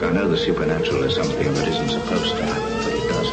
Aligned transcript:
Look, 0.00 0.02
I 0.02 0.12
know 0.12 0.28
the 0.28 0.36
supernatural 0.36 1.04
is 1.04 1.14
something 1.14 1.54
that 1.54 1.68
isn't 1.68 1.88
supposed 1.90 2.36
to 2.36 2.42
happen, 2.42 2.72
but 2.78 2.92
it 2.94 3.08
does. 3.08 3.28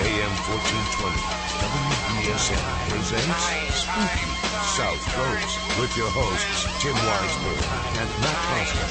AM 0.00 0.32
1420, 0.46 1.18
WBSM 1.60 2.64
presents 2.88 3.42
Spooky 3.82 4.30
South 4.76 5.02
Coast 5.14 5.61
with 5.78 5.96
your 5.96 6.10
hosts, 6.10 6.64
Tim 6.82 6.92
Weisberg 6.92 7.64
and 7.98 8.10
Matt 8.20 8.36
Costa. 8.68 8.84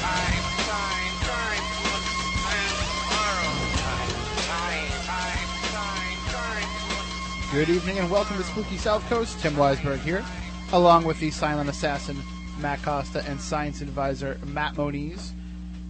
Good 7.52 7.68
evening 7.68 7.98
and 7.98 8.10
welcome 8.10 8.36
to 8.36 8.42
Spooky 8.42 8.78
South 8.78 9.08
Coast. 9.08 9.38
Tim 9.38 9.54
Weisberg 9.54 10.00
here, 10.00 10.24
along 10.72 11.04
with 11.04 11.20
the 11.20 11.30
silent 11.30 11.70
assassin 11.70 12.20
Matt 12.58 12.82
Costa 12.82 13.24
and 13.28 13.40
science 13.40 13.80
advisor 13.80 14.40
Matt 14.46 14.76
Moniz. 14.76 15.32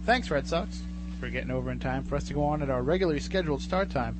Thanks, 0.05 0.29
Red 0.29 0.45
Sox, 0.45 0.83
for 1.19 1.27
getting 1.29 1.49
over 1.49 1.71
in 1.71 1.79
time 1.79 2.03
for 2.03 2.17
us 2.17 2.25
to 2.25 2.35
go 2.35 2.43
on 2.43 2.61
at 2.61 2.69
our 2.69 2.83
regularly 2.83 3.19
scheduled 3.19 3.63
start 3.63 3.89
time. 3.89 4.15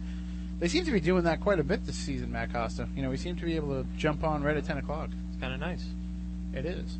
They 0.59 0.67
seem 0.67 0.85
to 0.85 0.91
be 0.91 0.99
doing 1.01 1.23
that 1.25 1.39
quite 1.39 1.59
a 1.59 1.63
bit 1.63 1.85
this 1.85 1.97
season, 1.97 2.31
Matt 2.31 2.51
Costa. 2.51 2.87
You 2.95 3.03
know, 3.03 3.11
we 3.11 3.17
seem 3.17 3.35
to 3.35 3.45
be 3.45 3.55
able 3.57 3.83
to 3.83 3.87
jump 3.95 4.23
on 4.23 4.41
right 4.41 4.57
at 4.57 4.65
10 4.65 4.79
o'clock. 4.79 5.09
It's 5.29 5.39
kind 5.39 5.53
of 5.53 5.59
nice. 5.59 5.85
It 6.53 6.65
is. 6.65 6.97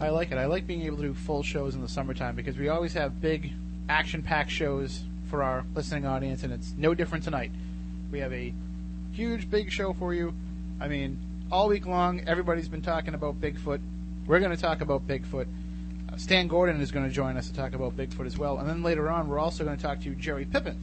I 0.00 0.10
like 0.10 0.30
it. 0.30 0.38
I 0.38 0.46
like 0.46 0.66
being 0.66 0.82
able 0.82 0.98
to 0.98 1.02
do 1.02 1.14
full 1.14 1.42
shows 1.42 1.74
in 1.74 1.80
the 1.80 1.88
summertime 1.88 2.36
because 2.36 2.56
we 2.56 2.68
always 2.68 2.92
have 2.94 3.20
big, 3.20 3.52
action 3.88 4.22
packed 4.22 4.50
shows 4.50 5.02
for 5.28 5.42
our 5.42 5.64
listening 5.74 6.06
audience, 6.06 6.42
and 6.42 6.52
it's 6.52 6.74
no 6.76 6.94
different 6.94 7.24
tonight. 7.24 7.50
We 8.10 8.20
have 8.20 8.32
a 8.32 8.54
huge, 9.12 9.50
big 9.50 9.70
show 9.70 9.92
for 9.92 10.14
you. 10.14 10.32
I 10.80 10.88
mean, 10.88 11.18
all 11.50 11.68
week 11.68 11.86
long, 11.86 12.22
everybody's 12.26 12.68
been 12.68 12.82
talking 12.82 13.14
about 13.14 13.40
Bigfoot. 13.40 13.80
We're 14.26 14.38
going 14.38 14.54
to 14.54 14.60
talk 14.60 14.80
about 14.80 15.06
Bigfoot. 15.06 15.46
Uh, 16.12 16.16
Stan 16.16 16.46
Gordon 16.46 16.80
is 16.80 16.92
going 16.92 17.06
to 17.06 17.12
join 17.12 17.36
us 17.36 17.48
to 17.48 17.54
talk 17.54 17.74
about 17.74 17.96
Bigfoot 17.96 18.26
as 18.26 18.38
well. 18.38 18.58
And 18.58 18.68
then 18.68 18.82
later 18.82 19.10
on, 19.10 19.28
we're 19.28 19.38
also 19.38 19.64
going 19.64 19.76
to 19.76 19.82
talk 19.82 20.00
to 20.02 20.14
Jerry 20.14 20.44
Pippin. 20.44 20.78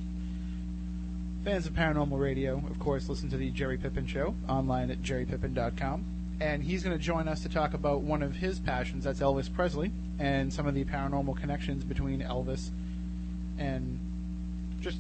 Fans 1.44 1.66
of 1.68 1.74
Paranormal 1.74 2.20
Radio, 2.20 2.58
of 2.70 2.80
course, 2.80 3.08
listen 3.08 3.30
to 3.30 3.38
the 3.38 3.52
Jerry 3.52 3.78
Pippin 3.78 4.08
Show 4.08 4.36
online 4.50 4.90
at 4.92 5.02
jerrypippin.com. 5.02 6.15
And 6.40 6.64
he's 6.64 6.84
going 6.84 6.98
to 6.98 7.02
join 7.02 7.28
us 7.28 7.44
to 7.44 7.50
talk 7.50 7.74
about 7.74 8.02
one 8.02 8.22
of 8.22 8.36
his 8.36 8.60
passions, 8.60 9.06
that's 9.06 9.20
Elvis 9.20 9.52
Presley, 9.52 9.92
and 10.20 10.52
some 10.52 10.68
of 10.68 10.74
the 10.74 10.84
paranormal 10.84 11.38
connections 11.38 11.84
between 11.84 12.22
Elvis 12.22 12.72
and 13.58 14.00
just 14.82 14.98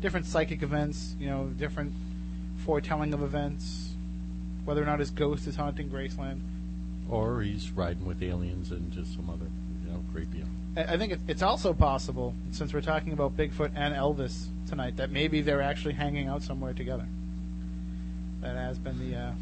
different 0.00 0.26
psychic 0.26 0.62
events, 0.62 1.14
you 1.20 1.28
know, 1.28 1.46
different 1.58 1.92
foretelling 2.64 3.12
of 3.12 3.22
events, 3.22 3.90
whether 4.64 4.82
or 4.82 4.86
not 4.86 4.98
his 4.98 5.10
ghost 5.10 5.46
is 5.46 5.56
haunting 5.56 5.90
Graceland. 5.90 6.40
Or 7.10 7.42
he's 7.42 7.70
riding 7.70 8.06
with 8.06 8.22
aliens 8.22 8.70
and 8.70 8.90
just 8.92 9.14
some 9.14 9.28
other, 9.28 9.46
you 9.84 9.92
know, 9.92 10.02
creepy. 10.12 10.42
I 10.76 10.94
I 10.94 10.96
think 10.96 11.18
it's 11.28 11.42
also 11.42 11.74
possible, 11.74 12.34
since 12.50 12.72
we're 12.72 12.80
talking 12.80 13.12
about 13.12 13.36
Bigfoot 13.36 13.72
and 13.74 13.94
Elvis 13.94 14.46
tonight, 14.66 14.96
that 14.96 15.10
maybe 15.10 15.42
they're 15.42 15.60
actually 15.60 15.94
hanging 15.94 16.28
out 16.28 16.42
somewhere 16.42 16.72
together. 16.72 17.06
That 18.40 18.56
has 18.56 18.78
been 18.78 18.98
the 18.98 19.16
uh, 19.16 19.32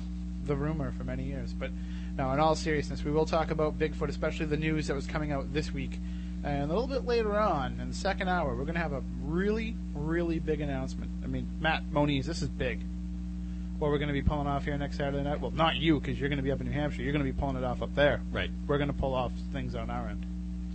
the 0.50 0.56
rumor 0.56 0.92
for 0.92 1.04
many 1.04 1.24
years. 1.24 1.54
But 1.54 1.70
now, 2.18 2.32
in 2.34 2.40
all 2.40 2.54
seriousness, 2.54 3.04
we 3.04 3.10
will 3.10 3.24
talk 3.24 3.50
about 3.50 3.78
Bigfoot, 3.78 4.08
especially 4.08 4.46
the 4.46 4.56
news 4.56 4.88
that 4.88 4.94
was 4.94 5.06
coming 5.06 5.32
out 5.32 5.54
this 5.54 5.72
week. 5.72 5.98
And 6.42 6.70
a 6.70 6.74
little 6.74 6.88
bit 6.88 7.06
later 7.06 7.38
on, 7.38 7.80
in 7.80 7.88
the 7.88 7.94
second 7.94 8.28
hour, 8.28 8.54
we're 8.54 8.64
going 8.64 8.74
to 8.74 8.80
have 8.80 8.92
a 8.92 9.02
really, 9.22 9.76
really 9.94 10.38
big 10.38 10.60
announcement. 10.60 11.10
I 11.22 11.28
mean, 11.28 11.46
Matt 11.60 11.84
Moniz, 11.90 12.26
this 12.26 12.42
is 12.42 12.48
big. 12.48 12.80
What 13.78 13.90
we're 13.90 13.98
going 13.98 14.08
to 14.08 14.14
be 14.14 14.22
pulling 14.22 14.46
off 14.46 14.64
here 14.64 14.76
next 14.76 14.98
Saturday 14.98 15.22
night? 15.22 15.40
Well, 15.40 15.52
not 15.52 15.76
you, 15.76 16.00
because 16.00 16.18
you're 16.18 16.28
going 16.28 16.38
to 16.38 16.42
be 16.42 16.50
up 16.50 16.60
in 16.60 16.66
New 16.66 16.72
Hampshire. 16.72 17.02
You're 17.02 17.12
going 17.12 17.24
to 17.24 17.32
be 17.32 17.38
pulling 17.38 17.56
it 17.56 17.64
off 17.64 17.80
up 17.80 17.94
there. 17.94 18.20
Right. 18.32 18.50
We're 18.66 18.78
going 18.78 18.92
to 18.92 18.98
pull 18.98 19.14
off 19.14 19.32
things 19.52 19.74
on 19.74 19.88
our 19.88 20.08
end. 20.08 20.26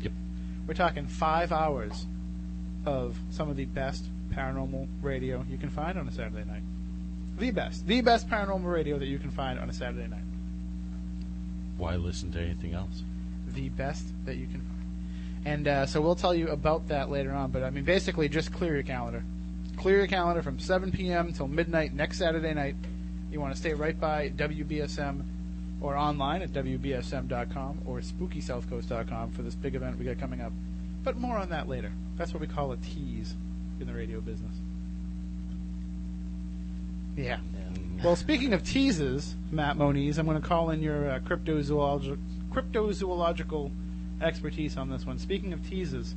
Yep. 0.01 0.13
We're 0.67 0.73
talking 0.73 1.07
five 1.07 1.51
hours 1.51 2.07
of 2.85 3.17
some 3.29 3.49
of 3.49 3.57
the 3.57 3.65
best 3.65 4.05
paranormal 4.33 4.87
radio 5.01 5.45
you 5.49 5.57
can 5.57 5.69
find 5.69 5.99
on 5.99 6.07
a 6.07 6.11
Saturday 6.11 6.45
night. 6.49 6.63
The 7.37 7.51
best. 7.51 7.85
The 7.85 8.01
best 8.01 8.29
paranormal 8.29 8.71
radio 8.71 8.97
that 8.97 9.07
you 9.07 9.19
can 9.19 9.31
find 9.31 9.59
on 9.59 9.69
a 9.69 9.73
Saturday 9.73 10.07
night. 10.07 10.23
Why 11.77 11.95
listen 11.95 12.31
to 12.31 12.41
anything 12.41 12.73
else? 12.73 13.03
The 13.53 13.69
best 13.69 14.05
that 14.25 14.37
you 14.37 14.47
can 14.47 14.61
find. 14.61 14.75
And 15.45 15.67
uh, 15.67 15.85
so 15.85 16.01
we'll 16.01 16.15
tell 16.15 16.33
you 16.33 16.47
about 16.47 16.87
that 16.87 17.11
later 17.11 17.33
on. 17.33 17.51
But 17.51 17.63
I 17.63 17.69
mean, 17.69 17.83
basically, 17.83 18.29
just 18.29 18.51
clear 18.51 18.73
your 18.73 18.83
calendar. 18.83 19.23
Clear 19.77 19.97
your 19.97 20.07
calendar 20.07 20.41
from 20.41 20.59
7 20.59 20.91
p.m. 20.91 21.33
till 21.33 21.47
midnight 21.47 21.93
next 21.93 22.17
Saturday 22.17 22.53
night. 22.53 22.75
You 23.31 23.41
want 23.41 23.53
to 23.53 23.59
stay 23.59 23.73
right 23.73 23.99
by 23.99 24.29
WBSM 24.29 25.23
or 25.81 25.97
online 25.97 26.41
at 26.41 26.53
WBSM.com 26.53 27.81
or 27.85 27.99
SpookySouthCoast.com 27.99 29.31
for 29.31 29.41
this 29.41 29.55
big 29.55 29.75
event 29.75 29.99
we 29.99 30.05
got 30.05 30.17
coming 30.19 30.41
up. 30.41 30.53
But 31.03 31.17
more 31.17 31.37
on 31.37 31.49
that 31.49 31.67
later. 31.67 31.91
That's 32.17 32.33
what 32.33 32.41
we 32.41 32.47
call 32.47 32.71
a 32.71 32.77
tease 32.77 33.35
in 33.79 33.87
the 33.87 33.93
radio 33.93 34.21
business. 34.21 34.55
Yeah. 37.15 37.39
Well, 38.03 38.15
speaking 38.15 38.53
of 38.53 38.63
teases, 38.63 39.35
Matt 39.51 39.77
Moniz, 39.77 40.17
I'm 40.17 40.25
going 40.25 40.41
to 40.41 40.47
call 40.47 40.69
in 40.69 40.81
your 40.81 41.09
uh, 41.09 41.19
cryptozoological, 41.19 42.17
cryptozoological 42.51 43.71
expertise 44.21 44.77
on 44.77 44.89
this 44.89 45.05
one. 45.05 45.17
Speaking 45.17 45.53
of 45.53 45.67
teases, 45.67 46.13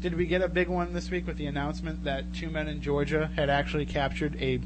did 0.00 0.16
we 0.16 0.26
get 0.26 0.42
a 0.42 0.48
big 0.48 0.68
one 0.68 0.92
this 0.92 1.10
week 1.10 1.26
with 1.26 1.36
the 1.36 1.46
announcement 1.46 2.04
that 2.04 2.32
two 2.34 2.48
men 2.48 2.68
in 2.68 2.80
Georgia 2.80 3.30
had 3.36 3.50
actually 3.50 3.86
captured 3.86 4.36
a 4.40 4.60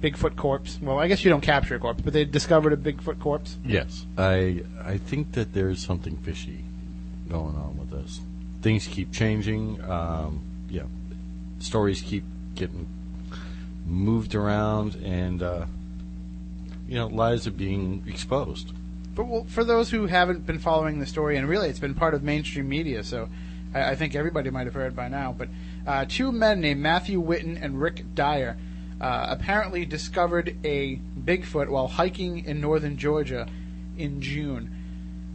Bigfoot 0.00 0.36
corpse? 0.36 0.78
Well, 0.80 0.98
I 0.98 1.08
guess 1.08 1.24
you 1.24 1.30
don't 1.30 1.42
capture 1.42 1.74
a 1.74 1.78
corpse, 1.78 2.00
but 2.02 2.12
they 2.12 2.24
discovered 2.24 2.72
a 2.72 2.76
Bigfoot 2.76 3.20
corpse. 3.20 3.56
Yes. 3.64 4.06
I 4.16 4.62
I 4.82 4.98
think 4.98 5.32
that 5.32 5.52
there's 5.52 5.84
something 5.84 6.16
fishy 6.18 6.64
going 7.28 7.56
on 7.56 7.76
with 7.76 7.90
this. 7.90 8.20
Things 8.62 8.86
keep 8.86 9.12
changing. 9.12 9.80
Um, 9.82 10.40
yeah. 10.70 10.84
Stories 11.58 12.00
keep 12.00 12.24
getting 12.54 12.86
moved 13.88 14.34
around, 14.34 14.94
and 14.96 15.42
uh, 15.42 15.66
you 16.86 16.94
know, 16.94 17.06
lies 17.06 17.46
are 17.46 17.52
being 17.52 18.04
exposed. 18.06 18.72
But 19.14 19.24
well, 19.26 19.44
for 19.48 19.64
those 19.64 19.90
who 19.90 20.06
haven't 20.06 20.46
been 20.46 20.58
following 20.58 21.00
the 21.00 21.06
story, 21.06 21.36
and 21.36 21.48
really 21.48 21.68
it's 21.68 21.80
been 21.80 21.94
part 21.94 22.14
of 22.14 22.22
mainstream 22.22 22.68
media, 22.68 23.02
so 23.02 23.28
I, 23.74 23.90
I 23.90 23.94
think 23.94 24.14
everybody 24.14 24.50
might 24.50 24.66
have 24.66 24.74
heard 24.74 24.94
by 24.94 25.08
now. 25.08 25.34
But 25.36 25.48
uh, 25.86 26.04
two 26.08 26.32
men 26.32 26.60
named 26.60 26.80
Matthew 26.80 27.20
Whitton 27.20 27.56
and 27.56 27.80
Rick 27.80 28.14
Dyer 28.14 28.56
uh, 29.00 29.26
apparently 29.30 29.84
discovered 29.84 30.56
a 30.64 30.96
Bigfoot 31.18 31.68
while 31.68 31.88
hiking 31.88 32.44
in 32.44 32.60
northern 32.60 32.96
Georgia 32.96 33.48
in 33.96 34.20
June. 34.20 34.74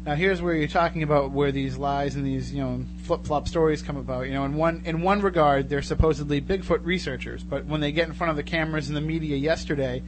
Now 0.06 0.16
here's 0.16 0.42
where 0.42 0.54
you're 0.54 0.68
talking 0.68 1.02
about 1.02 1.32
where 1.32 1.54
these 1.54 1.78
lies 1.78 2.16
and 2.16 2.26
these 2.26 2.54
you 2.54 2.62
know 2.62 2.84
flip 3.04 3.26
flop 3.26 3.48
stories 3.48 3.82
come 3.82 3.96
about. 3.96 4.26
You 4.26 4.34
know, 4.34 4.44
in 4.44 4.56
one 4.56 4.82
in 4.86 5.02
one 5.02 5.22
regard, 5.22 5.70
they're 5.70 5.82
supposedly 5.82 6.42
Bigfoot 6.42 6.84
researchers, 6.84 7.42
but 7.42 7.66
when 7.66 7.80
they 7.80 7.94
get 7.94 8.10
in 8.10 8.14
front 8.14 8.32
of 8.32 8.36
the 8.36 8.44
cameras 8.44 8.90
and 8.90 8.98
the 8.98 9.02
media 9.02 9.38
yesterday 9.38 10.04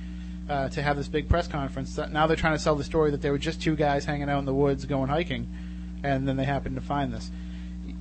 uh, 0.49 0.67
to 0.69 0.81
have 0.81 0.97
this 0.97 1.07
big 1.07 1.29
press 1.29 1.47
conference, 1.47 1.97
now 1.97 2.27
they're 2.27 2.35
trying 2.35 2.55
to 2.55 2.59
sell 2.59 2.75
the 2.75 2.83
story 2.83 3.11
that 3.11 3.21
they 3.21 3.31
were 3.31 3.37
just 3.37 3.61
two 3.61 3.77
guys 3.77 4.03
hanging 4.03 4.29
out 4.29 4.39
in 4.39 4.45
the 4.45 4.53
woods 4.53 4.83
going 4.83 5.07
hiking, 5.07 5.47
and 6.03 6.27
then 6.27 6.35
they 6.35 6.45
happened 6.45 6.75
to 6.75 6.81
find 6.81 7.13
this. 7.13 7.31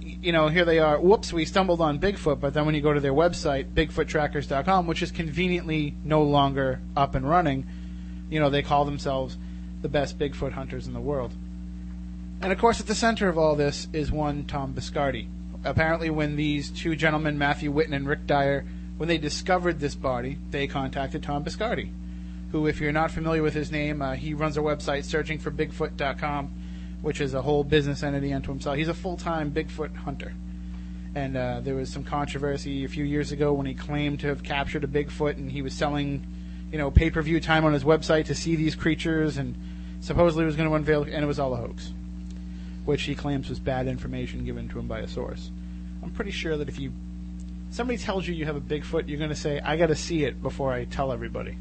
You 0.00 0.32
know, 0.32 0.49
here 0.49 0.65
they 0.65 0.81
are. 0.81 1.00
Whoops, 1.00 1.32
we 1.32 1.44
stumbled 1.44 1.81
on 1.81 2.00
Bigfoot. 2.00 2.41
But 2.41 2.55
then 2.55 2.66
when 2.66 2.75
you 2.75 2.81
go 2.81 2.93
to 2.93 3.00
their 3.00 3.12
website, 3.12 3.72
BigfootTrackers.com, 3.75 4.87
which 4.87 5.03
is 5.03 5.11
conveniently 5.11 5.94
no 6.03 6.22
longer 6.22 6.81
up 6.97 7.15
and 7.15 7.28
running, 7.28 7.66
you 8.31 8.41
know, 8.41 8.49
they 8.49 8.62
call 8.62 8.84
themselves 8.84 9.37
the 9.82 9.88
best 9.88 10.19
Bigfoot 10.19 10.53
hunters 10.53 10.87
in 10.87 10.94
the 10.94 11.00
world. 11.00 11.34
And 12.41 12.53
of 12.53 12.59
course, 12.59 12.81
at 12.81 12.87
the 12.87 12.95
center 12.95 13.29
of 13.29 13.38
all 13.38 13.56
this 13.56 13.88
is 13.93 14.12
one 14.12 14.44
Tom 14.44 14.75
Biscardi. 14.75 15.29
Apparently, 15.64 16.11
when 16.11 16.37
these 16.37 16.70
two 16.70 16.94
gentlemen, 16.94 17.38
Matthew 17.38 17.70
Whitton 17.70 17.94
and 17.94 18.06
Rick 18.06 18.26
Dyer, 18.26 18.67
when 18.99 19.09
they 19.09 19.19
discovered 19.19 19.81
this 19.81 19.94
body, 19.94 20.37
they 20.50 20.67
contacted 20.67 21.23
Tom 21.23 21.43
Biscardi, 21.43 21.91
who, 22.53 22.67
if 22.67 22.81
you're 22.81 22.93
not 22.93 23.11
familiar 23.11 23.43
with 23.43 23.55
his 23.55 23.73
name, 23.73 24.03
uh, 24.03 24.14
he 24.14 24.35
runs 24.35 24.56
a 24.56 24.61
website 24.61 25.05
searching 25.05 25.38
for 25.38 25.50
Bigfoot.com, 25.50 26.50
which 27.00 27.20
is 27.20 27.32
a 27.32 27.43
whole 27.43 27.64
business 27.64 28.03
entity 28.03 28.32
unto 28.32 28.50
himself. 28.50 28.76
He's 28.76 28.88
a 28.88 28.94
full-time 28.94 29.50
Bigfoot 29.50 29.97
hunter. 29.97 30.35
And 31.14 31.37
uh, 31.37 31.61
there 31.61 31.76
was 31.76 31.91
some 31.91 32.05
controversy 32.05 32.85
a 32.85 32.88
few 32.88 33.05
years 33.05 33.32
ago 33.32 33.53
when 33.53 33.67
he 33.67 33.75
claimed 33.75 34.20
to 34.20 34.26
have 34.26 34.43
captured 34.43 34.85
a 34.85 34.88
Bigfoot, 34.88 35.37
and 35.37 35.50
he 35.50 35.62
was 35.62 35.73
selling, 35.73 36.26
you 36.70 36.76
know, 36.76 36.91
pay-per-view 36.91 37.41
time 37.41 37.64
on 37.64 37.73
his 37.73 37.85
website 37.85 38.26
to 38.26 38.35
see 38.35 38.55
these 38.55 38.75
creatures, 38.75 39.38
and 39.38 39.56
supposedly 40.00 40.44
was 40.44 40.56
going 40.56 40.69
to 40.69 40.75
unveil, 40.75 41.05
and 41.05 41.25
it 41.25 41.26
was 41.26 41.38
all 41.38 41.55
a 41.55 41.56
hoax 41.56 41.93
which 42.85 43.03
he 43.03 43.15
claims 43.15 43.49
was 43.49 43.59
bad 43.59 43.87
information 43.87 44.45
given 44.45 44.69
to 44.69 44.79
him 44.79 44.87
by 44.87 45.01
a 45.01 45.09
source. 45.09 45.51
I'm 46.03 46.11
pretty 46.11 46.31
sure 46.33 46.57
that 46.57 46.69
if 46.69 46.79
you 46.79 46.93
somebody 47.71 47.99
tells 47.99 48.27
you 48.29 48.35
you 48.35 48.45
have 48.45 48.57
a 48.57 48.61
Bigfoot, 48.61 49.09
you're 49.09 49.19
going 49.19 49.31
to 49.31 49.37
say, 49.37 49.61
"I 49.61 49.77
got 49.77 49.87
to 49.87 49.97
see 49.97 50.25
it 50.25 50.43
before 50.43 50.73
I 50.73 50.85
tell 50.85 51.13
everybody." 51.13 51.57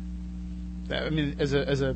That, 0.89 1.03
I 1.05 1.09
mean, 1.09 1.35
as 1.39 1.53
a 1.53 1.67
as 1.67 1.81
a 1.81 1.95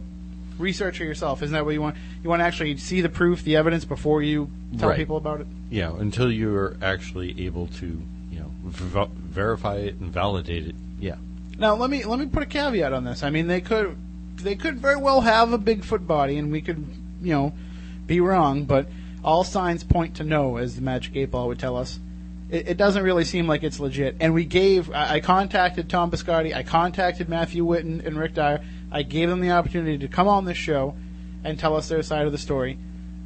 research 0.57 0.99
it 1.01 1.05
yourself. 1.05 1.43
Isn't 1.43 1.53
that 1.53 1.65
what 1.65 1.73
you 1.73 1.81
want? 1.81 1.97
You 2.23 2.29
want 2.29 2.39
to 2.39 2.45
actually 2.45 2.77
see 2.77 3.01
the 3.01 3.09
proof, 3.09 3.43
the 3.43 3.57
evidence 3.57 3.85
before 3.85 4.23
you 4.23 4.49
tell 4.79 4.89
Right. 4.89 4.97
people 4.97 5.17
about 5.17 5.41
it. 5.41 5.47
Yeah, 5.69 5.91
until 5.97 6.31
you're 6.31 6.77
actually 6.81 7.45
able 7.45 7.67
to, 7.67 8.01
you 8.31 8.39
know, 8.39 8.51
v- 8.65 9.11
verify 9.15 9.75
it 9.75 9.95
and 9.99 10.11
validate 10.11 10.65
it. 10.67 10.75
Yeah. 10.99 11.15
Now 11.59 11.75
let 11.75 11.89
me 11.89 12.05
let 12.05 12.17
me 12.19 12.25
put 12.27 12.43
a 12.43 12.47
caveat 12.47 12.93
on 12.93 13.03
this. 13.03 13.23
I 13.23 13.29
mean, 13.29 13.47
they 13.47 13.61
could 13.61 13.97
they 14.37 14.55
could 14.55 14.79
very 14.79 14.95
well 14.95 15.21
have 15.21 15.51
a 15.53 15.59
Bigfoot 15.59 16.07
body, 16.07 16.37
and 16.37 16.51
we 16.51 16.61
could 16.61 16.85
you 17.21 17.33
know 17.33 17.53
be 18.07 18.19
wrong, 18.21 18.63
but 18.63 18.87
all 19.27 19.43
signs 19.43 19.83
point 19.83 20.15
to 20.15 20.23
no, 20.23 20.55
as 20.55 20.77
the 20.77 20.81
Magic 20.81 21.13
Eight 21.17 21.31
Ball 21.31 21.49
would 21.49 21.59
tell 21.59 21.75
us. 21.75 21.99
It, 22.49 22.69
it 22.69 22.77
doesn't 22.77 23.03
really 23.03 23.25
seem 23.25 23.45
like 23.45 23.61
it's 23.61 23.77
legit. 23.77 24.15
And 24.21 24.33
we 24.33 24.45
gave 24.45 24.89
I, 24.89 25.15
I 25.15 25.19
contacted 25.19 25.89
Tom 25.89 26.09
Biscardi, 26.09 26.55
I 26.55 26.63
contacted 26.63 27.27
Matthew 27.27 27.65
Whitton 27.65 28.01
and 28.05 28.17
Rick 28.17 28.35
Dyer. 28.35 28.63
I 28.89 29.03
gave 29.03 29.27
them 29.27 29.41
the 29.41 29.51
opportunity 29.51 29.97
to 29.97 30.07
come 30.07 30.29
on 30.29 30.45
this 30.45 30.55
show 30.55 30.95
and 31.43 31.59
tell 31.59 31.75
us 31.75 31.89
their 31.89 32.01
side 32.03 32.25
of 32.25 32.31
the 32.31 32.37
story. 32.37 32.79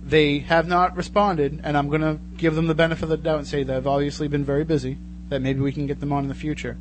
They 0.04 0.40
have 0.40 0.68
not 0.68 0.98
responded, 0.98 1.62
and 1.64 1.78
I'm 1.78 1.88
going 1.88 2.02
to 2.02 2.20
give 2.36 2.56
them 2.56 2.66
the 2.66 2.74
benefit 2.74 3.04
of 3.04 3.10
the 3.10 3.18
doubt 3.18 3.38
and 3.38 3.48
say 3.48 3.62
they've 3.62 3.86
obviously 3.86 4.28
been 4.28 4.44
very 4.44 4.64
busy. 4.64 4.98
That 5.30 5.44
maybe 5.44 5.60
we 5.60 5.72
can 5.72 5.86
get 5.86 6.00
them 6.00 6.12
on 6.12 6.24
in 6.24 6.30
the 6.30 6.36
future. 6.36 6.78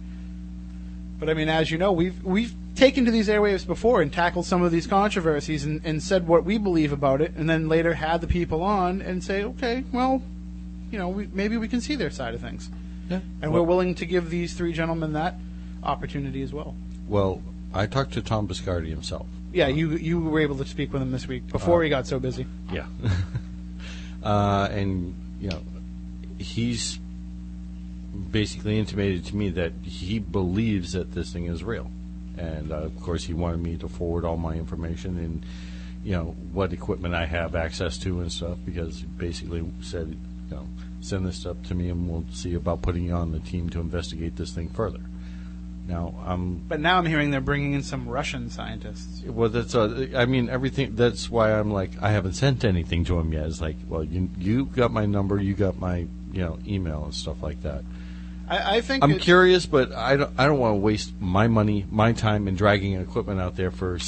But 1.20 1.28
I 1.28 1.34
mean, 1.34 1.50
as 1.50 1.70
you 1.70 1.76
know, 1.78 1.92
we've 1.92 2.24
we've 2.24 2.54
taken 2.74 3.04
to 3.04 3.10
these 3.10 3.28
airwaves 3.28 3.66
before 3.66 4.00
and 4.00 4.10
tackled 4.10 4.46
some 4.46 4.62
of 4.62 4.72
these 4.72 4.86
controversies 4.86 5.66
and, 5.66 5.82
and 5.84 6.02
said 6.02 6.26
what 6.26 6.44
we 6.44 6.56
believe 6.56 6.92
about 6.92 7.20
it, 7.20 7.34
and 7.36 7.48
then 7.48 7.68
later 7.68 7.92
had 7.94 8.22
the 8.22 8.26
people 8.26 8.62
on 8.62 9.02
and 9.02 9.22
say, 9.22 9.44
okay, 9.44 9.84
well, 9.92 10.22
you 10.90 10.98
know, 10.98 11.10
we, 11.10 11.28
maybe 11.32 11.58
we 11.58 11.68
can 11.68 11.82
see 11.82 11.94
their 11.94 12.10
side 12.10 12.34
of 12.34 12.40
things, 12.40 12.70
Yeah. 13.10 13.20
and 13.42 13.52
we're 13.52 13.62
willing 13.62 13.94
to 13.96 14.06
give 14.06 14.30
these 14.30 14.54
three 14.54 14.72
gentlemen 14.72 15.12
that 15.12 15.34
opportunity 15.82 16.42
as 16.42 16.54
well. 16.54 16.74
Well, 17.06 17.42
I 17.74 17.86
talked 17.86 18.14
to 18.14 18.22
Tom 18.22 18.48
Biscardi 18.48 18.88
himself. 18.88 19.26
Yeah, 19.52 19.66
you 19.66 19.90
you 19.90 20.20
were 20.20 20.40
able 20.40 20.56
to 20.56 20.64
speak 20.64 20.92
with 20.92 21.02
him 21.02 21.10
this 21.10 21.28
week 21.28 21.48
before 21.48 21.82
he 21.82 21.90
got 21.90 22.06
so 22.06 22.18
busy. 22.18 22.46
Yeah. 22.72 22.86
uh, 24.22 24.68
and, 24.70 25.14
you 25.40 25.50
know, 25.50 25.60
he's 26.38 26.98
basically 28.30 28.78
intimated 28.78 29.24
to 29.26 29.36
me 29.36 29.50
that 29.50 29.72
he 29.82 30.18
believes 30.18 30.92
that 30.92 31.12
this 31.12 31.32
thing 31.32 31.46
is 31.46 31.62
real. 31.62 31.90
And, 32.36 32.72
uh, 32.72 32.76
of 32.76 33.00
course, 33.00 33.24
he 33.24 33.34
wanted 33.34 33.60
me 33.60 33.76
to 33.78 33.88
forward 33.88 34.24
all 34.24 34.36
my 34.36 34.54
information 34.54 35.18
and, 35.18 35.44
you 36.02 36.12
know, 36.12 36.34
what 36.52 36.72
equipment 36.72 37.14
I 37.14 37.26
have 37.26 37.54
access 37.54 37.98
to 37.98 38.20
and 38.20 38.32
stuff 38.32 38.58
because 38.64 39.00
he 39.00 39.06
basically 39.06 39.64
said, 39.82 40.16
you 40.50 40.56
know, 40.56 40.66
send 41.00 41.26
this 41.26 41.36
stuff 41.36 41.56
to 41.64 41.74
me 41.74 41.88
and 41.90 42.08
we'll 42.08 42.24
see 42.32 42.54
about 42.54 42.82
putting 42.82 43.04
you 43.04 43.12
on 43.12 43.32
the 43.32 43.40
team 43.40 43.68
to 43.70 43.80
investigate 43.80 44.36
this 44.36 44.52
thing 44.52 44.68
further. 44.68 45.00
Now, 45.86 46.14
I'm 46.24 46.58
But 46.68 46.78
now 46.78 46.98
I'm 46.98 47.06
hearing 47.06 47.30
they're 47.30 47.40
bringing 47.40 47.72
in 47.72 47.82
some 47.82 48.08
Russian 48.08 48.48
scientists. 48.48 49.22
well, 49.26 49.48
that's 49.48 49.74
uh, 49.74 50.06
I 50.14 50.24
mean 50.24 50.48
everything. 50.48 50.94
That's 50.94 51.28
why 51.28 51.52
I'm 51.52 51.72
like 51.72 51.90
I 52.00 52.12
haven't 52.12 52.34
sent 52.34 52.64
anything 52.64 53.04
to 53.06 53.18
him 53.18 53.32
yet. 53.32 53.46
It's 53.46 53.60
like, 53.60 53.76
well, 53.88 54.04
you 54.04 54.30
you 54.38 54.66
got 54.66 54.92
my 54.92 55.04
number, 55.06 55.40
you 55.40 55.54
got 55.54 55.80
my 55.80 56.06
you 56.32 56.42
know 56.42 56.58
email 56.64 57.04
and 57.04 57.14
stuff 57.14 57.42
like 57.42 57.62
that. 57.62 57.82
I, 58.50 58.76
I 58.76 58.80
think 58.80 59.04
I'm 59.04 59.12
it- 59.12 59.20
curious, 59.22 59.64
but 59.64 59.92
I 59.92 60.16
don't 60.16 60.32
I 60.36 60.46
don't 60.46 60.58
want 60.58 60.72
to 60.72 60.80
waste 60.80 61.12
my 61.20 61.46
money, 61.46 61.86
my 61.90 62.12
time, 62.12 62.48
in 62.48 62.56
dragging 62.56 63.00
equipment 63.00 63.40
out 63.40 63.56
there 63.56 63.70
for 63.70 63.98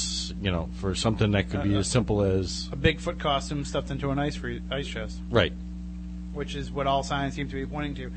you 0.41 0.51
know 0.51 0.69
for 0.79 0.93
something 0.93 1.31
that 1.31 1.49
could 1.49 1.63
be 1.63 1.75
as 1.75 1.87
simple 1.87 2.21
as 2.21 2.69
a 2.71 2.75
Bigfoot 2.75 3.19
costume 3.19 3.63
stuffed 3.63 3.89
into 3.89 4.11
an 4.11 4.19
ice 4.19 4.35
free, 4.35 4.61
ice 4.69 4.87
chest. 4.87 5.17
right. 5.31 5.53
which 6.33 6.55
is 6.55 6.71
what 6.71 6.87
all 6.87 7.03
signs 7.03 7.35
seem 7.35 7.47
to 7.47 7.55
be 7.55 7.65
pointing 7.65 7.95
to. 7.95 8.11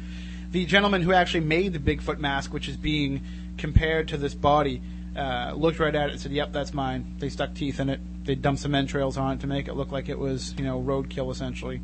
The 0.51 0.65
gentleman 0.67 1.03
who 1.03 1.13
actually 1.13 1.41
made 1.41 1.73
the 1.73 1.79
Bigfoot 1.79 2.19
mask, 2.19 2.53
which 2.53 2.69
is 2.69 2.77
being 2.77 3.21
compared 3.59 4.09
to 4.09 4.17
this 4.17 4.35
body, 4.35 4.81
uh, 5.17 5.53
looked 5.55 5.79
right 5.79 5.95
at 5.95 6.09
it 6.09 6.13
and 6.13 6.21
said, 6.21 6.33
"Yep, 6.33 6.53
that's 6.53 6.75
mine." 6.75 7.17
They 7.19 7.29
stuck 7.29 7.55
teeth 7.55 7.79
in 7.79 7.89
it. 7.89 8.01
They 8.25 8.35
dumped 8.35 8.61
some 8.63 8.75
entrails 8.75 9.17
on 9.17 9.35
it 9.35 9.41
to 9.41 9.47
make 9.47 9.69
it 9.69 9.75
look 9.75 9.93
like 9.93 10.09
it 10.09 10.19
was, 10.19 10.55
you 10.59 10.65
know, 10.65 10.81
roadkill 10.83 11.31
essentially. 11.31 11.81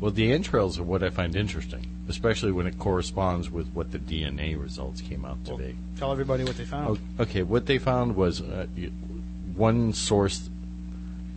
Well, 0.00 0.10
the 0.12 0.30
entrails 0.32 0.78
are 0.78 0.84
what 0.84 1.02
I 1.02 1.10
find 1.10 1.34
interesting, 1.34 1.84
especially 2.08 2.52
when 2.52 2.66
it 2.68 2.78
corresponds 2.78 3.50
with 3.50 3.68
what 3.74 3.90
the 3.90 3.98
DNA 3.98 4.60
results 4.60 5.00
came 5.00 5.24
out 5.24 5.44
to 5.46 5.56
be. 5.56 5.76
Tell 5.98 6.12
everybody 6.12 6.44
what 6.44 6.56
they 6.56 6.64
found. 6.64 6.98
O- 7.18 7.22
Okay, 7.24 7.42
what 7.42 7.66
they 7.66 7.78
found 7.78 8.14
was 8.14 8.40
uh, 8.40 8.66
y- 8.76 8.90
one 9.56 9.92
source 9.92 10.48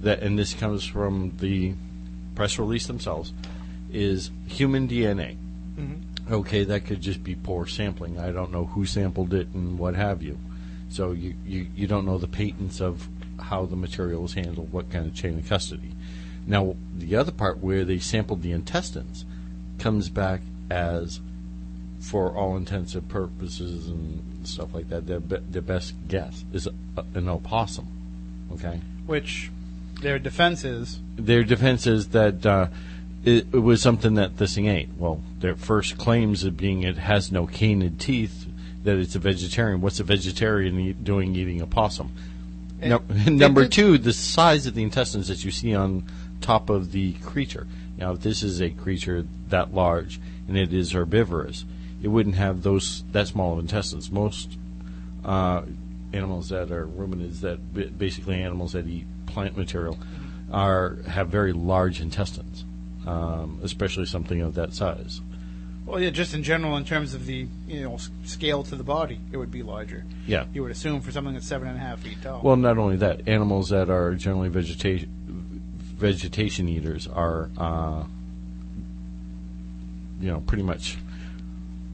that, 0.01 0.21
and 0.21 0.37
this 0.37 0.53
comes 0.53 0.85
from 0.85 1.33
the 1.39 1.73
press 2.35 2.59
release 2.59 2.85
themselves, 2.85 3.33
is 3.91 4.29
human 4.47 4.87
DNA. 4.87 5.37
Okay, 6.31 6.63
that 6.65 6.85
could 6.85 7.01
just 7.01 7.23
be 7.23 7.33
poor 7.33 7.65
sampling. 7.65 8.19
I 8.19 8.31
don't 8.31 8.51
know 8.51 8.65
who 8.65 8.85
sampled 8.85 9.33
it 9.33 9.47
and 9.55 9.79
what 9.79 9.95
have 9.95 10.21
you. 10.21 10.37
So 10.89 11.11
you, 11.13 11.33
you, 11.45 11.65
you 11.75 11.87
don't 11.87 12.05
know 12.05 12.19
the 12.19 12.27
patents 12.27 12.79
of 12.79 13.07
how 13.39 13.65
the 13.65 13.75
material 13.75 14.21
was 14.21 14.33
handled, 14.35 14.71
what 14.71 14.91
kind 14.91 15.07
of 15.07 15.15
chain 15.15 15.39
of 15.39 15.49
custody. 15.49 15.91
Now, 16.47 16.75
the 16.97 17.15
other 17.15 17.31
part 17.31 17.59
where 17.59 17.85
they 17.85 17.99
sampled 17.99 18.41
the 18.41 18.51
intestines 18.51 19.25
comes 19.79 20.09
back 20.09 20.41
as, 20.69 21.19
for 21.99 22.35
all 22.35 22.57
intents 22.57 22.95
and 22.95 23.07
purposes 23.07 23.87
and 23.87 24.47
stuff 24.47 24.73
like 24.73 24.89
that, 24.89 25.07
their, 25.07 25.19
be- 25.19 25.37
their 25.49 25.61
best 25.61 25.93
guess 26.07 26.43
is 26.51 26.67
a, 26.67 27.03
an 27.13 27.29
opossum. 27.29 27.87
Okay? 28.53 28.81
Which 29.05 29.51
their 30.01 30.19
defense 30.19 30.63
is, 30.65 30.99
their 31.15 31.43
defense 31.43 31.87
is 31.87 32.09
that 32.09 32.45
uh, 32.45 32.67
it, 33.23 33.47
it 33.53 33.59
was 33.59 33.81
something 33.81 34.15
that 34.15 34.37
this 34.37 34.55
thing 34.55 34.67
ate. 34.67 34.89
Well, 34.97 35.21
their 35.39 35.55
first 35.55 35.97
claims 35.97 36.43
of 36.43 36.57
being 36.57 36.83
it 36.83 36.97
has 36.97 37.31
no 37.31 37.45
canid 37.45 37.99
teeth, 37.99 38.47
that 38.83 38.97
it's 38.97 39.15
a 39.15 39.19
vegetarian. 39.19 39.79
What's 39.81 39.99
a 39.99 40.03
vegetarian 40.03 40.79
eat, 40.79 41.03
doing 41.03 41.35
eating 41.35 41.61
a 41.61 41.67
possum? 41.67 42.11
No, 42.83 43.03
number 43.27 43.67
two, 43.67 43.99
the 43.99 44.11
size 44.11 44.65
of 44.65 44.73
the 44.73 44.81
intestines 44.81 45.27
that 45.27 45.45
you 45.45 45.51
see 45.51 45.75
on 45.75 46.03
top 46.41 46.69
of 46.69 46.91
the 46.91 47.13
creature. 47.13 47.67
Now, 47.97 48.13
if 48.13 48.21
this 48.21 48.43
is 48.43 48.61
a 48.61 48.69
creature 48.69 49.25
that 49.49 49.73
large 49.73 50.19
and 50.47 50.57
it 50.57 50.73
is 50.73 50.91
herbivorous, 50.91 51.65
it 52.01 52.07
wouldn't 52.07 52.35
have 52.35 52.63
those 52.63 53.03
that 53.11 53.27
small 53.27 53.53
of 53.53 53.59
intestines. 53.59 54.11
Most 54.11 54.57
uh, 55.23 55.61
animals 56.13 56.49
that 56.49 56.71
are 56.71 56.85
ruminants, 56.85 57.41
that 57.41 57.97
basically 57.97 58.41
animals 58.41 58.73
that 58.73 58.87
eat 58.87 59.05
plant 59.27 59.55
material, 59.55 59.97
are 60.51 60.97
have 61.07 61.29
very 61.29 61.53
large 61.53 62.01
intestines, 62.01 62.65
um, 63.05 63.59
especially 63.63 64.05
something 64.05 64.41
of 64.41 64.55
that 64.55 64.73
size. 64.73 65.21
well, 65.85 65.99
yeah, 65.99 66.09
just 66.09 66.33
in 66.33 66.43
general, 66.43 66.75
in 66.77 66.85
terms 66.85 67.13
of 67.13 67.25
the 67.25 67.47
you 67.67 67.83
know 67.83 67.97
scale 68.23 68.63
to 68.63 68.75
the 68.75 68.83
body, 68.83 69.19
it 69.31 69.37
would 69.37 69.51
be 69.51 69.63
larger. 69.63 70.03
Yeah. 70.27 70.45
You 70.53 70.63
would 70.63 70.71
assume 70.71 71.01
for 71.01 71.11
something 71.11 71.33
that's 71.33 71.47
seven 71.47 71.67
and 71.67 71.77
a 71.77 71.79
half 71.79 71.99
feet 71.99 72.21
tall. 72.21 72.41
Well, 72.43 72.55
not 72.55 72.77
only 72.77 72.97
that, 72.97 73.27
animals 73.27 73.69
that 73.69 73.89
are 73.89 74.15
generally 74.15 74.49
vegetation 74.49 75.09
vegetation 76.01 76.67
eaters 76.67 77.07
are, 77.07 77.49
uh, 77.57 78.03
you 80.19 80.31
know, 80.31 80.41
pretty 80.41 80.63
much 80.63 80.97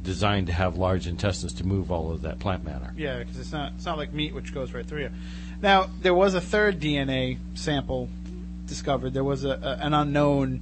designed 0.02 0.48
to 0.48 0.54
have 0.54 0.78
large 0.78 1.06
intestines 1.06 1.54
to 1.54 1.68
move 1.68 1.92
all 1.92 2.12
of 2.12 2.22
that 2.22 2.40
plant 2.40 2.64
matter. 2.64 2.94
Yeah, 2.96 3.20
because 3.20 3.38
it's 3.38 3.52
not 3.52 3.74
it's 3.76 3.86
not 3.86 3.98
like 3.98 4.14
meat 4.14 4.34
which 4.34 4.54
goes 4.54 4.74
right 4.74 4.86
through 4.86 5.02
you. 5.02 5.10
Now 5.62 5.90
there 6.02 6.14
was 6.14 6.34
a 6.34 6.42
third 6.42 6.80
DNA 6.80 7.38
sample 7.56 8.10
discovered. 8.66 9.14
There 9.14 9.26
was 9.26 9.44
a, 9.44 9.50
a 9.50 9.86
an 9.86 9.94
unknown, 9.94 10.62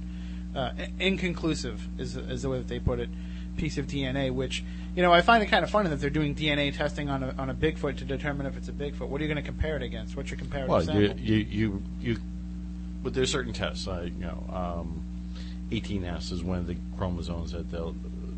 uh, 0.54 0.72
inconclusive 0.98 1.86
is 1.98 2.16
is 2.16 2.42
the 2.42 2.48
way 2.48 2.58
that 2.58 2.68
they 2.68 2.80
put 2.80 2.98
it, 2.98 3.08
piece 3.56 3.78
of 3.78 3.86
DNA. 3.86 4.32
Which 4.32 4.64
you 4.96 5.02
know 5.02 5.12
I 5.12 5.22
find 5.22 5.42
it 5.44 5.46
kind 5.46 5.62
of 5.62 5.70
funny 5.70 5.90
that 5.90 6.00
they're 6.00 6.10
doing 6.10 6.34
DNA 6.34 6.76
testing 6.76 7.08
on 7.08 7.22
a 7.22 7.32
on 7.38 7.48
a 7.48 7.54
Bigfoot 7.54 7.98
to 7.98 8.04
determine 8.04 8.46
if 8.46 8.56
it's 8.56 8.68
a 8.68 8.72
Bigfoot. 8.72 9.08
What 9.08 9.20
are 9.20 9.24
you 9.24 9.32
going 9.32 9.42
to 9.42 9.48
compare 9.48 9.76
it 9.76 9.82
against? 9.82 10.16
What's 10.16 10.30
your 10.30 10.38
comparative 10.38 10.70
Well, 10.70 10.82
you, 10.82 11.06
sample? 11.06 11.20
you, 11.20 11.36
you, 11.36 11.82
you, 12.00 12.16
but 13.02 13.14
there's 13.14 13.30
certain 13.30 13.52
tests, 13.52 13.86
like, 13.86 14.12
you 14.18 14.26
know, 14.26 14.44
um, 14.52 15.02
18S 15.70 16.32
is 16.32 16.42
one 16.42 16.58
of 16.58 16.66
the 16.66 16.76
chromosomes 16.96 17.52
that 17.52 17.70
they'll, 17.70 17.94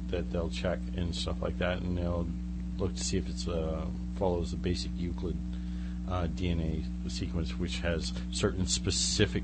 that 0.08 0.30
they'll 0.30 0.50
check 0.50 0.78
and 0.96 1.14
stuff 1.14 1.42
like 1.42 1.58
that, 1.58 1.80
and 1.80 1.96
they'll 1.96 2.26
look 2.78 2.94
to 2.94 3.04
see 3.04 3.18
if 3.18 3.28
it's, 3.28 3.48
uh, 3.48 3.84
follows 4.18 4.50
the 4.50 4.56
basic 4.56 4.90
Euclid, 4.96 5.36
uh, 6.08 6.26
DNA 6.26 6.84
sequence, 7.08 7.58
which 7.58 7.80
has 7.80 8.12
certain 8.30 8.66
specific 8.66 9.42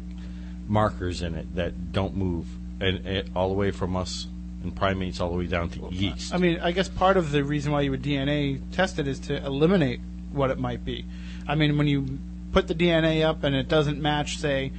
markers 0.67 1.23
in 1.23 1.35
it 1.35 1.55
that 1.55 1.93
don't 1.93 2.17
move, 2.17 2.47
and, 2.81 3.07
and 3.07 3.31
all 3.37 3.49
the 3.49 3.55
way 3.55 3.71
from 3.71 3.97
us 3.97 4.27
and 4.63 4.75
primates 4.75 5.21
all 5.21 5.31
the 5.31 5.37
way 5.37 5.47
down 5.47 5.69
to 5.69 5.89
yeast. 5.91 6.35
I 6.35 6.39
mean, 6.39 6.59
I 6.61 6.73
guess 6.73 6.89
part 6.89 7.17
of 7.17 7.31
the 7.31 7.45
reason 7.45 7.71
why 7.71 7.83
you 7.83 7.91
would 7.91 8.03
DNA 8.03 8.61
test 8.73 8.99
it 8.99 9.07
is 9.07 9.21
to 9.21 9.45
eliminate 9.45 10.01
what 10.33 10.51
it 10.51 10.59
might 10.59 10.85
be. 10.85 11.05
I 11.47 11.55
mean, 11.55 11.79
when 11.79 11.87
you 11.87 12.19
put 12.53 12.67
the 12.67 12.75
DNA 12.75 13.25
up 13.25 13.45
and 13.45 13.55
it 13.55 13.69
doesn't 13.69 14.01
match, 14.01 14.39
say, 14.39 14.73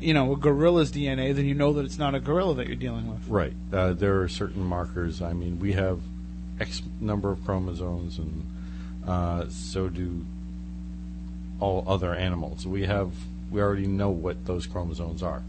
you 0.00 0.14
know, 0.14 0.32
a 0.32 0.36
gorilla's 0.36 0.90
DNA, 0.92 1.34
then 1.34 1.46
you 1.46 1.54
know 1.54 1.72
that 1.74 1.84
it's 1.84 1.98
not 1.98 2.14
a 2.14 2.20
gorilla 2.20 2.54
that 2.56 2.66
you're 2.66 2.76
dealing 2.76 3.10
with. 3.10 3.28
Right. 3.28 3.54
Uh, 3.72 3.92
there 3.92 4.20
are 4.22 4.28
certain 4.28 4.62
markers. 4.64 5.20
I 5.22 5.32
mean, 5.32 5.58
we 5.58 5.72
have 5.72 6.00
X 6.60 6.82
number 7.00 7.30
of 7.30 7.44
chromosomes, 7.44 8.18
and 8.18 8.44
uh, 9.06 9.48
so 9.48 9.88
do 9.88 10.24
all 11.60 11.84
other 11.86 12.14
animals. 12.14 12.66
We 12.66 12.82
have. 12.82 13.12
We 13.50 13.60
already 13.60 13.86
know 13.86 14.10
what 14.10 14.46
those 14.46 14.66
chromosomes 14.66 15.22
are. 15.22 15.42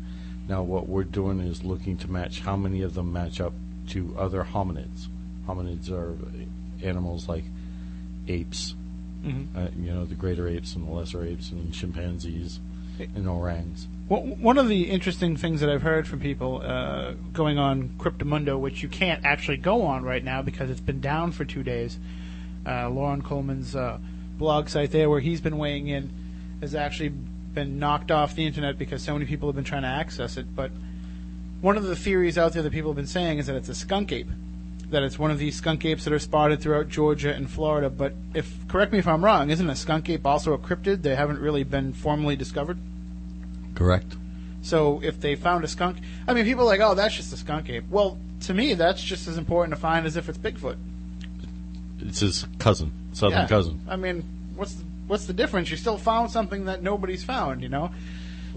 Now, 0.47 0.61
what 0.61 0.87
we're 0.87 1.03
doing 1.05 1.39
is 1.39 1.63
looking 1.63 1.97
to 1.97 2.11
match 2.11 2.41
how 2.41 2.55
many 2.55 2.83
of 2.83 2.93
them 2.93 3.11
match 3.11 3.41
up 3.41 3.53
to 3.89 4.15
other 4.17 4.43
hominids. 4.43 5.07
Hominids 5.47 5.89
are 5.89 6.15
animals 6.83 7.27
like 7.27 7.45
apes, 8.27 8.75
Mhm. 9.25 9.47
uh, 9.55 9.69
you 9.79 9.91
know, 9.91 10.05
the 10.05 10.13
greater 10.13 10.47
apes 10.47 10.75
and 10.75 10.85
the 10.87 10.91
lesser 10.91 11.23
apes 11.25 11.51
and 11.51 11.73
chimpanzees, 11.73 12.59
and 13.15 13.27
orangs. 13.27 13.87
One 14.07 14.59
of 14.59 14.67
the 14.67 14.91
interesting 14.91 15.35
things 15.35 15.61
that 15.61 15.69
I've 15.69 15.81
heard 15.81 16.07
from 16.07 16.19
people 16.19 16.61
uh, 16.63 17.13
going 17.33 17.57
on 17.57 17.95
Cryptomundo, 17.97 18.59
which 18.59 18.83
you 18.83 18.89
can't 18.89 19.25
actually 19.25 19.57
go 19.57 19.81
on 19.81 20.03
right 20.03 20.23
now 20.23 20.43
because 20.43 20.69
it's 20.69 20.79
been 20.79 21.01
down 21.01 21.31
for 21.31 21.43
two 21.43 21.63
days. 21.63 21.97
Uh, 22.67 22.87
Loren 22.89 23.23
Coleman's 23.23 23.75
uh, 23.75 23.97
blog 24.37 24.69
site 24.69 24.91
there, 24.91 25.09
where 25.09 25.21
he's 25.21 25.41
been 25.41 25.57
weighing 25.57 25.87
in, 25.87 26.11
has 26.61 26.75
actually 26.75 27.09
been 27.09 27.79
knocked 27.79 28.11
off 28.11 28.35
the 28.35 28.45
internet 28.45 28.77
because 28.77 29.01
so 29.01 29.13
many 29.13 29.25
people 29.25 29.49
have 29.49 29.55
been 29.55 29.63
trying 29.63 29.81
to 29.81 29.87
access 29.87 30.37
it. 30.37 30.55
But 30.55 30.69
one 31.61 31.75
of 31.75 31.83
the 31.85 31.95
theories 31.95 32.37
out 32.37 32.53
there 32.53 32.61
that 32.61 32.71
people 32.71 32.91
have 32.91 32.97
been 32.97 33.07
saying 33.07 33.39
is 33.39 33.47
that 33.47 33.55
it's 33.55 33.69
a 33.69 33.75
skunk 33.75 34.11
ape, 34.11 34.29
that 34.91 35.01
it's 35.01 35.17
one 35.17 35.31
of 35.31 35.39
these 35.39 35.55
skunk 35.55 35.83
apes 35.83 36.03
that 36.03 36.13
are 36.13 36.19
spotted 36.19 36.61
throughout 36.61 36.89
Georgia 36.89 37.33
and 37.33 37.49
Florida. 37.49 37.89
But 37.89 38.13
if 38.35 38.67
correct 38.67 38.91
me 38.91 38.99
if 38.99 39.07
I'm 39.07 39.25
wrong, 39.25 39.49
isn't 39.49 39.67
a 39.67 39.75
skunk 39.75 40.09
ape 40.09 40.27
also 40.27 40.53
a 40.53 40.59
cryptid? 40.59 41.01
They 41.01 41.15
haven't 41.15 41.39
really 41.39 41.63
been 41.63 41.91
formally 41.91 42.35
discovered. 42.35 42.77
Correct. 43.75 44.15
So 44.61 44.99
if 45.03 45.19
they 45.21 45.35
found 45.35 45.63
a 45.63 45.67
skunk, 45.67 45.97
I 46.27 46.33
mean, 46.33 46.45
people 46.45 46.63
are 46.63 46.67
like, 46.67 46.79
oh, 46.79 46.95
that's 46.95 47.15
just 47.15 47.31
a 47.33 47.37
skunk 47.37 47.69
ape. 47.69 47.83
Well, 47.89 48.17
to 48.41 48.53
me, 48.53 48.73
that's 48.73 49.03
just 49.03 49.27
as 49.27 49.37
important 49.37 49.75
to 49.75 49.79
find 49.79 50.05
as 50.07 50.17
if 50.17 50.27
it's 50.27 50.37
Bigfoot. 50.39 50.77
It's 51.99 52.19
his 52.19 52.45
cousin, 52.57 52.91
southern 53.13 53.39
Yeah. 53.39 53.47
cousin. 53.47 53.81
I 53.87 53.95
mean, 53.95 54.23
what's 54.55 54.73
the, 54.73 54.83
what's 55.07 55.25
the 55.25 55.33
difference? 55.33 55.69
You 55.69 55.77
still 55.77 55.97
found 55.97 56.31
something 56.31 56.65
that 56.65 56.81
nobody's 56.81 57.23
found, 57.23 57.61
you 57.61 57.69
know. 57.69 57.91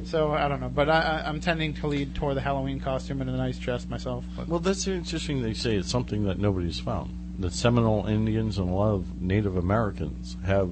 So 0.04 0.32
I 0.32 0.48
don't 0.48 0.60
know, 0.60 0.68
but 0.68 0.88
I, 0.88 1.00
I, 1.24 1.28
I'm 1.28 1.40
tending 1.40 1.74
to 1.74 1.88
lead 1.88 2.14
toward 2.14 2.36
the 2.36 2.40
Halloween 2.40 2.78
costume 2.80 3.20
and 3.20 3.28
a 3.28 3.36
nice 3.36 3.58
dress 3.58 3.88
myself. 3.88 4.24
But, 4.36 4.48
Well, 4.48 4.60
that's 4.60 4.86
interesting. 4.86 5.42
They 5.42 5.54
say 5.54 5.76
it's 5.76 5.90
something 5.90 6.24
that 6.24 6.38
nobody's 6.38 6.78
found. 6.78 7.10
The 7.38 7.50
Seminole 7.50 8.06
Indians 8.06 8.58
and 8.58 8.68
a 8.70 8.72
lot 8.72 8.94
of 8.94 9.20
Native 9.20 9.56
Americans 9.56 10.36
have 10.44 10.70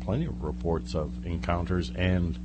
plenty 0.00 0.24
of 0.26 0.42
reports 0.42 0.94
of 0.94 1.24
encounters 1.26 1.90
and 1.94 2.38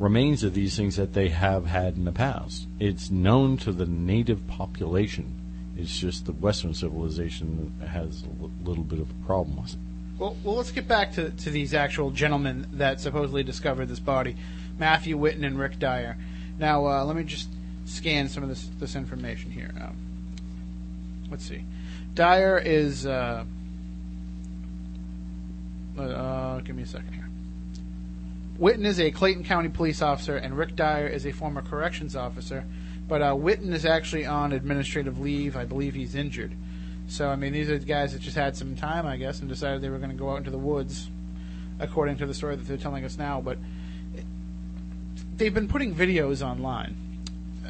remains 0.00 0.42
of 0.42 0.54
these 0.54 0.76
things 0.76 0.96
that 0.96 1.12
they 1.12 1.28
have 1.28 1.66
had 1.66 1.94
in 1.94 2.06
the 2.06 2.12
past. 2.12 2.66
It's 2.80 3.10
known 3.10 3.58
to 3.58 3.70
the 3.70 3.84
native 3.84 4.48
population. 4.48 5.36
It's 5.76 5.98
just 5.98 6.24
the 6.24 6.32
Western 6.32 6.72
civilization 6.72 7.72
has 7.86 8.24
a 8.24 8.66
little 8.68 8.82
bit 8.82 8.98
of 8.98 9.10
a 9.10 9.26
problem 9.26 9.62
with 9.62 9.74
it. 9.74 9.78
well, 10.18 10.36
well, 10.42 10.56
let's 10.56 10.72
get 10.72 10.88
back 10.88 11.12
to 11.12 11.30
to 11.30 11.50
these 11.50 11.74
actual 11.74 12.10
gentlemen 12.10 12.66
that 12.72 13.00
supposedly 13.00 13.42
discovered 13.42 13.86
this 13.86 14.00
body, 14.00 14.36
Matthew 14.78 15.16
Whitton 15.16 15.44
and 15.44 15.58
Rick 15.58 15.78
Dyer. 15.78 16.16
Now, 16.58 16.86
uh, 16.86 17.04
let 17.04 17.14
me 17.14 17.24
just 17.24 17.48
scan 17.84 18.28
some 18.28 18.42
of 18.42 18.48
this 18.48 18.68
this 18.78 18.96
information 18.96 19.50
here. 19.50 19.70
Um, 19.80 19.96
let's 21.30 21.44
see. 21.44 21.64
Dyer 22.14 22.58
is. 22.58 23.06
Uh, 23.06 23.44
uh, 25.98 26.60
give 26.60 26.74
me 26.74 26.84
a 26.84 26.86
second 26.86 27.12
here. 27.12 27.29
Whitton 28.60 28.84
is 28.84 29.00
a 29.00 29.10
Clayton 29.10 29.44
County 29.44 29.70
police 29.70 30.02
officer, 30.02 30.36
and 30.36 30.54
Rick 30.54 30.76
Dyer 30.76 31.06
is 31.06 31.24
a 31.24 31.32
former 31.32 31.62
corrections 31.62 32.14
officer. 32.14 32.66
But 33.08 33.22
uh, 33.22 33.34
Whitton 33.34 33.72
is 33.72 33.86
actually 33.86 34.26
on 34.26 34.52
administrative 34.52 35.18
leave. 35.18 35.56
I 35.56 35.64
believe 35.64 35.94
he's 35.94 36.14
injured. 36.14 36.54
So, 37.08 37.30
I 37.30 37.36
mean, 37.36 37.54
these 37.54 37.70
are 37.70 37.78
the 37.78 37.86
guys 37.86 38.12
that 38.12 38.20
just 38.20 38.36
had 38.36 38.54
some 38.54 38.76
time, 38.76 39.06
I 39.06 39.16
guess, 39.16 39.40
and 39.40 39.48
decided 39.48 39.80
they 39.80 39.88
were 39.88 39.96
going 39.96 40.10
to 40.10 40.16
go 40.16 40.28
out 40.28 40.36
into 40.36 40.50
the 40.50 40.58
woods, 40.58 41.08
according 41.78 42.18
to 42.18 42.26
the 42.26 42.34
story 42.34 42.54
that 42.54 42.68
they're 42.68 42.76
telling 42.76 43.02
us 43.02 43.16
now. 43.16 43.40
But 43.40 43.56
they've 45.38 45.54
been 45.54 45.66
putting 45.66 45.94
videos 45.94 46.46
online. 46.46 46.96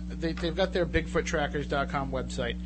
They, 0.09 0.33
they've 0.33 0.57
got 0.57 0.73
their 0.73 0.87
BigfootTrackers.com 0.87 2.11
website, 2.11 2.59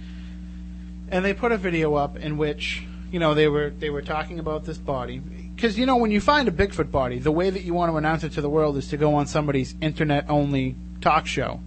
and 1.11 1.23
they 1.23 1.35
put 1.35 1.53
a 1.53 1.59
video 1.59 1.95
up 1.95 2.17
in 2.17 2.39
which 2.39 2.85
you 3.13 3.19
know 3.19 3.35
they 3.35 3.49
were 3.49 3.69
they 3.69 3.91
were 3.91 4.03
talking 4.03 4.39
about 4.39 4.65
this 4.65 4.79
body 4.79 5.21
because 5.55 5.79
you 5.79 5.87
know 5.87 5.97
when 5.97 6.11
you 6.11 6.21
find 6.21 6.49
a 6.49 6.51
Bigfoot 6.51 6.91
body, 6.91 7.19
the 7.19 7.33
way 7.33 7.51
that 7.51 7.63
you 7.63 7.75
want 7.75 7.93
to 7.93 7.97
announce 7.97 8.25
it 8.25 8.33
to 8.33 8.41
the 8.41 8.51
world 8.51 8.77
is 8.77 8.89
to 8.89 8.97
go 8.97 9.15
on 9.15 9.27
somebody's 9.27 9.75
internet 9.81 10.29
only 10.29 10.75
talk 11.01 11.27
show, 11.27 11.61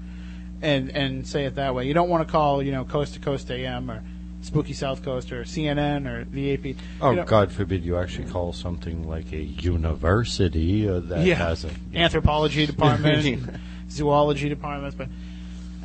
and 0.61 0.89
and 0.91 1.27
say 1.27 1.45
it 1.45 1.55
that 1.55 1.73
way. 1.75 1.85
You 1.87 1.93
don't 1.93 2.09
want 2.09 2.27
to 2.27 2.31
call 2.31 2.61
you 2.61 2.71
know 2.71 2.83
Coast 2.83 3.13
to 3.13 3.19
Coast 3.19 3.49
AM 3.49 3.89
or 3.89 4.03
Spooky 4.41 4.73
South 4.73 5.03
Coast 5.03 5.31
or 5.31 5.43
CNN 5.43 6.07
or 6.07 6.25
the 6.25 6.53
AP. 6.53 6.75
Oh, 7.01 7.11
you 7.11 7.15
know, 7.17 7.25
God 7.25 7.51
forbid 7.51 7.83
you 7.83 7.97
actually 7.97 8.29
call 8.29 8.53
something 8.53 9.07
like 9.07 9.31
a 9.31 9.41
university 9.41 10.87
uh, 10.87 10.99
that 11.01 11.25
yeah, 11.25 11.35
has 11.35 11.63
an 11.63 11.71
anthropology 11.93 12.65
department, 12.67 13.49
zoology 13.89 14.49
departments. 14.49 14.95
But 14.95 15.09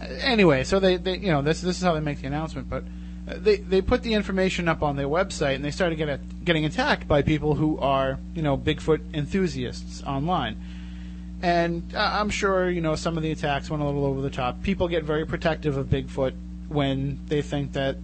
uh, 0.00 0.06
anyway, 0.20 0.64
so 0.64 0.80
they, 0.80 0.96
they, 0.96 1.18
you 1.18 1.28
know, 1.28 1.42
this 1.42 1.60
this 1.60 1.76
is 1.76 1.82
how 1.82 1.94
they 1.94 2.00
make 2.00 2.20
the 2.20 2.26
announcement. 2.26 2.68
But 2.68 2.84
they 3.26 3.56
they 3.56 3.80
put 3.80 4.02
the 4.02 4.14
information 4.14 4.68
up 4.68 4.82
on 4.82 4.96
their 4.96 5.06
website, 5.06 5.54
and 5.54 5.64
they 5.64 5.70
started 5.70 5.96
get, 5.96 6.44
getting 6.44 6.64
attacked 6.64 7.06
by 7.06 7.22
people 7.22 7.54
who 7.54 7.78
are, 7.78 8.18
you 8.34 8.42
know, 8.42 8.56
Bigfoot 8.56 9.14
enthusiasts 9.14 10.02
online. 10.02 10.56
And 11.42 11.92
I'm 11.96 12.30
sure, 12.30 12.70
you 12.70 12.80
know, 12.80 12.94
some 12.94 13.16
of 13.16 13.22
the 13.22 13.32
attacks 13.32 13.68
went 13.68 13.82
a 13.82 13.86
little 13.86 14.04
over 14.04 14.20
the 14.20 14.30
top. 14.30 14.62
People 14.62 14.86
get 14.86 15.02
very 15.02 15.26
protective 15.26 15.76
of 15.76 15.86
Bigfoot 15.86 16.34
when 16.68 17.18
they 17.26 17.42
think 17.42 17.72
that 17.72 17.96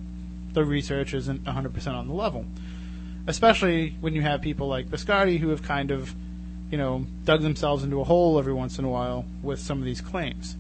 the 0.55 0.65
research 0.65 1.15
isn't 1.15 1.45
100% 1.45 1.87
on 1.95 2.09
the 2.09 2.15
level. 2.15 2.45
Especially 3.29 3.97
when 4.01 4.13
you 4.13 4.23
have 4.23 4.43
people 4.43 4.67
like 4.67 4.89
Biscardi 4.89 5.39
who 5.39 5.51
have 5.51 5.63
kind 5.63 5.93
of 5.93 6.13
you 6.71 6.79
know, 6.79 7.07
dug 7.25 7.43
themselves 7.43 7.83
into 7.85 8.01
a 8.01 8.05
hole 8.05 8.39
every 8.39 8.53
once 8.53 8.79
in 8.79 8.85
a 8.85 8.89
while 8.89 9.25
with 9.43 9.59
some 9.59 9.79
of 9.79 9.85
these 9.85 10.01
claims. 10.01 10.57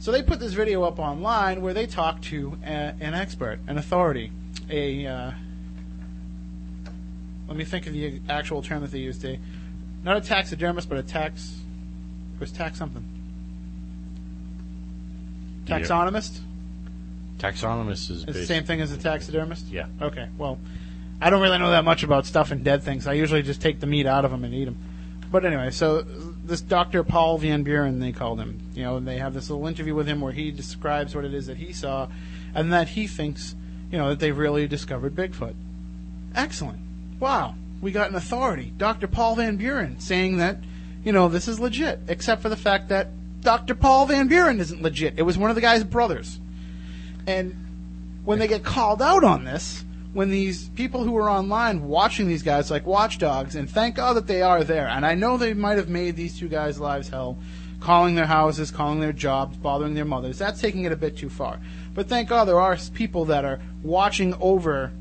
So 0.00 0.12
they 0.12 0.22
put 0.22 0.38
this 0.38 0.52
video 0.52 0.84
up 0.84 0.98
online 0.98 1.60
where 1.60 1.74
they 1.74 1.86
talk 1.86 2.22
to 2.22 2.56
a, 2.64 2.94
an 3.00 3.14
expert, 3.14 3.58
an 3.66 3.78
authority, 3.78 4.30
a. 4.70 5.06
Uh, 5.06 5.30
let 7.48 7.56
me 7.56 7.64
think 7.64 7.86
of 7.86 7.94
the 7.94 8.20
actual 8.28 8.62
term 8.62 8.82
that 8.82 8.92
they 8.92 8.98
used. 8.98 9.24
A 9.24 9.38
not 10.04 10.16
a 10.16 10.20
taxidermist, 10.20 10.88
but 10.88 10.98
a 10.98 11.02
tax. 11.02 11.60
It 12.34 12.40
was 12.40 12.52
tax 12.52 12.78
something. 12.78 13.04
Taxonomist. 15.66 16.40
taxonomist 17.38 18.10
is 18.10 18.24
It's 18.24 18.38
the 18.38 18.46
same 18.46 18.64
thing 18.64 18.80
as 18.80 18.92
a 18.92 18.96
taxidermist. 18.96 19.66
Yeah. 19.66 19.86
Okay. 20.00 20.28
Well, 20.38 20.58
I 21.20 21.30
don't 21.30 21.42
really 21.42 21.58
know 21.58 21.70
that 21.72 21.84
much 21.84 22.04
about 22.04 22.24
stuff 22.24 22.52
and 22.52 22.64
dead 22.64 22.82
things. 22.82 23.06
I 23.06 23.14
usually 23.14 23.42
just 23.42 23.60
take 23.60 23.80
the 23.80 23.86
meat 23.86 24.06
out 24.06 24.24
of 24.24 24.30
them 24.30 24.44
and 24.44 24.54
eat 24.54 24.66
them. 24.66 24.78
But 25.30 25.44
anyway, 25.44 25.70
so 25.70 26.06
this 26.48 26.60
Dr. 26.60 27.04
Paul 27.04 27.38
Van 27.38 27.62
Buren, 27.62 28.00
they 28.00 28.12
called 28.12 28.40
him. 28.40 28.60
You 28.74 28.82
know, 28.82 28.96
and 28.96 29.06
they 29.06 29.18
have 29.18 29.34
this 29.34 29.50
little 29.50 29.66
interview 29.66 29.94
with 29.94 30.08
him 30.08 30.20
where 30.20 30.32
he 30.32 30.50
describes 30.50 31.14
what 31.14 31.24
it 31.24 31.34
is 31.34 31.46
that 31.46 31.58
he 31.58 31.72
saw, 31.72 32.08
and 32.54 32.72
that 32.72 32.88
he 32.88 33.06
thinks, 33.06 33.54
you 33.90 33.98
know, 33.98 34.08
that 34.10 34.18
they've 34.18 34.36
really 34.36 34.66
discovered 34.66 35.14
Bigfoot. 35.14 35.54
Excellent. 36.34 36.80
Wow. 37.20 37.54
We 37.80 37.92
got 37.92 38.10
an 38.10 38.16
authority, 38.16 38.72
Dr. 38.76 39.06
Paul 39.06 39.36
Van 39.36 39.56
Buren, 39.56 40.00
saying 40.00 40.38
that, 40.38 40.58
you 41.04 41.12
know, 41.12 41.28
this 41.28 41.46
is 41.46 41.60
legit, 41.60 42.00
except 42.08 42.42
for 42.42 42.48
the 42.48 42.56
fact 42.56 42.88
that 42.88 43.08
Dr. 43.40 43.76
Paul 43.76 44.06
Van 44.06 44.26
Buren 44.26 44.58
isn't 44.58 44.82
legit. 44.82 45.14
It 45.16 45.22
was 45.22 45.38
one 45.38 45.50
of 45.50 45.54
the 45.54 45.62
guy's 45.62 45.84
brothers. 45.84 46.40
And 47.26 47.54
when 48.24 48.40
they 48.40 48.48
get 48.48 48.64
called 48.64 49.00
out 49.00 49.22
on 49.22 49.44
this, 49.44 49.84
when 50.12 50.30
these 50.30 50.68
people 50.70 51.04
who 51.04 51.16
are 51.16 51.28
online 51.28 51.86
watching 51.86 52.28
these 52.28 52.42
guys 52.42 52.70
like 52.70 52.86
watchdogs, 52.86 53.54
and 53.54 53.68
thank 53.68 53.96
God 53.96 54.14
that 54.14 54.26
they 54.26 54.42
are 54.42 54.64
there, 54.64 54.88
and 54.88 55.04
I 55.04 55.14
know 55.14 55.36
they 55.36 55.54
might 55.54 55.76
have 55.76 55.88
made 55.88 56.16
these 56.16 56.38
two 56.38 56.48
guys' 56.48 56.80
lives 56.80 57.08
hell, 57.08 57.38
calling 57.80 58.14
their 58.14 58.26
houses, 58.26 58.70
calling 58.70 59.00
their 59.00 59.12
jobs, 59.12 59.56
bothering 59.56 59.94
their 59.94 60.04
mothers. 60.04 60.38
That's 60.38 60.60
taking 60.60 60.84
it 60.84 60.92
a 60.92 60.96
bit 60.96 61.16
too 61.16 61.28
far. 61.28 61.60
But 61.94 62.08
thank 62.08 62.28
God 62.28 62.46
there 62.46 62.60
are 62.60 62.76
people 62.94 63.26
that 63.26 63.44
are 63.44 63.60
watching 63.82 64.34
over 64.40 64.92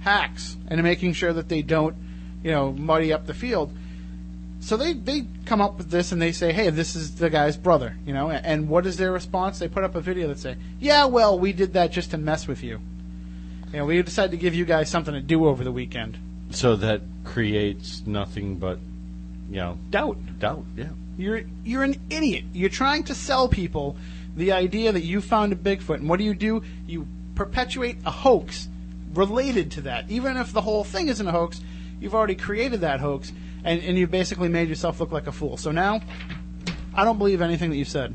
hacks 0.00 0.56
and 0.68 0.82
making 0.82 1.12
sure 1.12 1.32
that 1.32 1.48
they 1.48 1.62
don't, 1.62 1.96
you 2.42 2.50
know, 2.50 2.72
muddy 2.72 3.12
up 3.12 3.26
the 3.26 3.34
field. 3.34 3.72
So 4.60 4.76
they, 4.76 4.92
they 4.92 5.26
come 5.46 5.60
up 5.60 5.78
with 5.78 5.90
this 5.90 6.12
and 6.12 6.20
they 6.20 6.32
say, 6.32 6.52
hey, 6.52 6.70
this 6.70 6.96
is 6.96 7.16
the 7.16 7.30
guy's 7.30 7.56
brother, 7.56 7.96
you 8.04 8.12
know. 8.12 8.30
And, 8.30 8.68
what 8.68 8.86
is 8.86 8.96
their 8.96 9.12
response? 9.12 9.58
They 9.58 9.68
put 9.68 9.84
up 9.84 9.94
a 9.94 10.00
video 10.00 10.28
that 10.28 10.38
say, 10.38 10.56
yeah, 10.80 11.04
well, 11.04 11.38
we 11.38 11.52
did 11.52 11.74
that 11.74 11.92
just 11.92 12.10
to 12.10 12.18
mess 12.18 12.48
with 12.48 12.62
you. 12.62 12.80
You 13.72 13.78
know, 13.78 13.84
we 13.84 14.00
decided 14.02 14.30
to 14.30 14.36
give 14.36 14.54
you 14.54 14.64
guys 14.64 14.88
something 14.88 15.14
to 15.14 15.20
do 15.20 15.46
over 15.46 15.62
the 15.62 15.72
weekend. 15.72 16.18
So 16.50 16.76
that 16.76 17.02
creates 17.24 18.02
nothing 18.06 18.56
but, 18.56 18.78
you 19.50 19.56
know, 19.56 19.78
Doubt. 19.90 20.16
doubt. 20.38 20.64
Yeah. 20.76 20.88
You're 21.18 21.42
you're 21.64 21.82
an 21.82 21.96
idiot. 22.10 22.44
You're 22.52 22.70
trying 22.70 23.02
to 23.04 23.14
sell 23.14 23.48
people 23.48 23.96
the 24.36 24.52
idea 24.52 24.92
that 24.92 25.02
you 25.02 25.20
found 25.20 25.52
a 25.52 25.56
Bigfoot, 25.56 25.96
and 25.96 26.08
what 26.08 26.18
do 26.18 26.24
you 26.24 26.32
do? 26.32 26.62
You 26.86 27.06
perpetuate 27.34 27.98
a 28.06 28.10
hoax 28.10 28.68
related 29.14 29.72
to 29.72 29.80
that. 29.82 30.08
Even 30.08 30.36
if 30.36 30.52
the 30.52 30.60
whole 30.60 30.84
thing 30.84 31.08
isn't 31.08 31.26
a 31.26 31.32
hoax, 31.32 31.60
you've 32.00 32.14
already 32.14 32.36
created 32.36 32.82
that 32.82 33.00
hoax, 33.00 33.32
and, 33.64 33.82
and 33.82 33.98
you've 33.98 34.12
basically 34.12 34.48
made 34.48 34.68
yourself 34.68 35.00
look 35.00 35.10
like 35.10 35.26
a 35.26 35.32
fool. 35.32 35.56
So 35.56 35.72
now, 35.72 36.00
I 36.94 37.04
don't 37.04 37.18
believe 37.18 37.42
anything 37.42 37.70
that 37.70 37.76
you've 37.76 37.88
said, 37.88 38.14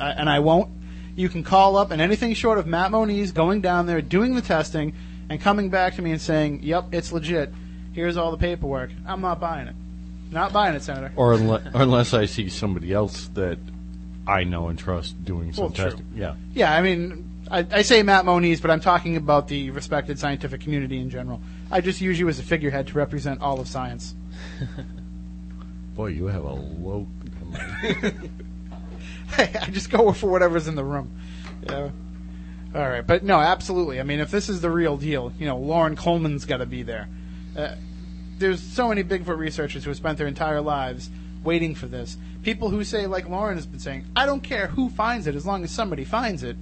I, 0.00 0.10
and 0.10 0.28
I 0.28 0.40
won't. 0.40 0.68
You 1.14 1.28
can 1.28 1.42
call 1.42 1.76
up, 1.76 1.90
and 1.90 2.00
anything 2.00 2.34
short 2.34 2.58
of 2.58 2.66
Matt 2.66 2.90
Moniz 2.90 3.32
going 3.32 3.60
down 3.60 3.86
there, 3.86 4.00
doing 4.00 4.34
the 4.34 4.40
testing, 4.42 4.94
and 5.28 5.40
coming 5.40 5.68
back 5.68 5.96
to 5.96 6.02
me 6.02 6.10
and 6.12 6.20
saying, 6.20 6.60
"Yep, 6.62 6.86
it's 6.92 7.12
legit. 7.12 7.52
Here's 7.92 8.16
all 8.16 8.30
the 8.30 8.38
paperwork." 8.38 8.90
I'm 9.06 9.20
not 9.20 9.38
buying 9.40 9.68
it. 9.68 9.74
Not 10.30 10.52
buying 10.52 10.74
it, 10.74 10.82
Senator. 10.82 11.12
Or 11.16 11.34
unless, 11.34 11.62
unless 11.74 12.14
I 12.14 12.24
see 12.24 12.48
somebody 12.48 12.92
else 12.92 13.28
that 13.34 13.58
I 14.26 14.44
know 14.44 14.68
and 14.68 14.78
trust 14.78 15.22
doing 15.24 15.52
some 15.52 15.64
Well, 15.64 15.72
true. 15.72 15.84
testing. 15.84 16.06
Yeah. 16.16 16.34
Yeah, 16.54 16.72
I 16.74 16.80
mean, 16.80 17.28
I, 17.50 17.66
I 17.70 17.82
say 17.82 18.02
Matt 18.02 18.24
Moniz, 18.24 18.62
but 18.62 18.70
I'm 18.70 18.80
talking 18.80 19.16
about 19.16 19.48
the 19.48 19.70
respected 19.70 20.18
scientific 20.18 20.62
community 20.62 20.98
in 21.00 21.10
general. 21.10 21.42
I 21.70 21.82
just 21.82 22.00
use 22.00 22.18
you 22.18 22.28
as 22.30 22.38
a 22.38 22.42
figurehead 22.42 22.86
to 22.88 22.94
represent 22.94 23.42
all 23.42 23.60
of 23.60 23.68
science. 23.68 24.14
Boy, 25.94 26.06
you 26.08 26.26
have 26.26 26.44
a 26.44 26.52
low. 26.52 27.06
I 29.38 29.68
just 29.70 29.90
go 29.90 30.12
for 30.12 30.28
whatever's 30.28 30.68
in 30.68 30.74
the 30.74 30.84
room. 30.84 31.10
Yeah. 31.68 31.90
All 32.74 32.88
right, 32.88 33.06
but 33.06 33.22
no, 33.22 33.38
absolutely. 33.38 34.00
I 34.00 34.02
mean, 34.02 34.20
if 34.20 34.30
this 34.30 34.48
is 34.48 34.62
the 34.62 34.70
real 34.70 34.96
deal, 34.96 35.32
you 35.38 35.46
know, 35.46 35.58
Loren 35.58 35.94
Coleman's 35.94 36.46
got 36.46 36.58
to 36.58 36.66
be 36.66 36.82
there. 36.82 37.08
Uh, 37.56 37.74
there's 38.38 38.62
so 38.62 38.88
many 38.88 39.04
Bigfoot 39.04 39.36
researchers 39.36 39.84
who 39.84 39.90
have 39.90 39.96
spent 39.96 40.16
their 40.16 40.26
entire 40.26 40.60
lives 40.60 41.10
waiting 41.44 41.74
for 41.74 41.86
this. 41.86 42.16
People 42.42 42.70
who 42.70 42.82
say, 42.82 43.06
like 43.06 43.28
Loren 43.28 43.56
has 43.56 43.66
been 43.66 43.78
saying, 43.78 44.06
I 44.16 44.24
don't 44.24 44.42
care 44.42 44.68
who 44.68 44.88
finds 44.88 45.26
it 45.26 45.34
as 45.34 45.44
long 45.44 45.64
as 45.64 45.70
somebody 45.70 46.04
finds 46.04 46.42
it. 46.42 46.56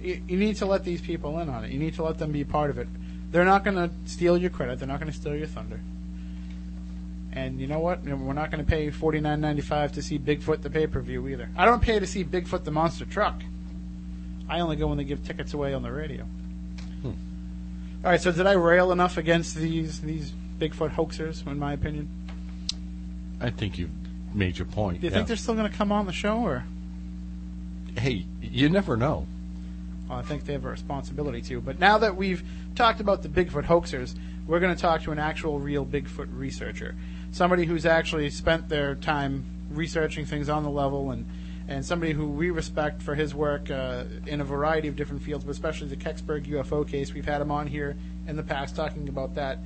You, 0.00 0.20
you 0.26 0.36
need 0.36 0.56
to 0.56 0.66
let 0.66 0.84
these 0.84 1.00
people 1.00 1.38
in 1.38 1.48
on 1.48 1.64
it. 1.64 1.70
You 1.70 1.78
need 1.78 1.94
to 1.94 2.02
let 2.02 2.18
them 2.18 2.32
be 2.32 2.44
part 2.44 2.70
of 2.70 2.78
it. 2.78 2.88
They're 3.30 3.44
not 3.44 3.64
going 3.64 3.76
to 3.76 3.90
steal 4.04 4.36
your 4.36 4.50
credit. 4.50 4.78
They're 4.78 4.88
not 4.88 5.00
going 5.00 5.12
to 5.12 5.16
steal 5.16 5.36
your 5.36 5.46
thunder. 5.46 5.80
And 7.36 7.60
you 7.60 7.66
know 7.66 7.80
what? 7.80 8.02
We're 8.02 8.32
not 8.32 8.50
going 8.50 8.64
to 8.64 8.68
pay 8.68 8.90
forty 8.90 9.20
nine 9.20 9.42
ninety 9.42 9.60
five 9.60 9.92
to 9.92 10.02
see 10.02 10.18
Bigfoot 10.18 10.62
the 10.62 10.70
pay 10.70 10.86
per 10.86 11.00
view 11.00 11.28
either. 11.28 11.50
I 11.56 11.66
don't 11.66 11.82
pay 11.82 11.98
to 11.98 12.06
see 12.06 12.24
Bigfoot 12.24 12.64
the 12.64 12.70
monster 12.70 13.04
truck. 13.04 13.42
I 14.48 14.60
only 14.60 14.76
go 14.76 14.86
when 14.86 14.96
they 14.96 15.04
give 15.04 15.22
tickets 15.24 15.52
away 15.52 15.74
on 15.74 15.82
the 15.82 15.92
radio. 15.92 16.24
Hmm. 17.02 17.08
All 18.02 18.10
right. 18.10 18.20
So 18.20 18.32
did 18.32 18.46
I 18.46 18.52
rail 18.52 18.90
enough 18.90 19.18
against 19.18 19.54
these 19.54 20.00
these 20.00 20.32
Bigfoot 20.58 20.94
hoaxers? 20.94 21.46
In 21.46 21.58
my 21.58 21.74
opinion, 21.74 22.08
I 23.40 23.50
think 23.50 23.76
you've 23.76 23.90
made 24.34 24.56
your 24.56 24.66
point. 24.66 25.00
do 25.02 25.06
you 25.06 25.10
yeah. 25.10 25.16
think 25.16 25.28
they're 25.28 25.36
still 25.36 25.54
going 25.54 25.70
to 25.70 25.76
come 25.76 25.92
on 25.92 26.06
the 26.06 26.12
show, 26.12 26.38
or 26.38 26.64
Hey, 27.98 28.26
you 28.40 28.68
never 28.68 28.96
know. 28.96 29.26
well, 30.08 30.18
I 30.18 30.22
think 30.22 30.44
they 30.44 30.52
have 30.52 30.64
a 30.64 30.70
responsibility 30.70 31.40
to. 31.42 31.60
But 31.60 31.78
now 31.78 31.98
that 31.98 32.16
we've 32.16 32.42
talked 32.74 33.00
about 33.00 33.22
the 33.22 33.28
Bigfoot 33.28 33.64
hoaxers, 33.64 34.14
we're 34.46 34.60
going 34.60 34.74
to 34.74 34.80
talk 34.80 35.02
to 35.02 35.12
an 35.12 35.18
actual, 35.18 35.58
real 35.58 35.84
Bigfoot 35.84 36.28
researcher, 36.30 36.94
somebody 37.32 37.64
who's 37.64 37.86
actually 37.86 38.30
spent 38.30 38.68
their 38.68 38.94
time 38.94 39.44
researching 39.70 40.26
things 40.26 40.48
on 40.48 40.62
the 40.62 40.70
level, 40.70 41.10
and 41.10 41.26
and 41.68 41.84
somebody 41.84 42.12
who 42.12 42.28
we 42.28 42.50
respect 42.50 43.02
for 43.02 43.14
his 43.14 43.34
work 43.34 43.70
uh, 43.70 44.04
in 44.26 44.40
a 44.40 44.44
variety 44.44 44.88
of 44.88 44.96
different 44.96 45.22
fields, 45.22 45.44
but 45.44 45.50
especially 45.50 45.88
the 45.88 45.96
Kecksburg 45.96 46.46
UFO 46.46 46.86
case. 46.86 47.12
We've 47.12 47.24
had 47.24 47.40
him 47.40 47.50
on 47.50 47.66
here 47.66 47.96
in 48.28 48.36
the 48.36 48.42
past 48.42 48.76
talking 48.76 49.08
about 49.08 49.34
that. 49.34 49.58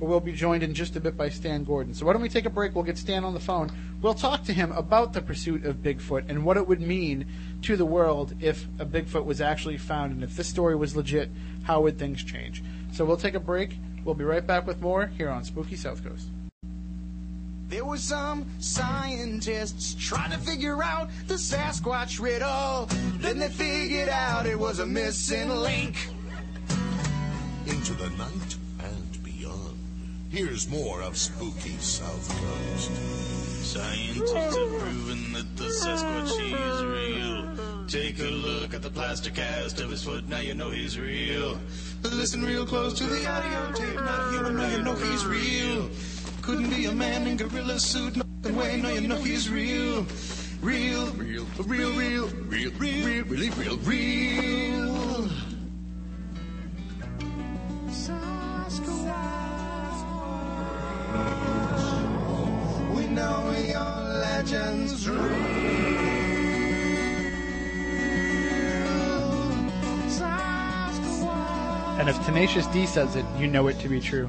But 0.00 0.06
we'll 0.06 0.20
be 0.20 0.32
joined 0.32 0.62
in 0.62 0.74
just 0.74 0.96
a 0.96 1.00
bit 1.00 1.16
by 1.16 1.28
Stan 1.28 1.62
Gordon. 1.62 1.94
So 1.94 2.04
why 2.06 2.14
don't 2.14 2.22
we 2.22 2.28
take 2.28 2.46
a 2.46 2.50
break? 2.50 2.74
We'll 2.74 2.84
get 2.84 2.98
Stan 2.98 3.24
on 3.24 3.32
the 3.32 3.40
phone. 3.40 3.70
We'll 4.02 4.14
talk 4.14 4.44
to 4.44 4.52
him 4.52 4.72
about 4.72 5.12
the 5.12 5.22
pursuit 5.22 5.64
of 5.64 5.76
Bigfoot 5.76 6.28
and 6.28 6.44
what 6.44 6.56
it 6.56 6.66
would 6.66 6.80
mean 6.80 7.26
to 7.62 7.76
the 7.76 7.86
world 7.86 8.34
if 8.40 8.66
a 8.78 8.86
Bigfoot 8.86 9.24
was 9.24 9.40
actually 9.40 9.76
found, 9.76 10.12
and 10.12 10.24
if 10.24 10.36
this 10.36 10.48
story 10.48 10.74
was 10.74 10.96
legit, 10.96 11.30
how 11.62 11.82
would 11.82 11.98
things 11.98 12.24
change? 12.24 12.62
So 12.92 13.04
we'll 13.04 13.16
take 13.16 13.34
a 13.34 13.40
break. 13.40 13.76
We'll 14.04 14.14
be 14.14 14.24
right 14.24 14.46
back 14.46 14.66
with 14.66 14.80
more 14.80 15.06
here 15.06 15.30
on 15.30 15.44
Spooky 15.44 15.76
South 15.76 16.04
Coast. 16.04 16.28
There 17.68 17.84
were 17.84 17.96
some 17.96 18.46
scientists 18.58 19.94
trying 19.94 20.30
to 20.30 20.38
figure 20.38 20.82
out 20.82 21.10
the 21.26 21.34
Sasquatch 21.34 22.20
riddle. 22.20 22.88
Then 23.18 23.38
they 23.38 23.48
figured 23.48 24.08
out 24.08 24.46
it 24.46 24.58
was 24.58 24.78
a 24.78 24.86
missing 24.86 25.48
link. 25.48 26.08
Into 27.66 27.94
the 27.94 28.10
night 28.10 28.56
and 28.80 29.24
beyond. 29.24 29.78
Here's 30.30 30.68
more 30.68 31.02
of 31.02 31.16
Spooky 31.16 31.76
South 31.78 32.28
Coast. 32.28 32.90
Scientists 33.64 34.32
have 34.32 34.80
proven 34.80 35.32
that 35.32 35.56
the 35.56 35.64
Sasquatch 35.64 36.30
is 36.30 36.84
real. 36.84 37.86
Take 37.88 38.18
a 38.18 38.30
look 38.30 38.74
at 38.74 38.82
the 38.82 38.90
plaster 38.90 39.30
cast 39.30 39.80
of 39.80 39.90
his 39.90 40.02
foot, 40.02 40.28
now 40.28 40.38
you 40.38 40.54
know 40.54 40.70
he's 40.70 40.98
real. 40.98 41.58
Listen 42.02 42.42
real 42.42 42.66
close 42.66 42.94
to 42.94 43.04
the 43.04 43.26
audio 43.26 43.72
tape, 43.72 43.94
not 43.96 44.32
human, 44.32 44.56
now 44.56 44.68
you 44.68 44.82
know 44.82 44.94
he's 44.94 45.24
real. 45.24 45.90
Couldn't 46.44 46.68
be 46.68 46.84
a 46.84 46.92
man 46.92 47.26
in 47.26 47.38
gorilla 47.38 47.80
suit, 47.80 48.16
no 48.18 48.50
way, 48.52 48.78
now 48.78 48.90
you 48.90 49.08
know 49.08 49.16
he's 49.16 49.48
real. 49.48 50.04
Real, 50.60 51.06
real, 51.12 51.46
real, 51.56 51.90
real, 51.90 52.28
real, 52.28 52.70
real, 52.72 53.24
really 53.24 53.48
real, 53.48 53.78
real. 53.78 55.30
We 62.94 63.06
know 63.06 63.54
your 63.66 63.94
legends 64.20 65.08
And 71.98 72.10
if 72.10 72.22
Tenacious 72.26 72.66
D 72.66 72.84
says 72.84 73.16
it, 73.16 73.24
you 73.38 73.46
know 73.46 73.68
it 73.68 73.78
to 73.80 73.88
be 73.88 73.98
true. 73.98 74.28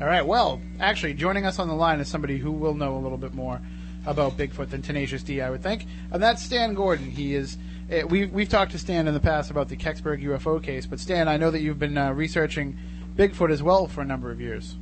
All 0.00 0.06
right. 0.06 0.24
Well, 0.24 0.60
actually, 0.78 1.14
joining 1.14 1.44
us 1.44 1.58
on 1.58 1.68
the 1.68 1.74
line 1.74 2.00
is 2.00 2.08
somebody 2.08 2.38
who 2.38 2.52
will 2.52 2.74
know 2.74 2.96
a 2.96 3.00
little 3.00 3.18
bit 3.18 3.34
more 3.34 3.60
about 4.06 4.38
Bigfoot 4.38 4.70
than 4.70 4.80
Tenacious 4.80 5.22
D, 5.22 5.42
I 5.42 5.50
would 5.50 5.62
think, 5.62 5.84
and 6.10 6.22
that's 6.22 6.42
Stan 6.42 6.72
Gordon. 6.74 7.10
He 7.10 7.34
is. 7.34 7.58
eh, 7.90 8.02
We 8.04 8.24
we've 8.26 8.48
talked 8.48 8.72
to 8.72 8.78
Stan 8.78 9.06
in 9.08 9.12
the 9.14 9.20
past 9.20 9.50
about 9.50 9.68
the 9.68 9.76
Kecksburg 9.76 10.22
UFO 10.24 10.62
case, 10.62 10.86
but 10.86 10.98
Stan, 11.00 11.28
I 11.28 11.36
know 11.36 11.50
that 11.50 11.60
you've 11.60 11.78
been 11.78 11.98
uh, 11.98 12.12
researching 12.12 12.78
Bigfoot 13.14 13.50
as 13.50 13.62
well 13.62 13.86
for 13.88 14.00
a 14.00 14.04
number 14.06 14.30
of 14.30 14.40
years. 14.40 14.76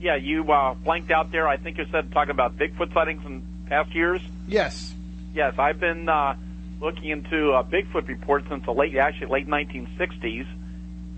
Yeah, 0.00 0.14
you 0.14 0.50
uh, 0.50 0.74
blanked 0.74 1.10
out 1.10 1.32
there. 1.32 1.48
I 1.48 1.56
think 1.56 1.76
you 1.78 1.86
said 1.90 2.12
talking 2.12 2.30
about 2.30 2.56
Bigfoot 2.56 2.94
sightings 2.94 3.24
in 3.26 3.42
past 3.66 3.92
years. 3.96 4.20
Yes. 4.46 4.94
Yes, 5.34 5.54
I've 5.58 5.80
been 5.80 6.08
uh, 6.08 6.36
looking 6.80 7.06
into 7.10 7.50
uh, 7.52 7.64
Bigfoot 7.64 8.06
reports 8.06 8.46
since 8.48 8.64
the 8.64 8.72
late, 8.72 8.94
actually 8.96 9.26
late 9.26 9.48
1960s, 9.48 10.46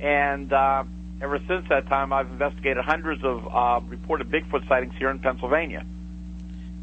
and 0.00 0.50
uh, 0.52 0.84
ever 1.22 1.38
since 1.48 1.66
that 1.68 1.86
time, 1.88 2.12
I've 2.12 2.30
investigated 2.30 2.84
hundreds 2.84 3.22
of 3.24 3.46
uh, 3.46 3.80
reported 3.86 4.30
Bigfoot 4.30 4.68
sightings 4.68 4.92
here 4.98 5.08
in 5.08 5.20
Pennsylvania. 5.20 5.86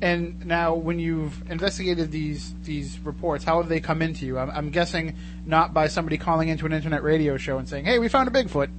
And 0.01 0.45
now, 0.45 0.75
when 0.75 0.97
you've 0.97 1.43
investigated 1.51 2.09
these 2.09 2.55
these 2.63 2.99
reports, 3.01 3.43
how 3.43 3.61
have 3.61 3.67
they 3.67 3.81
come 3.81 4.01
into 4.01 4.25
you? 4.25 4.39
I'm, 4.39 4.49
I'm 4.49 4.69
guessing 4.69 5.15
not 5.45 5.73
by 5.73 5.87
somebody 5.87 6.17
calling 6.17 6.47
into 6.47 6.65
an 6.65 6.71
internet 6.71 7.03
radio 7.03 7.35
show 7.35 7.57
and 7.57 7.67
saying, 7.67 7.83
"Hey, 7.83 7.99
we 7.99 8.07
found 8.07 8.29
a 8.29 8.31
Bigfoot." 8.31 8.69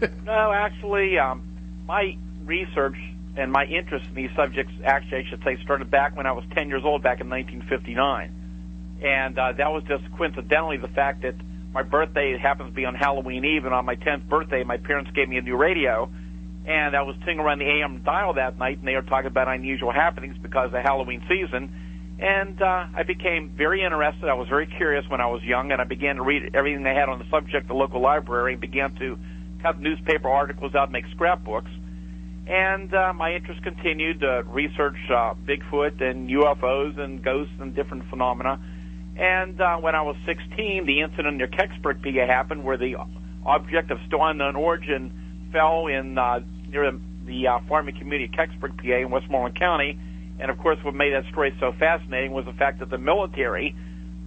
No, 0.24 0.50
actually, 0.50 1.18
um, 1.18 1.42
my 1.86 2.16
research 2.46 2.96
and 3.36 3.52
my 3.52 3.64
interest 3.64 4.06
in 4.08 4.14
these 4.14 4.30
subjects 4.34 4.72
actually, 4.82 5.18
I 5.18 5.24
should 5.28 5.42
say, 5.44 5.58
started 5.62 5.90
back 5.90 6.16
when 6.16 6.26
I 6.26 6.32
was 6.32 6.42
10 6.54 6.68
years 6.70 6.84
old, 6.86 7.02
back 7.02 7.20
in 7.20 7.28
1959. 7.28 8.98
And 9.02 9.38
uh, 9.38 9.52
that 9.52 9.70
was 9.70 9.84
just 9.84 10.04
coincidentally 10.16 10.78
the 10.78 10.88
fact 10.88 11.20
that 11.20 11.34
my 11.72 11.82
birthday 11.82 12.36
happens 12.38 12.70
to 12.70 12.74
be 12.74 12.84
on 12.84 12.94
Halloween 12.94 13.44
Eve, 13.44 13.64
and 13.64 13.74
on 13.74 13.84
my 13.84 13.94
10th 13.94 14.28
birthday, 14.28 14.64
my 14.64 14.76
parents 14.76 15.10
gave 15.14 15.28
me 15.28 15.36
a 15.36 15.42
new 15.42 15.56
radio. 15.56 16.10
And 16.66 16.94
I 16.94 17.02
was 17.02 17.16
tuning 17.20 17.38
around 17.38 17.58
the 17.58 17.66
AM 17.66 18.02
dial 18.02 18.34
that 18.34 18.58
night, 18.58 18.78
and 18.78 18.86
they 18.86 18.94
were 18.94 19.02
talking 19.02 19.28
about 19.28 19.48
unusual 19.48 19.92
happenings 19.92 20.36
because 20.42 20.66
of 20.66 20.72
the 20.72 20.82
Halloween 20.82 21.22
season. 21.28 21.72
And 22.20 22.60
uh, 22.60 22.86
I 22.94 23.02
became 23.04 23.50
very 23.56 23.82
interested. 23.82 24.28
I 24.28 24.34
was 24.34 24.48
very 24.48 24.66
curious 24.66 25.04
when 25.08 25.20
I 25.20 25.26
was 25.26 25.42
young, 25.42 25.72
and 25.72 25.80
I 25.80 25.84
began 25.84 26.16
to 26.16 26.22
read 26.22 26.54
everything 26.54 26.82
they 26.82 26.94
had 26.94 27.08
on 27.08 27.18
the 27.18 27.24
subject 27.30 27.64
at 27.64 27.68
the 27.68 27.74
local 27.74 28.02
library 28.02 28.52
and 28.52 28.60
began 28.60 28.94
to 28.96 29.16
cut 29.62 29.80
newspaper 29.80 30.28
articles 30.28 30.74
out 30.74 30.84
and 30.84 30.92
make 30.92 31.06
scrapbooks. 31.14 31.70
And 32.46 32.92
uh, 32.92 33.12
my 33.14 33.34
interest 33.34 33.62
continued 33.62 34.20
to 34.20 34.42
research 34.48 34.96
uh, 35.08 35.34
Bigfoot 35.46 36.02
and 36.02 36.28
UFOs 36.28 36.98
and 36.98 37.22
ghosts 37.22 37.54
and 37.60 37.74
different 37.74 38.04
phenomena. 38.10 38.60
And 39.16 39.60
uh, 39.60 39.76
when 39.78 39.94
I 39.94 40.02
was 40.02 40.16
16, 40.26 40.86
the 40.86 41.00
incident 41.00 41.36
near 41.36 41.48
Kecksburg, 41.48 42.02
PA 42.02 42.26
happened 42.26 42.64
where 42.64 42.76
the 42.76 42.96
object 43.44 43.90
of 43.90 43.98
still 44.06 44.24
unknown 44.24 44.56
origin 44.56 45.48
fell 45.52 45.86
in 45.88 46.16
uh, 46.16 46.40
near 46.68 46.92
the, 46.92 47.00
the 47.26 47.48
uh, 47.48 47.58
farming 47.68 47.96
community 47.96 48.24
of 48.24 48.30
Kecksburg, 48.32 48.78
PA 48.78 48.96
in 48.96 49.10
Westmoreland 49.10 49.56
County. 49.56 49.98
And 50.38 50.50
of 50.50 50.58
course, 50.58 50.78
what 50.82 50.94
made 50.94 51.12
that 51.12 51.26
story 51.30 51.54
so 51.60 51.72
fascinating 51.72 52.32
was 52.32 52.46
the 52.46 52.52
fact 52.52 52.80
that 52.80 52.88
the 52.88 52.98
military 52.98 53.74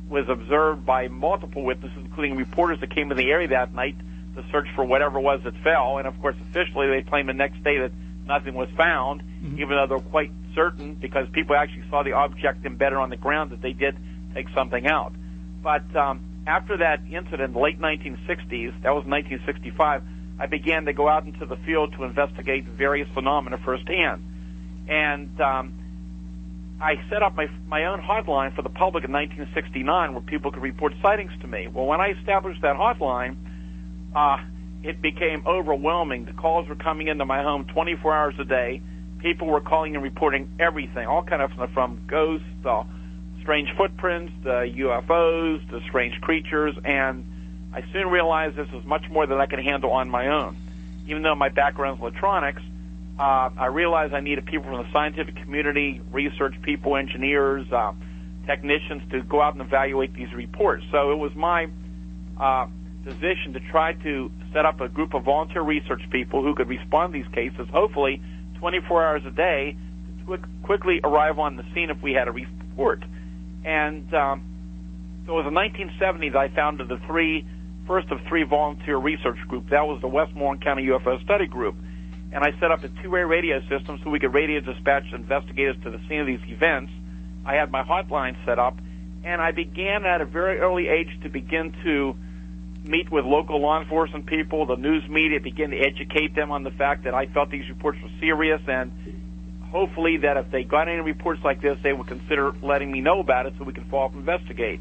was 0.10 0.26
observed 0.30 0.86
by 0.86 1.08
multiple 1.08 1.64
witnesses, 1.64 1.98
including 1.98 2.36
reporters 2.36 2.80
that 2.82 2.94
came 2.94 3.10
to 3.10 3.16
the 3.16 3.32
area 3.32 3.48
that 3.48 3.74
night 3.74 3.96
to 4.36 4.44
search 4.52 4.68
for 4.76 4.84
whatever 4.84 5.20
was 5.20 5.42
that 5.44 5.56
fell. 5.64 5.98
And 5.98 6.08
of 6.08 6.20
course, 6.22 6.36
officially, 6.50 6.88
they 6.88 7.02
claimed 7.02 7.30
the 7.30 7.34
next 7.34 7.64
day 7.64 7.80
that 7.80 7.92
nothing 8.28 8.54
was 8.54 8.70
found, 8.78 9.24
even 9.58 9.70
though 9.70 9.88
they're 9.88 10.00
quite 10.00 10.32
certain 10.56 10.96
because 10.96 11.28
people 11.32 11.56
actually 11.56 11.84
saw 11.90 12.04
the 12.04 12.14
object 12.14 12.66
embedded 12.66 12.98
on 12.98 13.10
the 13.10 13.18
ground 13.18 13.52
that 13.52 13.62
they 13.62 13.74
did 13.74 13.98
take 14.34 14.48
something 14.56 14.88
out. 14.88 15.14
But 15.62 15.96
um, 15.96 16.22
after 16.46 16.78
that 16.78 17.02
incident, 17.10 17.56
late 17.56 17.80
1960s, 17.80 18.74
that 18.84 18.92
was 18.92 19.06
1965, 19.06 20.04
I 20.40 20.46
began 20.48 20.86
to 20.86 20.94
go 20.94 21.08
out 21.08 21.26
into 21.26 21.46
the 21.46 21.56
field 21.66 21.94
to 21.98 22.04
investigate 22.04 22.66
various 22.66 23.08
phenomena 23.14 23.60
firsthand. 23.64 24.24
And 24.90 25.40
um, 25.40 25.74
I 26.82 26.96
set 27.10 27.24
up 27.24 27.36
my 27.36 27.48
my 27.68 27.86
own 27.86 28.02
hotline 28.02 28.54
for 28.56 28.62
the 28.62 28.70
public 28.70 29.06
in 29.06 29.12
1969 29.12 30.14
where 30.14 30.22
people 30.22 30.52
could 30.52 30.62
report 30.62 30.94
sightings 31.02 31.32
to 31.42 31.48
me. 31.48 31.68
Well, 31.68 31.86
when 31.86 32.02
I 32.02 32.10
established 32.20 32.62
that 32.62 32.76
hotline, 32.76 33.38
uh, 34.14 34.38
it 34.84 35.02
became 35.02 35.44
overwhelming. 35.48 36.26
The 36.26 36.34
calls 36.34 36.68
were 36.68 36.76
coming 36.76 37.08
into 37.08 37.26
my 37.26 37.42
home 37.42 37.66
24 37.74 38.14
hours 38.14 38.36
a 38.38 38.44
day. 38.44 38.82
People 39.20 39.48
were 39.48 39.62
calling 39.62 39.96
and 39.96 40.04
reporting 40.04 40.52
everything, 40.60 41.08
all 41.08 41.24
kind 41.24 41.42
of 41.42 41.52
from 41.74 42.02
ghosts, 42.06 42.46
uh, 42.66 42.84
strange 43.44 43.70
footprints, 43.78 44.34
the 44.44 44.74
UFOs, 44.78 45.70
the 45.70 45.82
strange 45.90 46.20
creatures, 46.22 46.76
and 46.84 47.26
I 47.74 47.84
soon 47.92 48.08
realized 48.08 48.56
this 48.56 48.72
was 48.72 48.86
much 48.86 49.04
more 49.12 49.28
than 49.28 49.38
I 49.38 49.46
could 49.46 49.60
handle 49.60 49.92
on 49.92 50.10
my 50.10 50.30
own. 50.30 50.56
Even 51.08 51.22
though 51.22 51.36
my 51.36 51.50
background 51.50 51.98
is 51.98 52.02
electronics, 52.02 52.62
uh, 53.20 53.50
I 53.58 53.68
realized 53.68 54.14
I 54.14 54.22
needed 54.22 54.46
people 54.46 54.72
from 54.72 54.84
the 54.84 54.92
scientific 54.92 55.36
community, 55.36 56.02
research 56.12 56.56
people, 56.62 56.96
engineers, 56.96 57.70
uh, 57.72 57.92
technicians 58.48 59.04
to 59.12 59.22
go 59.24 59.42
out 59.42 59.54
and 59.54 59.62
evaluate 59.62 60.14
these 60.16 60.34
reports. 60.34 60.84
So 60.92 61.12
it 61.12 61.18
was 61.18 61.36
my 61.36 61.68
uh, 62.40 62.68
position 63.04 63.54
to 63.54 63.60
try 63.72 63.94
to 63.94 64.32
set 64.54 64.66
up 64.66 64.80
a 64.80 64.88
group 64.88 65.14
of 65.14 65.24
volunteer 65.24 65.62
research 65.62 66.02
people 66.12 66.42
who 66.42 66.56
could 66.56 66.70
respond 66.70 67.14
to 67.14 67.22
these 67.22 67.32
cases, 67.34 67.68
hopefully 67.72 68.22
24 68.60 69.06
hours 69.06 69.22
a 69.26 69.32
day, 69.32 69.76
to 70.20 70.26
quick, 70.26 70.42
quickly 70.64 71.02
arrive 71.04 71.40
on 71.40 71.58
the 71.58 71.64
scene 71.74 71.90
if 71.90 72.02
we 72.02 72.14
had 72.14 72.28
a 72.28 72.32
report. 72.32 73.04
And 73.66 74.14
um, 74.14 74.44
so 75.26 75.34
it 75.34 75.36
was 75.36 75.48
in 75.48 75.54
1970 75.54 76.30
that 76.30 76.38
I 76.38 76.48
founded 76.50 76.90
the 76.90 77.00
three 77.08 77.46
first 77.88 78.10
of 78.12 78.20
three 78.28 78.44
volunteer 78.44 78.98
research 78.98 79.38
groups. 79.48 79.70
That 79.72 79.88
was 79.88 80.00
the 80.02 80.08
Westmoreland 80.08 80.64
County 80.64 80.86
UFO 80.88 81.22
Study 81.24 81.48
Group. 81.48 81.76
And 82.32 82.44
I 82.44 82.52
set 82.60 82.72
up 82.72 82.84
a 82.84 82.90
two-way 83.02 83.22
radio 83.22 83.62
system 83.70 84.00
so 84.04 84.10
we 84.10 84.20
could 84.20 84.34
radio 84.34 84.60
dispatch 84.60 85.06
investigators 85.14 85.76
to 85.84 85.92
the 85.92 86.00
scene 86.08 86.22
of 86.22 86.28
these 86.28 86.40
events. 86.48 86.92
I 87.46 87.56
had 87.56 87.72
my 87.72 87.84
hotline 87.84 88.36
set 88.46 88.58
up, 88.58 88.78
and 89.24 89.42
I 89.42 89.52
began 89.52 90.06
at 90.06 90.22
a 90.22 90.26
very 90.26 90.60
early 90.60 90.88
age 90.88 91.10
to 91.24 91.30
begin 91.30 91.74
to 91.84 92.16
meet 92.84 93.12
with 93.12 93.26
local 93.26 93.62
law 93.62 93.80
enforcement 93.80 94.26
people, 94.26 94.66
the 94.66 94.76
news 94.76 95.08
media, 95.10 95.40
begin 95.40 95.72
to 95.72 95.78
educate 95.78 96.36
them 96.36 96.52
on 96.52 96.64
the 96.64 96.72
fact 96.72 97.04
that 97.04 97.14
I 97.14 97.28
felt 97.28 97.52
these 97.52 97.70
reports 97.70 98.00
were 98.02 98.10
serious 98.20 98.62
and 98.68 98.92
hopefully 99.74 100.18
that 100.18 100.38
if 100.38 100.52
they 100.52 100.64
got 100.64 100.88
any 100.88 101.02
reports 101.02 101.42
like 101.44 101.60
this, 101.60 101.78
they 101.82 101.92
would 101.92 102.08
consider 102.08 102.54
letting 102.62 102.92
me 102.92 103.02
know 103.02 103.20
about 103.20 103.48
it 103.48 103.54
so 103.58 103.64
we 103.66 103.74
could 103.74 103.88
follow 103.88 104.06
up 104.06 104.12
and 104.12 104.20
investigate. 104.20 104.80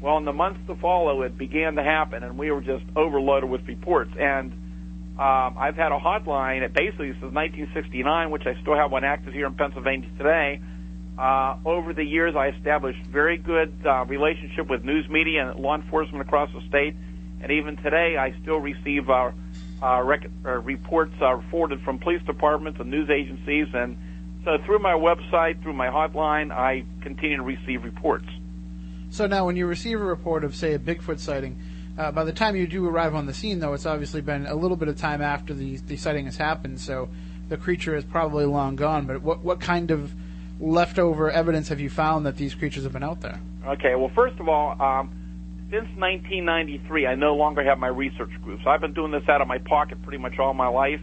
Well, 0.00 0.16
in 0.16 0.24
the 0.24 0.32
months 0.32 0.60
to 0.68 0.76
follow, 0.76 1.22
it 1.22 1.36
began 1.36 1.74
to 1.74 1.82
happen, 1.82 2.22
and 2.22 2.38
we 2.38 2.52
were 2.52 2.60
just 2.60 2.84
overloaded 2.94 3.50
with 3.50 3.66
reports. 3.66 4.12
And 4.16 4.52
um, 5.18 5.58
I've 5.58 5.74
had 5.74 5.90
a 5.90 5.98
hotline, 5.98 6.62
at 6.62 6.72
basically 6.72 7.10
since 7.18 7.34
1969, 7.34 8.30
which 8.30 8.46
I 8.46 8.54
still 8.62 8.76
have 8.76 8.92
one 8.92 9.02
active 9.02 9.34
here 9.34 9.46
in 9.46 9.54
Pennsylvania 9.54 10.08
today. 10.16 10.60
Uh, 11.18 11.56
over 11.64 11.92
the 11.92 12.04
years, 12.04 12.36
I 12.36 12.50
established 12.50 13.04
very 13.06 13.38
good 13.38 13.74
uh, 13.84 14.04
relationship 14.04 14.70
with 14.70 14.84
news 14.84 15.08
media 15.08 15.50
and 15.50 15.58
law 15.58 15.74
enforcement 15.74 16.20
across 16.22 16.48
the 16.52 16.60
state. 16.68 16.94
And 17.42 17.50
even 17.50 17.76
today, 17.78 18.16
I 18.16 18.40
still 18.42 18.58
receive 18.58 19.10
our 19.10 19.34
uh, 19.82 20.00
rec- 20.04 20.30
uh, 20.44 20.60
reports 20.60 21.14
uh, 21.20 21.40
forwarded 21.50 21.80
from 21.82 21.98
police 21.98 22.22
departments 22.24 22.78
and 22.78 22.88
news 22.88 23.10
agencies. 23.10 23.66
And 23.74 23.96
so 24.44 24.58
through 24.64 24.78
my 24.78 24.92
website, 24.92 25.62
through 25.62 25.74
my 25.74 25.88
hotline, 25.88 26.52
I 26.52 26.84
continue 27.02 27.36
to 27.36 27.42
receive 27.42 27.84
reports. 27.84 28.26
So 29.10 29.26
now, 29.26 29.46
when 29.46 29.56
you 29.56 29.66
receive 29.66 30.00
a 30.00 30.04
report 30.04 30.44
of, 30.44 30.54
say, 30.54 30.74
a 30.74 30.78
Bigfoot 30.78 31.18
sighting, 31.18 31.58
uh, 31.96 32.12
by 32.12 32.24
the 32.24 32.32
time 32.32 32.54
you 32.54 32.66
do 32.66 32.86
arrive 32.86 33.14
on 33.14 33.26
the 33.26 33.34
scene, 33.34 33.58
though, 33.58 33.72
it's 33.72 33.86
obviously 33.86 34.20
been 34.20 34.46
a 34.46 34.54
little 34.54 34.76
bit 34.76 34.88
of 34.88 34.96
time 34.96 35.20
after 35.20 35.54
the 35.54 35.78
the 35.78 35.96
sighting 35.96 36.26
has 36.26 36.36
happened, 36.36 36.80
so 36.80 37.08
the 37.48 37.56
creature 37.56 37.96
is 37.96 38.04
probably 38.04 38.44
long 38.44 38.76
gone. 38.76 39.06
But 39.06 39.22
what 39.22 39.42
what 39.42 39.60
kind 39.60 39.90
of 39.90 40.12
leftover 40.60 41.30
evidence 41.30 41.68
have 41.68 41.80
you 41.80 41.90
found 41.90 42.26
that 42.26 42.36
these 42.36 42.54
creatures 42.54 42.84
have 42.84 42.92
been 42.92 43.02
out 43.02 43.20
there? 43.20 43.40
Okay, 43.66 43.94
well, 43.94 44.10
first 44.14 44.38
of 44.38 44.48
all, 44.48 44.80
um, 44.80 45.10
since 45.70 45.88
1993, 45.96 47.06
I 47.06 47.14
no 47.14 47.34
longer 47.34 47.62
have 47.64 47.78
my 47.78 47.88
research 47.88 48.30
group. 48.42 48.60
So 48.64 48.70
I've 48.70 48.80
been 48.80 48.94
doing 48.94 49.12
this 49.12 49.28
out 49.28 49.40
of 49.40 49.48
my 49.48 49.58
pocket 49.58 50.02
pretty 50.02 50.18
much 50.18 50.38
all 50.38 50.54
my 50.54 50.68
life, 50.68 51.00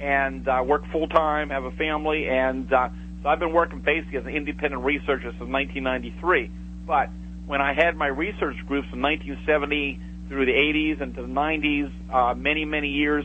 and 0.00 0.46
uh, 0.48 0.62
work 0.64 0.82
full 0.92 1.08
time, 1.08 1.50
have 1.50 1.64
a 1.64 1.72
family, 1.72 2.28
and 2.28 2.72
uh, 2.72 2.88
so 3.22 3.28
I've 3.28 3.40
been 3.40 3.52
working 3.52 3.80
basically 3.80 4.18
as 4.18 4.24
an 4.24 4.34
independent 4.34 4.84
researcher 4.84 5.30
since 5.30 5.50
1993. 5.50 6.50
But 6.86 7.10
when 7.46 7.60
I 7.60 7.74
had 7.74 7.96
my 7.96 8.06
research 8.06 8.56
groups 8.66 8.88
from 8.90 9.02
1970 9.02 10.00
through 10.28 10.46
the 10.46 10.52
80s 10.52 11.00
and 11.00 11.14
to 11.16 11.22
the 11.22 11.28
90s, 11.28 11.90
uh, 12.12 12.34
many, 12.34 12.64
many 12.64 12.88
years, 12.88 13.24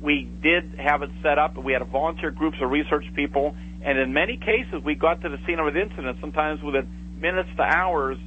we 0.00 0.28
did 0.42 0.78
have 0.78 1.02
it 1.02 1.10
set 1.22 1.38
up. 1.38 1.56
We 1.56 1.72
had 1.72 1.82
a 1.82 1.86
volunteer 1.86 2.30
groups 2.30 2.56
of 2.60 2.70
research 2.70 3.04
people, 3.14 3.54
and 3.82 3.98
in 3.98 4.12
many 4.12 4.36
cases, 4.36 4.82
we 4.84 4.94
got 4.94 5.20
to 5.22 5.28
the 5.28 5.38
scene 5.46 5.58
of 5.58 5.66
an 5.66 5.76
incident 5.76 6.18
sometimes 6.20 6.62
within 6.62 6.88
minutes 7.20 7.48
to 7.56 7.62
hours 7.62 8.18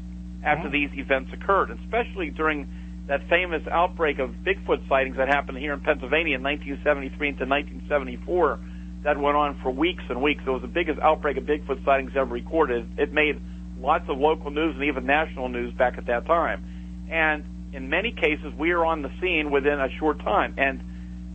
after 0.43 0.69
Mhm. 0.69 0.71
these 0.71 0.89
events 0.93 1.32
occurred, 1.34 1.69
especially 1.71 2.30
during 2.30 2.67
that 3.09 3.27
famous 3.27 3.63
outbreak 3.71 4.19
of 4.19 4.29
Bigfoot 4.45 4.87
sightings 4.87 5.17
that 5.17 5.27
happened 5.27 5.57
here 5.57 5.73
in 5.73 5.81
Pennsylvania 5.81 6.35
in 6.37 6.43
1973 6.43 7.29
into 7.29 7.45
1974 7.45 8.59
that 9.03 9.17
went 9.17 9.35
on 9.35 9.59
for 9.63 9.71
weeks 9.71 10.03
and 10.09 10.21
weeks. 10.21 10.43
It 10.45 10.49
was 10.49 10.61
the 10.61 10.67
biggest 10.67 10.99
outbreak 10.99 11.35
of 11.37 11.43
Bigfoot 11.45 11.83
sightings 11.83 12.11
ever 12.15 12.31
recorded. 12.31 12.87
It 12.99 13.11
made 13.11 13.41
lots 13.81 14.05
of 14.09 14.19
local 14.19 14.51
news 14.51 14.75
and 14.75 14.83
even 14.85 15.07
national 15.07 15.49
news 15.49 15.73
back 15.73 15.97
at 15.97 16.05
that 16.05 16.27
time. 16.27 16.63
And 17.09 17.43
in 17.73 17.89
many 17.89 18.11
cases, 18.11 18.53
we 18.59 18.73
were 18.73 18.85
on 18.85 19.01
the 19.01 19.09
scene 19.19 19.49
within 19.49 19.79
a 19.79 19.89
short 19.97 20.19
time. 20.19 20.53
And 20.57 20.79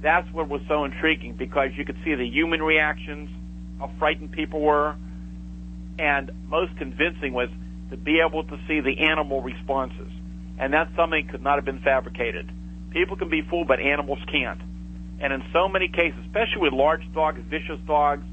that's 0.00 0.30
what 0.32 0.48
was 0.48 0.60
so 0.68 0.84
intriguing 0.84 1.34
because 1.34 1.70
you 1.76 1.84
could 1.84 1.96
see 2.04 2.14
the 2.14 2.26
human 2.26 2.62
reactions, 2.62 3.28
how 3.80 3.90
frightened 3.98 4.30
people 4.30 4.60
were, 4.60 4.94
and 5.98 6.30
most 6.48 6.76
convincing 6.78 7.32
was 7.32 7.48
to 7.90 7.96
be 7.96 8.20
able 8.24 8.44
to 8.44 8.56
see 8.68 8.78
the 8.80 9.08
animal 9.10 9.42
responses. 9.42 10.10
And 10.58 10.72
that's 10.72 10.94
something 10.96 11.26
that 11.26 11.32
could 11.32 11.42
not 11.42 11.56
have 11.56 11.64
been 11.64 11.80
fabricated. 11.80 12.50
People 12.90 13.16
can 13.16 13.28
be 13.28 13.42
fooled, 13.42 13.66
but 13.66 13.80
animals 13.80 14.18
can't. 14.30 14.60
And 15.20 15.32
in 15.32 15.42
so 15.52 15.68
many 15.68 15.88
cases, 15.88 16.18
especially 16.26 16.62
with 16.62 16.72
large 16.72 17.02
dogs, 17.12 17.40
vicious 17.48 17.78
dogs, 17.86 18.24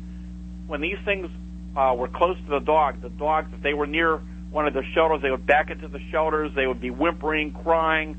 when 0.68 0.82
these 0.82 0.98
things 1.06 1.30
uh, 1.76 1.96
were 1.98 2.08
close 2.08 2.38
to 2.38 2.50
the 2.50 2.60
dog, 2.60 3.02
the 3.02 3.10
dogs, 3.10 3.50
if 3.56 3.64
they 3.64 3.74
were 3.74 3.88
near 3.88 4.20
one 4.52 4.68
of 4.68 4.74
the 4.74 4.84
shelters, 4.94 5.22
they 5.22 5.32
would 5.32 5.46
back 5.48 5.70
into 5.72 5.88
the 5.88 6.00
shelters. 6.12 6.52
They 6.56 6.68
would 6.68 6.82
be 6.82 6.90
whimpering, 6.90 7.54
crying, 7.54 8.18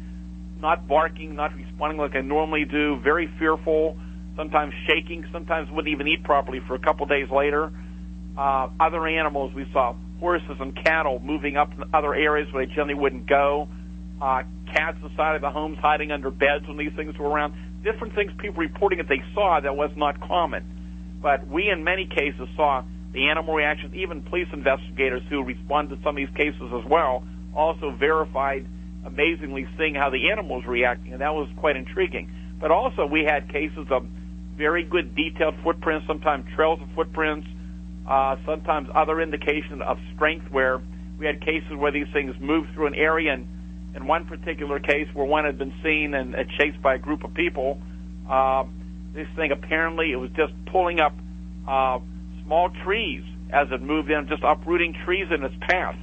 not 0.61 0.89
barking, 0.89 1.37
not 1.37 1.55
responding 1.55 1.99
like 1.99 2.13
they 2.13 2.23
normally 2.23 2.65
do, 2.65 2.99
very 3.01 3.29
fearful, 3.39 3.99
sometimes 4.37 4.73
shaking, 4.87 5.27
sometimes 5.33 5.71
wouldn't 5.71 5.93
even 5.93 6.09
eat 6.09 6.25
properly 6.25 6.61
for 6.67 6.75
a 6.75 6.79
couple 6.79 7.07
days 7.07 7.31
later. 7.31 7.71
Uh, 8.37 8.69
other 8.81 9.07
animals, 9.07 9.53
we 9.55 9.67
saw 9.73 9.95
horses 10.21 10.57
and 10.59 10.75
cattle 10.85 11.21
moving 11.21 11.57
up 11.57 11.73
in 11.77 11.85
other 11.93 12.15
areas 12.15 12.51
where 12.53 12.65
they 12.65 12.73
generally 12.73 12.95
wouldn't 12.95 13.27
go. 13.27 13.69
Uh, 14.23 14.45
cats 14.73 14.99
inside 15.03 15.35
of 15.35 15.43
the 15.43 15.51
homes 15.51 15.77
hiding 15.83 16.13
under 16.13 16.31
beds 16.31 16.65
when 16.69 16.77
these 16.77 16.93
things 16.95 17.19
were 17.19 17.29
around. 17.29 17.53
Different 17.83 18.15
things 18.15 18.31
people 18.39 18.61
reporting 18.61 18.99
that 18.99 19.09
they 19.09 19.21
saw 19.35 19.59
that 19.59 19.75
was 19.75 19.91
not 19.97 20.21
common. 20.21 20.63
But 21.21 21.49
we, 21.49 21.69
in 21.69 21.83
many 21.83 22.07
cases, 22.07 22.49
saw 22.55 22.85
the 23.13 23.31
animal 23.31 23.53
reactions. 23.53 23.95
Even 23.97 24.23
police 24.23 24.47
investigators 24.53 25.23
who 25.29 25.43
responded 25.43 25.97
to 25.97 26.03
some 26.05 26.11
of 26.11 26.17
these 26.17 26.37
cases 26.37 26.63
as 26.73 26.89
well 26.89 27.25
also 27.53 27.91
verified, 27.91 28.65
amazingly, 29.05 29.67
seeing 29.77 29.97
how 29.97 30.09
the 30.11 30.31
animal 30.31 30.59
was 30.59 30.67
reacting, 30.67 31.13
and 31.13 31.21
that 31.21 31.35
was 31.35 31.49
quite 31.57 31.75
intriguing. 31.75 32.31
But 32.61 32.71
also, 32.71 33.07
we 33.07 33.25
had 33.25 33.49
cases 33.51 33.89
of 33.91 34.07
very 34.57 34.85
good 34.85 35.17
detailed 35.17 35.57
footprints, 35.65 36.07
sometimes 36.07 36.45
trails 36.55 36.81
of 36.81 36.89
footprints, 36.95 37.49
uh, 38.09 38.37
sometimes 38.47 38.89
other 38.95 39.21
indication 39.21 39.83
of 39.83 39.99
strength 40.15 40.47
where 40.53 40.81
we 41.19 41.27
had 41.27 41.41
cases 41.41 41.75
where 41.77 41.91
these 41.91 42.07
things 42.13 42.37
moved 42.41 42.73
through 42.75 42.87
an 42.87 42.95
area 42.95 43.33
and 43.33 43.49
in 43.95 44.07
one 44.07 44.25
particular 44.27 44.79
case 44.79 45.09
where 45.15 45.27
one 45.27 45.45
had 45.45 45.59
been 45.59 45.73
seen 45.83 46.15
and, 46.15 46.35
and 46.35 46.49
chased 46.59 46.81
by 46.83 46.95
a 46.95 46.99
group 46.99 47.25
of 47.25 47.35
people, 47.35 47.79
uh, 48.31 48.65
this 49.15 49.27
thing 49.37 49.53
apparently 49.53 50.13
it 50.13 50.17
was 50.17 50.31
just 50.37 50.53
pulling 50.71 51.01
up 51.01 51.15
uh, 51.69 51.99
small 52.45 52.71
trees 52.85 53.23
as 53.53 53.69
it 53.71 53.83
moved 53.83 54.11
in, 54.11 54.27
just 54.29 54.43
uprooting 54.43 54.95
trees 55.05 55.27
in 55.31 55.45
its 55.45 55.55
path, 55.61 55.97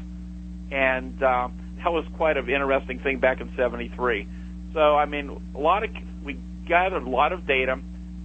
and 0.71 1.21
uh, 1.23 1.47
that 1.83 1.91
was 1.91 2.05
quite 2.15 2.37
an 2.37 2.47
interesting 2.47 2.99
thing 2.99 3.19
back 3.19 3.41
in 3.41 3.49
'73. 3.57 4.27
So 4.73 4.79
I 4.79 5.05
mean, 5.05 5.35
a 5.55 5.59
lot 5.59 5.83
of 5.83 5.89
we 6.23 6.37
gathered 6.67 7.03
a 7.03 7.09
lot 7.09 7.33
of 7.33 7.47
data, 7.47 7.77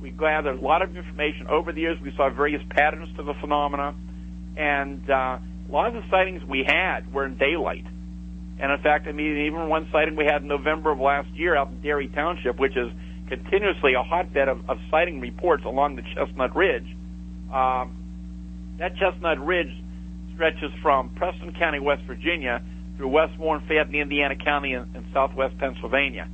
we 0.03 0.11
gathered 0.11 0.59
a 0.59 0.61
lot 0.61 0.83
of 0.83 0.95
information 0.95 1.47
over 1.49 1.73
the 1.73 1.81
years. 1.81 1.99
We 2.03 2.13
saw 2.17 2.29
various 2.29 2.63
patterns 2.71 3.09
to 3.17 3.23
the 3.23 3.33
phenomena, 3.41 3.95
and 4.57 5.01
uh, 5.09 5.39
a 5.69 5.73
lot 5.73 5.89
of 5.89 5.95
the 5.95 6.03
sightings 6.11 6.43
we 6.45 6.63
had 6.67 7.13
were 7.13 7.25
in 7.25 7.37
daylight. 7.39 7.87
And 8.59 8.71
in 8.71 8.79
fact, 8.83 9.09
I 9.09 9.13
mean, 9.13 9.47
even 9.47 9.69
one 9.69 9.89
sighting 9.91 10.17
we 10.17 10.25
had 10.25 10.43
in 10.43 10.49
November 10.49 10.93
of 10.93 11.01
last 11.01 11.29
year 11.35 11.57
out 11.57 11.69
in 11.69 11.81
Derry 11.81 12.09
Township, 12.09 12.59
which 12.59 12.77
is 12.77 12.91
continuously 13.29 13.95
a 13.95 14.03
hotbed 14.03 14.49
of, 14.49 14.69
of 14.69 14.79
sighting 14.91 15.21
reports 15.21 15.65
along 15.65 15.97
the 15.97 16.03
Chestnut 16.15 16.55
Ridge. 16.55 16.87
Um, 17.53 17.97
that 18.79 18.97
Chestnut 18.97 19.45
Ridge 19.45 19.73
stretches 20.35 20.71
from 20.83 21.11
Preston 21.11 21.53
County, 21.55 21.81
West 21.81 22.03
Virginia, 22.07 22.63
through 22.97 23.09
Westmoreland, 23.09 23.67
Fayette, 23.67 23.93
Indiana 23.93 24.37
County, 24.37 24.75
and, 24.75 24.95
and 24.95 25.05
Southwest 25.13 25.59
Pennsylvania. 25.59 26.29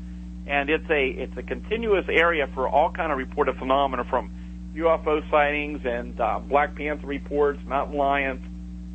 And 0.46 0.68
it's 0.68 0.88
a 0.90 1.08
it's 1.08 1.36
a 1.36 1.42
continuous 1.42 2.04
area 2.08 2.48
for 2.54 2.68
all 2.68 2.90
kind 2.90 3.12
of 3.12 3.18
reported 3.18 3.56
phenomena, 3.56 4.04
from 4.04 4.30
UFO 4.74 5.28
sightings 5.30 5.80
and 5.84 6.18
uh, 6.20 6.40
Black 6.40 6.76
Panther 6.76 7.06
reports, 7.06 7.60
mountain 7.66 7.96
lions, 7.96 8.40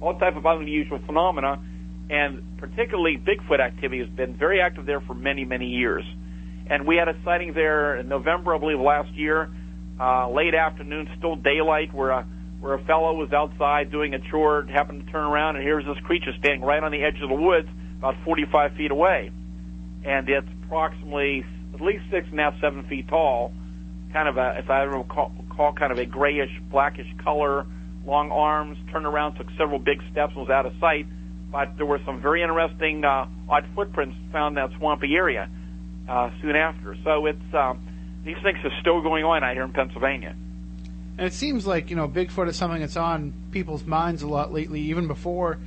all 0.01 0.17
type 0.17 0.35
of 0.35 0.45
unusual 0.45 0.99
phenomena 1.05 1.59
and 2.09 2.57
particularly 2.57 3.17
Bigfoot 3.17 3.59
activity 3.59 3.99
has 3.99 4.09
been 4.09 4.35
very 4.35 4.61
active 4.61 4.85
there 4.85 5.01
for 5.01 5.13
many, 5.13 5.45
many 5.45 5.67
years. 5.67 6.03
And 6.67 6.87
we 6.87 6.95
had 6.95 7.07
a 7.07 7.15
sighting 7.23 7.53
there 7.53 7.97
in 7.97 8.07
November, 8.07 8.55
I 8.55 8.57
believe, 8.57 8.79
last 8.79 9.13
year, 9.13 9.49
uh, 9.99 10.29
late 10.29 10.55
afternoon, 10.55 11.07
still 11.17 11.35
daylight, 11.35 11.93
where 11.93 12.11
a 12.11 12.25
where 12.59 12.73
a 12.73 12.83
fellow 12.85 13.13
was 13.13 13.31
outside 13.31 13.91
doing 13.91 14.15
a 14.15 14.19
chore, 14.31 14.63
happened 14.63 15.05
to 15.05 15.11
turn 15.11 15.23
around, 15.25 15.55
and 15.55 15.63
here's 15.63 15.85
this 15.85 16.03
creature 16.03 16.31
standing 16.39 16.61
right 16.61 16.81
on 16.81 16.91
the 16.91 17.03
edge 17.03 17.21
of 17.21 17.29
the 17.29 17.35
woods, 17.35 17.67
about 17.99 18.15
45 18.23 18.73
feet 18.73 18.89
away, 18.89 19.29
and 20.03 20.27
it's 20.27 20.47
approximately 20.63 21.45
at 21.75 21.81
least 21.81 22.03
six 22.09 22.27
and 22.31 22.39
a 22.39 22.43
half, 22.43 22.59
seven 22.59 22.83
feet 22.87 23.07
tall, 23.07 23.53
kind 24.13 24.27
of 24.27 24.37
a, 24.37 24.57
if 24.57 24.69
I 24.69 24.83
recall, 24.83 25.31
recall, 25.47 25.73
kind 25.73 25.91
of 25.91 25.99
a 25.99 26.05
grayish, 26.05 26.49
blackish 26.71 27.07
color, 27.23 27.65
long 28.05 28.31
arms, 28.31 28.77
turned 28.91 29.05
around, 29.05 29.35
took 29.35 29.47
several 29.57 29.77
big 29.77 30.01
steps, 30.11 30.33
and 30.35 30.41
was 30.41 30.49
out 30.49 30.65
of 30.65 30.73
sight. 30.79 31.05
But 31.51 31.77
there 31.77 31.85
were 31.85 32.01
some 32.05 32.21
very 32.21 32.41
interesting 32.41 33.03
uh, 33.05 33.27
odd 33.49 33.65
footprints 33.75 34.15
found 34.31 34.57
in 34.57 34.67
that 34.67 34.77
swampy 34.77 35.15
area 35.15 35.49
uh, 36.09 36.29
soon 36.41 36.55
after. 36.55 36.97
So 37.03 37.25
it's 37.25 37.53
um, 37.53 37.79
these 38.23 38.37
things 38.43 38.57
are 38.63 38.81
still 38.81 39.01
going 39.01 39.23
on 39.23 39.43
out 39.43 39.53
here 39.53 39.63
in 39.63 39.71
Pennsylvania. 39.71 40.35
And 41.17 41.27
it 41.27 41.33
seems 41.33 41.65
like 41.65 41.89
you 41.89 41.95
know 41.95 42.07
Bigfoot 42.07 42.49
is 42.49 42.57
something 42.57 42.81
that's 42.81 42.97
on 42.97 43.33
people's 43.51 43.85
minds 43.85 44.21
a 44.21 44.27
lot 44.27 44.51
lately, 44.51 44.81
even 44.81 45.07
before 45.07 45.59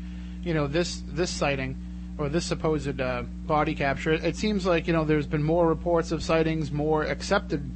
you 0.43 0.55
know 0.55 0.67
this 0.67 1.03
this 1.09 1.31
sighting 1.31 1.77
or 2.19 2.29
this 2.29 2.45
supposed 2.45 3.01
uh, 3.01 3.23
body 3.47 3.75
capture. 3.75 4.13
It 4.13 4.37
seems 4.37 4.67
like 4.67 4.87
you 4.87 4.93
know 4.93 5.05
there's 5.05 5.27
been 5.27 5.43
more 5.43 5.67
reports 5.67 6.13
of 6.13 6.23
sightings, 6.23 6.71
more 6.71 7.05
accepted 7.05 7.71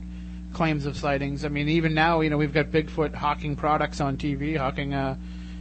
claims 0.52 0.84
of 0.84 0.96
sightings. 0.96 1.44
I 1.44 1.48
mean, 1.48 1.68
even 1.68 1.94
now 1.94 2.20
you 2.20 2.28
know 2.28 2.36
we've 2.36 2.52
got 2.52 2.66
Bigfoot 2.66 3.14
hawking 3.14 3.56
products 3.56 4.00
on 4.00 4.16
TV, 4.18 4.56
hawking 4.56 4.92
uh, 4.92 5.16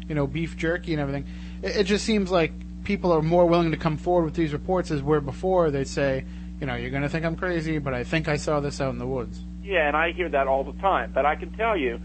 you 0.09 0.15
know 0.15 0.27
beef 0.27 0.57
jerky 0.57 0.93
and 0.93 1.01
everything. 1.01 1.25
It, 1.61 1.77
it 1.77 1.83
just 1.83 2.05
seems 2.05 2.31
like 2.31 2.51
people 2.83 3.11
are 3.11 3.21
more 3.21 3.45
willing 3.45 3.71
to 3.71 3.77
come 3.77 3.97
forward 3.97 4.25
with 4.25 4.35
these 4.35 4.53
reports 4.53 4.91
as 4.91 5.01
where 5.01 5.21
before 5.21 5.71
they'd 5.71 5.87
say, 5.87 6.25
you 6.59 6.67
know, 6.67 6.75
you're 6.75 6.89
going 6.89 7.03
to 7.03 7.09
think 7.09 7.25
I'm 7.25 7.35
crazy, 7.35 7.79
but 7.79 7.93
I 7.93 8.03
think 8.03 8.27
I 8.27 8.37
saw 8.37 8.59
this 8.59 8.79
out 8.81 8.91
in 8.91 8.99
the 8.99 9.07
woods. 9.07 9.43
Yeah, 9.63 9.87
and 9.87 9.95
I 9.95 10.11
hear 10.11 10.29
that 10.29 10.47
all 10.47 10.63
the 10.63 10.79
time. 10.79 11.11
But 11.13 11.25
I 11.25 11.35
can 11.35 11.51
tell 11.53 11.77
you, 11.77 11.99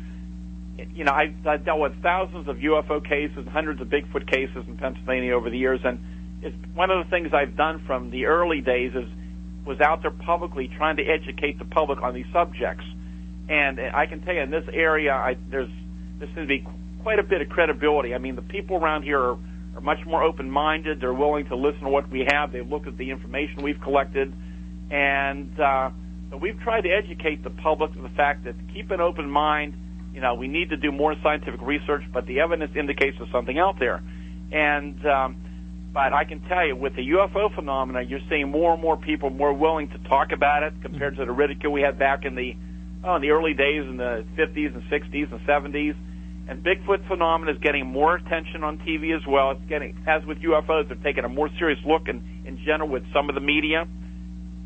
you 0.95 1.05
know, 1.05 1.13
I've, 1.13 1.47
I've 1.47 1.65
dealt 1.65 1.81
with 1.81 2.03
thousands 2.03 2.49
of 2.49 2.57
UFO 2.57 3.07
cases, 3.07 3.47
hundreds 3.51 3.81
of 3.81 3.89
Bigfoot 3.89 4.31
cases 4.31 4.65
in 4.67 4.77
Pennsylvania 4.77 5.35
over 5.35 5.51
the 5.51 5.59
years, 5.59 5.81
and 5.85 5.99
it's 6.43 6.57
one 6.75 6.91
of 6.91 7.05
the 7.05 7.11
things 7.11 7.33
I've 7.33 7.57
done 7.57 7.83
from 7.87 8.11
the 8.11 8.27
early 8.27 8.61
days 8.61 8.95
is 8.95 9.09
was 9.65 9.81
out 9.81 10.03
there 10.03 10.13
publicly 10.13 10.69
trying 10.77 10.97
to 10.97 11.05
educate 11.05 11.59
the 11.59 11.65
public 11.65 12.01
on 12.01 12.15
these 12.15 12.27
subjects. 12.33 12.85
And 13.49 13.81
I 13.81 14.07
can 14.07 14.21
tell 14.21 14.35
you, 14.35 14.43
in 14.43 14.51
this 14.51 14.65
area, 14.73 15.13
I, 15.13 15.37
there's 15.51 15.71
there 16.19 16.29
seems 16.29 16.39
to 16.39 16.47
be 16.47 16.67
quite 17.07 17.21
a 17.21 17.23
bit 17.23 17.41
of 17.41 17.49
credibility. 17.49 18.17
I 18.17 18.19
mean, 18.19 18.35
the 18.35 18.43
people 18.43 18.79
around 18.79 19.05
here 19.05 19.21
are, 19.21 19.39
are 19.77 19.81
much 19.81 20.05
more 20.05 20.25
open-minded. 20.25 21.01
They're 21.01 21.15
willing 21.15 21.47
to 21.47 21.55
listen 21.55 21.83
to 21.83 21.89
what 21.89 22.11
we 22.11 22.27
have. 22.29 22.51
They've 22.51 22.69
looked 22.69 22.89
at 22.89 22.99
the 22.99 23.13
information 23.13 23.63
we've 23.63 23.81
collected, 23.81 24.35
and 24.91 25.49
uh, 25.61 25.91
we've 26.43 26.59
tried 26.63 26.81
to 26.81 26.91
educate 26.91 27.45
the 27.45 27.51
public 27.51 27.93
to 27.93 28.03
the 28.03 28.09
fact 28.09 28.43
that 28.43 28.57
keep 28.75 28.91
an 28.91 29.01
open 29.01 29.31
mind. 29.31 29.75
You 30.15 30.21
know, 30.21 30.35
we 30.35 30.49
need 30.49 30.71
to 30.71 30.77
do 30.77 30.91
more 30.91 31.15
scientific 31.23 31.63
research, 31.63 32.03
but 32.13 32.27
the 32.27 32.41
evidence 32.41 32.73
indicates 32.75 33.17
there's 33.19 33.31
something 33.31 33.57
out 33.57 33.79
there. 33.79 34.03
And 34.51 35.07
um, 35.07 35.37
but 35.95 36.13
I 36.13 36.25
can 36.25 36.41
tell 36.49 36.67
you, 36.67 36.75
with 36.75 36.97
the 36.97 37.09
UFO 37.11 37.55
phenomena, 37.55 38.03
you're 38.03 38.27
seeing 38.29 38.51
more 38.51 38.73
and 38.73 38.83
more 38.83 38.97
people 38.97 39.31
more 39.31 39.53
willing 39.53 39.87
to 39.91 39.99
talk 40.09 40.33
about 40.33 40.65
it 40.65 40.75
compared 40.83 41.15
to 41.19 41.25
the 41.25 41.31
ridicule 41.31 41.73
we 41.73 41.83
had 41.83 42.01
back 42.01 42.25
in 42.25 42.35
the 42.35 42.57
oh, 43.05 43.15
in 43.15 43.23
the 43.23 43.31
early 43.31 43.55
days 43.55 43.85
in 43.89 43.97
the 43.97 44.25
50s 44.37 44.75
and 44.75 44.83
60s 44.91 45.31
and 45.31 45.41
70s. 45.47 45.95
And 46.49 46.63
Bigfoot 46.63 47.09
phenomena 47.09 47.53
is 47.53 47.59
getting 47.59 47.87
more 47.87 48.15
attention 48.15 48.63
on 48.63 48.79
TV 48.79 49.17
as 49.17 49.27
well. 49.27 49.51
It's 49.51 49.69
getting, 49.69 49.97
as 50.07 50.25
with 50.25 50.39
UFOs, 50.39 50.87
they're 50.87 50.97
taking 51.03 51.25
a 51.25 51.29
more 51.29 51.51
serious 51.59 51.81
look 51.85 52.09
in, 52.09 52.23
in 52.45 52.59
general 52.65 52.89
with 52.89 53.03
some 53.13 53.29
of 53.29 53.35
the 53.35 53.41
media. 53.41 53.89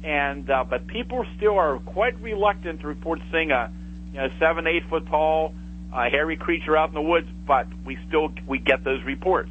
And 0.04 0.48
uh, 0.50 0.64
but 0.68 0.86
people 0.86 1.24
still 1.36 1.58
are 1.58 1.78
quite 1.78 2.20
reluctant 2.20 2.80
to 2.80 2.86
report 2.86 3.20
seeing 3.32 3.50
a 3.50 3.72
you 4.12 4.18
know 4.18 4.28
seven, 4.38 4.66
eight 4.66 4.82
foot 4.88 5.06
tall, 5.06 5.54
uh, 5.92 6.08
hairy 6.10 6.36
creature 6.36 6.76
out 6.76 6.88
in 6.88 6.94
the 6.94 7.02
woods. 7.02 7.28
But 7.46 7.66
we 7.84 7.98
still 8.08 8.28
we 8.46 8.58
get 8.58 8.84
those 8.84 9.02
reports. 9.04 9.50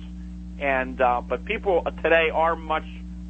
And 0.60 1.00
uh, 1.02 1.22
but 1.28 1.46
people 1.46 1.84
today 2.04 2.30
are 2.34 2.56
much 2.56 2.86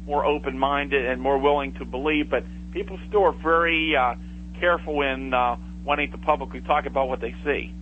more 0.06 0.24
open 0.24 0.58
minded 0.58 1.06
and 1.06 1.20
more 1.20 1.38
willing 1.38 1.74
to 1.74 1.84
believe. 1.84 2.30
But 2.30 2.44
people 2.72 2.98
still 3.08 3.24
are 3.24 3.32
very 3.42 3.94
uh, 3.96 4.14
careful 4.58 5.02
in 5.02 5.32
uh, 5.32 5.56
wanting 5.84 6.10
to 6.12 6.18
publicly 6.18 6.60
talk 6.60 6.86
about 6.86 7.08
what 7.08 7.20
they 7.20 7.34
see. 7.44 7.74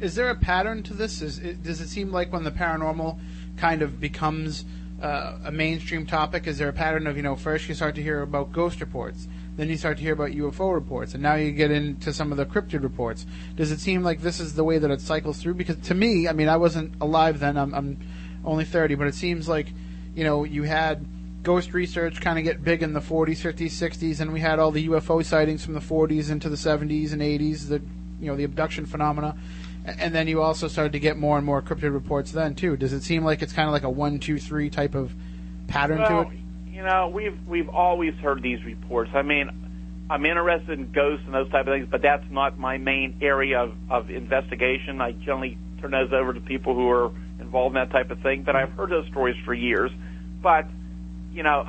Is 0.00 0.14
there 0.14 0.30
a 0.30 0.34
pattern 0.34 0.82
to 0.84 0.94
this? 0.94 1.20
Is 1.20 1.38
it, 1.38 1.62
does 1.62 1.80
it 1.80 1.88
seem 1.88 2.10
like 2.10 2.32
when 2.32 2.44
the 2.44 2.50
paranormal 2.50 3.18
kind 3.56 3.82
of 3.82 4.00
becomes 4.00 4.64
uh, 5.02 5.38
a 5.44 5.52
mainstream 5.52 6.06
topic, 6.06 6.46
is 6.46 6.58
there 6.58 6.68
a 6.68 6.72
pattern 6.72 7.06
of 7.06 7.16
you 7.16 7.22
know 7.22 7.36
first 7.36 7.68
you 7.68 7.74
start 7.74 7.94
to 7.94 8.02
hear 8.02 8.22
about 8.22 8.52
ghost 8.52 8.80
reports, 8.80 9.26
then 9.56 9.68
you 9.68 9.76
start 9.76 9.96
to 9.96 10.02
hear 10.02 10.12
about 10.12 10.30
UFO 10.30 10.74
reports, 10.74 11.14
and 11.14 11.22
now 11.22 11.34
you 11.34 11.52
get 11.52 11.70
into 11.70 12.12
some 12.12 12.32
of 12.32 12.38
the 12.38 12.46
cryptid 12.46 12.82
reports? 12.82 13.26
Does 13.56 13.70
it 13.70 13.80
seem 13.80 14.02
like 14.02 14.20
this 14.20 14.40
is 14.40 14.54
the 14.54 14.64
way 14.64 14.78
that 14.78 14.90
it 14.90 15.00
cycles 15.00 15.38
through? 15.38 15.54
Because 15.54 15.76
to 15.88 15.94
me, 15.94 16.28
I 16.28 16.32
mean, 16.32 16.48
I 16.48 16.56
wasn't 16.56 16.94
alive 17.00 17.40
then. 17.40 17.56
I'm, 17.56 17.74
I'm 17.74 17.98
only 18.44 18.64
30, 18.64 18.94
but 18.94 19.06
it 19.06 19.14
seems 19.14 19.48
like 19.48 19.68
you 20.14 20.24
know 20.24 20.44
you 20.44 20.64
had 20.64 21.06
ghost 21.42 21.72
research 21.72 22.20
kind 22.20 22.38
of 22.38 22.44
get 22.44 22.62
big 22.62 22.82
in 22.82 22.92
the 22.92 23.00
40s, 23.00 23.38
50s, 23.38 23.70
60s, 23.70 24.20
and 24.20 24.32
we 24.32 24.40
had 24.40 24.58
all 24.58 24.70
the 24.70 24.88
UFO 24.88 25.24
sightings 25.24 25.64
from 25.64 25.72
the 25.72 25.80
40s 25.80 26.30
into 26.30 26.50
the 26.50 26.56
70s 26.56 27.12
and 27.12 27.22
80s, 27.22 27.68
the 27.68 27.80
you 28.20 28.26
know 28.26 28.36
the 28.36 28.44
abduction 28.44 28.84
phenomena, 28.84 29.36
and 29.98 30.14
then 30.14 30.28
you 30.28 30.42
also 30.42 30.68
started 30.68 30.92
to 30.92 31.00
get 31.00 31.16
more 31.16 31.36
and 31.36 31.46
more 31.46 31.62
cryptid 31.62 31.92
reports 31.92 32.32
then 32.32 32.54
too. 32.54 32.76
Does 32.76 32.92
it 32.92 33.02
seem 33.02 33.24
like 33.24 33.42
it's 33.42 33.52
kind 33.52 33.68
of 33.68 33.72
like 33.72 33.82
a 33.82 33.90
one, 33.90 34.18
two, 34.18 34.38
three 34.38 34.70
type 34.70 34.94
of 34.94 35.14
pattern 35.66 35.98
well, 35.98 36.24
to 36.24 36.30
it? 36.30 36.38
You 36.70 36.82
know, 36.82 37.08
we've 37.08 37.38
we've 37.46 37.68
always 37.68 38.14
heard 38.14 38.42
these 38.42 38.64
reports. 38.64 39.10
I 39.14 39.22
mean, 39.22 39.50
I'm 40.10 40.24
interested 40.26 40.78
in 40.78 40.90
ghosts 40.92 41.24
and 41.26 41.34
those 41.34 41.50
type 41.50 41.66
of 41.66 41.74
things, 41.74 41.88
but 41.90 42.02
that's 42.02 42.24
not 42.30 42.58
my 42.58 42.78
main 42.78 43.18
area 43.20 43.60
of, 43.60 43.74
of 43.88 44.10
investigation. 44.10 45.00
I 45.00 45.12
generally 45.12 45.58
turn 45.80 45.92
those 45.92 46.12
over 46.12 46.32
to 46.34 46.40
people 46.40 46.74
who 46.74 46.90
are 46.90 47.10
involved 47.40 47.76
in 47.76 47.82
that 47.82 47.90
type 47.90 48.10
of 48.10 48.20
thing. 48.20 48.42
But 48.42 48.56
I've 48.56 48.72
heard 48.72 48.90
those 48.90 49.06
stories 49.08 49.36
for 49.44 49.54
years. 49.54 49.90
But 50.42 50.66
you 51.32 51.42
know, 51.42 51.68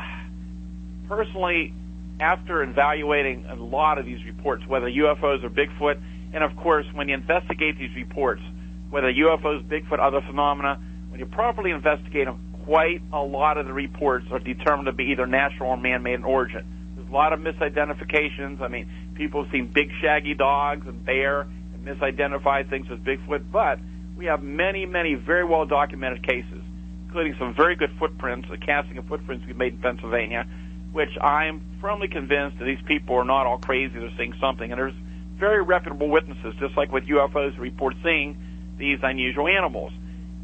personally, 1.08 1.74
after 2.20 2.64
evaluating 2.64 3.46
a 3.46 3.56
lot 3.56 3.98
of 3.98 4.06
these 4.06 4.24
reports, 4.26 4.66
whether 4.68 4.88
UFOs 4.88 5.44
or 5.44 5.50
Bigfoot, 5.50 6.02
and 6.34 6.44
of 6.44 6.56
course, 6.56 6.86
when 6.94 7.10
you 7.10 7.15
investigate 7.15 7.78
these 7.78 7.96
reports, 7.96 8.41
whether 8.89 9.12
UFOs, 9.12 9.63
Bigfoot, 9.65 10.00
other 10.00 10.22
phenomena, 10.22 10.80
when 11.10 11.20
you 11.20 11.26
properly 11.26 11.72
investigate 11.72 12.26
them, 12.26 12.39
quite 12.65 13.02
a 13.12 13.22
lot 13.22 13.58
of 13.58 13.65
the 13.65 13.74
reports 13.74 14.26
are 14.32 14.39
determined 14.39 14.86
to 14.86 14.91
be 14.91 15.06
either 15.06 15.26
natural 15.26 15.70
or 15.70 15.78
man-made 15.78 16.15
in 16.15 16.24
origin. 16.24 16.94
There's 16.96 17.08
a 17.08 17.12
lot 17.12 17.34
of 17.34 17.39
misidentifications. 17.39 18.62
I 18.62 18.67
mean, 18.67 18.89
people 19.15 19.44
have 19.44 19.52
seen 19.52 19.67
big 19.67 19.89
shaggy 20.02 20.34
dogs 20.34 20.88
and 20.88 21.04
bear 21.04 21.41
and 21.41 21.86
misidentified 21.86 22.70
things 22.70 22.88
as 22.91 23.00
Bigfoot, 23.00 23.52
but 23.52 23.80
we 24.15 24.26
have 24.26 24.44
many, 24.44 24.86
many 24.86 25.15
very 25.15 25.44
well 25.44 25.65
documented 25.65 26.26
cases, 26.26 26.62
including 27.06 27.36
some 27.39 27.54
very 27.56 27.76
good 27.76 27.91
footprints, 27.98 28.48
the 28.50 28.58
casting 28.58 28.98
of 28.98 29.06
footprints 29.08 29.46
we 29.48 29.54
made 29.54 29.74
in 29.74 29.80
Pennsylvania, 29.80 30.46
which 30.91 31.17
I 31.20 31.46
am 31.46 31.62
firmly 31.82 32.08
convinced 32.08 32.60
that 32.60 32.65
these 32.65 32.82
people 32.86 33.15
are 33.15 33.26
not 33.26 33.48
all 33.48 33.58
crazy. 33.58 33.98
They're 33.98 34.12
seeing 34.17 34.36
something, 34.39 34.72
and 34.72 34.80
there's 34.80 34.94
very 35.42 35.62
reputable 35.64 36.08
witnesses, 36.08 36.54
just 36.60 36.78
like 36.78 36.92
with 36.94 37.04
UFOs, 37.06 37.58
report 37.60 37.96
seeing 38.04 38.38
these 38.78 39.00
unusual 39.02 39.48
animals. 39.48 39.92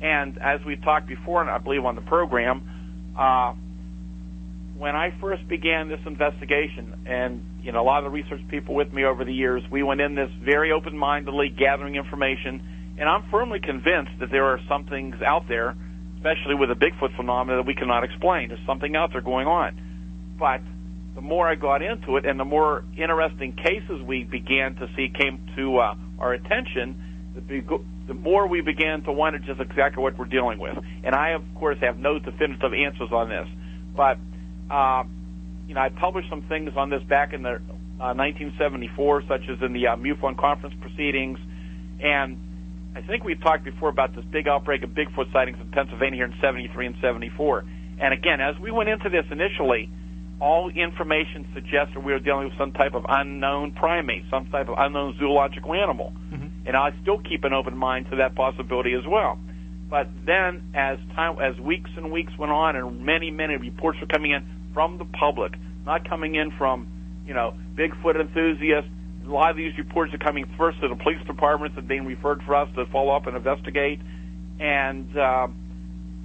And 0.01 0.37
as 0.39 0.59
we've 0.65 0.81
talked 0.83 1.07
before, 1.07 1.39
and 1.41 1.49
I 1.49 1.59
believe 1.59 1.85
on 1.85 1.95
the 1.95 2.01
program, 2.01 3.13
uh, 3.17 3.53
when 4.77 4.95
I 4.95 5.13
first 5.21 5.47
began 5.47 5.87
this 5.87 5.99
investigation, 6.05 7.05
and 7.05 7.41
you 7.63 7.71
know 7.71 7.81
a 7.81 7.85
lot 7.85 7.99
of 7.99 8.05
the 8.05 8.09
research 8.09 8.41
people 8.49 8.75
with 8.75 8.91
me 8.91 9.05
over 9.05 9.23
the 9.23 9.33
years, 9.33 9.63
we 9.71 9.81
went 9.83 10.01
in 10.01 10.15
this 10.15 10.29
very 10.43 10.71
open-mindedly, 10.71 11.49
gathering 11.49 11.95
information, 11.95 12.61
and 12.99 13.07
I'm 13.07 13.29
firmly 13.29 13.59
convinced 13.59 14.11
that 14.19 14.29
there 14.31 14.45
are 14.45 14.59
some 14.67 14.85
things 14.85 15.15
out 15.25 15.47
there, 15.47 15.75
especially 16.17 16.55
with 16.55 16.69
the 16.69 16.75
Bigfoot 16.75 17.15
phenomena, 17.15 17.57
that 17.57 17.67
we 17.67 17.75
cannot 17.75 18.03
explain. 18.03 18.49
There's 18.49 18.65
something 18.65 18.95
out 18.95 19.11
there 19.13 19.21
going 19.21 19.47
on, 19.47 19.79
but 20.37 20.61
the 21.17 21.21
more 21.21 21.47
I 21.47 21.55
got 21.55 21.81
into 21.81 22.17
it, 22.17 22.27
and 22.27 22.39
the 22.39 22.45
more 22.45 22.85
interesting 22.95 23.53
cases 23.53 24.03
we 24.05 24.23
began 24.23 24.75
to 24.75 24.87
see 24.95 25.09
came 25.09 25.39
to 25.55 25.79
uh, 25.79 25.95
our 26.19 26.33
attention, 26.33 27.33
the, 27.33 27.63
the 28.05 28.13
more 28.13 28.47
we 28.47 28.61
began 28.61 29.01
to 29.01 29.11
wonder 29.11 29.39
just 29.39 29.59
exactly 29.59 30.03
what 30.03 30.15
we're 30.15 30.25
dealing 30.25 30.59
with. 30.59 30.77
And 31.03 31.15
I, 31.15 31.31
of 31.31 31.41
course, 31.55 31.79
have 31.81 31.97
no 31.97 32.19
definitive 32.19 32.71
answers 32.71 33.09
on 33.11 33.29
this, 33.29 33.47
but 33.95 34.19
uh, 34.69 35.05
you 35.67 35.73
know, 35.73 35.81
I 35.81 35.89
published 35.89 36.29
some 36.29 36.43
things 36.43 36.69
on 36.77 36.91
this 36.91 37.01
back 37.09 37.33
in 37.33 37.41
the 37.41 37.65
uh, 37.97 38.13
1974, 38.13 39.23
such 39.27 39.41
as 39.49 39.57
in 39.65 39.73
the 39.73 39.87
uh, 39.87 39.95
MUFON 39.95 40.37
conference 40.37 40.75
proceedings, 40.81 41.39
and 41.99 42.37
I 42.95 43.01
think 43.01 43.23
we've 43.23 43.41
talked 43.41 43.63
before 43.65 43.89
about 43.89 44.15
this 44.15 44.23
big 44.31 44.47
outbreak 44.47 44.83
of 44.83 44.91
Bigfoot 44.91 45.33
sightings 45.33 45.57
in 45.59 45.71
Pennsylvania 45.71 46.17
here 46.17 46.25
in 46.25 46.35
73 46.39 46.85
and 46.85 46.95
74. 47.01 47.65
And 47.99 48.13
again, 48.13 48.39
as 48.39 48.53
we 48.61 48.69
went 48.69 48.89
into 48.89 49.09
this 49.09 49.25
initially, 49.31 49.89
all 50.39 50.69
information 50.69 51.47
suggests 51.53 51.93
that 51.95 52.03
we 52.03 52.13
are 52.13 52.19
dealing 52.19 52.49
with 52.49 52.57
some 52.57 52.71
type 52.71 52.93
of 52.93 53.05
unknown 53.09 53.71
primate, 53.71 54.23
some 54.29 54.47
type 54.47 54.69
of 54.69 54.75
unknown 54.77 55.15
zoological 55.19 55.73
animal. 55.73 56.13
Mm-hmm. 56.31 56.67
And 56.67 56.75
I 56.75 56.91
still 57.01 57.19
keep 57.19 57.43
an 57.43 57.53
open 57.53 57.75
mind 57.75 58.07
to 58.11 58.17
that 58.17 58.35
possibility 58.35 58.93
as 58.93 59.05
well. 59.07 59.39
But 59.89 60.09
then, 60.25 60.61
as 60.75 60.99
time, 61.15 61.37
as 61.39 61.57
weeks 61.59 61.89
and 61.95 62.11
weeks 62.11 62.33
went 62.37 62.51
on, 62.51 62.75
and 62.75 63.05
many, 63.05 63.31
many 63.31 63.55
reports 63.55 63.99
were 64.01 64.07
coming 64.07 64.31
in 64.31 64.45
from 64.73 64.97
the 64.97 65.05
public, 65.05 65.53
not 65.85 66.07
coming 66.07 66.35
in 66.35 66.51
from, 66.57 66.87
you 67.25 67.33
know, 67.33 67.53
Bigfoot 67.75 68.19
enthusiasts. 68.19 68.89
A 69.25 69.29
lot 69.29 69.49
of 69.49 69.57
these 69.57 69.77
reports 69.77 70.13
are 70.13 70.17
coming 70.17 70.45
first 70.57 70.79
to 70.81 70.87
the 70.87 70.95
police 70.95 71.19
departments 71.25 71.77
and 71.77 71.87
being 71.87 72.05
referred 72.05 72.41
for 72.43 72.55
us 72.55 72.69
to 72.75 72.85
follow 72.87 73.15
up 73.15 73.27
and 73.27 73.35
investigate. 73.35 73.99
And 74.59 75.17
uh, 75.17 75.47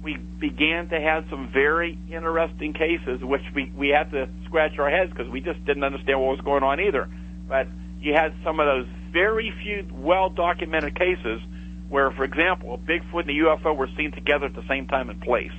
we 0.03 0.17
began 0.17 0.89
to 0.89 0.99
have 0.99 1.25
some 1.29 1.49
very 1.51 1.97
interesting 2.11 2.73
cases, 2.73 3.23
which 3.23 3.41
we, 3.55 3.71
we 3.75 3.89
had 3.89 4.11
to 4.11 4.27
scratch 4.45 4.77
our 4.77 4.89
heads 4.89 5.11
because 5.11 5.29
we 5.31 5.39
just 5.39 5.63
didn't 5.65 5.83
understand 5.83 6.19
what 6.19 6.31
was 6.31 6.41
going 6.41 6.63
on 6.63 6.79
either. 6.81 7.09
But 7.47 7.67
you 8.01 8.13
had 8.13 8.33
some 8.43 8.59
of 8.59 8.65
those 8.65 8.87
very 9.11 9.53
few 9.63 9.87
well 9.93 10.29
documented 10.29 10.95
cases 10.95 11.41
where, 11.87 12.11
for 12.11 12.23
example, 12.25 12.73
a 12.73 12.77
Bigfoot 12.77 13.21
and 13.21 13.29
a 13.29 13.33
UFO 13.33 13.75
were 13.75 13.89
seen 13.95 14.11
together 14.11 14.47
at 14.47 14.55
the 14.55 14.67
same 14.67 14.87
time 14.87 15.09
and 15.09 15.21
place. 15.21 15.51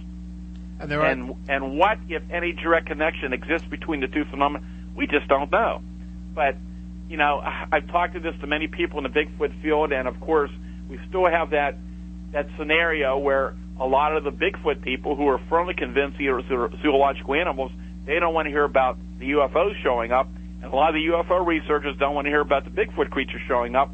And 0.79 0.91
there 0.91 1.01
are 1.01 1.07
And 1.07 1.35
and 1.49 1.79
what, 1.79 1.99
if 2.09 2.23
any, 2.31 2.53
direct 2.53 2.87
connection 2.87 3.33
exists 3.33 3.67
between 3.69 4.01
the 4.01 4.09
two 4.09 4.25
phenomena? 4.31 4.67
We 4.95 5.07
just 5.07 5.27
don't 5.29 5.51
know. 5.51 5.81
But 6.35 6.57
you 7.09 7.17
know, 7.17 7.41
I've 7.41 7.87
talked 7.89 8.15
to 8.15 8.21
this 8.21 8.35
to 8.41 8.47
many 8.47 8.67
people 8.67 8.99
in 8.99 9.05
the 9.05 9.11
Bigfoot 9.11 9.63
field, 9.63 9.93
and 9.93 10.09
of 10.09 10.21
course, 10.21 10.51
we 10.89 10.99
still 11.09 11.27
have 11.27 11.51
that 11.51 11.77
that 12.33 12.49
scenario 12.59 13.17
where 13.17 13.55
a 13.81 13.87
lot 13.87 14.17
of 14.17 14.25
the 14.25 14.31
Bigfoot 14.31 14.83
people 14.83 15.17
who 15.17 15.27
are 15.29 15.41
firmly 15.49 15.75
convinced 15.75 16.19
these 16.19 16.29
are 16.29 16.43
zoological 16.83 17.35
animals, 17.35 17.73
they 18.07 18.21
don't 18.21 18.35
want 18.35 18.47
to 18.47 18.51
hear 18.51 18.65
about 18.65 18.99
the 19.19 19.31
UFOs 19.33 19.73
showing 19.83 20.13
up, 20.13 20.29
and 20.63 20.73
a 20.73 20.77
lot 20.77 20.91
of 20.91 20.95
the 20.95 21.07
UFO 21.13 21.47
researchers 21.47 21.97
don't 21.99 22.15
want 22.15 22.27
to 22.27 22.31
hear 22.31 22.41
about 22.41 22.65
the 22.65 22.71
Bigfoot 22.71 23.11
creatures 23.11 23.41
showing 23.49 23.75
up, 23.75 23.91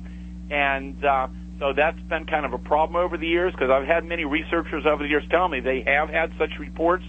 and 0.51 1.03
uh, 1.05 1.29
so 1.61 1.73
that's 1.77 2.01
been 2.09 2.27
kind 2.27 2.47
of 2.47 2.53
a 2.53 2.59
problem 2.59 2.97
over 2.97 3.17
the 3.17 3.27
years 3.27 3.53
because 3.53 3.71
I've 3.71 3.87
had 3.87 4.05
many 4.05 4.25
researchers 4.25 4.85
over 4.87 5.03
the 5.03 5.09
years 5.09 5.25
tell 5.31 5.49
me 5.49 5.61
they 5.61 5.85
have 5.87 6.09
had 6.09 6.33
such 6.39 6.51
reports, 6.59 7.05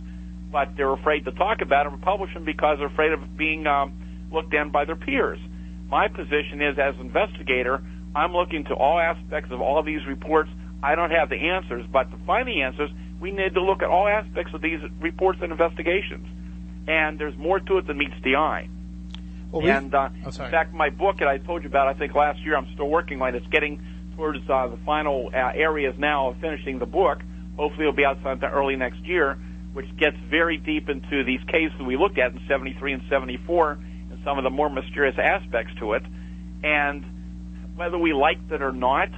but 0.51 0.75
they're 0.75 0.93
afraid 0.93 1.25
to 1.25 1.31
talk 1.31 1.62
about 1.62 1.86
them 1.86 1.95
or 1.95 1.97
publish 1.97 2.34
them 2.34 2.45
because 2.45 2.77
they're 2.77 2.91
afraid 2.91 3.13
of 3.13 3.38
being 3.38 3.65
um, 3.65 3.93
looked 4.31 4.51
down 4.51 4.69
by 4.69 4.84
their 4.86 4.97
peers. 4.97 5.39
My 5.89 6.07
position 6.07 6.62
is, 6.62 6.77
as 6.77 6.95
investigator, 6.99 7.81
I'm 8.13 8.34
looking 8.34 8.65
to 8.65 8.73
all 8.73 8.99
aspects 8.99 9.51
of 9.51 9.62
all 9.62 9.81
these 9.84 10.01
reports. 10.07 10.49
I 10.83 10.95
don't 10.95 11.11
have 11.11 11.29
the 11.29 11.35
answers, 11.35 11.85
but 11.91 12.09
to 12.11 12.17
find 12.25 12.47
the 12.47 12.61
answers, 12.61 12.89
we 13.19 13.31
need 13.31 13.53
to 13.53 13.61
look 13.61 13.81
at 13.81 13.89
all 13.89 14.07
aspects 14.07 14.53
of 14.53 14.61
these 14.61 14.79
reports 14.99 15.39
and 15.41 15.51
investigations. 15.51 16.27
And 16.87 17.19
there's 17.19 17.37
more 17.37 17.59
to 17.59 17.77
it 17.77 17.87
than 17.87 17.97
meets 17.97 18.15
the 18.23 18.35
eye. 18.35 18.67
well, 19.51 19.67
and 19.67 19.93
uh, 19.93 20.09
oh, 20.25 20.27
in 20.27 20.51
fact, 20.51 20.73
my 20.73 20.89
book 20.89 21.19
that 21.19 21.27
I 21.27 21.37
told 21.37 21.63
you 21.63 21.69
about, 21.69 21.87
I 21.87 21.93
think 21.93 22.15
last 22.15 22.39
year, 22.39 22.57
I'm 22.57 22.67
still 22.73 22.89
working 22.89 23.21
on 23.21 23.29
it. 23.29 23.35
It's 23.35 23.47
getting 23.47 23.81
towards 24.15 24.39
uh, 24.49 24.67
the 24.67 24.77
final 24.85 25.29
uh, 25.33 25.51
areas 25.53 25.95
now 25.97 26.29
of 26.29 26.37
finishing 26.37 26.79
the 26.79 26.85
book. 26.85 27.19
Hopefully, 27.57 27.83
it'll 27.83 27.93
be 27.93 28.05
out 28.05 28.17
sometime 28.23 28.51
early 28.51 28.75
next 28.75 29.05
year, 29.05 29.37
which 29.73 29.85
gets 29.97 30.17
very 30.29 30.57
deep 30.57 30.89
into 30.89 31.23
these 31.23 31.41
cases 31.47 31.79
we 31.85 31.97
looked 31.97 32.17
at 32.17 32.31
in 32.31 32.39
73 32.47 32.93
and 32.93 33.03
74 33.09 33.71
and 34.11 34.19
some 34.23 34.37
of 34.37 34.43
the 34.43 34.49
more 34.49 34.69
mysterious 34.69 35.15
aspects 35.17 35.73
to 35.79 35.93
it. 35.93 36.03
And 36.63 37.05
whether 37.75 37.97
we 37.97 38.13
liked 38.13 38.51
it 38.51 38.61
or 38.61 38.71
not, 38.71 39.09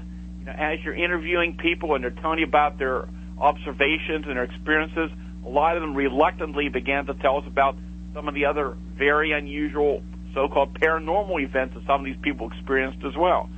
you 0.43 0.51
know, 0.51 0.57
as 0.57 0.79
you're 0.83 0.93
interviewing 0.95 1.55
people 1.55 1.95
and 1.95 2.03
they're 2.03 2.11
telling 2.11 2.39
you 2.39 2.45
about 2.45 2.77
their 2.77 3.07
observations 3.37 4.25
and 4.27 4.35
their 4.35 4.43
experiences, 4.43 5.09
a 5.45 5.49
lot 5.49 5.77
of 5.77 5.81
them 5.81 5.95
reluctantly 5.95 6.67
began 6.67 7.05
to 7.05 7.13
tell 7.15 7.37
us 7.37 7.43
about 7.47 7.77
some 8.13 8.27
of 8.27 8.33
the 8.33 8.45
other 8.45 8.75
very 8.97 9.31
unusual 9.31 10.03
so-called 10.33 10.77
paranormal 10.79 11.41
events 11.41 11.75
that 11.75 11.83
some 11.87 12.01
of 12.01 12.05
these 12.05 12.21
people 12.21 12.49
experienced 12.51 13.05
as 13.05 13.15
well. 13.17 13.49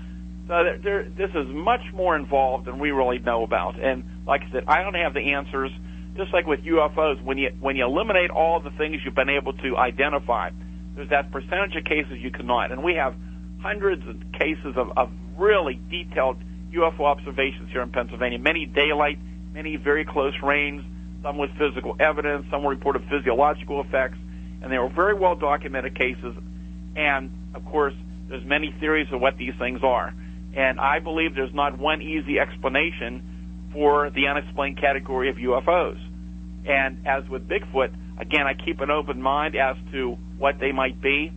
So 0.47 0.53
there, 0.53 0.77
there, 0.77 1.03
this 1.09 1.31
is 1.33 1.47
much 1.47 1.81
more 1.93 2.15
involved 2.15 2.65
than 2.65 2.77
we 2.77 2.91
really 2.91 3.17
know 3.17 3.43
about. 3.43 3.81
And 3.81 4.03
like 4.27 4.41
I 4.47 4.51
said, 4.51 4.63
I 4.67 4.83
don't 4.83 4.93
have 4.93 5.13
the 5.13 5.33
answers. 5.33 5.71
Just 6.17 6.33
like 6.33 6.45
with 6.45 6.61
UFOs, 6.61 7.21
when 7.23 7.37
you 7.37 7.49
when 7.59 7.75
you 7.75 7.83
eliminate 7.83 8.29
all 8.29 8.61
the 8.61 8.69
things 8.77 9.01
you've 9.03 9.15
been 9.15 9.29
able 9.29 9.53
to 9.53 9.75
identify, 9.75 10.51
there's 10.95 11.09
that 11.09 11.31
percentage 11.31 11.75
of 11.75 11.83
cases 11.83 12.19
you 12.19 12.31
cannot. 12.31 12.71
And 12.71 12.83
we 12.83 12.93
have 12.93 13.15
hundreds 13.61 14.07
of 14.07 14.15
cases 14.39 14.75
of, 14.77 14.95
of 14.95 15.09
really 15.37 15.79
detailed 15.89 16.37
UFO 16.73 17.01
observations 17.01 17.69
here 17.71 17.81
in 17.81 17.89
Pennsylvania. 17.89 18.39
Many 18.39 18.65
daylight, 18.65 19.19
many 19.53 19.75
very 19.77 20.05
close 20.05 20.33
range, 20.43 20.83
some 21.23 21.37
with 21.37 21.49
physical 21.57 21.95
evidence, 21.99 22.45
some 22.51 22.65
reported 22.65 23.03
physiological 23.09 23.81
effects, 23.81 24.17
and 24.61 24.71
they 24.71 24.77
were 24.77 24.89
very 24.89 25.13
well 25.13 25.35
documented 25.35 25.95
cases. 25.95 26.35
And 26.95 27.31
of 27.53 27.65
course, 27.65 27.93
there's 28.29 28.45
many 28.45 28.73
theories 28.79 29.07
of 29.11 29.21
what 29.21 29.37
these 29.37 29.53
things 29.59 29.81
are. 29.83 30.13
And 30.55 30.79
I 30.79 30.99
believe 30.99 31.35
there's 31.35 31.53
not 31.53 31.77
one 31.77 32.01
easy 32.01 32.39
explanation 32.39 33.69
for 33.73 34.09
the 34.09 34.27
unexplained 34.27 34.79
category 34.79 35.29
of 35.29 35.35
UFOs. 35.35 35.99
And 36.65 37.05
as 37.05 37.27
with 37.29 37.47
Bigfoot, 37.47 37.93
again, 38.17 38.47
I 38.47 38.53
keep 38.53 38.79
an 38.79 38.89
open 38.89 39.21
mind 39.21 39.55
as 39.55 39.75
to 39.91 40.17
what 40.37 40.59
they 40.59 40.71
might 40.71 41.01
be. 41.01 41.31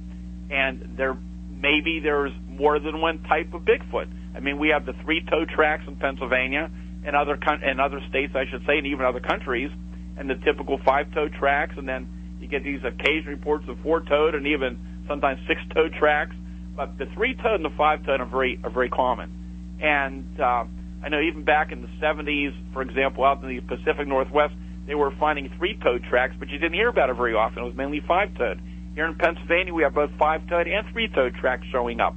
And 0.51 0.95
there, 0.97 1.19
maybe 1.51 2.01
there's 2.01 2.33
more 2.49 2.79
than 2.79 3.01
one 3.01 3.23
type 3.25 3.53
of 3.55 3.62
Bigfoot. 3.62 4.07
I 4.35 4.41
mean, 4.41 4.59
we 4.59 4.69
have 4.69 4.87
the 4.87 4.95
three-toe 5.05 5.47
tracks 5.55 5.85
in 5.87 5.97
Pennsylvania 5.97 6.71
and 7.05 7.17
other 7.17 7.38
and 7.43 7.81
other 7.81 8.01
states, 8.09 8.35
I 8.35 8.45
should 8.51 8.64
say, 8.67 8.79
and 8.79 8.87
even 8.87 9.05
other 9.05 9.21
countries, 9.21 9.71
and 10.17 10.29
the 10.29 10.35
typical 10.45 10.79
five-toe 10.85 11.29
tracks, 11.38 11.75
and 11.77 11.88
then 11.88 12.09
you 12.41 12.49
get 12.49 12.64
these 12.64 12.81
occasional 12.85 13.35
reports 13.35 13.64
of 13.69 13.79
four-toed 13.83 14.35
and 14.35 14.47
even 14.47 14.79
sometimes 15.09 15.41
six-toed 15.49 15.95
tracks. 15.99 16.35
But 16.77 16.99
the 16.99 17.07
three-toed 17.14 17.55
and 17.55 17.64
the 17.64 17.77
five-toed 17.77 18.21
are 18.21 18.27
very 18.27 18.61
are 18.62 18.71
very 18.71 18.88
common. 18.88 19.79
And 19.81 20.41
uh, 20.41 20.64
I 21.03 21.09
know 21.09 21.21
even 21.21 21.45
back 21.45 21.73
in 21.73 21.83
the 21.83 21.88
70s, 22.03 22.53
for 22.73 22.83
example, 22.83 23.25
out 23.25 23.43
in 23.43 23.49
the 23.49 23.61
Pacific 23.61 24.07
Northwest, 24.07 24.55
they 24.87 24.95
were 24.95 25.12
finding 25.19 25.51
three-toed 25.59 26.05
tracks, 26.09 26.35
but 26.38 26.49
you 26.49 26.59
didn't 26.59 26.75
hear 26.75 26.88
about 26.88 27.11
it 27.11 27.17
very 27.17 27.35
often. 27.35 27.62
It 27.62 27.67
was 27.67 27.77
mainly 27.77 28.01
five-toed. 28.07 28.61
Here 28.95 29.07
in 29.07 29.14
Pennsylvania, 29.14 29.75
we 29.75 29.83
have 29.83 29.95
both 29.95 30.11
five-toed 30.19 30.67
and 30.67 30.87
three-toed 30.93 31.35
tracks 31.35 31.67
showing 31.71 32.01
up. 32.01 32.17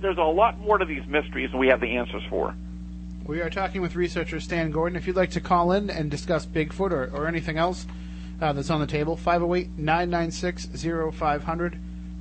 There's 0.00 0.18
a 0.18 0.22
lot 0.22 0.60
more 0.60 0.78
to 0.78 0.84
these 0.84 1.04
mysteries 1.08 1.50
than 1.50 1.58
we 1.58 1.66
have 1.66 1.80
the 1.80 1.96
answers 1.96 2.22
for. 2.30 2.54
We 3.26 3.40
are 3.40 3.50
talking 3.50 3.82
with 3.82 3.96
researcher 3.96 4.38
Stan 4.38 4.70
Gordon. 4.70 4.96
If 4.96 5.08
you'd 5.08 5.16
like 5.16 5.32
to 5.32 5.40
call 5.40 5.72
in 5.72 5.90
and 5.90 6.10
discuss 6.10 6.46
Bigfoot 6.46 6.92
or, 6.92 7.10
or 7.12 7.26
anything 7.26 7.58
else 7.58 7.84
uh, 8.40 8.52
that's 8.52 8.70
on 8.70 8.80
the 8.80 8.86
table, 8.86 9.16
508 9.16 9.76
996 9.76 10.66
0500, 11.12 11.78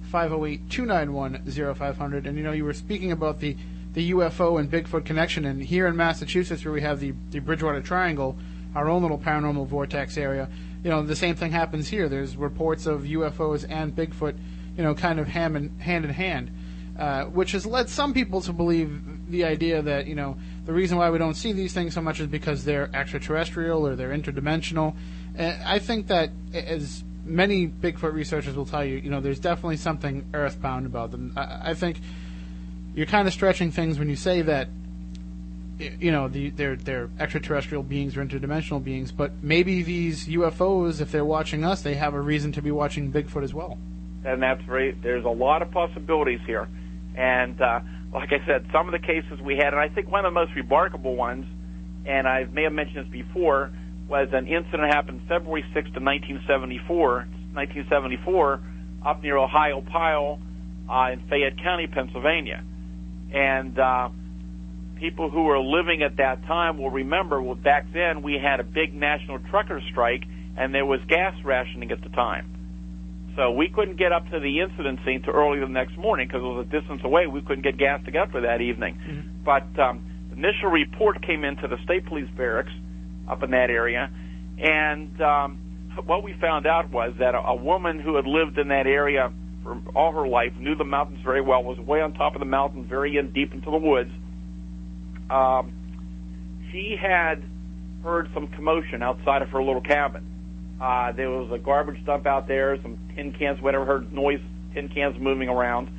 508 0.09 0.69
291 0.69 1.75
0500. 1.75 2.25
And 2.25 2.37
you 2.37 2.43
know, 2.43 2.53
you 2.53 2.65
were 2.65 2.73
speaking 2.73 3.11
about 3.11 3.39
the, 3.39 3.55
the 3.93 4.11
UFO 4.11 4.59
and 4.59 4.71
Bigfoot 4.71 5.05
connection, 5.05 5.45
and 5.45 5.61
here 5.61 5.85
in 5.85 5.95
Massachusetts, 5.95 6.65
where 6.65 6.73
we 6.73 6.81
have 6.81 6.99
the, 6.99 7.13
the 7.29 7.39
Bridgewater 7.39 7.81
Triangle, 7.81 8.35
our 8.73 8.89
own 8.89 9.03
little 9.03 9.19
paranormal 9.19 9.67
vortex 9.67 10.17
area, 10.17 10.49
you 10.83 10.89
know, 10.89 11.03
the 11.03 11.15
same 11.15 11.35
thing 11.35 11.51
happens 11.51 11.87
here. 11.87 12.09
There's 12.09 12.35
reports 12.35 12.87
of 12.87 13.01
UFOs 13.01 13.63
and 13.69 13.95
Bigfoot, 13.95 14.37
you 14.75 14.83
know, 14.83 14.95
kind 14.95 15.19
of 15.19 15.27
hand 15.27 15.55
in 15.55 15.69
hand. 15.77 16.05
In 16.05 16.11
hand 16.11 16.51
uh, 16.97 17.25
which 17.25 17.53
has 17.53 17.65
led 17.65 17.89
some 17.89 18.13
people 18.13 18.41
to 18.41 18.53
believe 18.53 19.01
the 19.29 19.43
idea 19.45 19.81
that 19.81 20.05
you 20.05 20.15
know 20.15 20.37
the 20.65 20.73
reason 20.73 20.97
why 20.97 21.09
we 21.09 21.17
don't 21.17 21.33
see 21.33 21.51
these 21.51 21.73
things 21.73 21.93
so 21.93 22.01
much 22.01 22.19
is 22.19 22.27
because 22.27 22.63
they're 22.65 22.89
extraterrestrial 22.93 23.87
or 23.87 23.95
they're 23.95 24.15
interdimensional. 24.15 24.95
And 25.35 25.63
I 25.63 25.79
think 25.79 26.07
that 26.07 26.29
as 26.53 27.03
many 27.25 27.67
Bigfoot 27.67 28.13
researchers 28.13 28.55
will 28.55 28.65
tell 28.65 28.85
you, 28.85 28.97
you 28.97 29.09
know, 29.09 29.21
there's 29.21 29.39
definitely 29.39 29.77
something 29.77 30.29
earthbound 30.33 30.85
about 30.85 31.11
them. 31.11 31.33
I, 31.35 31.71
I 31.71 31.73
think 31.73 31.99
you're 32.93 33.07
kind 33.07 33.27
of 33.27 33.33
stretching 33.33 33.71
things 33.71 33.97
when 33.97 34.09
you 34.09 34.15
say 34.15 34.43
that 34.43 34.67
you 35.79 36.11
know 36.11 36.27
the, 36.27 36.51
they're 36.51 36.75
they're 36.75 37.09
extraterrestrial 37.19 37.81
beings 37.81 38.15
or 38.15 38.23
interdimensional 38.23 38.83
beings, 38.83 39.11
but 39.11 39.31
maybe 39.41 39.81
these 39.81 40.27
UFOs, 40.27 41.01
if 41.01 41.11
they're 41.11 41.25
watching 41.25 41.65
us, 41.65 41.81
they 41.81 41.95
have 41.95 42.13
a 42.13 42.21
reason 42.21 42.51
to 42.51 42.61
be 42.61 42.69
watching 42.69 43.11
Bigfoot 43.11 43.43
as 43.43 43.53
well. 43.53 43.79
and 44.23 44.41
that's 44.41 44.61
very 44.63 44.91
there's 44.91 45.25
a 45.25 45.29
lot 45.29 45.61
of 45.61 45.71
possibilities 45.71 46.39
here 46.45 46.67
and 47.15 47.61
uh, 47.61 47.79
like 48.13 48.29
i 48.31 48.45
said 48.45 48.65
some 48.71 48.87
of 48.87 48.91
the 48.91 49.05
cases 49.05 49.39
we 49.43 49.55
had 49.55 49.73
and 49.73 49.79
i 49.79 49.89
think 49.89 50.09
one 50.11 50.25
of 50.25 50.33
the 50.33 50.39
most 50.39 50.55
remarkable 50.55 51.15
ones 51.15 51.45
and 52.05 52.27
i 52.27 52.45
may 52.45 52.63
have 52.63 52.73
mentioned 52.73 53.05
this 53.05 53.11
before 53.11 53.71
was 54.07 54.27
an 54.33 54.47
incident 54.47 54.93
happened 54.93 55.21
february 55.27 55.63
6th 55.73 55.95
of 55.95 56.03
1974 56.03 57.27
1974 57.53 58.61
up 59.05 59.21
near 59.21 59.35
Ohiopyle 59.35 60.39
uh, 60.89 61.11
in 61.11 61.21
fayette 61.29 61.61
county 61.61 61.87
pennsylvania. 61.87 62.63
And 63.33 63.77
uh, 63.79 64.09
people 64.95 65.29
who 65.29 65.43
were 65.43 65.59
living 65.59 66.03
at 66.03 66.17
that 66.17 66.45
time 66.45 66.77
will 66.77 66.91
remember 66.91 67.41
well 67.41 67.55
back 67.55 67.87
then 67.93 68.21
we 68.21 68.37
had 68.41 68.59
a 68.59 68.63
big 68.63 68.93
national 68.93 69.39
trucker 69.49 69.81
strike 69.91 70.23
and 70.57 70.73
there 70.73 70.85
was 70.85 70.99
gas 71.07 71.33
rationing 71.43 71.91
at 71.91 72.01
the 72.01 72.09
time 72.09 72.52
so 73.35 73.51
we 73.51 73.69
couldn't 73.69 73.97
get 73.97 74.11
up 74.11 74.29
to 74.29 74.39
the 74.39 74.59
incident 74.61 74.99
scene 75.05 75.21
till 75.23 75.33
early 75.33 75.59
the 75.59 75.67
next 75.67 75.97
morning 75.97 76.27
because 76.27 76.41
it 76.41 76.45
was 76.45 76.67
a 76.67 76.69
distance 76.69 77.01
away. 77.03 77.27
We 77.27 77.41
couldn't 77.41 77.63
get 77.63 77.77
gas 77.77 78.03
to 78.05 78.11
get 78.11 78.31
for 78.31 78.41
that 78.41 78.61
evening. 78.61 78.97
But 79.43 79.67
um, 79.79 80.05
the 80.29 80.35
initial 80.37 80.69
report 80.69 81.25
came 81.25 81.43
into 81.43 81.67
the 81.67 81.77
state 81.83 82.05
police 82.05 82.29
barracks 82.37 82.71
up 83.27 83.41
in 83.43 83.51
that 83.51 83.69
area, 83.69 84.09
and 84.59 85.21
um, 85.21 85.57
what 86.05 86.23
we 86.23 86.33
found 86.39 86.67
out 86.67 86.91
was 86.91 87.13
that 87.19 87.35
a, 87.35 87.39
a 87.39 87.55
woman 87.55 87.99
who 87.99 88.15
had 88.15 88.25
lived 88.25 88.57
in 88.57 88.67
that 88.69 88.87
area 88.87 89.31
for 89.63 89.81
all 89.95 90.11
her 90.11 90.27
life, 90.27 90.51
knew 90.59 90.75
the 90.75 90.83
mountains 90.83 91.19
very 91.23 91.41
well, 91.41 91.63
was 91.63 91.79
way 91.79 92.01
on 92.01 92.13
top 92.13 92.35
of 92.35 92.39
the 92.39 92.45
mountain, 92.45 92.85
very 92.85 93.17
in 93.17 93.31
deep 93.31 93.53
into 93.53 93.71
the 93.71 93.77
woods. 93.77 94.11
Um, 95.29 95.73
she 96.71 96.95
had 97.01 97.43
heard 98.03 98.29
some 98.33 98.47
commotion 98.47 99.01
outside 99.01 99.41
of 99.41 99.49
her 99.49 99.63
little 99.63 99.81
cabin. 99.81 100.25
Uh, 100.79 101.11
there 101.11 101.29
was 101.29 101.51
a 101.51 101.57
garbage 101.57 102.03
dump 102.05 102.25
out 102.25 102.47
there, 102.47 102.81
some 102.81 102.97
tin 103.15 103.31
cans, 103.31 103.61
whatever, 103.61 103.85
heard 103.85 104.11
noise, 104.11 104.41
tin 104.73 104.89
cans 104.89 105.17
moving 105.19 105.49
around, 105.49 105.89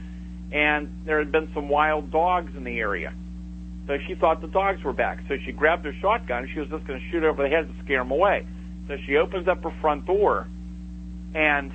and 0.52 0.88
there 1.04 1.18
had 1.18 1.32
been 1.32 1.50
some 1.54 1.68
wild 1.68 2.10
dogs 2.10 2.54
in 2.56 2.64
the 2.64 2.78
area. 2.78 3.12
So 3.86 3.98
she 4.06 4.14
thought 4.14 4.40
the 4.40 4.48
dogs 4.48 4.82
were 4.82 4.92
back. 4.92 5.20
So 5.28 5.36
she 5.44 5.52
grabbed 5.52 5.84
her 5.84 5.94
shotgun 6.00 6.48
she 6.52 6.60
was 6.60 6.68
just 6.68 6.86
going 6.86 7.00
to 7.00 7.10
shoot 7.10 7.22
over 7.22 7.42
the 7.42 7.48
head 7.48 7.68
to 7.68 7.84
scare 7.84 7.98
them 7.98 8.10
away. 8.10 8.46
So 8.88 8.96
she 9.06 9.16
opens 9.16 9.48
up 9.48 9.62
her 9.62 9.72
front 9.80 10.06
door, 10.06 10.46
and 11.34 11.72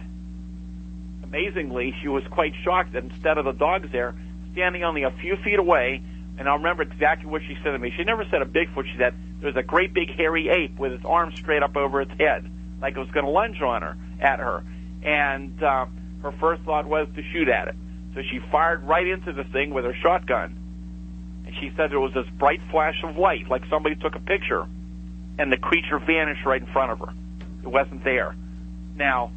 amazingly, 1.23 1.95
she 2.01 2.07
was 2.07 2.23
quite 2.29 2.53
shocked 2.63 2.93
that 2.93 3.03
instead 3.03 3.37
of 3.37 3.45
the 3.45 3.51
dogs 3.51 3.89
there, 3.91 4.15
standing 4.51 4.83
only 4.83 5.03
a 5.03 5.11
few 5.11 5.35
feet 5.37 5.59
away, 5.59 6.01
and 6.37 6.47
I 6.47 6.53
remember 6.53 6.83
exactly 6.83 7.29
what 7.29 7.41
she 7.47 7.55
said 7.63 7.71
to 7.71 7.79
me. 7.79 7.93
She 7.95 8.03
never 8.03 8.25
said 8.29 8.41
a 8.41 8.45
Bigfoot. 8.45 8.85
She 8.85 8.97
said 8.97 9.13
there's 9.41 9.55
a 9.55 9.63
great 9.63 9.93
big 9.93 10.09
hairy 10.15 10.49
ape 10.49 10.77
with 10.77 10.93
its 10.93 11.05
arms 11.05 11.35
straight 11.35 11.63
up 11.63 11.75
over 11.75 12.01
its 12.01 12.11
head, 12.19 12.49
like 12.81 12.95
it 12.95 12.99
was 12.99 13.09
going 13.11 13.25
to 13.25 13.31
lunge 13.31 13.61
on 13.61 13.81
her 13.81 13.97
at 14.19 14.39
her. 14.39 14.63
And 15.03 15.61
uh, 15.63 15.85
her 16.23 16.31
first 16.39 16.63
thought 16.63 16.85
was 16.85 17.07
to 17.15 17.23
shoot 17.31 17.47
at 17.47 17.69
it. 17.69 17.75
So 18.15 18.21
she 18.29 18.39
fired 18.51 18.83
right 18.83 19.07
into 19.07 19.33
the 19.33 19.43
thing 19.43 19.73
with 19.73 19.85
her 19.85 19.95
shotgun. 20.01 20.55
And 21.45 21.55
she 21.59 21.71
said 21.75 21.91
there 21.91 21.99
was 21.99 22.13
this 22.13 22.27
bright 22.37 22.61
flash 22.71 23.01
of 23.03 23.17
light, 23.17 23.49
like 23.49 23.63
somebody 23.69 23.95
took 23.95 24.15
a 24.15 24.19
picture, 24.19 24.65
and 25.37 25.51
the 25.51 25.57
creature 25.57 25.99
vanished 25.99 26.45
right 26.45 26.61
in 26.61 26.67
front 26.71 26.91
of 26.91 26.99
her. 26.99 27.13
It 27.63 27.67
wasn't 27.67 28.03
there. 28.03 28.35
Now, 28.95 29.31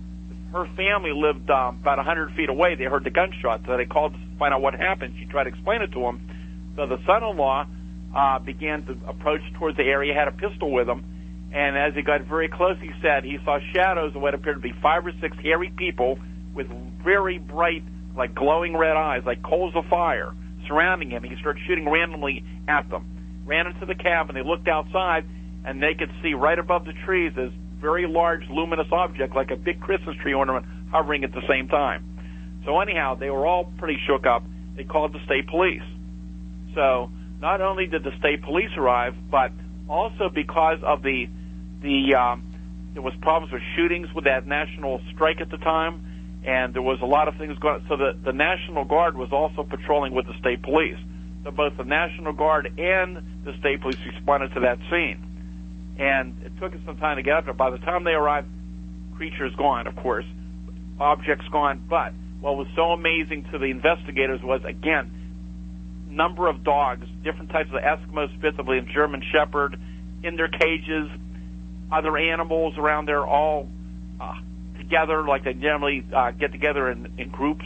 her 0.53 0.67
family 0.77 1.13
lived 1.13 1.49
um, 1.51 1.79
about 1.81 1.99
100 1.99 2.35
feet 2.35 2.49
away. 2.49 2.75
They 2.75 2.85
heard 2.85 3.05
the 3.05 3.11
gunshot, 3.11 3.63
so 3.67 3.77
they 3.77 3.87
called 3.87 4.13
to 4.13 4.19
find 4.39 4.53
out 4.53 4.61
what 4.61 4.75
happened. 4.75 5.15
She 5.19 5.25
tried 5.27 5.45
to 5.45 5.51
explain 5.51 5.83
it 5.83 5.93
to 5.93 6.01
him. 6.01 6.21
So 6.77 6.87
the 6.87 6.99
son-in-law 7.07 7.67
uh, 8.15 8.39
began 8.41 8.85
to 8.85 8.97
approach 9.07 9.41
towards 9.55 9.77
the 9.77 9.85
area, 9.85 10.13
had 10.15 10.29
a 10.29 10.33
pistol 10.33 10.71
with 10.71 10.89
him, 10.89 11.05
and 11.53 11.77
as 11.77 11.95
he 11.95 12.03
got 12.03 12.23
very 12.23 12.49
close, 12.49 12.77
he 12.81 12.91
said 13.03 13.25
he 13.25 13.39
saw 13.45 13.59
shadows 13.75 14.17
of 14.17 14.23
what 14.23 14.35
appeared 14.35 14.57
to 14.57 14.63
be 14.63 14.73
five 14.81 15.07
or 15.07 15.13
six 15.21 15.37
hairy 15.43 15.71
people 15.77 16.19
with 16.55 16.67
very 17.05 17.39
bright, 17.39 17.83
like 18.17 18.35
glowing 18.35 18.77
red 18.77 18.97
eyes, 18.97 19.23
like 19.27 19.43
coals 19.43 19.75
of 19.77 19.85
fire, 19.87 20.33
surrounding 20.67 21.11
him. 21.11 21.23
He 21.23 21.37
started 21.41 21.63
shooting 21.67 21.89
randomly 21.89 22.45
at 22.67 22.89
them. 22.89 23.43
Ran 23.45 23.67
into 23.67 23.85
the 23.85 23.95
cabin. 23.95 24.35
They 24.35 24.43
looked 24.43 24.69
outside, 24.69 25.27
and 25.65 25.83
they 25.83 25.95
could 25.95 26.11
see 26.23 26.33
right 26.33 26.59
above 26.59 26.87
the 26.87 26.95
trees 27.05 27.33
this 27.37 27.53
very 27.81 28.07
large 28.07 28.49
luminous 28.49 28.87
object, 28.91 29.35
like 29.35 29.51
a 29.51 29.57
big 29.57 29.81
Christmas 29.81 30.17
tree 30.23 30.33
ornament, 30.33 30.65
hovering 30.91 31.25
at 31.25 31.33
the 31.33 31.43
same 31.49 31.69
time. 31.69 32.05
So 32.65 32.81
anyhow, 32.81 33.17
they 33.17 33.29
were 33.29 33.47
all 33.47 33.65
pretty 33.77 33.99
shook 34.07 34.25
up. 34.25 34.45
They 34.77 34.85
called 34.85 35.13
the 35.13 35.23
state 35.27 35.49
police. 35.49 35.83
So 36.75 37.11
not 37.41 37.61
only 37.61 37.87
did 37.89 38.05
the 38.05 38.17
state 38.19 38.43
police 38.43 38.71
arrive, 38.79 39.15
but 39.31 39.51
also 39.89 40.31
because 40.33 40.79
of 40.83 41.03
the 41.03 41.27
the 41.83 42.15
um, 42.15 42.43
there 42.95 43.03
was 43.03 43.15
problems 43.21 43.53
with 43.53 43.63
shootings 43.77 44.09
with 44.15 44.25
that 44.25 44.47
national 44.47 45.01
strike 45.15 45.41
at 45.41 45.51
the 45.51 45.57
time, 45.59 46.43
and 46.45 46.75
there 46.75 46.83
was 46.83 46.99
a 47.03 47.07
lot 47.07 47.29
of 47.29 47.37
things 47.37 47.59
going. 47.59 47.83
On. 47.83 47.87
So 47.89 47.97
the 47.97 48.13
the 48.25 48.33
National 48.33 48.85
Guard 48.85 49.17
was 49.17 49.33
also 49.33 49.63
patrolling 49.63 50.15
with 50.15 50.27
the 50.27 50.35
state 50.41 50.63
police. 50.63 50.99
So 51.45 51.51
both 51.51 51.77
the 51.77 51.85
National 51.85 52.33
Guard 52.33 52.79
and 52.79 53.45
the 53.45 53.53
state 53.59 53.81
police 53.81 53.99
responded 54.07 54.55
to 54.55 54.61
that 54.61 54.79
scene, 54.91 55.19
and 55.99 56.37
it 56.45 56.53
took 56.61 56.73
us 56.73 56.81
some 56.87 56.97
time 56.99 57.17
to 57.17 57.23
get 57.23 57.35
up 57.35 57.45
there. 57.47 57.55
By 57.55 57.71
the 57.71 57.79
time 57.79 58.05
they 58.05 58.13
arrived, 58.13 58.49
creatures 59.17 59.53
gone, 59.57 59.87
of 59.87 59.97
course, 59.97 60.27
objects 61.01 61.47
gone. 61.51 61.83
But 61.89 62.13
what 62.41 62.57
was 62.57 62.69
so 62.77 62.93
amazing 62.93 63.47
to 63.53 63.59
the 63.59 63.67
investigators 63.67 64.41
was 64.43 64.63
again 64.65 65.19
number 66.13 66.47
of 66.47 66.63
dogs, 66.63 67.07
different 67.25 67.51
types 67.51 67.71
of 67.73 67.81
Eskimo 67.81 68.29
Spitz, 68.39 68.57
I 68.59 68.63
believe 68.63 68.87
German 68.89 69.23
Shepherd, 69.33 69.81
in 70.23 70.37
their 70.37 70.49
cages, 70.49 71.09
other 71.93 72.17
animals 72.17 72.75
around 72.79 73.07
there, 73.07 73.25
all 73.25 73.69
uh, 74.21 74.35
together, 74.79 75.23
like 75.27 75.45
they 75.45 75.53
generally 75.53 76.05
uh, 76.15 76.31
get 76.33 76.53
together 76.53 76.91
in, 76.91 77.13
in 77.19 77.29
groups. 77.29 77.65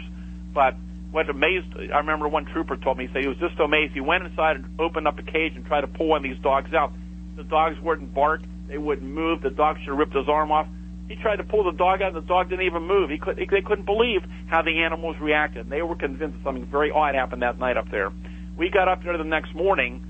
But 0.53 0.75
what 1.13 1.31
amazed, 1.31 1.67
I 1.95 1.99
remember 1.99 2.29
one 2.29 2.45
trooper 2.47 2.77
told 2.77 2.99
me, 2.99 3.07
he 3.07 3.13
said 3.13 3.23
he 3.23 3.29
was 3.29 3.39
just 3.39 3.57
so 3.57 3.65
amazed. 3.65 3.93
He 3.95 4.01
went 4.01 4.25
inside 4.25 4.57
and 4.57 4.81
opened 4.81 5.07
up 5.07 5.19
a 5.19 5.23
cage 5.23 5.53
and 5.55 5.65
tried 5.65 5.83
to 5.83 5.87
pull 5.87 6.09
one 6.09 6.19
of 6.19 6.23
these 6.25 6.43
dogs 6.43 6.75
out. 6.75 6.93
The 7.37 7.45
dogs 7.45 7.77
wouldn't 7.83 8.13
bark, 8.13 8.43
they 8.69 8.79
wouldn't 8.79 9.09
move. 9.09 9.43
The 9.43 9.51
dog 9.51 9.77
should 9.79 9.91
have 9.91 9.99
ripped 9.99 10.15
his 10.15 10.29
arm 10.29 10.51
off. 10.51 10.67
He 11.09 11.15
tried 11.15 11.37
to 11.37 11.45
pull 11.45 11.63
the 11.63 11.77
dog 11.77 12.03
out, 12.03 12.15
and 12.15 12.17
the 12.17 12.27
dog 12.27 12.49
didn't 12.51 12.67
even 12.67 12.83
move. 12.83 13.11
He 13.11 13.19
could, 13.19 13.37
they 13.37 13.61
couldn't 13.63 13.85
believe 13.85 14.23
how 14.49 14.63
the 14.63 14.83
animals 14.83 15.17
reacted. 15.21 15.71
They 15.71 15.83
were 15.83 15.95
convinced 15.95 16.39
something 16.43 16.67
very 16.67 16.91
odd 16.91 17.15
happened 17.15 17.43
that 17.43 17.61
night 17.61 17.77
up 17.77 17.91
there. 17.91 18.13
We 18.59 18.71
got 18.71 18.89
up 18.89 19.05
there 19.05 19.17
the 19.17 19.25
next 19.25 19.55
morning, 19.55 20.05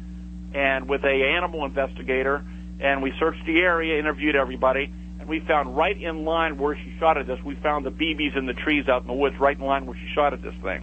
and 0.54 0.88
with 0.88 1.04
a 1.04 1.34
animal 1.36 1.66
investigator, 1.66 2.44
and 2.80 3.02
we 3.02 3.12
searched 3.18 3.44
the 3.46 3.60
area, 3.60 3.98
interviewed 3.98 4.36
everybody, 4.36 4.92
and 5.18 5.28
we 5.28 5.40
found 5.40 5.76
right 5.76 6.00
in 6.00 6.24
line 6.24 6.58
where 6.58 6.76
she 6.76 6.94
shot 6.98 7.16
at 7.16 7.26
this. 7.26 7.38
We 7.44 7.54
found 7.56 7.86
the 7.86 7.90
BBs 7.90 8.36
in 8.36 8.46
the 8.46 8.52
trees 8.52 8.88
out 8.88 9.02
in 9.02 9.08
the 9.08 9.14
woods, 9.14 9.38
right 9.38 9.58
in 9.58 9.64
line 9.64 9.86
where 9.86 9.96
she 9.96 10.08
shot 10.14 10.32
at 10.32 10.42
this 10.42 10.54
thing. 10.62 10.82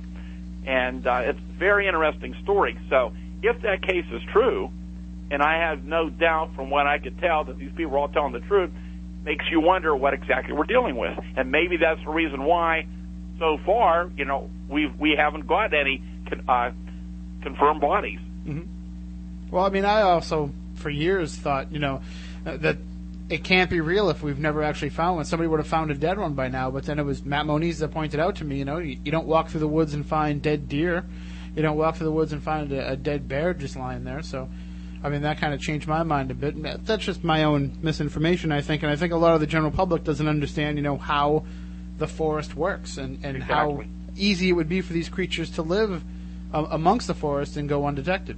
And 0.65 1.05
uh, 1.05 1.21
it's 1.25 1.39
a 1.39 1.59
very 1.59 1.87
interesting 1.87 2.35
story. 2.43 2.77
So 2.89 3.13
if 3.41 3.61
that 3.61 3.81
case 3.81 4.05
is 4.11 4.21
true, 4.31 4.71
and 5.29 5.41
I 5.41 5.59
have 5.67 5.83
no 5.83 6.09
doubt 6.09 6.55
from 6.55 6.69
what 6.69 6.87
I 6.87 6.99
could 6.99 7.19
tell 7.19 7.43
that 7.45 7.57
these 7.57 7.71
people 7.75 7.93
are 7.95 7.99
all 7.99 8.07
telling 8.07 8.33
the 8.33 8.39
truth, 8.41 8.71
makes 9.23 9.45
you 9.49 9.61
wonder 9.61 9.95
what 9.95 10.13
exactly 10.13 10.53
we're 10.53 10.65
dealing 10.65 10.95
with. 10.95 11.17
And 11.35 11.51
maybe 11.51 11.77
that's 11.77 12.03
the 12.03 12.11
reason 12.11 12.43
why, 12.43 12.85
so 13.39 13.57
far, 13.65 14.11
you 14.17 14.25
know, 14.25 14.49
we 14.69 14.87
we 14.87 15.15
haven't 15.17 15.47
got 15.47 15.73
any 15.73 16.03
uh, 16.47 16.71
confirmed 17.41 17.81
bodies. 17.81 18.19
Well, 19.51 19.65
I 19.65 19.69
mean, 19.69 19.85
I 19.85 20.01
also 20.01 20.51
for 20.83 20.91
years 20.91 21.35
thought, 21.35 21.71
you 21.71 21.79
know, 21.79 22.01
uh, 22.45 22.57
that 22.57 22.77
it 23.29 23.43
can't 23.43 23.69
be 23.69 23.79
real 23.79 24.09
if 24.09 24.21
we've 24.21 24.37
never 24.37 24.61
actually 24.61 24.89
found 24.89 25.15
one. 25.15 25.25
Somebody 25.25 25.47
would 25.47 25.59
have 25.59 25.67
found 25.67 25.89
a 25.89 25.95
dead 25.95 26.19
one 26.19 26.33
by 26.33 26.49
now. 26.49 26.69
But 26.69 26.85
then 26.85 26.99
it 26.99 27.03
was 27.03 27.23
Matt 27.23 27.45
Moniz 27.45 27.79
that 27.79 27.91
pointed 27.91 28.19
out 28.19 28.35
to 28.35 28.45
me, 28.45 28.57
you 28.57 28.65
know, 28.65 28.77
you, 28.77 28.99
you 29.03 29.11
don't 29.11 29.25
walk 29.25 29.49
through 29.49 29.61
the 29.61 29.67
woods 29.67 29.93
and 29.93 30.05
find 30.05 30.41
dead 30.41 30.69
deer. 30.69 31.05
You 31.55 31.61
don't 31.61 31.77
walk 31.77 31.95
through 31.95 32.05
the 32.05 32.11
woods 32.11 32.33
and 32.33 32.43
find 32.43 32.71
a, 32.71 32.91
a 32.91 32.95
dead 32.95 33.27
bear 33.27 33.53
just 33.53 33.75
lying 33.75 34.03
there. 34.03 34.21
So, 34.21 34.49
I 35.03 35.09
mean, 35.09 35.21
that 35.21 35.39
kind 35.39 35.53
of 35.53 35.61
changed 35.61 35.87
my 35.87 36.03
mind 36.03 36.31
a 36.31 36.33
bit. 36.33 36.85
That's 36.85 37.05
just 37.05 37.23
my 37.23 37.43
own 37.43 37.77
misinformation, 37.81 38.51
I 38.51 38.61
think. 38.61 38.83
And 38.83 38.91
I 38.91 38.95
think 38.95 39.13
a 39.13 39.17
lot 39.17 39.33
of 39.33 39.39
the 39.39 39.47
general 39.47 39.71
public 39.71 40.03
doesn't 40.03 40.27
understand, 40.27 40.77
you 40.77 40.83
know, 40.83 40.97
how 40.97 41.45
the 41.97 42.07
forest 42.07 42.55
works 42.55 42.97
and, 42.97 43.23
and 43.23 43.41
how 43.41 43.83
easy 44.15 44.49
it 44.49 44.53
would 44.53 44.69
be 44.69 44.81
for 44.81 44.93
these 44.93 45.09
creatures 45.09 45.51
to 45.51 45.61
live 45.61 46.03
um, 46.53 46.67
amongst 46.69 47.07
the 47.07 47.13
forest 47.13 47.57
and 47.57 47.69
go 47.69 47.85
undetected. 47.87 48.37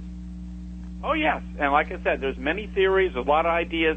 Oh 1.06 1.12
yes, 1.12 1.40
and 1.60 1.70
like 1.70 1.92
I 1.92 2.02
said, 2.02 2.20
there's 2.20 2.36
many 2.36 2.66
theories, 2.66 3.14
a 3.14 3.20
lot 3.20 3.46
of 3.46 3.52
ideas, 3.52 3.96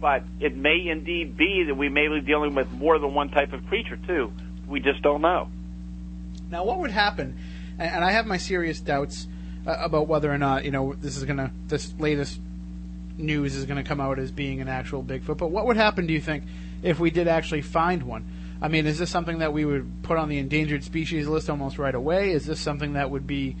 but 0.00 0.24
it 0.40 0.56
may 0.56 0.88
indeed 0.88 1.36
be 1.36 1.62
that 1.68 1.76
we 1.76 1.88
may 1.88 2.08
be 2.08 2.20
dealing 2.20 2.56
with 2.56 2.68
more 2.72 2.98
than 2.98 3.14
one 3.14 3.28
type 3.28 3.52
of 3.52 3.64
creature 3.68 3.96
too. 3.96 4.32
We 4.66 4.80
just 4.80 5.00
don't 5.00 5.22
know. 5.22 5.50
Now, 6.50 6.64
what 6.64 6.80
would 6.80 6.90
happen? 6.90 7.38
And, 7.78 8.04
I 8.04 8.10
have 8.10 8.26
my 8.26 8.38
serious 8.38 8.80
doubts 8.80 9.28
uh, 9.68 9.76
about 9.78 10.08
whether 10.08 10.32
or 10.32 10.36
not 10.36 10.64
you 10.64 10.72
know 10.72 10.94
this 10.94 11.16
is 11.16 11.24
gonna 11.24 11.52
this 11.68 11.94
latest 11.96 12.40
news 13.16 13.54
is 13.54 13.64
gonna 13.64 13.84
come 13.84 14.00
out 14.00 14.18
as 14.18 14.32
being 14.32 14.60
an 14.60 14.66
actual 14.66 15.04
Bigfoot. 15.04 15.38
But 15.38 15.52
what 15.52 15.64
would 15.66 15.76
happen? 15.76 16.08
Do 16.08 16.12
you 16.12 16.20
think 16.20 16.42
if 16.82 16.98
we 16.98 17.12
did 17.12 17.28
actually 17.28 17.62
find 17.62 18.02
one? 18.02 18.24
I 18.60 18.66
mean, 18.66 18.84
is 18.84 18.98
this 18.98 19.10
something 19.10 19.38
that 19.38 19.52
we 19.52 19.64
would 19.64 20.02
put 20.02 20.18
on 20.18 20.28
the 20.28 20.38
endangered 20.38 20.82
species 20.82 21.28
list 21.28 21.48
almost 21.48 21.78
right 21.78 21.94
away? 21.94 22.32
Is 22.32 22.46
this 22.46 22.58
something 22.58 22.94
that 22.94 23.10
would 23.10 23.28
be, 23.28 23.54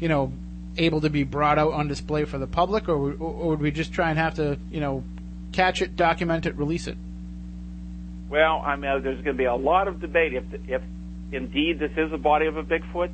you 0.00 0.08
know, 0.08 0.32
able 0.78 1.00
to 1.02 1.10
be 1.10 1.24
brought 1.24 1.58
out 1.58 1.72
on 1.72 1.88
display 1.88 2.24
for 2.24 2.38
the 2.38 2.46
public, 2.46 2.88
or, 2.88 2.96
would- 2.98 3.20
or 3.20 3.48
would 3.50 3.60
we 3.60 3.70
just 3.70 3.92
try 3.92 4.10
and 4.10 4.18
have 4.18 4.34
to, 4.34 4.58
you 4.70 4.80
know, 4.80 5.04
catch 5.52 5.82
it, 5.82 5.96
document 5.96 6.46
it, 6.46 6.56
release 6.56 6.86
it? 6.86 6.96
Well, 8.30 8.62
I 8.64 8.76
mean, 8.76 9.02
there's 9.02 9.22
going 9.22 9.36
to 9.36 9.38
be 9.38 9.44
a 9.44 9.54
lot 9.54 9.88
of 9.88 10.00
debate 10.00 10.34
if 10.34 10.44
if 10.68 10.82
indeed 11.32 11.78
this 11.78 11.92
is 11.96 12.12
a 12.12 12.18
body 12.18 12.46
of 12.46 12.56
a 12.56 12.62
Bigfoot. 12.62 13.10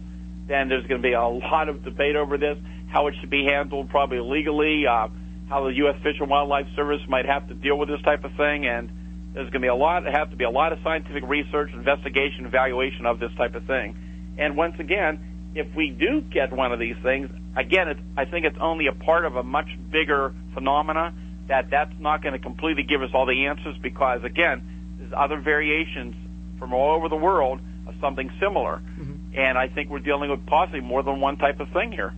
Then 0.46 0.68
there's 0.68 0.86
going 0.86 1.00
to 1.00 1.08
be 1.08 1.14
a 1.14 1.22
lot 1.26 1.68
of 1.68 1.84
debate 1.84 2.16
over 2.16 2.36
this, 2.36 2.58
how 2.88 3.06
it 3.06 3.14
should 3.20 3.30
be 3.30 3.44
handled, 3.44 3.88
probably 3.88 4.20
legally, 4.20 4.84
uh, 4.86 5.08
how 5.48 5.64
the 5.64 5.74
U.S. 5.76 5.96
Fish 6.02 6.16
and 6.20 6.28
Wildlife 6.28 6.66
Service 6.76 7.00
might 7.08 7.24
have 7.26 7.48
to 7.48 7.54
deal 7.54 7.78
with 7.78 7.88
this 7.88 8.02
type 8.02 8.24
of 8.24 8.32
thing, 8.36 8.66
and 8.66 8.90
there's 9.32 9.48
going 9.50 9.62
to 9.62 9.66
be 9.66 9.68
a 9.68 9.74
lot, 9.74 10.04
have 10.04 10.30
to 10.30 10.36
be 10.36 10.44
a 10.44 10.50
lot 10.50 10.72
of 10.72 10.80
scientific 10.82 11.24
research, 11.26 11.70
investigation, 11.72 12.44
evaluation 12.44 13.06
of 13.06 13.20
this 13.20 13.30
type 13.36 13.54
of 13.54 13.64
thing. 13.64 13.96
And 14.36 14.56
once 14.56 14.74
again, 14.78 15.52
if 15.54 15.74
we 15.74 15.90
do 15.90 16.20
get 16.20 16.52
one 16.52 16.72
of 16.72 16.78
these 16.78 16.96
things, 17.02 17.30
again, 17.56 17.88
it's, 17.88 18.00
I 18.16 18.24
think 18.24 18.46
it's 18.46 18.58
only 18.60 18.86
a 18.86 18.92
part 18.92 19.24
of 19.24 19.36
a 19.36 19.42
much 19.42 19.68
bigger 19.90 20.34
phenomena 20.52 21.14
that 21.48 21.70
that's 21.70 21.92
not 22.00 22.22
going 22.22 22.32
to 22.32 22.38
completely 22.38 22.82
give 22.82 23.02
us 23.02 23.10
all 23.12 23.26
the 23.26 23.46
answers 23.46 23.76
because, 23.82 24.24
again, 24.24 24.96
there's 24.98 25.12
other 25.16 25.40
variations 25.40 26.14
from 26.58 26.72
all 26.72 26.96
over 26.96 27.08
the 27.08 27.16
world 27.16 27.60
of 27.86 27.94
something 28.00 28.30
similar. 28.40 28.80
Mm-hmm. 28.98 29.38
And 29.38 29.58
I 29.58 29.68
think 29.68 29.90
we're 29.90 29.98
dealing 29.98 30.30
with 30.30 30.46
possibly 30.46 30.80
more 30.80 31.02
than 31.02 31.20
one 31.20 31.36
type 31.36 31.60
of 31.60 31.68
thing 31.70 31.92
here. 31.92 32.14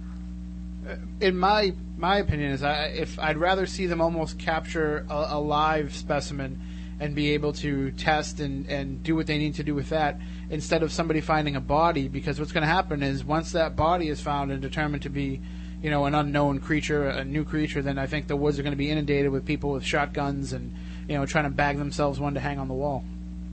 Uh, 0.88 0.94
in 1.20 1.36
my 1.36 1.72
my 1.96 2.18
opinion 2.18 2.52
is 2.52 2.62
I, 2.62 2.84
if 2.86 3.18
I'd 3.18 3.38
rather 3.38 3.66
see 3.66 3.86
them 3.86 4.00
almost 4.00 4.38
capture 4.38 5.04
a, 5.10 5.28
a 5.30 5.40
live 5.40 5.96
specimen 5.96 6.60
and 7.00 7.14
be 7.14 7.32
able 7.32 7.52
to 7.54 7.90
test 7.92 8.38
and, 8.38 8.66
and 8.68 9.02
do 9.02 9.16
what 9.16 9.26
they 9.26 9.38
need 9.38 9.54
to 9.56 9.64
do 9.64 9.74
with 9.74 9.88
that 9.90 10.18
instead 10.50 10.82
of 10.82 10.92
somebody 10.92 11.20
finding 11.20 11.56
a 11.56 11.60
body 11.60 12.08
because 12.08 12.38
what's 12.38 12.52
going 12.52 12.62
to 12.62 12.68
happen 12.68 13.02
is 13.02 13.24
once 13.24 13.52
that 13.52 13.76
body 13.76 14.08
is 14.08 14.20
found 14.20 14.52
and 14.52 14.62
determined 14.62 15.02
to 15.02 15.10
be 15.10 15.40
you 15.82 15.90
know 15.90 16.04
an 16.06 16.14
unknown 16.14 16.60
creature 16.60 17.08
a 17.08 17.24
new 17.24 17.44
creature 17.44 17.82
then 17.82 17.98
I 17.98 18.06
think 18.06 18.26
the 18.28 18.36
woods 18.36 18.58
are 18.58 18.62
going 18.62 18.72
to 18.72 18.76
be 18.76 18.90
inundated 18.90 19.30
with 19.30 19.44
people 19.44 19.72
with 19.72 19.84
shotguns 19.84 20.52
and 20.52 20.74
you 21.08 21.16
know 21.16 21.26
trying 21.26 21.44
to 21.44 21.50
bag 21.50 21.78
themselves 21.78 22.20
one 22.20 22.34
to 22.34 22.40
hang 22.40 22.58
on 22.58 22.68
the 22.68 22.74
wall 22.74 23.04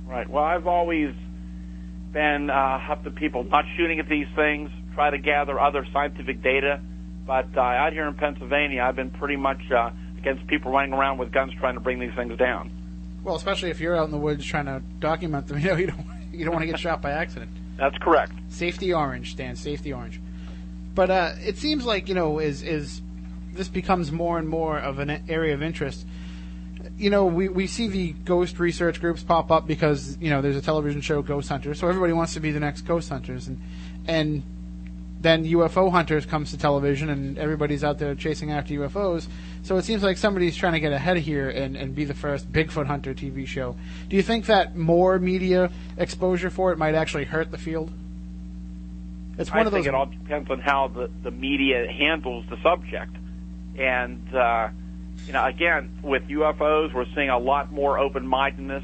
Right. 0.06 0.30
Well, 0.30 0.44
I've 0.44 0.68
always 0.68 1.16
been 2.12 2.52
uh, 2.52 2.80
up 2.88 3.04
to 3.04 3.10
people 3.10 3.46
not 3.46 3.66
shooting 3.76 4.00
at 4.00 4.08
these 4.08 4.28
things, 4.36 4.70
try 4.94 5.10
to 5.10 5.18
gather 5.18 5.60
other 5.60 5.88
scientific 5.92 6.44
data. 6.44 6.80
But 7.26 7.48
uh, 7.58 7.62
out 7.62 7.94
here 7.94 8.08
in 8.08 8.14
Pennsylvania, 8.14 8.84
I've 8.84 8.96
been 8.96 9.10
pretty 9.10 9.38
much 9.38 9.72
uh, 9.72 9.90
against 10.20 10.46
people 10.46 10.72
running 10.72 10.94
around 10.94 11.18
with 11.18 11.32
guns 11.32 11.52
trying 11.60 11.74
to 11.76 11.80
bring 11.80 12.00
these 12.00 12.14
things 12.16 12.38
down. 12.38 12.70
well 13.24 13.36
especially 13.36 13.72
if 13.72 13.80
you're 13.80 13.96
out 13.96 14.06
in 14.06 14.12
the 14.12 14.18
woods 14.18 14.46
trying 14.46 14.66
to 14.66 14.82
document 15.00 15.48
them 15.48 15.58
you 15.64 15.70
know 15.70 15.76
you 15.76 15.88
don't 15.88 16.06
you 16.34 16.46
don't 16.46 16.54
want 16.54 16.64
to 16.64 16.68
get 16.68 16.80
shot 16.80 17.02
by 17.02 17.12
accident 17.12 17.52
That's 17.78 17.98
correct. 17.98 18.34
Safety 18.50 18.94
orange, 18.94 19.36
Dan. 19.36 19.56
Safety 19.56 19.94
orange. 19.94 20.22
But 20.94 21.10
uh, 21.10 21.32
it 21.44 21.58
seems 21.58 21.86
like 21.86 22.08
you 22.08 22.16
know, 22.16 22.40
is 22.40 22.62
is 22.62 23.02
this 23.52 23.68
becomes 23.68 24.12
more 24.12 24.38
and 24.38 24.48
more 24.48 24.78
of 24.78 25.00
an 25.00 25.10
area 25.30 25.54
of 25.54 25.62
interest, 25.62 26.06
you 26.98 27.10
know, 27.10 27.26
we, 27.26 27.50
we 27.50 27.68
see 27.68 27.88
the 27.88 28.12
ghost 28.12 28.60
research 28.60 29.00
groups 29.00 29.24
pop 29.24 29.52
up 29.52 29.68
because 29.68 30.18
you 30.20 30.30
know 30.30 30.42
there's 30.42 30.56
a 30.56 30.62
television 30.62 31.02
show, 31.02 31.22
Ghost 31.22 31.50
Hunters, 31.50 31.80
so 31.80 31.88
everybody 31.88 32.14
wants 32.14 32.34
to 32.36 32.40
be 32.40 32.52
the 32.52 32.60
next 32.60 32.82
Ghost 32.82 33.10
Hunters, 33.10 33.48
and 33.48 33.60
and 34.08 34.44
then 35.24 35.46
UFO 35.46 35.90
Hunters 35.90 36.26
comes 36.26 36.52
to 36.52 36.58
television, 36.58 37.10
and 37.10 37.38
everybody's 37.38 37.84
out 37.84 37.98
there 37.98 38.14
chasing 38.14 38.52
after 38.52 38.74
UFOs. 38.76 39.28
So 39.64 39.78
it 39.78 39.86
seems 39.86 40.04
like 40.04 40.18
somebody's 40.18 40.56
trying 40.56 40.74
to 40.74 40.82
get 40.82 40.92
ahead 40.92 41.16
of 41.16 41.24
here 41.24 41.50
and, 41.50 41.78
and 41.78 41.96
be 41.96 42.04
the 42.04 42.14
first 42.14 42.52
Bigfoot 42.52 42.86
Hunter 42.86 43.14
TV 43.14 43.48
show. 43.48 43.76
Do 44.10 44.18
you 44.18 44.22
think 44.22 44.46
that 44.48 44.76
more 44.76 45.18
media 45.20 45.72
exposure 45.98 46.50
for 46.50 46.74
it 46.74 46.78
might 46.78 46.94
actually 46.94 47.24
hurt 47.24 47.52
the 47.52 47.58
field? 47.58 47.92
It's 49.38 49.50
one 49.50 49.60
I 49.60 49.68
of 49.68 49.74
think 49.74 49.88
it 49.88 49.96
all 49.96 50.06
depends 50.06 50.52
on 50.52 50.60
how 50.60 50.90
the, 50.90 51.10
the 51.24 51.32
media 51.32 51.88
handles 51.88 52.46
the 52.50 52.62
subject. 52.62 53.16
And, 53.78 54.36
uh, 54.36 54.70
you 55.26 55.34
know, 55.34 55.46
again, 55.46 55.98
with 56.04 56.24
UFOs, 56.28 56.94
we're 56.94 57.08
seeing 57.16 57.30
a 57.30 57.40
lot 57.40 57.72
more 57.72 57.98
open 57.98 58.28
mindedness. 58.28 58.84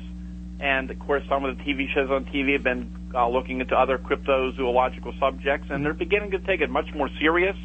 And, 0.59 0.89
of 0.89 0.97
course, 0.99 1.23
some 1.29 1.45
of 1.45 1.57
the 1.57 1.63
TV 1.63 1.93
shows 1.93 2.09
on 2.09 2.25
TV 2.25 2.53
have 2.53 2.63
been 2.63 2.91
uh, 3.13 3.27
looking 3.27 3.59
into 3.59 3.75
other 3.75 3.97
cryptozoological 3.97 5.19
subjects, 5.19 5.67
and 5.69 5.85
they're 5.85 5.93
beginning 5.93 6.31
to 6.31 6.39
take 6.39 6.61
it 6.61 6.69
much 6.69 6.87
more 6.95 7.09
serious. 7.19 7.55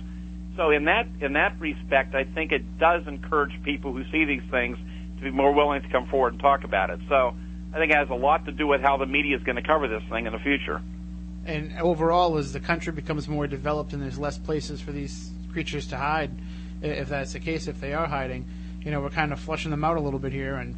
So, 0.56 0.70
in 0.70 0.84
that 0.84 1.06
in 1.20 1.32
that 1.34 1.58
respect, 1.60 2.14
I 2.14 2.24
think 2.24 2.52
it 2.52 2.78
does 2.78 3.06
encourage 3.06 3.52
people 3.64 3.92
who 3.92 4.04
see 4.12 4.24
these 4.24 4.42
things 4.50 4.78
to 5.18 5.22
be 5.22 5.30
more 5.30 5.52
willing 5.52 5.82
to 5.82 5.88
come 5.88 6.06
forward 6.06 6.34
and 6.34 6.40
talk 6.40 6.64
about 6.64 6.90
it. 6.90 7.00
So, 7.08 7.34
I 7.72 7.78
think 7.78 7.90
it 7.90 7.96
has 7.96 8.08
a 8.10 8.14
lot 8.14 8.44
to 8.46 8.52
do 8.52 8.66
with 8.66 8.80
how 8.80 8.96
the 8.96 9.06
media 9.06 9.36
is 9.36 9.42
going 9.42 9.56
to 9.56 9.62
cover 9.62 9.88
this 9.88 10.02
thing 10.08 10.26
in 10.26 10.32
the 10.32 10.38
future. 10.38 10.80
and 11.46 11.76
overall, 11.80 12.38
as 12.38 12.52
the 12.52 12.60
country 12.60 12.92
becomes 12.92 13.28
more 13.28 13.46
developed 13.46 13.92
and 13.92 14.02
there's 14.02 14.18
less 14.18 14.38
places 14.38 14.80
for 14.80 14.92
these 14.92 15.30
creatures 15.52 15.86
to 15.88 15.96
hide, 15.96 16.30
if 16.80 17.08
that's 17.08 17.32
the 17.32 17.40
case, 17.40 17.66
if 17.66 17.80
they 17.80 17.92
are 17.92 18.06
hiding, 18.06 18.46
you 18.82 18.90
know, 18.90 19.00
we're 19.00 19.10
kind 19.10 19.32
of 19.32 19.40
flushing 19.40 19.70
them 19.70 19.84
out 19.84 19.96
a 19.96 20.00
little 20.00 20.18
bit 20.18 20.32
here, 20.32 20.56
and 20.56 20.76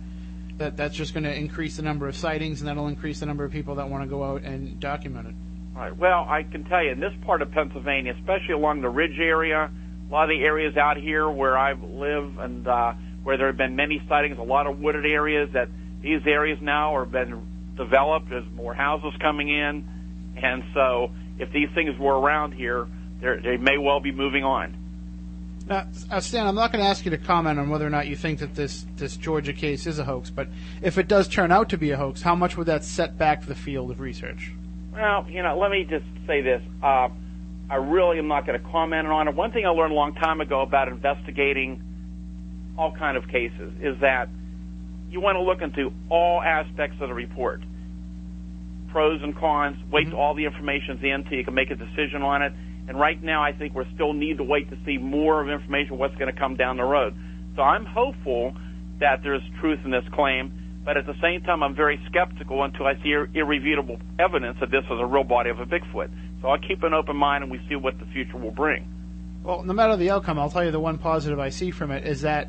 that 0.59 0.77
that's 0.77 0.95
just 0.95 1.13
going 1.13 1.25
to 1.25 1.35
increase 1.35 1.77
the 1.77 1.83
number 1.83 2.09
of 2.09 2.17
sightings, 2.17 2.61
and 2.61 2.69
that'll 2.69 2.89
increase 2.89 3.21
the 3.21 3.27
number 3.27 3.45
of 3.45 3.53
people 3.53 3.75
that 3.77 3.89
want 3.89 4.05
to 4.05 4.09
go 4.09 4.25
out 4.25 4.43
and 4.43 4.81
document 4.81 5.29
it. 5.29 5.35
Right. 5.75 5.97
Well, 5.97 6.25
I 6.29 6.43
can 6.43 6.65
tell 6.65 6.83
you 6.83 6.93
in 6.93 7.01
this 7.01 7.13
part 7.25 7.43
of 7.43 7.51
Pennsylvania, 7.51 8.15
especially 8.19 8.55
along 8.55 8.81
the 8.81 8.89
Ridge 8.89 9.19
area, 9.19 9.71
a 10.09 10.13
lot 10.13 10.25
of 10.25 10.31
the 10.31 10.43
areas 10.43 10.77
out 10.77 10.97
here 10.97 11.29
where 11.29 11.59
I 11.59 11.73
live 11.73 12.39
and 12.39 12.67
uh, 12.67 12.95
where 13.23 13.37
there 13.37 13.49
have 13.49 13.59
been 13.59 13.77
many 13.77 14.01
sightings, 14.09 14.39
a 14.39 14.43
lot 14.43 14.67
of 14.67 14.79
wooded 14.79 15.05
areas 15.05 15.51
that 15.53 15.69
these 16.01 16.21
areas 16.27 16.59
now 16.63 16.97
are 16.97 17.05
been 17.05 17.43
developed. 17.77 18.31
There's 18.31 18.51
more 18.55 18.73
houses 18.73 19.13
coming 19.21 19.51
in, 19.51 19.85
and 20.37 20.63
so 20.73 21.11
if 21.39 21.53
these 21.53 21.69
things 21.75 21.99
were 21.99 22.19
around 22.19 22.53
here, 22.53 22.87
they 23.21 23.57
may 23.59 23.77
well 23.77 24.01
be 24.01 24.13
moving 24.13 24.45
on. 24.45 24.75
Now, 25.69 25.89
uh, 26.11 26.21
Stan, 26.21 26.47
I'm 26.47 26.55
not 26.55 26.71
going 26.71 26.83
to 26.83 26.89
ask 26.89 27.05
you 27.05 27.11
to 27.11 27.19
comment 27.19 27.59
on 27.59 27.69
whether 27.69 27.85
or 27.85 27.91
not 27.91 28.07
you 28.07 28.14
think 28.14 28.39
that 28.39 28.55
this 28.55 28.87
this 28.97 29.17
Georgia 29.17 29.53
case 29.53 29.87
is 29.87 29.99
a 29.99 30.05
hoax, 30.05 30.31
but 30.31 30.49
if 30.81 30.97
it 30.97 31.09
does 31.09 31.27
turn 31.27 31.51
out 31.51 31.69
to 31.71 31.77
be 31.77 31.91
a 31.91 31.97
hoax, 31.97 32.23
how 32.23 32.37
much 32.37 32.57
would 32.57 32.69
that 32.69 32.85
set 32.85 33.19
back 33.19 33.47
the 33.47 33.55
field 33.55 33.91
of 33.91 33.99
research? 33.99 34.53
Well, 34.93 35.27
you 35.29 35.43
know, 35.43 35.59
let 35.59 35.73
me 35.73 35.85
just 35.85 36.05
say 36.27 36.41
this. 36.41 36.62
Uh, 36.83 37.09
I 37.69 37.77
really 37.77 38.19
am 38.19 38.29
not 38.29 38.47
going 38.47 38.61
to 38.61 38.69
comment 38.69 39.09
on 39.09 39.27
it. 39.27 39.35
One 39.35 39.51
thing 39.51 39.67
I 39.67 39.71
learned 39.71 39.93
a 39.93 39.97
long 39.97 40.14
time 40.14 40.41
ago 40.41 40.61
about 40.61 40.87
investigating 40.87 41.83
all 42.79 42.93
kind 42.93 43.17
of 43.17 43.27
cases 43.27 43.73
is 43.83 43.99
that 44.01 44.29
you 45.11 45.21
want 45.21 45.35
to 45.37 45.43
look 45.43 45.62
into 45.62 45.93
all 46.09 46.41
aspects 46.43 46.97
of 47.01 47.09
the 47.09 47.14
report, 47.14 47.62
pros 48.89 49.21
and 49.23 49.37
cons. 49.37 49.77
Wait 49.91 50.09
till 50.09 50.17
all 50.17 50.35
the 50.35 50.45
information's 50.45 51.03
in 51.03 51.25
till 51.25 51.39
you 51.39 51.45
can 51.45 51.55
make 51.55 51.73
a 51.73 51.75
decision 51.75 52.23
on 52.23 52.43
it. 52.43 52.53
And 52.89 52.99
right 52.99 53.20
now, 53.22 53.43
I 53.43 53.53
think 53.53 53.74
we 53.74 53.84
still 53.95 54.12
need 54.12 54.39
to 54.39 54.45
wait 54.45 54.70
to 54.70 54.78
see 54.84 54.99
more 54.99 55.43
of 55.43 55.49
information 55.49 55.99
what's 55.99 56.14
going 56.16 56.32
to 56.32 56.39
come 56.39 56.57
down 56.57 56.76
the 56.76 56.84
road. 56.84 57.14
So 57.57 57.62
I'm 57.62 57.84
hopeful 57.84 58.55
that 59.01 59.22
there's 59.22 59.43
truth 59.61 59.80
in 59.84 59.91
this 59.91 60.05
claim, 60.12 60.53
but 60.84 60.97
at 60.97 61.07
the 61.07 61.16
same 61.20 61.43
time, 61.43 61.62
I'm 61.62 61.74
very 61.74 62.01
skeptical 62.07 62.62
until 62.62 62.87
I 62.87 62.95
see 63.03 63.11
ir- 63.11 63.28
irrefutable 63.34 63.99
evidence 64.18 64.59
that 64.61 64.70
this 64.70 64.84
is 64.84 65.01
a 65.01 65.07
real 65.07 65.24
body 65.24 65.51
of 65.51 65.59
a 65.59 65.66
Bigfoot. 65.66 66.11
So 66.41 66.49
I'll 66.49 66.59
keep 66.59 66.82
an 66.82 66.95
open 66.95 67.16
mind 67.16 67.43
and 67.43 67.51
we 67.51 67.61
see 67.68 67.76
what 67.76 67.99
the 67.99 68.07
future 68.07 68.37
will 68.37 68.53
bring. 68.53 68.89
Well, 69.43 69.62
no 69.62 69.72
matter 69.72 69.97
the 69.97 70.11
outcome, 70.11 70.39
I'll 70.39 70.51
tell 70.51 70.64
you 70.64 70.70
the 70.70 70.80
one 70.80 70.99
positive 70.99 71.39
I 71.39 71.49
see 71.49 71.70
from 71.70 71.91
it 71.91 72.07
is 72.07 72.22
that, 72.22 72.49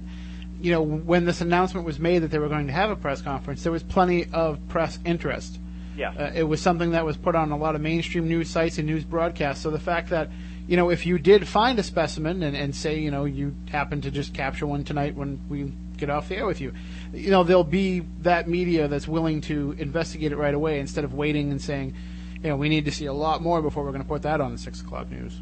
you 0.61 0.71
know, 0.71 0.81
when 0.81 1.25
this 1.25 1.41
announcement 1.41 1.85
was 1.85 1.99
made 1.99 2.19
that 2.19 2.31
they 2.31 2.39
were 2.39 2.49
going 2.49 2.67
to 2.67 2.73
have 2.73 2.91
a 2.91 2.95
press 2.95 3.21
conference, 3.21 3.63
there 3.63 3.71
was 3.71 3.83
plenty 3.83 4.25
of 4.31 4.67
press 4.67 4.99
interest. 5.05 5.59
Yes. 5.97 6.15
Uh, 6.15 6.31
it 6.33 6.43
was 6.43 6.61
something 6.61 6.91
that 6.91 7.05
was 7.05 7.17
put 7.17 7.35
on 7.35 7.51
a 7.51 7.57
lot 7.57 7.75
of 7.75 7.81
mainstream 7.81 8.27
news 8.27 8.49
sites 8.49 8.77
and 8.77 8.87
news 8.87 9.03
broadcasts. 9.03 9.63
So 9.63 9.71
the 9.71 9.79
fact 9.79 10.11
that, 10.11 10.29
you 10.67 10.77
know, 10.77 10.89
if 10.89 11.05
you 11.07 11.17
did 11.17 11.47
find 11.47 11.79
a 11.79 11.83
specimen 11.83 12.43
and, 12.43 12.55
and 12.55 12.75
say, 12.75 12.99
you 12.99 13.09
know, 13.09 13.25
you 13.25 13.55
happen 13.69 14.01
to 14.01 14.11
just 14.11 14.33
capture 14.33 14.67
one 14.67 14.83
tonight 14.83 15.15
when 15.15 15.41
we 15.49 15.73
get 15.97 16.11
off 16.11 16.29
the 16.29 16.37
air 16.37 16.45
with 16.45 16.61
you, 16.61 16.71
you 17.11 17.31
know, 17.31 17.43
there'll 17.43 17.63
be 17.63 18.01
that 18.21 18.47
media 18.47 18.87
that's 18.87 19.07
willing 19.07 19.41
to 19.41 19.75
investigate 19.79 20.31
it 20.31 20.37
right 20.37 20.53
away 20.53 20.79
instead 20.79 21.03
of 21.03 21.15
waiting 21.15 21.49
and 21.49 21.59
saying, 21.59 21.95
you 22.43 22.49
know, 22.49 22.55
we 22.55 22.69
need 22.69 22.85
to 22.85 22.91
see 22.91 23.07
a 23.07 23.13
lot 23.13 23.41
more 23.41 23.63
before 23.63 23.83
we're 23.83 23.91
going 23.91 24.03
to 24.03 24.07
put 24.07 24.21
that 24.21 24.39
on 24.39 24.51
the 24.51 24.57
six 24.59 24.81
o'clock 24.81 25.09
news. 25.09 25.33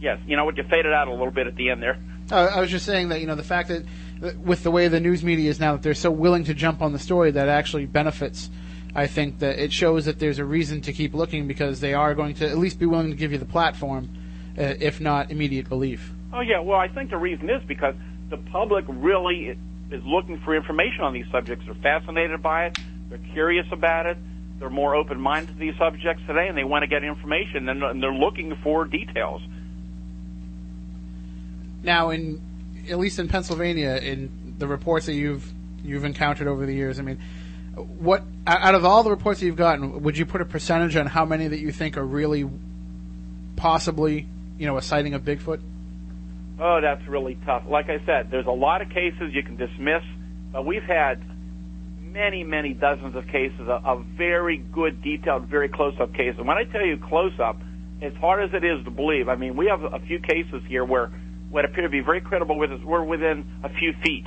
Yes. 0.00 0.18
You 0.26 0.36
know 0.36 0.44
what? 0.44 0.56
You 0.56 0.64
faded 0.64 0.92
out 0.92 1.06
a 1.06 1.12
little 1.12 1.30
bit 1.30 1.46
at 1.46 1.54
the 1.54 1.70
end 1.70 1.80
there. 1.80 1.98
Uh, 2.30 2.50
I 2.54 2.60
was 2.60 2.70
just 2.70 2.84
saying 2.84 3.10
that 3.10 3.20
you 3.20 3.26
know 3.26 3.34
the 3.34 3.44
fact 3.44 3.68
that 3.68 3.84
with 4.44 4.62
the 4.62 4.70
way 4.70 4.88
the 4.88 5.00
news 5.00 5.24
media 5.24 5.50
is 5.50 5.58
now, 5.58 5.72
that 5.72 5.82
they're 5.82 5.94
so 5.94 6.10
willing 6.10 6.44
to 6.44 6.54
jump 6.54 6.80
on 6.80 6.92
the 6.92 6.98
story 6.98 7.30
that 7.32 7.48
actually 7.48 7.86
benefits. 7.86 8.50
I 8.94 9.06
think 9.06 9.38
that 9.38 9.58
it 9.58 9.72
shows 9.72 10.04
that 10.04 10.18
there's 10.18 10.38
a 10.38 10.44
reason 10.44 10.82
to 10.82 10.92
keep 10.92 11.14
looking 11.14 11.48
because 11.48 11.80
they 11.80 11.94
are 11.94 12.14
going 12.14 12.34
to 12.34 12.48
at 12.48 12.58
least 12.58 12.78
be 12.78 12.86
willing 12.86 13.10
to 13.10 13.16
give 13.16 13.32
you 13.32 13.38
the 13.38 13.46
platform, 13.46 14.08
uh, 14.58 14.74
if 14.78 15.00
not 15.00 15.30
immediate 15.30 15.68
belief. 15.68 16.12
Oh 16.32 16.40
yeah, 16.40 16.60
well 16.60 16.78
I 16.78 16.88
think 16.88 17.10
the 17.10 17.16
reason 17.16 17.48
is 17.50 17.62
because 17.66 17.94
the 18.30 18.36
public 18.36 18.84
really 18.88 19.56
is 19.90 20.04
looking 20.04 20.40
for 20.40 20.54
information 20.54 21.00
on 21.00 21.12
these 21.12 21.26
subjects. 21.30 21.64
They're 21.66 21.74
fascinated 21.74 22.42
by 22.42 22.66
it. 22.66 22.78
They're 23.08 23.18
curious 23.32 23.66
about 23.72 24.06
it. 24.06 24.18
They're 24.58 24.70
more 24.70 24.94
open-minded 24.94 25.54
to 25.54 25.58
these 25.58 25.76
subjects 25.76 26.22
today, 26.26 26.48
and 26.48 26.56
they 26.56 26.64
want 26.64 26.82
to 26.82 26.86
get 26.86 27.02
information, 27.02 27.68
and, 27.68 27.82
and 27.82 28.02
they're 28.02 28.12
looking 28.12 28.56
for 28.62 28.84
details. 28.84 29.42
Now, 31.82 32.10
in 32.10 32.40
at 32.90 32.98
least 32.98 33.18
in 33.18 33.28
Pennsylvania, 33.28 33.96
in 34.02 34.54
the 34.58 34.66
reports 34.66 35.06
that 35.06 35.14
you've 35.14 35.50
you've 35.84 36.04
encountered 36.04 36.46
over 36.48 36.64
the 36.66 36.74
years, 36.74 36.98
I 36.98 37.02
mean, 37.02 37.18
what 37.74 38.22
out 38.46 38.74
of 38.74 38.84
all 38.84 39.02
the 39.02 39.10
reports 39.10 39.40
that 39.40 39.46
you've 39.46 39.56
gotten, 39.56 40.02
would 40.02 40.16
you 40.18 40.26
put 40.26 40.40
a 40.40 40.44
percentage 40.44 40.96
on 40.96 41.06
how 41.06 41.24
many 41.24 41.48
that 41.48 41.58
you 41.58 41.72
think 41.72 41.96
are 41.96 42.04
really 42.04 42.48
possibly, 43.56 44.26
you 44.58 44.66
know, 44.66 44.76
a 44.76 44.82
sighting 44.82 45.14
of 45.14 45.22
Bigfoot? 45.22 45.60
Oh, 46.58 46.80
that's 46.80 47.06
really 47.08 47.36
tough. 47.44 47.64
Like 47.68 47.88
I 47.88 48.04
said, 48.04 48.30
there's 48.30 48.46
a 48.46 48.50
lot 48.50 48.82
of 48.82 48.90
cases 48.90 49.32
you 49.32 49.42
can 49.42 49.56
dismiss, 49.56 50.02
but 50.52 50.64
we've 50.64 50.82
had 50.82 51.22
many, 52.00 52.44
many 52.44 52.74
dozens 52.74 53.16
of 53.16 53.26
cases 53.26 53.60
of, 53.60 53.84
of 53.84 54.04
very 54.16 54.58
good, 54.58 55.02
detailed, 55.02 55.46
very 55.48 55.68
close-up 55.68 56.12
cases. 56.14 56.38
And 56.38 56.46
when 56.46 56.58
I 56.58 56.64
tell 56.64 56.84
you 56.84 56.98
close-up, 56.98 57.60
as 58.02 58.12
hard 58.14 58.44
as 58.44 58.54
it 58.54 58.64
is 58.64 58.84
to 58.84 58.90
believe, 58.90 59.28
I 59.28 59.36
mean, 59.36 59.56
we 59.56 59.66
have 59.66 59.82
a 59.82 60.00
few 60.00 60.18
cases 60.18 60.62
here 60.68 60.84
where 60.84 61.10
what 61.52 61.66
appear 61.66 61.82
to 61.84 61.90
be 61.90 62.00
very 62.00 62.22
credible 62.22 62.58
with 62.58 62.72
us, 62.72 62.80
we're 62.82 63.04
within 63.04 63.44
a 63.62 63.68
few 63.68 63.92
feet, 64.02 64.24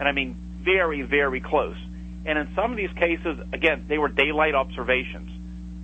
and 0.00 0.08
I 0.08 0.12
mean 0.12 0.34
very, 0.64 1.02
very 1.02 1.40
close. 1.40 1.76
And 2.24 2.38
in 2.38 2.48
some 2.56 2.70
of 2.72 2.76
these 2.76 2.92
cases, 2.98 3.38
again, 3.52 3.84
they 3.88 3.98
were 3.98 4.08
daylight 4.08 4.54
observations, 4.54 5.30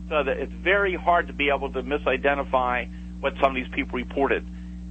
so 0.09 0.25
that 0.25 0.39
it's 0.39 0.53
very 0.65 0.97
hard 0.97 1.29
to 1.29 1.35
be 1.35 1.51
able 1.55 1.71
to 1.73 1.83
misidentify 1.83 2.89
what 3.21 3.35
some 3.43 3.55
of 3.55 3.57
these 3.57 3.73
people 3.75 3.97
reported. 3.99 4.45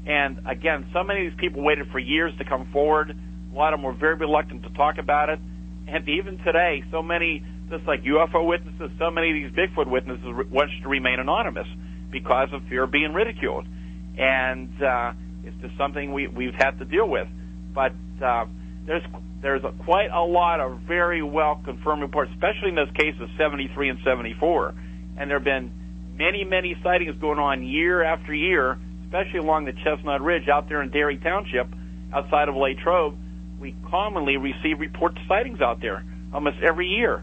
And 0.05 0.41
again, 0.47 0.86
so 0.93 1.03
many 1.03 1.26
of 1.26 1.34
these 1.34 1.39
people 1.39 1.63
waited 1.63 1.88
for 1.91 1.97
years 1.97 2.34
to 2.38 2.45
come 2.45 2.69
forward. 2.71 3.09
A 3.09 3.55
lot 3.55 3.74
of 3.74 3.80
them 3.80 3.86
were 3.86 3.93
very 3.93 4.15
reluctant 4.15 4.63
to 4.63 4.69
talk 4.69 4.97
about 4.99 5.30
it. 5.30 5.39
And 5.88 6.07
even 6.07 6.38
today, 6.39 6.84
so 6.91 7.01
many, 7.01 7.43
just 7.69 7.86
like 7.88 8.03
UFO 8.03 8.45
witnesses, 8.45 8.91
so 8.99 9.09
many 9.09 9.30
of 9.30 9.36
these 9.36 9.51
Bigfoot 9.57 9.89
witnesses 9.89 10.26
wish 10.51 10.69
to 10.84 10.89
remain 10.89 11.19
anonymous 11.19 11.67
because 12.11 12.49
of 12.53 12.61
fear 12.69 12.84
of 12.84 12.91
being 12.91 13.13
ridiculed. 13.13 13.65
And 14.17 14.69
uh, 14.82 15.13
it's 15.44 15.56
just 15.62 15.78
something 15.78 16.14
we, 16.14 16.28
we've 16.28 16.54
had 16.54 16.80
to 16.80 16.86
deal 16.86 17.08
with. 17.08 17.28
But 17.74 17.94
uh, 18.24 18.46
there's 18.86 19.04
there's 19.41 19.64
a, 19.64 19.72
quite 19.84 20.10
a 20.10 20.24
lot 20.24 20.62
of 20.62 20.80
very 20.88 21.22
well 21.22 21.62
confirmed 21.64 22.02
reports, 22.02 22.32
especially 22.34 22.70
in 22.70 22.76
those 22.76 22.91
cases 22.96 23.30
73 23.38 23.89
and 23.89 24.00
74. 24.06 24.74
And 25.18 25.30
there 25.30 25.38
have 25.38 25.44
been 25.44 25.72
many, 26.16 26.46
many 26.46 26.76
sightings 26.82 27.16
going 27.20 27.39
on 27.39 27.64
year 27.64 28.04
after 28.04 28.34
year, 28.34 28.80
especially 29.04 29.39
along 29.39 29.66
the 29.66 29.74
Chestnut 29.84 30.22
Ridge 30.22 30.48
out 30.48 30.70
there 30.70 30.82
in 30.82 30.89
Derry 30.89 31.18
Township, 31.18 31.68
outside 32.14 32.48
of 32.48 32.56
Latrobe. 32.56 33.18
We 33.60 33.76
commonly 33.89 34.38
receive 34.38 34.80
reports 34.80 35.18
of 35.18 35.28
sightings 35.28 35.62
out 35.62 35.82
there 35.82 36.04
almost 36.34 36.58
every 36.66 36.88
year. 36.88 37.22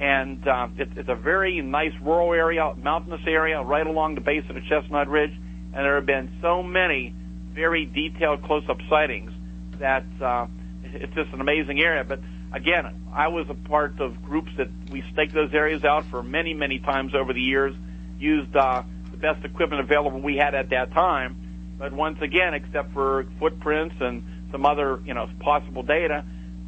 And 0.00 0.46
uh, 0.46 0.68
it's 0.76 1.08
a 1.08 1.14
very 1.14 1.60
nice 1.60 1.92
rural 2.02 2.32
area, 2.32 2.72
mountainous 2.82 3.20
area, 3.26 3.62
right 3.62 3.86
along 3.86 4.14
the 4.14 4.22
base 4.22 4.44
of 4.48 4.54
the 4.54 4.62
Chestnut 4.68 5.08
Ridge. 5.08 5.32
And 5.32 5.84
there 5.84 5.96
have 5.96 6.06
been 6.06 6.30
so 6.42 6.62
many 6.62 7.14
very 7.54 7.86
detailed 7.86 8.42
close-up 8.42 8.78
sightings 8.88 9.32
that 9.78 10.04
uh, 10.20 10.46
it's 10.84 11.14
just 11.14 11.32
an 11.32 11.40
amazing 11.40 11.80
area. 11.80 12.04
But 12.04 12.20
again, 12.52 12.84
I 13.12 13.28
was 13.28 13.46
a 13.48 13.54
part 13.54 14.00
of 14.00 14.22
groups 14.22 14.50
that 14.58 14.68
we 14.90 15.02
staked 15.12 15.34
those 15.34 15.52
areas 15.52 15.84
out 15.84 16.04
for 16.10 16.22
many, 16.22 16.54
many 16.54 16.78
times 16.78 17.14
over 17.14 17.32
the 17.32 17.40
years. 17.40 17.74
Used 18.18 18.54
uh, 18.54 18.82
the 19.10 19.16
best 19.16 19.44
equipment 19.44 19.80
available 19.80 20.20
we 20.20 20.36
had 20.36 20.54
at 20.54 20.70
that 20.70 20.92
time, 20.92 21.36
but 21.78 21.92
once 21.92 22.18
again, 22.20 22.52
except 22.52 22.92
for 22.92 23.26
footprints 23.38 23.94
and 24.00 24.22
some 24.52 24.66
other, 24.66 25.00
you 25.06 25.14
know, 25.14 25.28
possible 25.40 25.82
data, 25.82 26.24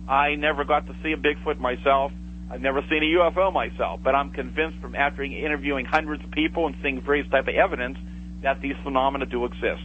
I 0.09 0.35
never 0.37 0.65
got 0.65 0.87
to 0.87 0.97
see 1.03 1.13
a 1.13 1.17
Bigfoot 1.17 1.59
myself. 1.59 2.13
I've 2.51 2.61
never 2.61 2.83
seen 2.89 3.03
a 3.03 3.19
UFO 3.19 3.53
myself, 3.53 4.01
but 4.03 4.15
I'm 4.15 4.31
convinced 4.31 4.79
from 4.81 4.95
after 4.95 5.23
interviewing 5.23 5.85
hundreds 5.85 6.25
of 6.25 6.31
people 6.31 6.67
and 6.67 6.75
seeing 6.83 7.01
various 7.03 7.29
type 7.31 7.49
of 7.49 7.55
evidence 7.55 7.99
that 8.43 8.61
these 8.61 8.75
phenomena 8.83 9.27
do 9.27 9.45
exist. 9.45 9.85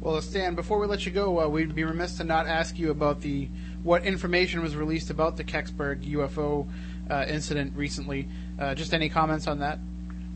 Well, 0.00 0.22
Stan, 0.22 0.54
before 0.54 0.78
we 0.78 0.86
let 0.86 1.04
you 1.04 1.12
go, 1.12 1.40
uh, 1.40 1.48
we'd 1.48 1.74
be 1.74 1.84
remiss 1.84 2.16
to 2.16 2.24
not 2.24 2.46
ask 2.46 2.78
you 2.78 2.90
about 2.90 3.20
the 3.20 3.50
what 3.82 4.02
information 4.04 4.62
was 4.62 4.74
released 4.74 5.10
about 5.10 5.36
the 5.36 5.44
Kecksburg 5.44 6.04
UFO 6.12 6.66
uh, 7.10 7.26
incident 7.28 7.74
recently. 7.76 8.26
Uh, 8.58 8.74
just 8.74 8.94
any 8.94 9.10
comments 9.10 9.46
on 9.46 9.58
that? 9.58 9.78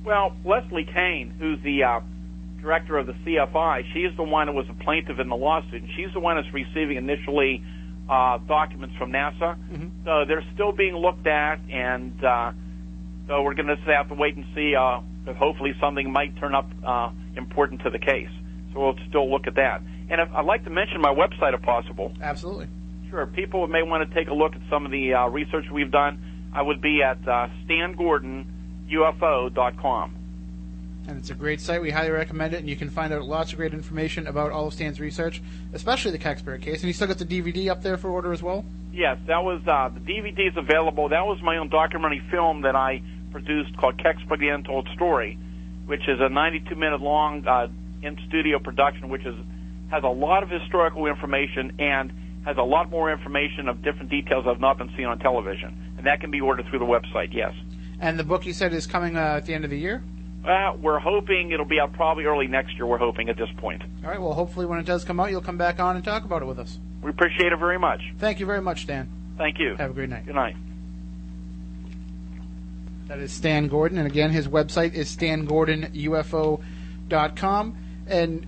Well, 0.05 0.37
Leslie 0.45 0.85
Kean, 0.85 1.35
who's 1.39 1.63
the 1.63 1.83
uh, 1.83 2.01
director 2.61 2.99
of 2.99 3.07
the 3.07 3.15
CFI, 3.15 3.85
she's 3.95 4.15
the 4.19 4.23
one 4.23 4.49
who 4.49 4.53
was 4.53 4.67
a 4.69 4.75
plaintiff 4.85 5.19
in 5.19 5.31
the 5.31 5.37
lawsuit, 5.37 5.83
and 5.83 5.91
she's 5.97 6.13
the 6.13 6.21
one 6.21 6.37
that's 6.37 6.53
receiving 6.53 6.99
initially 6.99 7.65
uh, 8.07 8.37
documents 8.47 8.97
from 8.97 9.13
NASA. 9.13 9.57
So 10.05 10.25
they're 10.29 10.45
still 10.53 10.73
being 10.73 10.95
looked 10.95 11.27
at, 11.27 11.59
and 11.71 12.23
uh, 12.23 12.53
so 13.29 13.43
we're 13.43 13.55
going 13.55 13.69
to 13.69 13.77
have 13.87 14.09
to 14.09 14.15
wait 14.15 14.37
and 14.37 14.45
see. 14.55 14.75
Uh, 14.75 15.01
if 15.27 15.37
hopefully, 15.37 15.75
something 15.81 16.13
might 16.13 16.37
turn 16.37 16.55
up 16.55 16.71
uh, 16.87 17.11
important 17.35 17.81
to 17.85 17.89
the 17.89 17.99
case. 17.99 18.29
So 18.75 18.81
we'll 18.81 18.99
still 19.09 19.31
look 19.31 19.47
at 19.47 19.55
that. 19.55 19.81
And 20.11 20.21
if, 20.21 20.31
I'd 20.33 20.45
like 20.45 20.65
to 20.65 20.71
mention 20.71 21.01
my 21.01 21.15
website 21.15 21.55
if 21.55 21.63
possible. 21.63 22.13
Absolutely. 22.21 22.67
Sure. 23.09 23.25
People 23.27 23.67
may 23.69 23.83
want 23.83 24.07
to 24.09 24.15
take 24.15 24.29
a 24.29 24.35
look 24.35 24.55
at 24.55 24.61
some 24.69 24.85
of 24.85 24.91
the 24.91 25.15
uh, 25.15 25.29
research 25.29 25.65
we've 25.73 25.91
done. 25.91 26.51
I 26.53 26.61
would 26.61 26.83
be 26.83 27.03
at 27.03 27.27
uh, 27.27 27.49
stangordonufo.com. 27.67 30.17
And 31.07 31.19
it's 31.19 31.29
a 31.31 31.35
great 31.35 31.61
site. 31.61 31.83
We 31.83 31.91
highly 31.91 32.11
recommend 32.11 32.55
it, 32.55 32.61
and 32.61 32.69
you 32.69 32.77
can 32.77 32.89
find 32.89 33.13
out 33.13 33.25
lots 33.25 33.53
of 33.53 33.59
great 33.59 33.75
information 33.75 34.27
about 34.27 34.53
all 34.53 34.69
of 34.69 34.75
Stan's 34.75 35.01
research, 35.01 35.43
especially 35.75 36.13
the 36.13 36.19
Kecksburg 36.19 36.63
case. 36.63 36.81
And 36.81 36.85
you 36.85 36.95
still 36.95 37.09
got 37.09 37.19
the 37.19 37.27
DVD 37.27 37.71
up 37.71 37.83
there 37.83 37.99
for 37.99 38.09
order 38.09 38.33
as 38.33 38.43
well. 38.43 38.65
Yes, 38.93 39.19
that 39.27 39.45
was 39.45 39.61
uh, 39.67 39.91
the 40.07 40.13
is 40.13 40.57
available. 40.57 41.11
That 41.11 41.27
was 41.27 41.43
my 41.43 41.59
own 41.59 41.69
documentary 41.69 42.23
film 42.31 42.63
that 42.63 42.75
I 42.75 43.03
produced 43.33 43.77
called 43.77 43.99
Kecksburg: 43.99 44.39
The 44.39 44.49
Untold 44.49 44.89
Story, 44.95 45.39
which 45.87 46.09
is 46.09 46.21
a 46.21 46.29
92-minute 46.29 47.01
long 47.01 47.47
uh, 48.05 48.09
in-studio 48.09 48.59
production, 48.59 49.09
which 49.09 49.25
is 49.25 49.35
has 49.91 50.03
a 50.03 50.09
lot 50.09 50.43
of 50.43 50.51
historical 50.51 51.07
information 51.07 51.73
and 51.79 52.13
has 52.45 52.57
a 52.57 52.63
lot 52.63 52.91
more 52.91 53.13
information 53.13 53.69
of 53.69 53.83
different 53.83 54.11
details 54.11 54.45
that 54.45 54.51
have 54.51 54.61
not 54.61 54.79
been 54.79 54.91
seen 54.97 55.07
on 55.07 55.19
television. 55.19 55.95
And 55.97 56.07
that 56.07 56.21
can 56.21 56.31
be 56.31 56.41
ordered 56.41 56.67
through 56.69 56.81
the 56.81 56.85
website. 56.85 57.33
Yes. 57.33 57.53
And 58.01 58.19
the 58.19 58.25
book 58.25 58.45
you 58.45 58.53
said 58.53 58.73
is 58.73 58.87
coming 58.87 59.17
uh, 59.17 59.37
at 59.37 59.47
the 59.47 59.55
end 59.55 59.65
of 59.65 59.71
the 59.71 59.79
year. 59.79 60.03
Uh, 60.45 60.73
we're 60.81 60.99
hoping 60.99 61.53
it'll 61.53 61.65
be 61.65 61.81
out 61.81 61.95
probably 61.95 62.25
early 62.25 62.47
next 62.47 62.75
year. 62.75 62.87
We're 62.87 62.99
hoping 62.99 63.31
at 63.31 63.39
this 63.39 63.49
point. 63.59 63.83
All 64.03 64.11
right. 64.11 64.21
Well, 64.21 64.35
hopefully 64.35 64.67
when 64.67 64.79
it 64.79 64.85
does 64.85 65.05
come 65.05 65.21
out, 65.21 65.31
you'll 65.31 65.41
come 65.41 65.57
back 65.57 65.81
on 65.81 65.97
and 65.97 66.05
talk 66.05 66.25
about 66.25 66.43
it 66.43 66.47
with 66.47 66.59
us. 66.59 66.79
We 67.03 67.11
appreciate 67.11 67.53
it 67.53 67.59
very 67.59 67.79
much. 67.79 68.03
Thank 68.19 68.41
you 68.41 68.47
very 68.47 68.61
much, 68.61 68.87
Dan. 68.87 69.09
Thank 69.39 69.59
you. 69.59 69.75
Have 69.77 69.93
a 69.93 69.95
great 69.95 70.11
night. 70.11 70.27
Good 70.27 70.35
night. 70.35 70.57
That 73.09 73.19
is 73.19 73.33
Stan 73.33 73.69
Gordon, 73.69 73.99
and 73.99 74.07
again, 74.07 74.31
his 74.31 74.49
website 74.49 74.95
is 74.95 75.15
stangordonufo.com. 75.15 77.77
And 78.07 78.47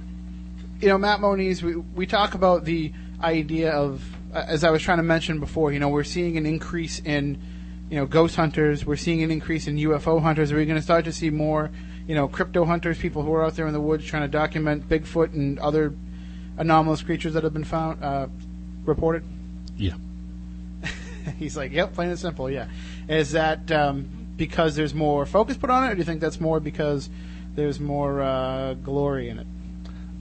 you 0.81 0.89
know, 0.89 0.99
Matt 0.99 1.21
Moniz, 1.21 1.63
we 1.63 1.77
we 1.77 2.07
talk 2.07 2.35
about 2.35 2.65
the 2.65 2.93
idea 3.23 3.73
of, 3.73 4.03
uh, 4.35 4.45
as 4.47 4.65
I 4.65 4.71
was 4.71 4.83
trying 4.83 4.99
to 4.99 5.03
mention 5.03 5.41
before, 5.41 5.73
you 5.73 5.79
know, 5.79 5.89
we're 5.89 6.05
seeing 6.05 6.37
an 6.37 6.47
increase 6.47 7.01
in, 7.01 7.41
you 7.91 7.97
know, 7.97 8.07
ghost 8.07 8.37
hunters. 8.37 8.85
We're 8.85 8.97
seeing 8.97 9.23
an 9.23 9.31
increase 9.31 9.67
in 9.67 9.77
UFO 9.77 10.21
hunters. 10.21 10.53
Are 10.53 10.57
we 10.57 10.67
going 10.67 10.77
to 10.77 10.83
start 10.83 11.05
to 11.07 11.13
see 11.13 11.31
more, 11.31 11.71
you 12.07 12.15
know, 12.15 12.29
crypto 12.29 12.65
hunters, 12.65 12.99
people 12.99 13.23
who 13.23 13.33
are 13.33 13.45
out 13.45 13.57
there 13.57 13.67
in 13.67 13.73
the 13.73 13.81
woods 13.81 14.05
trying 14.05 14.23
to 14.23 14.29
document 14.29 14.89
Bigfoot 14.89 15.33
and 15.33 15.59
other 15.59 15.95
anomalous 16.59 17.03
creatures 17.03 17.35
that 17.35 17.45
have 17.45 17.53
been 17.53 17.65
found, 17.65 18.03
uh, 18.03 18.27
reported? 18.85 19.25
Yeah. 19.77 19.95
He's 21.39 21.57
like, 21.57 21.73
yep, 21.73 21.95
plain 21.95 22.11
and 22.11 22.19
simple, 22.19 22.51
yeah. 22.51 22.69
Is 23.09 23.33
that 23.33 23.71
um, 23.73 24.09
because 24.37 24.77
there's 24.77 24.95
more 24.95 25.25
focus 25.27 25.57
put 25.57 25.71
on 25.71 25.85
it, 25.85 25.93
or 25.93 25.95
do 25.95 25.99
you 25.99 26.05
think 26.05 26.21
that's 26.21 26.41
more 26.41 26.61
because 26.61 27.09
there's 27.57 27.81
more 27.81 28.23
uh, 28.23 28.75
glory 28.75 29.29
in 29.29 29.39
it? 29.39 29.47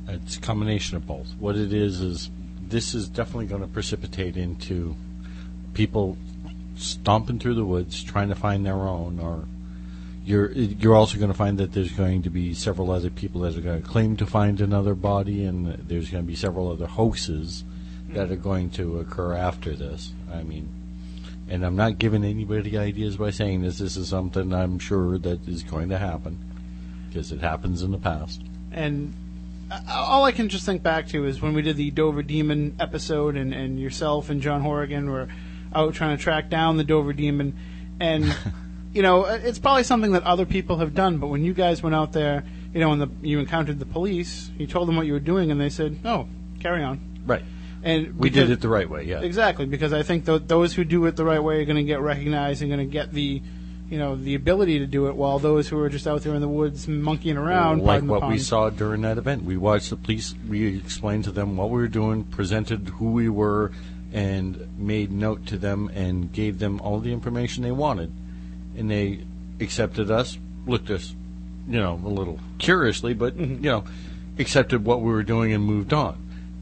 It's 0.08 0.38
a 0.38 0.42
combination 0.42 0.98
of 0.98 1.06
both. 1.06 1.28
What 1.38 1.56
it 1.56 1.74
is 1.74 2.02
is 2.02 2.30
this 2.62 2.94
is 2.96 3.08
definitely 3.08 3.46
going 3.46 3.62
to 3.62 3.68
precipitate 3.68 4.38
into 4.38 4.96
people 5.74 6.18
stomping 6.76 7.40
through 7.40 7.54
the 7.54 7.66
woods 7.66 8.04
trying 8.04 8.30
to 8.30 8.36
find 8.36 8.66
their 8.66 8.76
own 8.76 9.20
or 9.20 9.46
you're 10.26 10.52
you're 10.52 10.96
also 10.96 11.18
going 11.18 11.32
to 11.32 11.38
find 11.38 11.58
that 11.58 11.72
there's 11.74 11.92
going 11.92 12.24
to 12.24 12.30
be 12.30 12.54
several 12.54 12.92
other 12.92 13.10
people 13.10 13.42
that 13.42 13.56
are 13.56 13.62
going 13.62 13.82
to 13.82 13.88
claim 13.88 14.18
to 14.18 14.26
find 14.26 14.60
another 14.60 14.96
body 14.96 15.46
and 15.46 15.68
there's 15.88 16.10
going 16.10 16.24
to 16.24 16.28
be 16.28 16.36
several 16.36 16.72
other 16.72 16.88
hoaxes 16.88 17.64
that 18.10 18.32
are 18.32 18.36
going 18.36 18.70
to 18.70 19.00
occur 19.00 19.34
after 19.34 19.76
this. 19.76 20.14
I 20.32 20.44
mean, 20.44 20.70
and 21.50 21.66
I'm 21.66 21.76
not 21.76 22.00
giving 22.00 22.24
anybody 22.24 22.78
ideas 22.78 23.18
by 23.18 23.30
saying 23.30 23.62
this. 23.62 23.78
This 23.78 23.98
is 23.98 24.10
something 24.10 24.54
I'm 24.54 24.80
sure 24.80 25.18
that 25.20 25.48
is 25.48 25.64
going 25.64 25.90
to 25.90 25.98
happen 25.98 26.45
because 27.16 27.32
it 27.32 27.40
happens 27.40 27.82
in 27.82 27.92
the 27.92 27.98
past. 27.98 28.42
And 28.74 29.14
uh, 29.72 29.80
all 29.90 30.26
I 30.26 30.34
can 30.34 30.50
just 30.50 30.66
think 30.66 30.84
back 30.84 31.08
to 31.10 31.26
is 31.26 31.42
when 31.42 31.54
we 31.54 31.62
did 31.62 31.78
the 31.78 31.90
Dover 31.90 32.22
Demon 32.22 32.76
episode, 32.78 33.38
and, 33.38 33.54
and 33.54 33.80
yourself 33.80 34.30
and 34.30 34.42
John 34.42 34.60
Horrigan 34.60 35.10
were 35.10 35.30
out 35.74 35.94
trying 35.94 36.18
to 36.18 36.22
track 36.22 36.50
down 36.50 36.76
the 36.76 36.84
Dover 36.84 37.14
Demon. 37.14 37.58
And, 38.02 38.26
you 38.94 39.02
know, 39.02 39.24
it's 39.24 39.60
probably 39.60 39.84
something 39.84 40.12
that 40.12 40.24
other 40.24 40.46
people 40.46 40.78
have 40.80 40.94
done, 40.94 41.18
but 41.20 41.28
when 41.28 41.46
you 41.46 41.54
guys 41.54 41.82
went 41.82 41.96
out 41.96 42.12
there, 42.12 42.44
you 42.74 42.82
know, 42.82 42.92
and 42.92 43.02
the, 43.02 43.10
you 43.22 43.40
encountered 43.40 43.80
the 43.80 43.86
police, 43.86 44.52
you 44.58 44.68
told 44.68 44.90
them 44.90 44.98
what 44.98 45.06
you 45.06 45.14
were 45.14 45.20
doing, 45.22 45.52
and 45.52 45.62
they 45.62 45.70
said, 45.70 46.04
no, 46.04 46.28
carry 46.60 46.84
on. 46.84 47.00
Right. 47.26 47.44
And 47.82 48.20
We 48.20 48.30
because- 48.30 48.50
did 48.50 48.58
it 48.58 48.62
the 48.62 48.68
right 48.68 48.90
way, 48.90 49.06
yeah. 49.06 49.22
Exactly, 49.22 49.66
because 49.68 49.94
I 49.94 50.04
think 50.04 50.26
th- 50.26 50.44
those 50.48 50.74
who 50.74 50.84
do 50.84 51.06
it 51.06 51.16
the 51.16 51.24
right 51.24 51.42
way 51.42 51.62
are 51.62 51.66
going 51.66 51.78
to 51.78 51.84
get 51.84 52.02
recognized 52.02 52.62
and 52.62 52.70
going 52.70 52.86
to 52.86 52.92
get 52.92 53.14
the, 53.14 53.42
you 53.90 54.00
know, 54.00 54.16
the 54.16 54.36
ability 54.36 54.80
to 54.80 54.88
do 54.88 55.08
it, 55.08 55.16
while 55.16 55.38
those 55.40 55.68
who 55.68 55.80
are 55.80 55.90
just 55.90 56.08
out 56.08 56.22
there 56.24 56.34
in 56.34 56.42
the 56.42 56.48
woods 56.48 56.88
monkeying 56.88 57.38
around, 57.38 57.84
like 57.84 58.04
what 58.04 58.28
we 58.28 58.40
saw 58.40 58.70
during 58.70 59.02
that 59.02 59.18
event. 59.18 59.44
We 59.44 59.58
watched 59.58 59.92
the 59.92 59.96
police. 59.96 60.34
We 60.48 60.78
explained 60.78 61.26
to 61.26 61.32
them 61.32 61.56
what 61.56 61.70
we 61.70 61.78
were 61.82 61.88
doing, 61.88 62.24
presented 62.24 62.90
who 62.90 63.12
we 63.12 63.30
were, 63.30 63.72
and 64.12 64.80
made 64.80 65.12
note 65.12 65.46
to 65.48 65.58
them 65.58 65.90
and 65.94 66.32
gave 66.32 66.60
them 66.60 66.82
all 66.82 67.00
the 67.00 67.14
information 67.14 67.64
they 67.64 67.72
wanted. 67.72 68.12
And 68.78 68.90
they 68.90 69.24
accepted 69.60 70.10
us, 70.10 70.38
looked 70.66 70.90
us, 70.90 71.14
you 71.68 71.80
know, 71.80 72.00
a 72.04 72.10
little 72.10 72.40
curiously, 72.58 73.14
but 73.14 73.38
Mm-hmm. 73.38 73.64
you 73.64 73.70
know, 73.70 73.84
accepted 74.40 74.84
what 74.84 75.02
we 75.02 75.12
were 75.12 75.24
doing 75.24 75.54
and 75.54 75.64
moved 75.64 75.94
on. 75.94 76.18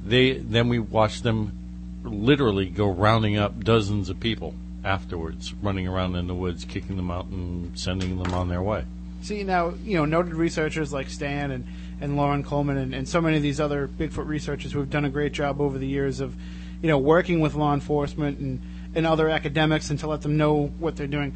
They 0.05 0.34
then 0.34 0.67
we 0.67 0.80
watched 0.80 1.24
them 1.24 1.57
literally 2.03 2.65
go 2.65 2.89
rounding 2.89 3.38
up 3.38 3.63
dozens 3.63 4.09
of 4.09 4.19
people 4.19 4.53
afterwards, 4.84 5.53
running 5.61 5.88
around 5.88 6.15
in 6.15 6.27
the 6.27 6.36
woods, 6.36 6.65
kicking 6.65 6.97
them 6.97 7.09
out 7.09 7.27
and 7.27 7.77
sending 7.77 8.21
them 8.21 8.34
on 8.34 8.49
their 8.49 8.61
way. 8.61 8.86
See 9.21 9.43
now, 9.43 9.73
you 9.84 9.95
know, 9.95 10.05
noted 10.05 10.34
researchers 10.34 10.91
like 10.91 11.09
Stan 11.09 11.51
and, 11.51 11.65
and 12.01 12.17
Loren 12.17 12.43
Coleman 12.43 12.77
and, 12.77 12.93
and 12.93 13.07
so 13.07 13.21
many 13.21 13.38
of 13.38 13.43
these 13.43 13.59
other 13.59 13.88
Bigfoot 13.88 14.27
researchers 14.27 14.73
who 14.73 14.79
have 14.79 14.89
done 14.89 15.05
a 15.05 15.09
great 15.09 15.31
job 15.31 15.61
over 15.61 15.77
the 15.77 15.88
years 15.88 16.19
of, 16.19 16.36
you 16.81 16.89
know, 16.89 16.97
working 16.97 17.39
with 17.39 17.55
law 17.55 17.73
enforcement 17.73 18.39
and, 18.39 18.61
and 18.95 19.07
other 19.07 19.29
academics 19.29 19.89
and 19.89 19.99
to 19.99 20.07
let 20.07 20.21
them 20.21 20.36
know 20.36 20.65
what 20.79 20.97
they're 20.97 21.07
doing. 21.07 21.34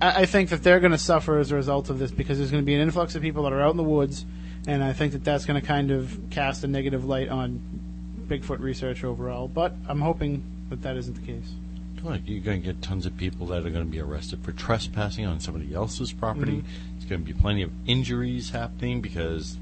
I, 0.00 0.22
I 0.22 0.26
think 0.26 0.50
that 0.50 0.62
they're 0.62 0.80
going 0.80 0.92
to 0.92 0.98
suffer 0.98 1.38
as 1.38 1.50
a 1.50 1.56
result 1.56 1.90
of 1.90 1.98
this 1.98 2.12
because 2.12 2.38
there's 2.38 2.52
going 2.52 2.62
to 2.62 2.66
be 2.66 2.74
an 2.74 2.80
influx 2.80 3.16
of 3.16 3.22
people 3.22 3.42
that 3.44 3.52
are 3.52 3.60
out 3.60 3.72
in 3.72 3.76
the 3.76 3.82
woods, 3.82 4.24
and 4.68 4.84
I 4.84 4.92
think 4.92 5.12
that 5.12 5.24
that's 5.24 5.44
going 5.44 5.60
to 5.60 5.66
kind 5.66 5.90
of 5.90 6.16
cast 6.30 6.62
a 6.62 6.68
negative 6.68 7.04
light 7.04 7.28
on 7.28 7.60
Bigfoot 8.28 8.60
research 8.60 9.02
overall. 9.02 9.48
But 9.48 9.74
I'm 9.88 10.00
hoping 10.00 10.44
that 10.70 10.82
that 10.82 10.96
isn't 10.96 11.14
the 11.14 11.26
case. 11.26 11.52
Look, 12.02 12.22
you're 12.26 12.40
going 12.40 12.60
to 12.60 12.66
get 12.66 12.82
tons 12.82 13.06
of 13.06 13.16
people 13.16 13.46
that 13.48 13.64
are 13.64 13.70
going 13.70 13.84
to 13.84 13.90
be 13.90 14.00
arrested 14.00 14.42
for 14.42 14.50
trespassing 14.52 15.24
on 15.24 15.38
somebody 15.38 15.72
else's 15.72 16.12
property. 16.12 16.64
There's 16.94 17.04
going 17.08 17.24
to 17.24 17.32
be 17.32 17.38
plenty 17.38 17.62
of 17.62 17.70
injuries 17.86 18.50
happening 18.50 19.00
because 19.00 19.56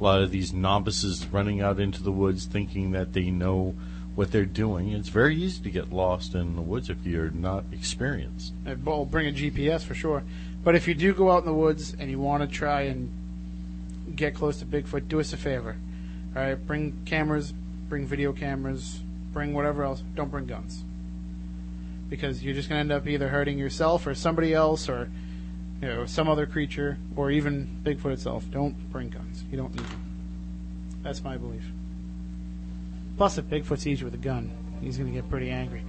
a 0.00 0.02
lot 0.02 0.22
of 0.22 0.30
these 0.30 0.52
novices 0.54 1.26
running 1.26 1.60
out 1.60 1.78
into 1.78 2.02
the 2.02 2.10
woods 2.12 2.46
thinking 2.46 2.92
that 2.92 3.12
they 3.12 3.30
know 3.30 3.74
what 4.14 4.32
they're 4.32 4.46
doing. 4.46 4.92
It's 4.92 5.08
very 5.10 5.36
easy 5.36 5.62
to 5.62 5.70
get 5.70 5.92
lost 5.92 6.34
in 6.34 6.56
the 6.56 6.62
woods 6.62 6.88
if 6.88 7.04
you're 7.04 7.30
not 7.30 7.64
experienced. 7.70 8.54
Uh, 8.66 8.76
Well, 8.82 9.04
bring 9.04 9.26
a 9.28 9.32
GPS 9.32 9.82
for 9.82 9.94
sure. 9.94 10.22
But 10.62 10.74
if 10.76 10.88
you 10.88 10.94
do 10.94 11.12
go 11.12 11.30
out 11.30 11.40
in 11.40 11.46
the 11.46 11.54
woods 11.54 11.94
and 11.98 12.10
you 12.10 12.18
want 12.18 12.42
to 12.42 12.48
try 12.48 12.82
and 12.82 13.10
get 14.16 14.34
close 14.34 14.58
to 14.60 14.64
Bigfoot, 14.64 15.08
do 15.08 15.20
us 15.20 15.32
a 15.32 15.36
favor. 15.36 15.76
All 16.34 16.42
right, 16.42 16.54
bring 16.66 17.02
cameras, 17.04 17.52
bring 17.88 18.06
video 18.06 18.32
cameras, 18.32 19.00
bring 19.32 19.52
whatever 19.52 19.84
else. 19.84 20.02
Don't 20.14 20.30
bring 20.30 20.46
guns. 20.46 20.82
Because 22.08 22.42
you're 22.42 22.54
just 22.54 22.68
going 22.68 22.76
to 22.76 22.80
end 22.80 22.92
up 22.92 23.08
either 23.08 23.28
hurting 23.28 23.58
yourself 23.58 24.06
or 24.06 24.14
somebody 24.14 24.54
else 24.54 24.88
or 24.88 25.10
you 25.80 25.88
know 25.88 26.06
some 26.06 26.28
other 26.28 26.46
creature 26.46 26.98
or 27.16 27.30
even 27.30 27.80
Bigfoot 27.82 28.12
itself. 28.12 28.44
Don't 28.50 28.74
bring 28.90 29.08
guns. 29.08 29.44
You 29.50 29.56
don't 29.56 29.74
need 29.74 29.84
them. 29.84 30.04
That's 31.02 31.22
my 31.22 31.36
belief. 31.36 31.64
Plus, 33.16 33.38
if 33.38 33.44
Bigfoot 33.46 33.78
sees 33.78 34.00
you 34.00 34.06
with 34.06 34.14
a 34.14 34.18
gun, 34.18 34.50
he's 34.80 34.96
going 34.98 35.12
to 35.12 35.14
get 35.14 35.28
pretty 35.30 35.50
angry. 35.50 35.84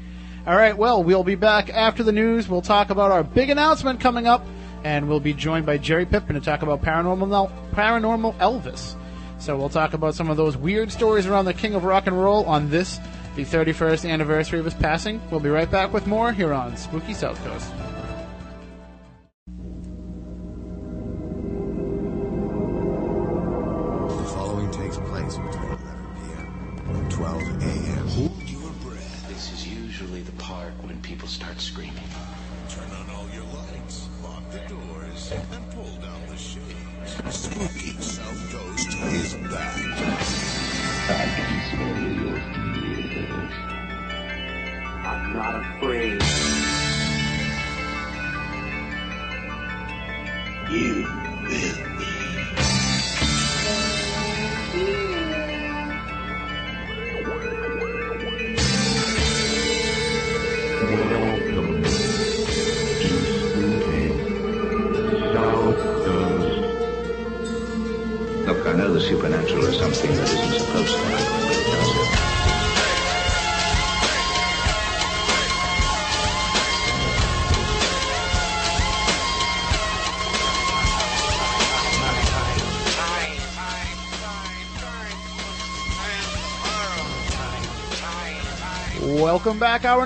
All 0.46 0.56
right, 0.56 0.78
well, 0.78 1.04
we'll 1.04 1.24
be 1.24 1.36
back 1.36 1.72
after 1.72 2.04
the 2.04 2.12
news. 2.12 2.48
We'll 2.48 2.62
talk 2.62 2.92
about 2.92 3.12
our 3.12 3.24
big 3.24 3.50
announcement 3.50 4.00
coming 4.00 4.28
up, 4.28 4.46
and 4.84 5.10
we'll 5.10 5.20
be 5.20 5.34
joined 5.34 5.66
by 5.66 5.80
Jerry 5.80 6.06
Pippin 6.06 6.36
to 6.36 6.42
talk 6.42 6.62
about 6.62 6.84
paranormal 6.84 7.50
paranormal 7.72 8.38
Elvis. 8.38 8.96
So 9.40 9.58
we'll 9.58 9.70
talk 9.70 9.94
about 9.94 10.14
some 10.14 10.30
of 10.30 10.38
those 10.38 10.56
weird 10.56 10.92
stories 10.92 11.26
around 11.26 11.46
the 11.46 11.54
King 11.54 11.74
of 11.74 11.84
Rock 11.84 12.06
and 12.06 12.22
Roll 12.22 12.46
on 12.46 12.70
this, 12.70 13.00
the 13.36 13.46
31st 13.46 14.10
anniversary 14.10 14.60
of 14.60 14.66
his 14.66 14.74
passing. 14.74 15.22
We'll 15.30 15.40
be 15.40 15.50
right 15.50 15.70
back 15.70 15.94
with 15.94 16.08
more 16.08 16.32
here 16.32 16.54
on 16.54 16.78
Spooky 16.78 17.14
South 17.14 17.42
Coast. 17.44 17.72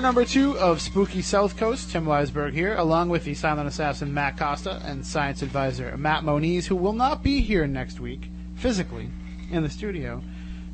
Number 0.00 0.24
two 0.24 0.58
of 0.58 0.80
Spooky 0.80 1.20
South 1.20 1.56
Coast. 1.56 1.90
Tim 1.90 2.06
Weisberg 2.06 2.52
here, 2.52 2.74
along 2.76 3.08
with 3.08 3.24
the 3.24 3.34
silent 3.34 3.68
assassin 3.68 4.14
Matt 4.14 4.38
Costa 4.38 4.80
and 4.84 5.04
science 5.04 5.42
advisor 5.42 5.96
Matt 5.96 6.24
Moniz, 6.24 6.66
who 6.66 6.76
will 6.76 6.92
not 6.92 7.22
be 7.22 7.40
here 7.40 7.66
next 7.66 8.00
week 8.00 8.30
physically 8.56 9.10
in 9.50 9.62
the 9.62 9.68
studio 9.68 10.22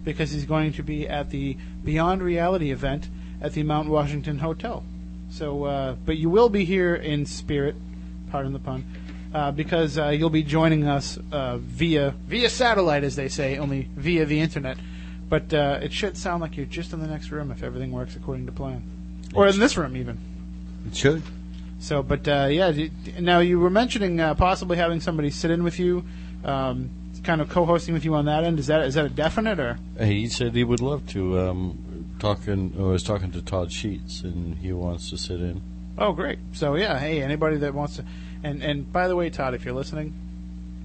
because 0.05 0.31
he's 0.31 0.45
going 0.45 0.73
to 0.75 0.83
be 0.83 1.09
at 1.09 1.31
the 1.31 1.57
Beyond 1.85 2.23
Reality 2.23 2.71
event 2.71 3.09
at 3.41 3.53
the 3.53 3.63
Mount 3.63 3.89
Washington 3.89 4.39
Hotel. 4.39 4.85
So, 5.31 5.65
uh, 5.65 5.93
but 5.95 6.17
you 6.17 6.31
will 6.31 6.49
be 6.49 6.65
here 6.65 6.95
in 6.95 7.27
spirit, 7.27 7.75
pardon 8.31 8.53
the 8.53 8.59
pun, 8.59 8.85
uh, 9.35 9.51
because 9.51 9.99
uh, 9.99 10.09
you'll 10.09 10.31
be 10.31 10.45
joining 10.45 10.87
us 10.87 11.19
uh, 11.33 11.59
via 11.59 12.15
via 12.27 12.49
satellite, 12.49 13.03
as 13.03 13.17
they 13.17 13.29
say, 13.29 13.59
only 13.59 13.89
via 13.97 14.25
the 14.25 14.39
internet. 14.39 14.79
But 15.29 15.53
uh, 15.53 15.81
it 15.83 15.93
should 15.93 16.17
sound 16.17 16.43
like 16.43 16.57
you're 16.57 16.67
just 16.67 16.93
in 16.93 17.01
the 17.01 17.09
next 17.09 17.33
room 17.33 17.51
if 17.51 17.63
everything 17.63 17.91
works 17.91 18.15
according 18.15 18.47
to 18.47 18.53
plan, 18.53 18.96
or 19.37 19.47
in 19.47 19.59
this 19.59 19.77
room 19.77 19.97
even. 19.97 20.19
It 20.87 20.97
should. 20.97 21.23
So, 21.79 22.03
but 22.03 22.27
uh, 22.27 22.49
yeah. 22.51 22.71
d- 22.73 22.91
Now 23.21 23.41
you 23.41 23.59
were 23.61 23.71
mentioning 23.71 24.21
uh, 24.21 24.35
possibly 24.35 24.77
having 24.77 25.01
somebody 25.01 25.31
sit 25.31 25.51
in 25.51 25.63
with 25.63 25.79
you, 25.79 26.05
um, 26.45 26.91
kind 27.23 27.41
of 27.41 27.49
co-hosting 27.49 27.93
with 27.95 28.05
you 28.05 28.15
on 28.15 28.25
that 28.27 28.45
end. 28.45 28.59
Is 28.59 28.67
that 28.69 28.83
is 28.87 28.95
that 28.95 29.05
a 29.05 29.11
definite 29.11 29.61
or? 29.61 29.79
He 30.01 30.29
said 30.29 30.55
he 30.55 30.65
would 30.65 30.81
love 30.81 31.07
to. 31.09 31.39
Um, 31.39 31.79
talking, 32.19 32.75
I 32.79 32.83
was 32.83 33.03
talking 33.03 33.31
to 33.33 33.43
Todd 33.43 33.71
Sheets, 33.71 34.23
and 34.23 34.57
he 34.57 34.73
wants 34.73 35.11
to 35.11 35.19
sit 35.19 35.39
in. 35.41 35.61
Oh, 35.99 36.13
great. 36.13 36.39
So 36.53 36.75
yeah, 36.77 36.99
hey, 36.99 37.23
anybody 37.23 37.59
that 37.59 37.75
wants 37.75 37.97
to, 37.97 38.05
and 38.43 38.63
and 38.63 38.91
by 38.93 39.09
the 39.09 39.17
way, 39.17 39.29
Todd, 39.31 39.55
if 39.55 39.65
you're 39.65 39.75
listening, 39.75 40.15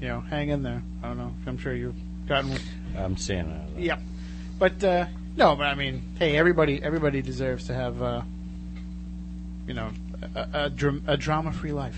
you 0.02 0.08
know, 0.08 0.20
hang 0.22 0.50
in 0.50 0.64
there. 0.64 0.84
I 1.04 1.08
don't 1.08 1.18
know. 1.18 1.34
I'm 1.48 1.58
sure 1.58 1.74
you've 1.74 1.96
gotten. 2.28 2.58
I'm 2.98 3.16
staying 3.18 3.50
out 3.50 3.68
of 3.70 3.76
that. 3.76 3.82
Yeah, 3.82 3.98
but 4.60 4.84
uh, 4.84 5.06
no, 5.38 5.56
but 5.56 5.68
I 5.68 5.76
mean, 5.76 6.02
hey, 6.20 6.38
everybody 6.38 6.82
everybody 6.84 7.22
deserves 7.22 7.68
to 7.68 7.74
have, 7.74 8.02
uh, 8.02 8.22
you 9.72 9.76
know, 9.76 9.92
a, 10.36 10.70
a, 10.70 11.14
a 11.14 11.18
drama-free 11.18 11.72
life. 11.72 11.98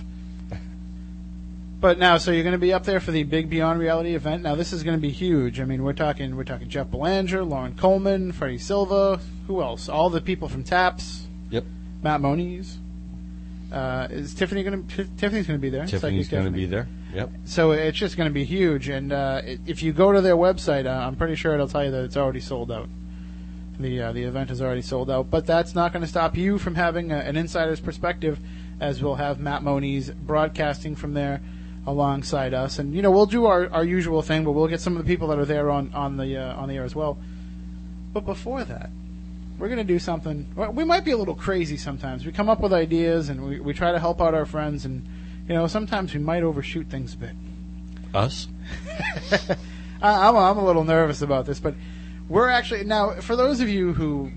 But 1.82 1.98
now, 1.98 2.18
so 2.18 2.30
you're 2.30 2.44
going 2.44 2.54
to 2.54 2.60
be 2.60 2.72
up 2.72 2.84
there 2.84 3.00
for 3.00 3.12
the 3.12 3.24
big 3.24 3.50
Beyond 3.50 3.80
Reality 3.80 4.14
event. 4.14 4.44
Now, 4.44 4.54
this 4.54 4.74
is 4.74 4.84
going 4.84 4.96
to 4.96 5.02
be 5.02 5.10
huge. 5.10 5.60
I 5.60 5.66
mean, 5.66 5.84
we're 5.84 5.94
talking 5.94 6.36
we're 6.36 6.44
talking 6.44 6.70
Jeff 6.70 6.92
Belanger, 6.92 7.44
Loren 7.44 7.76
Coleman, 7.76 8.32
Freddie 8.32 8.60
Silva, 8.60 9.20
who 9.48 9.60
else? 9.62 9.90
All 9.90 10.12
the 10.12 10.22
people 10.22 10.48
from 10.48 10.64
Taps, 10.64 11.26
Yep. 11.50 11.66
Matt 12.04 12.22
Moniz. 12.22 12.78
Uh, 13.72 14.08
is 14.12 14.36
Tiffany 14.36 14.62
going 14.62 14.88
to? 14.88 15.06
Tiffany's 15.18 15.48
going 15.48 15.60
to 15.60 15.62
be 15.62 15.72
there. 15.72 15.88
Tiffany's 15.88 16.30
going 16.30 16.46
to 16.46 16.52
be 16.52 16.68
there. 16.68 16.88
Yep. 17.16 17.32
So 17.46 17.72
it's 17.72 17.98
just 17.98 18.18
going 18.18 18.30
to 18.30 18.34
be 18.34 18.46
huge. 18.46 18.88
And 18.88 19.12
uh, 19.12 19.42
if 19.66 19.82
you 19.82 19.94
go 19.94 20.12
to 20.12 20.22
their 20.22 20.38
website, 20.38 20.86
uh, 20.86 21.08
I'm 21.08 21.16
pretty 21.16 21.36
sure 21.36 21.56
it'll 21.56 21.68
tell 21.68 21.84
you 21.84 21.92
that 21.92 22.04
it's 22.06 22.18
already 22.18 22.40
sold 22.40 22.72
out. 22.72 22.88
The 23.80 24.02
uh, 24.02 24.12
the 24.12 24.24
event 24.24 24.52
is 24.52 24.62
already 24.62 24.82
sold 24.82 25.10
out, 25.10 25.32
but 25.32 25.46
that's 25.46 25.74
not 25.74 25.94
going 25.94 26.04
to 26.04 26.08
stop 26.08 26.38
you 26.38 26.58
from 26.58 26.76
having 26.76 27.12
a, 27.12 27.18
an 27.18 27.36
insider's 27.36 27.80
perspective, 27.80 28.40
as 28.80 29.02
we'll 29.02 29.16
have 29.16 29.40
Matt 29.40 29.64
Moniz 29.64 30.12
broadcasting 30.12 30.96
from 30.96 31.14
there 31.14 31.42
alongside 31.86 32.54
us. 32.54 32.80
And 32.80 32.94
you 32.94 33.02
know 33.02 33.12
we'll 33.12 33.26
do 33.26 33.46
our, 33.46 33.70
our 33.72 33.84
usual 33.84 34.22
thing, 34.22 34.44
but 34.44 34.52
we'll 34.52 34.68
get 34.68 34.80
some 34.80 34.96
of 34.96 35.04
the 35.04 35.12
people 35.12 35.28
that 35.30 35.40
are 35.40 35.46
there 35.46 35.70
on 35.70 35.94
on 35.94 36.18
the 36.18 36.38
uh, 36.38 36.56
on 36.56 36.70
the 36.70 36.76
air 36.76 36.84
as 36.84 36.96
well. 36.96 37.18
But 38.14 38.26
before 38.26 38.64
that, 38.64 38.92
we're 39.58 39.70
going 39.70 39.80
to 39.80 39.84
do 39.84 40.00
something. 40.00 40.48
We 40.74 40.84
might 40.84 41.04
be 41.04 41.12
a 41.12 41.18
little 41.18 41.36
crazy 41.36 41.78
sometimes. 41.78 42.26
We 42.26 42.32
come 42.32 42.50
up 42.50 42.60
with 42.60 42.74
ideas 42.74 43.30
and 43.30 43.44
we, 43.44 43.60
we 43.60 43.74
try 43.74 43.92
to 43.92 44.00
help 44.00 44.22
out 44.22 44.34
our 44.34 44.46
friends, 44.46 44.86
and 44.86 45.08
you 45.48 45.56
know 45.56 45.68
sometimes 45.68 46.14
we 46.14 46.20
might 46.20 46.44
overshoot 46.44 46.88
things 46.88 47.16
a 47.16 47.18
bit. 47.18 47.36
Us? 48.14 48.48
I, 50.02 50.28
I'm, 50.28 50.36
I'm 50.36 50.58
a 50.58 50.66
little 50.66 50.84
nervous 50.84 51.22
about 51.24 51.48
this, 51.48 51.60
but 51.60 51.74
we're 52.34 52.50
actually 52.50 52.84
now 52.84 53.22
for 53.22 53.36
those 53.36 53.62
of 53.62 53.70
you 53.70 53.94
who 53.94 54.32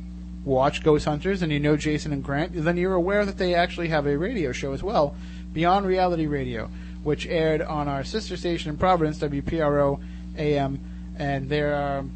watch 0.44 0.82
Ghost 0.82 1.07
Hunters 1.07 1.40
and 1.40 1.51
you 1.51 1.59
know 1.59 1.78
Jason 1.78 2.12
and 2.12 2.22
Grant, 2.22 2.53
then 2.55 2.76
you're 2.76 2.92
aware 2.92 3.24
that 3.24 3.38
they 3.38 3.55
actually 3.55 3.88
have 3.88 4.07
a 4.07 4.18
radio 4.18 4.53
show 4.53 4.74
as 4.74 4.82
well, 4.82 5.16
Beyond 5.55 5.86
Reality 5.86 6.26
Radio, 6.26 6.68
which 7.03 7.26
aired 7.26 7.62
on 7.62 7.88
our 7.88 8.05
sister 8.05 8.36
station 8.36 8.70
in 8.70 8.76
Providence, 8.76 9.18
WPRO 9.18 9.99
AM, 10.36 10.78
and 11.18 11.49
they're 11.49 11.74
um, 11.74 12.12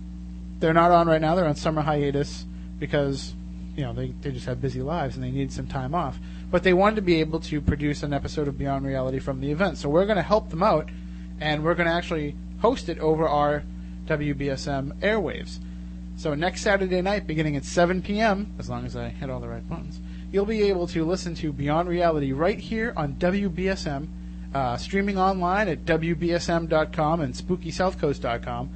they're 0.58 0.74
not 0.74 0.90
on 0.90 1.08
right 1.08 1.20
now. 1.20 1.34
They're 1.34 1.46
on 1.46 1.56
summer 1.56 1.80
hiatus 1.80 2.44
because 2.78 3.32
you 3.74 3.82
know 3.82 3.94
they 3.94 4.08
they 4.20 4.32
just 4.32 4.44
have 4.44 4.60
busy 4.60 4.82
lives 4.82 5.14
and 5.14 5.24
they 5.24 5.30
need 5.30 5.50
some 5.50 5.66
time 5.66 5.94
off. 5.94 6.18
But 6.50 6.62
they 6.62 6.74
wanted 6.74 6.96
to 6.96 7.02
be 7.02 7.20
able 7.20 7.40
to 7.40 7.58
produce 7.62 8.02
an 8.02 8.12
episode 8.12 8.48
of 8.48 8.58
Beyond 8.58 8.84
Reality 8.84 9.18
from 9.18 9.40
the 9.40 9.50
event, 9.50 9.78
so 9.78 9.88
we're 9.88 10.04
going 10.04 10.16
to 10.16 10.22
help 10.22 10.50
them 10.50 10.62
out, 10.62 10.90
and 11.40 11.64
we're 11.64 11.74
going 11.74 11.88
to 11.88 11.94
actually 11.94 12.36
host 12.60 12.90
it 12.90 12.98
over 12.98 13.26
our 13.26 13.62
WBSM 14.04 15.00
airwaves. 15.00 15.58
So 16.20 16.34
next 16.34 16.60
Saturday 16.60 17.00
night, 17.00 17.26
beginning 17.26 17.56
at 17.56 17.64
7 17.64 18.02
p.m., 18.02 18.52
as 18.58 18.68
long 18.68 18.84
as 18.84 18.94
I 18.94 19.08
hit 19.08 19.30
all 19.30 19.40
the 19.40 19.48
right 19.48 19.66
buttons, 19.66 20.00
you'll 20.30 20.44
be 20.44 20.64
able 20.64 20.86
to 20.88 21.02
listen 21.02 21.34
to 21.36 21.50
Beyond 21.50 21.88
Reality 21.88 22.32
right 22.32 22.58
here 22.58 22.92
on 22.94 23.14
WBSM, 23.14 24.06
uh, 24.52 24.76
streaming 24.76 25.16
online 25.16 25.66
at 25.68 25.86
WBSM.com 25.86 27.22
and 27.22 27.32
SpookySouthCoast.com. 27.32 28.68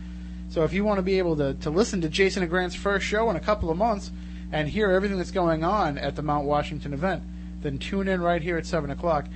So 0.48 0.64
if 0.64 0.72
you 0.72 0.86
want 0.86 0.96
to 0.96 1.02
be 1.02 1.18
able 1.18 1.36
to, 1.36 1.52
to 1.52 1.68
listen 1.68 2.00
to 2.00 2.08
Jason 2.08 2.48
Grant's 2.48 2.74
first 2.74 3.04
show 3.04 3.28
in 3.28 3.36
a 3.36 3.40
couple 3.40 3.68
of 3.68 3.76
months 3.76 4.10
and 4.50 4.66
hear 4.66 4.90
everything 4.90 5.18
that's 5.18 5.30
going 5.30 5.64
on 5.64 5.98
at 5.98 6.16
the 6.16 6.22
Mount 6.22 6.46
Washington 6.46 6.94
event, 6.94 7.24
then 7.60 7.76
tune 7.76 8.08
in 8.08 8.22
right 8.22 8.40
here 8.40 8.56
at 8.56 8.64
7 8.64 8.88
o'clock. 8.88 9.26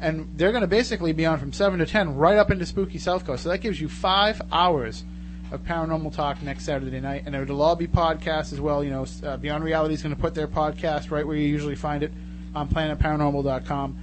And 0.00 0.38
they're 0.38 0.52
going 0.52 0.62
to 0.62 0.66
basically 0.66 1.12
be 1.12 1.26
on 1.26 1.38
from 1.38 1.52
7 1.52 1.80
to 1.80 1.84
10 1.84 2.16
right 2.16 2.38
up 2.38 2.50
into 2.50 2.64
Spooky 2.64 2.96
South 2.96 3.26
Coast. 3.26 3.42
So 3.42 3.50
that 3.50 3.58
gives 3.58 3.78
you 3.78 3.90
five 3.90 4.40
hours 4.50 5.04
of 5.52 5.62
paranormal 5.62 6.14
talk 6.14 6.42
next 6.42 6.64
Saturday 6.64 7.00
night. 7.00 7.24
And 7.26 7.34
it'll 7.34 7.62
all 7.62 7.76
be 7.76 7.86
podcasts 7.86 8.52
as 8.52 8.60
well. 8.60 8.82
You 8.82 8.90
know, 8.90 9.06
uh, 9.24 9.36
Beyond 9.36 9.64
Reality 9.64 9.94
is 9.94 10.02
going 10.02 10.14
to 10.14 10.20
put 10.20 10.34
their 10.34 10.48
podcast 10.48 11.10
right 11.10 11.26
where 11.26 11.36
you 11.36 11.46
usually 11.46 11.76
find 11.76 12.02
it 12.02 12.12
on 12.54 12.68
planetparanormal.com. 12.68 13.98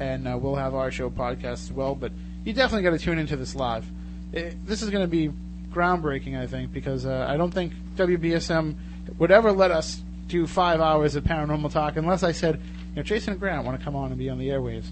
And 0.00 0.26
uh, 0.26 0.36
we'll 0.36 0.56
have 0.56 0.74
our 0.74 0.90
show 0.90 1.10
podcast 1.10 1.64
as 1.64 1.72
well. 1.72 1.94
But 1.94 2.12
you 2.44 2.52
definitely 2.52 2.82
got 2.82 2.98
to 2.98 2.98
tune 2.98 3.18
into 3.18 3.36
this 3.36 3.54
live. 3.54 3.86
It, 4.32 4.66
this 4.66 4.82
is 4.82 4.90
going 4.90 5.04
to 5.04 5.08
be 5.08 5.30
groundbreaking, 5.70 6.40
I 6.40 6.46
think, 6.46 6.72
because 6.72 7.06
uh, 7.06 7.26
I 7.28 7.36
don't 7.36 7.52
think 7.52 7.72
WBSM 7.96 8.74
would 9.18 9.30
ever 9.30 9.52
let 9.52 9.70
us 9.70 10.02
do 10.26 10.46
five 10.46 10.80
hours 10.80 11.16
of 11.16 11.24
paranormal 11.24 11.70
talk 11.70 11.96
unless 11.96 12.22
I 12.22 12.32
said, 12.32 12.60
you 12.90 12.96
know, 12.96 13.02
Jason 13.02 13.32
and 13.32 13.40
Grant 13.40 13.64
want 13.64 13.78
to 13.78 13.84
come 13.84 13.94
on 13.94 14.10
and 14.10 14.18
be 14.18 14.30
on 14.30 14.38
the 14.38 14.48
airwaves. 14.48 14.86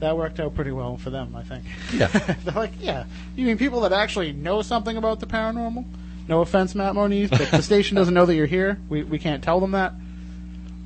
That 0.00 0.16
worked 0.16 0.38
out 0.38 0.54
pretty 0.54 0.70
well 0.70 0.96
for 0.96 1.10
them, 1.10 1.34
I 1.34 1.42
think. 1.42 1.64
Yeah. 1.92 2.06
They're 2.44 2.54
like, 2.54 2.72
yeah. 2.80 3.04
You 3.36 3.46
mean 3.46 3.58
people 3.58 3.80
that 3.80 3.92
actually 3.92 4.32
know 4.32 4.62
something 4.62 4.96
about 4.96 5.18
the 5.20 5.26
paranormal? 5.26 5.84
No 6.28 6.40
offense, 6.40 6.74
Matt 6.74 6.94
Moniz, 6.94 7.30
but 7.30 7.50
the 7.50 7.62
station 7.62 7.96
doesn't 7.96 8.14
know 8.14 8.24
that 8.26 8.34
you're 8.34 8.46
here. 8.46 8.78
We, 8.88 9.02
we 9.02 9.18
can't 9.18 9.42
tell 9.42 9.58
them 9.60 9.72
that. 9.72 9.94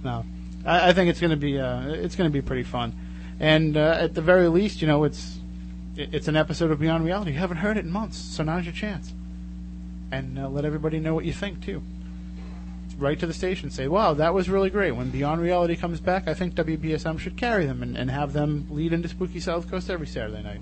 no. 0.04 0.24
I, 0.64 0.90
I 0.90 0.92
think 0.92 1.10
it's 1.10 1.20
going 1.20 1.32
to 1.32 1.36
be 1.36 1.58
uh, 1.58 1.88
it's 1.88 2.14
going 2.14 2.30
to 2.30 2.32
be 2.32 2.40
pretty 2.40 2.62
fun, 2.62 2.94
and 3.40 3.76
uh, 3.76 3.96
at 3.98 4.14
the 4.14 4.22
very 4.22 4.46
least, 4.48 4.80
you 4.80 4.86
know, 4.86 5.02
it's 5.02 5.38
it- 5.96 6.14
it's 6.14 6.28
an 6.28 6.36
episode 6.36 6.70
of 6.70 6.78
Beyond 6.78 7.04
Reality. 7.04 7.32
You 7.32 7.38
haven't 7.38 7.56
heard 7.58 7.76
it 7.76 7.84
in 7.84 7.90
months, 7.90 8.16
so 8.16 8.44
now's 8.44 8.64
your 8.64 8.72
chance, 8.72 9.12
and 10.12 10.38
uh, 10.38 10.48
let 10.48 10.64
everybody 10.64 11.00
know 11.00 11.14
what 11.14 11.24
you 11.24 11.32
think 11.32 11.60
too. 11.64 11.82
Write 12.98 13.20
to 13.20 13.26
the 13.26 13.34
station, 13.34 13.70
say, 13.70 13.88
"Wow, 13.88 14.14
that 14.14 14.34
was 14.34 14.48
really 14.48 14.70
great." 14.70 14.92
When 14.92 15.10
Beyond 15.10 15.40
Reality 15.40 15.76
comes 15.76 16.00
back, 16.00 16.28
I 16.28 16.34
think 16.34 16.54
WBSM 16.54 17.18
should 17.18 17.36
carry 17.36 17.66
them 17.66 17.82
and, 17.82 17.96
and 17.96 18.10
have 18.10 18.32
them 18.32 18.68
lead 18.70 18.92
into 18.92 19.08
Spooky 19.08 19.40
South 19.40 19.70
Coast 19.70 19.90
every 19.90 20.06
Saturday 20.06 20.42
night. 20.42 20.60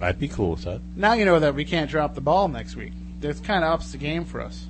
I'd 0.00 0.18
be 0.18 0.28
cool 0.28 0.52
with 0.52 0.64
that. 0.64 0.80
Now 0.94 1.14
you 1.14 1.24
know 1.24 1.40
that 1.40 1.54
we 1.54 1.64
can't 1.64 1.90
drop 1.90 2.14
the 2.14 2.20
ball 2.20 2.48
next 2.48 2.76
week. 2.76 2.92
That 3.20 3.42
kind 3.42 3.64
of 3.64 3.72
ups 3.72 3.92
the 3.92 3.98
game 3.98 4.24
for 4.24 4.40
us. 4.40 4.66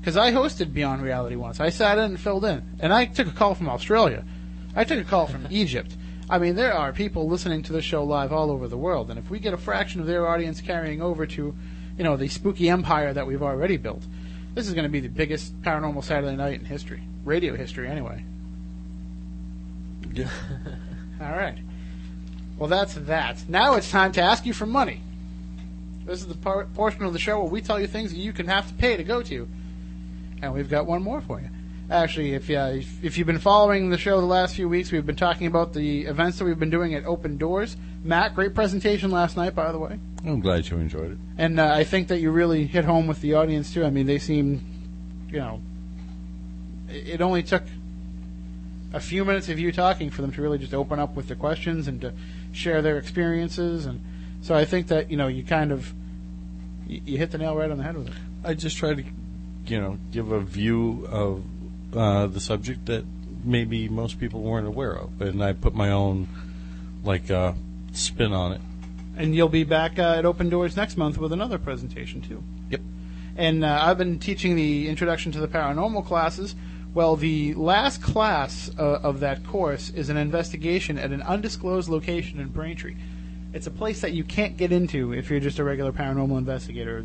Because 0.00 0.16
I 0.16 0.32
hosted 0.32 0.74
Beyond 0.74 1.02
Reality 1.02 1.36
once. 1.36 1.60
I 1.60 1.70
sat 1.70 1.98
in 1.98 2.04
and 2.04 2.20
filled 2.20 2.44
in. 2.44 2.62
And 2.78 2.92
I 2.92 3.06
took 3.06 3.26
a 3.26 3.32
call 3.32 3.54
from 3.54 3.68
Australia. 3.68 4.24
I 4.76 4.84
took 4.84 4.98
a 4.98 5.08
call 5.08 5.26
from 5.26 5.46
Egypt. 5.50 5.96
I 6.28 6.38
mean, 6.38 6.56
there 6.56 6.74
are 6.74 6.92
people 6.92 7.28
listening 7.28 7.62
to 7.64 7.72
this 7.72 7.84
show 7.84 8.02
live 8.04 8.32
all 8.32 8.50
over 8.50 8.66
the 8.66 8.78
world. 8.78 9.10
And 9.10 9.18
if 9.18 9.30
we 9.30 9.38
get 9.38 9.54
a 9.54 9.58
fraction 9.58 10.00
of 10.00 10.06
their 10.06 10.26
audience 10.26 10.60
carrying 10.60 11.02
over 11.02 11.26
to, 11.26 11.54
you 11.98 12.04
know, 12.04 12.16
the 12.16 12.28
spooky 12.28 12.68
empire 12.70 13.12
that 13.12 13.26
we've 13.26 13.42
already 13.42 13.76
built, 13.76 14.02
this 14.54 14.68
is 14.68 14.74
going 14.74 14.84
to 14.84 14.90
be 14.90 15.00
the 15.00 15.08
biggest 15.08 15.60
paranormal 15.62 16.04
Saturday 16.04 16.36
night 16.36 16.60
in 16.60 16.64
history. 16.64 17.02
Radio 17.24 17.56
history, 17.56 17.88
anyway. 17.88 18.24
All 21.20 21.32
right. 21.32 21.58
Well, 22.58 22.68
that's 22.68 22.94
that. 22.94 23.48
Now 23.48 23.74
it's 23.74 23.90
time 23.90 24.12
to 24.12 24.22
ask 24.22 24.46
you 24.46 24.52
for 24.52 24.66
money. 24.66 25.00
This 26.04 26.20
is 26.20 26.26
the 26.26 26.36
par- 26.36 26.66
portion 26.74 27.02
of 27.02 27.12
the 27.12 27.18
show 27.18 27.40
where 27.40 27.50
we 27.50 27.60
tell 27.60 27.80
you 27.80 27.86
things 27.86 28.12
that 28.12 28.18
you 28.18 28.32
can 28.32 28.46
have 28.46 28.68
to 28.68 28.74
pay 28.74 28.96
to 28.96 29.04
go 29.04 29.22
to, 29.22 29.48
and 30.42 30.52
we've 30.52 30.68
got 30.68 30.86
one 30.86 31.02
more 31.02 31.20
for 31.20 31.40
you. 31.40 31.48
Actually, 31.90 32.34
if 32.34 32.48
you 32.48 32.58
if, 32.58 33.04
if 33.04 33.18
you've 33.18 33.26
been 33.26 33.38
following 33.38 33.90
the 33.90 33.98
show 33.98 34.20
the 34.20 34.26
last 34.26 34.56
few 34.56 34.68
weeks, 34.68 34.90
we've 34.90 35.04
been 35.04 35.16
talking 35.16 35.46
about 35.46 35.74
the 35.74 36.02
events 36.06 36.38
that 36.38 36.44
we've 36.44 36.58
been 36.58 36.70
doing 36.70 36.94
at 36.94 37.04
Open 37.04 37.36
Doors. 37.36 37.76
Matt, 38.02 38.34
great 38.34 38.54
presentation 38.54 39.10
last 39.10 39.36
night, 39.36 39.54
by 39.54 39.70
the 39.70 39.78
way, 39.78 39.98
I'm 40.24 40.40
glad 40.40 40.68
you 40.68 40.78
enjoyed 40.78 41.12
it. 41.12 41.18
and 41.38 41.60
uh, 41.60 41.72
I 41.72 41.84
think 41.84 42.08
that 42.08 42.20
you 42.20 42.30
really 42.30 42.66
hit 42.66 42.84
home 42.84 43.06
with 43.06 43.20
the 43.20 43.34
audience 43.34 43.72
too. 43.72 43.84
I 43.84 43.90
mean, 43.90 44.06
they 44.06 44.18
seemed, 44.18 44.62
you 45.30 45.38
know, 45.38 45.60
it 46.88 47.20
only 47.20 47.42
took 47.42 47.64
a 48.92 49.00
few 49.00 49.24
minutes 49.24 49.48
of 49.48 49.58
you 49.58 49.72
talking 49.72 50.10
for 50.10 50.22
them 50.22 50.32
to 50.32 50.40
really 50.42 50.58
just 50.58 50.72
open 50.72 50.98
up 50.98 51.16
with 51.16 51.28
their 51.28 51.36
questions 51.36 51.88
and 51.88 52.00
to 52.00 52.12
share 52.52 52.80
their 52.80 52.96
experiences 52.96 53.86
and 53.86 54.00
so 54.44 54.54
I 54.54 54.66
think 54.66 54.88
that 54.88 55.10
you 55.10 55.16
know 55.16 55.26
you 55.26 55.42
kind 55.42 55.72
of 55.72 55.92
you, 56.86 57.00
you 57.06 57.18
hit 57.18 57.30
the 57.30 57.38
nail 57.38 57.56
right 57.56 57.70
on 57.70 57.78
the 57.78 57.82
head 57.82 57.96
with 57.96 58.08
it. 58.08 58.14
I 58.44 58.52
just 58.52 58.76
try 58.76 58.92
to, 58.92 59.02
you 59.66 59.80
know, 59.80 59.98
give 60.12 60.30
a 60.30 60.40
view 60.40 61.08
of 61.10 61.42
uh, 61.96 62.26
the 62.26 62.40
subject 62.40 62.86
that 62.86 63.04
maybe 63.44 63.88
most 63.88 64.18
people 64.18 64.40
weren't 64.40 64.66
aware 64.66 64.96
of, 64.96 65.20
and 65.20 65.42
I 65.42 65.52
put 65.52 65.74
my 65.74 65.90
own 65.90 66.28
like 67.04 67.30
uh, 67.30 67.52
spin 67.92 68.32
on 68.32 68.52
it. 68.52 68.60
And 69.16 69.34
you'll 69.34 69.48
be 69.48 69.64
back 69.64 69.98
uh, 69.98 70.16
at 70.18 70.24
Open 70.24 70.48
Doors 70.48 70.76
next 70.76 70.96
month 70.96 71.18
with 71.18 71.32
another 71.32 71.58
presentation 71.58 72.20
too. 72.20 72.42
Yep. 72.70 72.80
And 73.36 73.64
uh, 73.64 73.78
I've 73.82 73.98
been 73.98 74.18
teaching 74.18 74.56
the 74.56 74.88
Introduction 74.88 75.32
to 75.32 75.40
the 75.40 75.48
Paranormal 75.48 76.04
classes. 76.04 76.54
Well, 76.94 77.16
the 77.16 77.54
last 77.54 78.02
class 78.02 78.70
uh, 78.78 78.82
of 78.82 79.20
that 79.20 79.44
course 79.46 79.90
is 79.90 80.08
an 80.08 80.16
investigation 80.16 80.98
at 80.98 81.10
an 81.10 81.22
undisclosed 81.22 81.88
location 81.88 82.40
in 82.40 82.48
Braintree. 82.48 82.96
It's 83.52 83.66
a 83.66 83.70
place 83.70 84.00
that 84.00 84.12
you 84.12 84.24
can't 84.24 84.56
get 84.56 84.72
into 84.72 85.12
if 85.12 85.30
you're 85.30 85.40
just 85.40 85.58
a 85.58 85.64
regular 85.64 85.92
paranormal 85.92 86.38
investigator. 86.38 87.04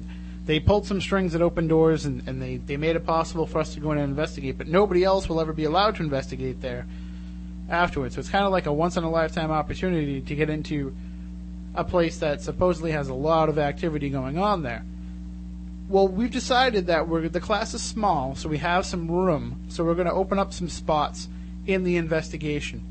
They 0.49 0.59
pulled 0.59 0.87
some 0.87 0.99
strings 0.99 1.35
at 1.35 1.43
open 1.43 1.67
doors 1.67 2.05
and, 2.05 2.27
and 2.27 2.41
they, 2.41 2.57
they 2.57 2.75
made 2.75 2.95
it 2.95 3.05
possible 3.05 3.45
for 3.45 3.59
us 3.59 3.75
to 3.75 3.79
go 3.79 3.91
in 3.91 3.99
and 3.99 4.09
investigate, 4.09 4.57
but 4.57 4.67
nobody 4.67 5.03
else 5.03 5.29
will 5.29 5.39
ever 5.39 5.53
be 5.53 5.65
allowed 5.65 5.97
to 5.97 6.01
investigate 6.01 6.59
there 6.59 6.87
afterwards. 7.69 8.15
So 8.15 8.21
it's 8.21 8.29
kind 8.29 8.45
of 8.45 8.51
like 8.51 8.65
a 8.65 8.73
once 8.73 8.97
in 8.97 9.03
a 9.03 9.11
lifetime 9.11 9.51
opportunity 9.51 10.21
to 10.21 10.35
get 10.35 10.49
into 10.49 10.95
a 11.75 11.83
place 11.83 12.17
that 12.17 12.41
supposedly 12.41 12.89
has 12.93 13.09
a 13.09 13.13
lot 13.13 13.47
of 13.49 13.59
activity 13.59 14.09
going 14.09 14.39
on 14.39 14.63
there. 14.63 14.83
Well, 15.87 16.07
we've 16.07 16.31
decided 16.31 16.87
that 16.87 17.07
we're 17.07 17.29
the 17.29 17.39
class 17.39 17.75
is 17.75 17.83
small, 17.83 18.33
so 18.33 18.49
we 18.49 18.57
have 18.57 18.87
some 18.87 19.07
room. 19.07 19.65
So 19.69 19.83
we're 19.83 19.93
going 19.93 20.07
to 20.07 20.13
open 20.13 20.39
up 20.39 20.51
some 20.51 20.67
spots 20.67 21.29
in 21.67 21.83
the 21.83 21.95
investigation 21.95 22.81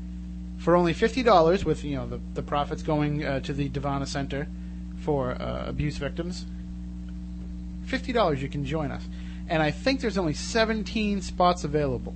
for 0.59 0.77
only 0.77 0.93
fifty 0.93 1.23
dollars, 1.23 1.65
with 1.65 1.83
you 1.83 1.97
know 1.97 2.07
the 2.07 2.21
the 2.35 2.41
profits 2.41 2.83
going 2.83 3.25
uh, 3.25 3.41
to 3.41 3.51
the 3.51 3.67
Devana 3.69 4.07
Center 4.07 4.47
for 5.01 5.31
uh, 5.31 5.65
abuse 5.67 5.97
victims. 5.97 6.45
Fifty 7.89 8.13
dollars, 8.13 8.39
you 8.39 8.49
can 8.49 8.63
join 8.65 8.91
us, 8.91 9.03
and 9.47 9.63
I 9.63 9.71
think 9.71 9.99
there's 9.99 10.19
only 10.19 10.35
seventeen 10.35 11.21
spots 11.21 11.63
available. 11.63 12.13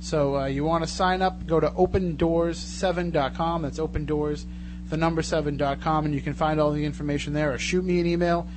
So 0.00 0.38
uh, 0.38 0.46
you 0.46 0.64
want 0.64 0.84
to 0.84 0.90
sign 0.90 1.20
up? 1.20 1.46
Go 1.46 1.60
to 1.60 1.68
opendoors7.com. 1.68 3.62
That's 3.62 3.78
opendoors, 3.78 4.46
the 4.88 4.96
number 4.96 5.20
seven.com, 5.20 6.06
and 6.06 6.14
you 6.14 6.22
can 6.22 6.32
find 6.32 6.58
all 6.58 6.72
the 6.72 6.86
information 6.86 7.34
there. 7.34 7.52
Or 7.52 7.58
shoot 7.58 7.84
me 7.84 8.00
an 8.00 8.06
email, 8.06 8.48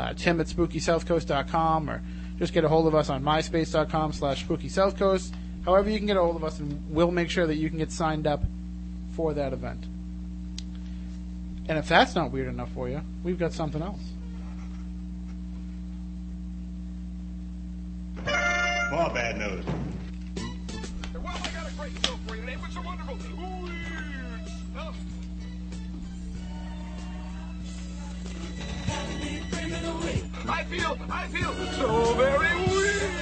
uh, 0.00 0.14
Tim 0.14 0.40
at 0.40 0.48
SpookySouthCoast.com, 0.48 1.88
or 1.88 2.02
just 2.40 2.52
get 2.52 2.64
a 2.64 2.68
hold 2.68 2.88
of 2.88 2.96
us 2.96 3.08
on 3.08 3.22
MySpace.com 3.22 4.12
slash 4.12 4.44
SpookySouthCoast. 4.46 5.32
However, 5.64 5.90
you 5.90 5.98
can 5.98 6.08
get 6.08 6.16
a 6.16 6.20
hold 6.20 6.34
of 6.34 6.42
us, 6.42 6.58
and 6.58 6.92
we'll 6.92 7.12
make 7.12 7.30
sure 7.30 7.46
that 7.46 7.54
you 7.54 7.68
can 7.68 7.78
get 7.78 7.92
signed 7.92 8.26
up 8.26 8.42
for 9.12 9.32
that 9.34 9.52
event. 9.52 9.84
And 11.68 11.78
if 11.78 11.86
that's 11.88 12.16
not 12.16 12.32
weird 12.32 12.48
enough 12.48 12.72
for 12.72 12.88
you, 12.88 13.00
we've 13.22 13.38
got 13.38 13.52
something 13.52 13.80
else. 13.80 14.00
More 18.90 19.08
bad 19.10 19.38
news. 19.38 19.64
Well, 21.14 21.22
I 21.26 21.48
got 21.50 21.70
a 21.70 21.72
great 21.78 21.92
show 22.04 22.18
for 22.26 22.34
you 22.34 22.40
today. 22.40 22.56
What's 22.56 22.74
so 22.74 22.82
wonderful? 22.82 23.16
Weird 23.36 24.48
stuff. 24.72 24.96
I 30.48 30.64
feel, 30.64 30.98
I 31.08 31.26
feel 31.28 31.54
so 31.78 32.14
very 32.14 32.56
weird. 32.66 33.12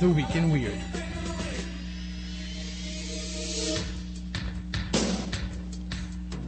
The 0.00 0.08
Week 0.08 0.36
in 0.36 0.50
Weird. 0.50 0.78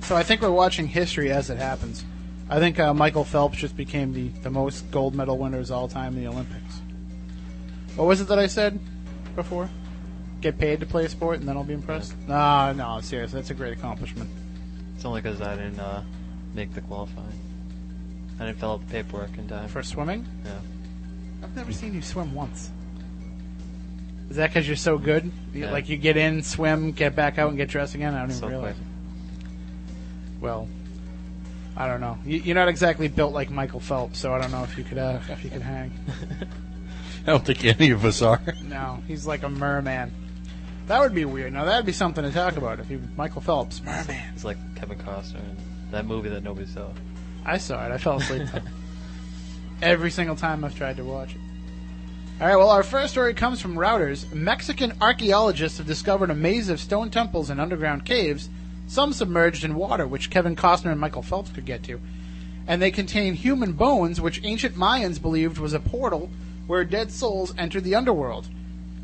So 0.02 0.14
I 0.14 0.22
think 0.22 0.42
we're 0.42 0.50
watching 0.50 0.86
history 0.86 1.32
as 1.32 1.48
it 1.48 1.56
happens. 1.56 2.04
I 2.52 2.58
think 2.58 2.78
uh, 2.78 2.92
Michael 2.92 3.24
Phelps 3.24 3.56
just 3.56 3.76
became 3.78 4.12
the, 4.12 4.28
the 4.42 4.50
most 4.50 4.90
gold 4.90 5.14
medal 5.14 5.38
winners 5.38 5.70
all 5.70 5.88
time 5.88 6.14
in 6.16 6.22
the 6.22 6.28
Olympics. 6.28 6.82
What 7.96 8.06
was 8.06 8.20
it 8.20 8.28
that 8.28 8.38
I 8.38 8.46
said 8.46 8.78
before? 9.34 9.70
Get 10.42 10.58
paid 10.58 10.80
to 10.80 10.86
play 10.86 11.06
a 11.06 11.08
sport 11.08 11.40
and 11.40 11.48
then 11.48 11.56
I'll 11.56 11.64
be 11.64 11.72
impressed? 11.72 12.14
No, 12.28 12.72
no, 12.74 13.00
seriously, 13.00 13.40
that's 13.40 13.50
a 13.50 13.54
great 13.54 13.72
accomplishment. 13.72 14.28
It's 14.94 15.04
only 15.06 15.22
because 15.22 15.40
I 15.40 15.56
didn't 15.56 15.80
uh, 15.80 16.02
make 16.54 16.74
the 16.74 16.82
qualifying. 16.82 17.38
I 18.38 18.46
didn't 18.46 18.58
fill 18.58 18.72
out 18.72 18.86
the 18.86 18.92
paperwork 18.92 19.38
in 19.38 19.48
time. 19.48 19.68
For 19.68 19.82
swimming? 19.82 20.26
Yeah. 20.44 20.50
I've 21.42 21.56
never 21.56 21.72
seen 21.72 21.94
you 21.94 22.02
swim 22.02 22.34
once. 22.34 22.70
Is 24.28 24.36
that 24.36 24.48
because 24.50 24.66
you're 24.66 24.76
so 24.76 24.98
good? 24.98 25.24
You- 25.54 25.64
Yeah. 25.64 25.72
Like 25.72 25.88
you 25.88 25.96
get 25.96 26.18
in, 26.18 26.42
swim, 26.42 26.92
get 26.92 27.16
back 27.16 27.38
out, 27.38 27.48
and 27.48 27.56
get 27.56 27.68
dressed 27.70 27.94
again? 27.94 28.14
I 28.14 28.20
don't 28.20 28.30
even 28.30 28.40
So 28.40 28.48
realize. 28.48 28.74
quick. 28.74 29.50
Well, 30.42 30.68
I 31.76 31.86
don't 31.86 32.00
know. 32.00 32.18
You, 32.24 32.38
you're 32.38 32.54
not 32.54 32.68
exactly 32.68 33.08
built 33.08 33.32
like 33.32 33.50
Michael 33.50 33.80
Phelps, 33.80 34.18
so 34.18 34.32
I 34.34 34.40
don't 34.40 34.50
know 34.50 34.62
if 34.62 34.76
you 34.76 34.84
could 34.84 34.98
uh, 34.98 35.20
if 35.28 35.42
you 35.44 35.50
could 35.50 35.62
hang. 35.62 35.92
I 37.26 37.26
don't 37.26 37.44
think 37.44 37.64
any 37.64 37.90
of 37.90 38.04
us 38.04 38.20
are. 38.20 38.40
No, 38.64 39.02
he's 39.06 39.26
like 39.26 39.42
a 39.42 39.48
merman. 39.48 40.12
That 40.86 41.00
would 41.00 41.14
be 41.14 41.24
weird. 41.24 41.52
Now 41.52 41.64
that'd 41.64 41.86
be 41.86 41.92
something 41.92 42.24
to 42.24 42.30
talk 42.30 42.56
about 42.56 42.80
if 42.80 42.90
you 42.90 43.00
Michael 43.16 43.40
Phelps 43.40 43.80
merman. 43.82 44.20
It's 44.34 44.44
like 44.44 44.58
Kevin 44.74 44.98
Costner 44.98 45.36
in 45.36 45.56
that 45.92 46.04
movie 46.04 46.28
that 46.28 46.42
nobody 46.42 46.66
saw. 46.66 46.90
I 47.44 47.58
saw 47.58 47.86
it. 47.86 47.92
I 47.92 47.98
fell 47.98 48.16
asleep 48.16 48.48
every 49.82 50.10
single 50.10 50.36
time 50.36 50.64
I've 50.64 50.76
tried 50.76 50.96
to 50.96 51.04
watch 51.04 51.34
it. 51.34 51.40
All 52.40 52.48
right. 52.48 52.56
Well, 52.56 52.70
our 52.70 52.82
first 52.82 53.12
story 53.12 53.34
comes 53.34 53.60
from 53.60 53.76
Reuters. 53.76 54.30
Mexican 54.32 54.92
archaeologists 55.00 55.78
have 55.78 55.86
discovered 55.86 56.30
a 56.30 56.34
maze 56.34 56.68
of 56.68 56.80
stone 56.80 57.10
temples 57.10 57.50
and 57.50 57.60
underground 57.60 58.04
caves, 58.04 58.48
some 58.92 59.14
submerged 59.14 59.64
in 59.64 59.74
water, 59.74 60.06
which 60.06 60.28
Kevin 60.28 60.54
Costner 60.54 60.92
and 60.92 61.00
Michael 61.00 61.22
Phelps 61.22 61.50
could 61.50 61.64
get 61.64 61.82
to, 61.84 61.98
and 62.66 62.80
they 62.80 62.90
contain 62.90 63.32
human 63.32 63.72
bones, 63.72 64.20
which 64.20 64.44
ancient 64.44 64.76
Mayans 64.76 65.20
believed 65.20 65.56
was 65.56 65.72
a 65.72 65.80
portal 65.80 66.28
where 66.66 66.84
dead 66.84 67.10
souls 67.10 67.54
entered 67.56 67.84
the 67.84 67.94
underworld. 67.94 68.48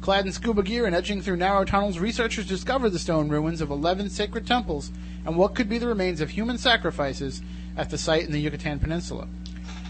Clad 0.02 0.26
in 0.26 0.32
scuba 0.32 0.62
gear 0.62 0.84
and 0.84 0.94
edging 0.94 1.22
through 1.22 1.38
narrow 1.38 1.64
tunnels, 1.64 1.98
researchers 1.98 2.46
discovered 2.46 2.90
the 2.90 2.98
stone 2.98 3.30
ruins 3.30 3.62
of 3.62 3.70
11 3.70 4.10
sacred 4.10 4.46
temples 4.46 4.92
and 5.24 5.36
what 5.36 5.54
could 5.54 5.70
be 5.70 5.78
the 5.78 5.88
remains 5.88 6.20
of 6.20 6.30
human 6.30 6.58
sacrifices 6.58 7.40
at 7.74 7.88
the 7.88 7.96
site 7.96 8.24
in 8.26 8.32
the 8.32 8.40
Yucatan 8.40 8.78
Peninsula. 8.78 9.26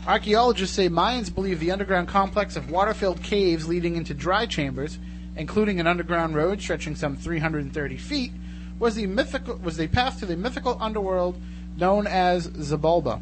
Archaeologists 0.07 0.77
say 0.77 0.89
Mayans 0.89 1.35
believe 1.35 1.59
the 1.59 1.73
underground 1.73 2.07
complex 2.07 2.55
of 2.55 2.71
water 2.71 2.95
filled 2.95 3.23
caves 3.25 3.67
leading 3.67 3.97
into 3.97 4.15
dry 4.15 4.47
chambers, 4.47 5.01
including 5.37 5.81
an 5.81 5.89
underground 5.89 6.37
road 6.37 6.61
stretching 6.61 6.95
some 6.95 7.17
330 7.17 7.97
feet, 7.97 8.33
was 8.79 8.95
the, 8.95 9.07
mythical, 9.07 9.57
was 9.57 9.77
the 9.77 9.89
path 9.89 10.21
to 10.21 10.27
the 10.27 10.37
mythical 10.37 10.79
underworld 10.81 11.41
known 11.77 12.07
as 12.07 12.49
Xibalba. 12.49 13.21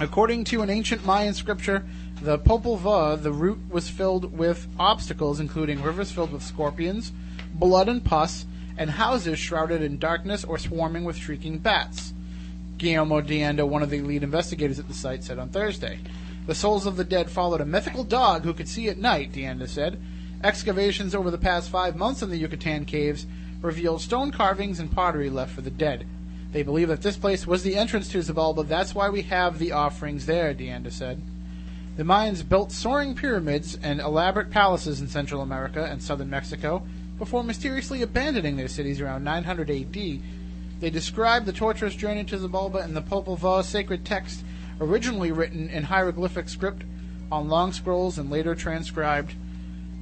According 0.00 0.44
to 0.44 0.62
an 0.62 0.70
ancient 0.70 1.04
Mayan 1.04 1.34
scripture, 1.34 1.84
the 2.22 2.38
Popol 2.38 2.78
Vuh, 2.78 3.20
the 3.20 3.32
route 3.32 3.60
was 3.70 3.88
filled 3.88 4.36
with 4.36 4.66
obstacles, 4.78 5.40
including 5.40 5.82
rivers 5.82 6.10
filled 6.12 6.32
with 6.32 6.42
scorpions, 6.42 7.12
blood 7.54 7.88
and 7.88 8.04
pus, 8.04 8.46
and 8.76 8.90
houses 8.90 9.38
shrouded 9.38 9.82
in 9.82 9.98
darkness 9.98 10.44
or 10.44 10.58
swarming 10.58 11.04
with 11.04 11.16
shrieking 11.16 11.58
bats. 11.58 12.12
Guillermo 12.76 13.20
de 13.20 13.42
Anda, 13.42 13.66
one 13.66 13.82
of 13.82 13.90
the 13.90 14.00
lead 14.00 14.22
investigators 14.22 14.78
at 14.78 14.86
the 14.86 14.94
site, 14.94 15.24
said 15.24 15.38
on 15.38 15.48
Thursday. 15.48 15.98
The 16.46 16.54
souls 16.54 16.86
of 16.86 16.96
the 16.96 17.04
dead 17.04 17.28
followed 17.28 17.60
a 17.60 17.66
mythical 17.66 18.04
dog 18.04 18.44
who 18.44 18.54
could 18.54 18.68
see 18.68 18.88
at 18.88 18.98
night, 18.98 19.32
de 19.32 19.44
Anda 19.44 19.66
said. 19.66 20.00
Excavations 20.44 21.14
over 21.14 21.30
the 21.30 21.38
past 21.38 21.68
five 21.68 21.96
months 21.96 22.22
in 22.22 22.30
the 22.30 22.36
Yucatan 22.36 22.84
caves 22.84 23.26
revealed 23.60 24.00
stone 24.00 24.30
carvings 24.30 24.80
and 24.80 24.90
pottery 24.90 25.30
left 25.30 25.52
for 25.52 25.60
the 25.60 25.70
dead. 25.70 26.06
They 26.52 26.62
believe 26.62 26.88
that 26.88 27.02
this 27.02 27.16
place 27.16 27.46
was 27.46 27.62
the 27.62 27.76
entrance 27.76 28.08
to 28.08 28.18
Xibalba. 28.18 28.66
That's 28.66 28.94
why 28.94 29.10
we 29.10 29.22
have 29.22 29.58
the 29.58 29.72
offerings 29.72 30.26
there, 30.26 30.54
de 30.54 30.70
Anda 30.70 30.90
said. 30.90 31.20
The 31.96 32.04
Mayans 32.04 32.48
built 32.48 32.72
soaring 32.72 33.14
pyramids 33.14 33.76
and 33.82 34.00
elaborate 34.00 34.50
palaces 34.50 35.00
in 35.00 35.08
Central 35.08 35.42
America 35.42 35.84
and 35.84 36.02
southern 36.02 36.30
Mexico 36.30 36.86
before 37.18 37.42
mysteriously 37.42 38.02
abandoning 38.02 38.56
their 38.56 38.68
cities 38.68 39.00
around 39.00 39.24
900 39.24 39.68
AD. 39.68 40.20
They 40.80 40.90
describe 40.90 41.44
the 41.44 41.52
torturous 41.52 41.96
journey 41.96 42.22
to 42.24 42.38
Xibalba 42.38 42.84
in 42.84 42.94
the 42.94 43.02
Popol 43.02 43.36
Vuh 43.36 43.64
sacred 43.64 44.04
text, 44.04 44.44
originally 44.80 45.32
written 45.32 45.68
in 45.68 45.82
hieroglyphic 45.82 46.48
script 46.48 46.84
on 47.32 47.48
long 47.48 47.72
scrolls 47.72 48.16
and 48.16 48.30
later 48.30 48.54
transcribed 48.54 49.34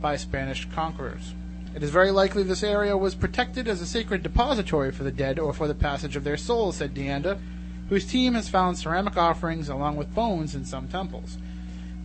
by 0.01 0.17
Spanish 0.17 0.69
conquerors. 0.71 1.33
It 1.77 1.83
is 1.83 1.91
very 1.91 2.11
likely 2.11 2.43
this 2.43 2.63
area 2.63 2.97
was 2.97 3.15
protected 3.15 3.69
as 3.69 3.83
a 3.83 3.87
sacred 3.87 4.23
depository 4.23 4.91
for 4.93 5.05
the 5.05 5.13
dead 5.13 5.39
or 5.39 5.53
for 5.53 5.69
the 5.69 5.75
passage 5.75 6.17
of 6.17 6.25
their 6.25 6.39
souls, 6.39 6.77
said 6.77 6.95
de 6.95 7.07
Anda, 7.07 7.39
whose 7.91 8.07
team 8.07 8.33
has 8.33 8.49
found 8.49 8.79
ceramic 8.79 9.19
offerings 9.19 9.69
along 9.69 9.97
with 9.97 10.15
bones 10.15 10.55
in 10.55 10.65
some 10.65 10.89
temples. 10.89 11.37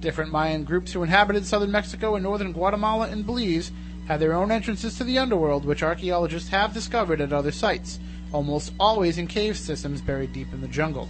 Different 0.01 0.29
Mayan 0.29 0.65
groups 0.65 0.91
who 0.91 1.03
inhabited 1.03 1.45
southern 1.45 1.71
Mexico 1.71 2.15
and 2.15 2.23
northern 2.23 2.51
Guatemala 2.51 3.07
and 3.07 3.25
Belize 3.25 3.71
had 4.09 4.19
their 4.19 4.33
own 4.33 4.51
entrances 4.51 4.97
to 4.97 5.05
the 5.05 5.17
underworld, 5.17 5.63
which 5.63 5.83
archaeologists 5.83 6.49
have 6.49 6.73
discovered 6.73 7.21
at 7.21 7.31
other 7.31 7.53
sites, 7.53 7.97
almost 8.33 8.73
always 8.77 9.17
in 9.17 9.25
cave 9.25 9.57
systems 9.57 10.01
buried 10.01 10.33
deep 10.33 10.51
in 10.51 10.59
the 10.59 10.67
jungle. 10.67 11.07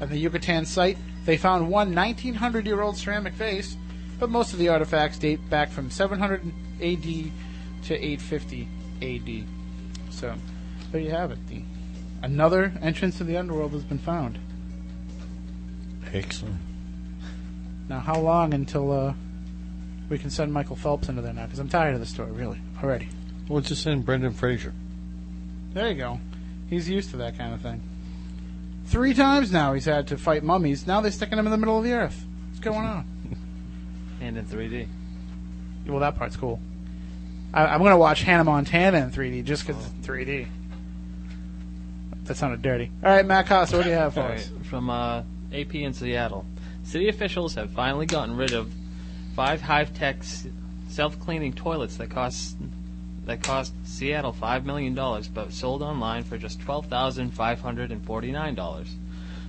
At 0.00 0.10
the 0.10 0.18
Yucatan 0.18 0.64
site, 0.64 0.98
they 1.24 1.36
found 1.36 1.68
one 1.68 1.92
1900 1.92 2.66
year 2.66 2.82
old 2.82 2.96
ceramic 2.96 3.32
vase, 3.32 3.76
but 4.20 4.30
most 4.30 4.52
of 4.52 4.60
the 4.60 4.68
artifacts 4.68 5.18
date 5.18 5.50
back 5.50 5.70
from 5.70 5.90
700 5.90 6.44
AD 6.80 7.32
to 7.86 7.94
850 7.94 8.68
AD. 9.02 9.44
So, 10.10 10.34
there 10.92 11.00
you 11.00 11.10
have 11.10 11.30
it. 11.30 11.38
The, 11.48 11.62
another 12.22 12.72
entrance 12.80 13.18
to 13.18 13.24
the 13.24 13.36
underworld 13.36 13.72
has 13.72 13.84
been 13.84 13.98
found. 13.98 14.38
Excellent. 16.12 16.56
Now, 17.88 18.00
how 18.00 18.18
long 18.18 18.54
until 18.54 18.92
uh, 18.92 19.14
we 20.08 20.18
can 20.18 20.30
send 20.30 20.52
Michael 20.52 20.76
Phelps 20.76 21.08
into 21.08 21.22
there 21.22 21.32
now? 21.32 21.44
Because 21.44 21.58
I'm 21.58 21.68
tired 21.68 21.94
of 21.94 22.00
the 22.00 22.06
story, 22.06 22.32
really, 22.32 22.60
already. 22.82 23.08
Well, 23.48 23.60
just 23.60 23.82
send 23.82 24.04
Brendan 24.04 24.32
Fraser. 24.32 24.72
There 25.72 25.88
you 25.88 25.94
go. 25.94 26.20
He's 26.68 26.88
used 26.88 27.10
to 27.10 27.16
that 27.18 27.38
kind 27.38 27.54
of 27.54 27.60
thing. 27.60 27.80
Three 28.86 29.14
times 29.14 29.52
now 29.52 29.74
he's 29.74 29.84
had 29.84 30.08
to 30.08 30.18
fight 30.18 30.42
mummies. 30.42 30.86
Now 30.86 31.00
they're 31.00 31.12
sticking 31.12 31.38
him 31.38 31.46
in 31.46 31.52
the 31.52 31.58
middle 31.58 31.78
of 31.78 31.84
the 31.84 31.92
earth. 31.92 32.24
What's 32.48 32.60
going 32.60 32.84
on? 32.84 33.06
And 34.18 34.38
in 34.38 34.46
3D. 34.46 34.88
well, 35.86 35.98
that 36.00 36.16
part's 36.16 36.36
cool. 36.36 36.58
I, 37.56 37.66
I'm 37.68 37.78
going 37.80 37.90
to 37.92 37.96
watch 37.96 38.22
Hannah 38.22 38.44
Montana 38.44 38.98
in 38.98 39.10
3D 39.10 39.42
just 39.44 39.66
because 39.66 39.82
it's 39.84 40.06
3D. 40.06 40.46
That 42.24 42.36
sounded 42.36 42.60
dirty. 42.60 42.90
All 43.02 43.10
right, 43.10 43.24
Matt 43.24 43.46
Costa, 43.46 43.76
what 43.78 43.84
do 43.84 43.88
you 43.88 43.94
have 43.96 44.12
for 44.14 44.20
All 44.20 44.32
us? 44.32 44.50
from 44.68 44.90
uh, 44.90 45.22
AP 45.54 45.74
in 45.76 45.94
Seattle. 45.94 46.44
City 46.84 47.08
officials 47.08 47.54
have 47.54 47.70
finally 47.70 48.04
gotten 48.04 48.36
rid 48.36 48.52
of 48.52 48.70
five 49.34 49.62
high-tech 49.62 50.18
self-cleaning 50.88 51.54
toilets 51.54 51.96
that 51.96 52.10
cost 52.10 52.56
that 53.24 53.42
cost 53.42 53.72
Seattle 53.84 54.32
five 54.32 54.64
million 54.64 54.94
dollars, 54.94 55.26
but 55.26 55.52
sold 55.52 55.82
online 55.82 56.22
for 56.22 56.38
just 56.38 56.60
twelve 56.60 56.86
thousand 56.86 57.32
five 57.32 57.60
hundred 57.60 57.90
and 57.90 58.04
forty-nine 58.04 58.54
dollars. 58.54 58.94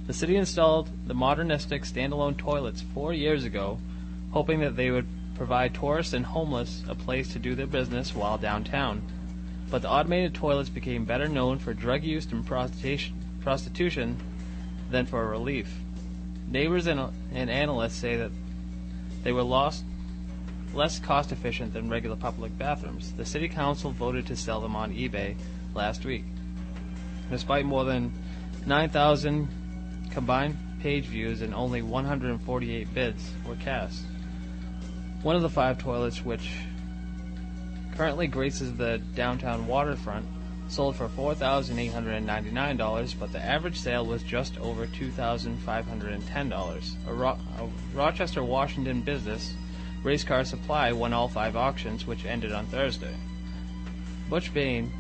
The 0.08 0.14
city 0.14 0.36
installed 0.36 0.90
the 1.06 1.14
modernistic 1.14 1.84
standalone 1.84 2.38
toilets 2.38 2.84
four 2.94 3.14
years 3.14 3.44
ago, 3.44 3.80
hoping 4.32 4.62
that 4.62 4.76
they 4.76 4.90
would 4.90 5.08
provide 5.38 5.74
tourists 5.74 6.14
and 6.14 6.26
homeless 6.26 6.84
a 6.90 6.96
place 6.96 7.32
to 7.32 7.40
do 7.40 7.54
their 7.56 7.68
business 7.68 8.16
while 8.16 8.38
downtown. 8.38 9.02
But 9.70 9.84
the 9.84 9.90
automated 9.90 10.34
toilets 10.34 10.70
became 10.70 11.06
better 11.06 11.28
known 11.28 11.60
for 11.60 11.74
drug 11.74 12.04
use 12.04 12.26
and 12.32 12.46
prostitution, 12.46 14.18
than 14.90 15.06
for 15.06 15.28
relief. 15.28 15.70
Neighbors 16.50 16.88
and, 16.88 17.00
and 17.34 17.50
analysts 17.50 17.96
say 17.96 18.16
that 18.16 18.32
they 19.24 19.32
were 19.32 19.44
lost, 19.44 19.84
less 20.74 21.00
cost 21.00 21.32
efficient 21.32 21.74
than 21.74 21.90
regular 21.90 22.16
public 22.16 22.58
bathrooms. 22.58 23.12
The 23.14 23.26
city 23.26 23.50
council 23.50 23.92
voted 23.92 24.26
to 24.28 24.36
sell 24.36 24.62
them 24.62 24.76
on 24.76 24.94
eBay 24.94 25.36
last 25.74 26.06
week. 26.06 26.24
Despite 27.30 27.66
more 27.66 27.84
than 27.84 28.14
9,000 28.66 29.48
combined 30.12 30.58
page 30.82 31.06
views 31.06 31.42
and 31.42 31.54
only 31.54 31.82
148 31.82 32.94
bids 32.94 33.30
were 33.46 33.56
cast. 33.56 34.04
One 35.24 35.36
of 35.36 35.42
the 35.42 35.50
five 35.50 35.80
toilets, 35.80 36.24
which 36.24 36.52
currently 37.96 38.28
graces 38.28 38.76
the 38.76 39.00
downtown 39.16 39.66
waterfront, 39.66 40.28
sold 40.68 40.96
for 40.96 41.10
$4,899, 41.10 43.16
but 43.20 43.32
the 43.32 43.44
average 43.44 43.80
sale 43.80 44.06
was 44.06 44.22
just 44.22 44.60
over 44.60 44.86
$2,510. 44.86 47.08
A, 47.08 47.14
Ro- 47.14 47.40
a 47.60 47.68
Rochester, 47.96 48.44
Washington 48.44 49.02
business, 49.02 49.56
Race 50.04 50.24
Car 50.24 50.46
Supply, 50.46 50.92
won 50.92 51.14
all 51.14 51.28
five 51.28 51.56
auctions, 51.56 52.06
which 52.06 52.26
ended 52.26 52.52
on 52.52 52.68
Thursday. 52.68 53.16
Butch 54.30 54.54
Bain, 54.54 54.92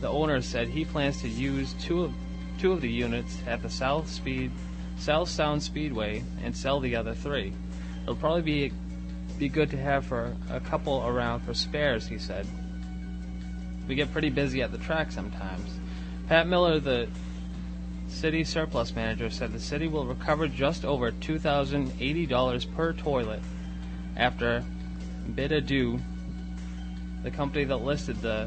the 0.00 0.08
owner, 0.08 0.42
said 0.42 0.68
he 0.68 0.84
plans 0.84 1.22
to 1.22 1.28
use 1.28 1.74
two 1.80 2.04
of, 2.04 2.12
two 2.58 2.72
of 2.72 2.80
the 2.80 2.90
units 2.90 3.38
at 3.46 3.62
the 3.62 3.70
South 3.70 4.08
Speed 4.08 4.50
South 4.98 5.28
Sound 5.30 5.62
Speedway 5.62 6.22
and 6.44 6.54
sell 6.54 6.78
the 6.78 6.94
other 6.94 7.14
three. 7.14 7.54
It'll 8.02 8.16
probably 8.16 8.42
be 8.42 8.70
be 9.40 9.48
good 9.48 9.70
to 9.70 9.78
have 9.78 10.04
for 10.04 10.36
a 10.50 10.60
couple 10.60 11.02
around 11.06 11.40
for 11.40 11.54
spares, 11.54 12.06
he 12.06 12.18
said. 12.18 12.46
We 13.88 13.94
get 13.94 14.12
pretty 14.12 14.28
busy 14.28 14.60
at 14.60 14.70
the 14.70 14.76
track 14.76 15.10
sometimes. 15.10 15.80
Pat 16.28 16.46
Miller, 16.46 16.78
the 16.78 17.08
city 18.06 18.44
surplus 18.44 18.94
manager, 18.94 19.30
said 19.30 19.52
the 19.52 19.58
city 19.58 19.88
will 19.88 20.04
recover 20.04 20.46
just 20.46 20.84
over 20.84 21.10
$2,080 21.10 22.76
per 22.76 22.92
toilet 22.92 23.40
after 24.14 24.62
Bidadoo, 25.30 25.98
the 27.22 27.30
company 27.30 27.64
that 27.64 27.78
listed 27.78 28.20
the 28.20 28.46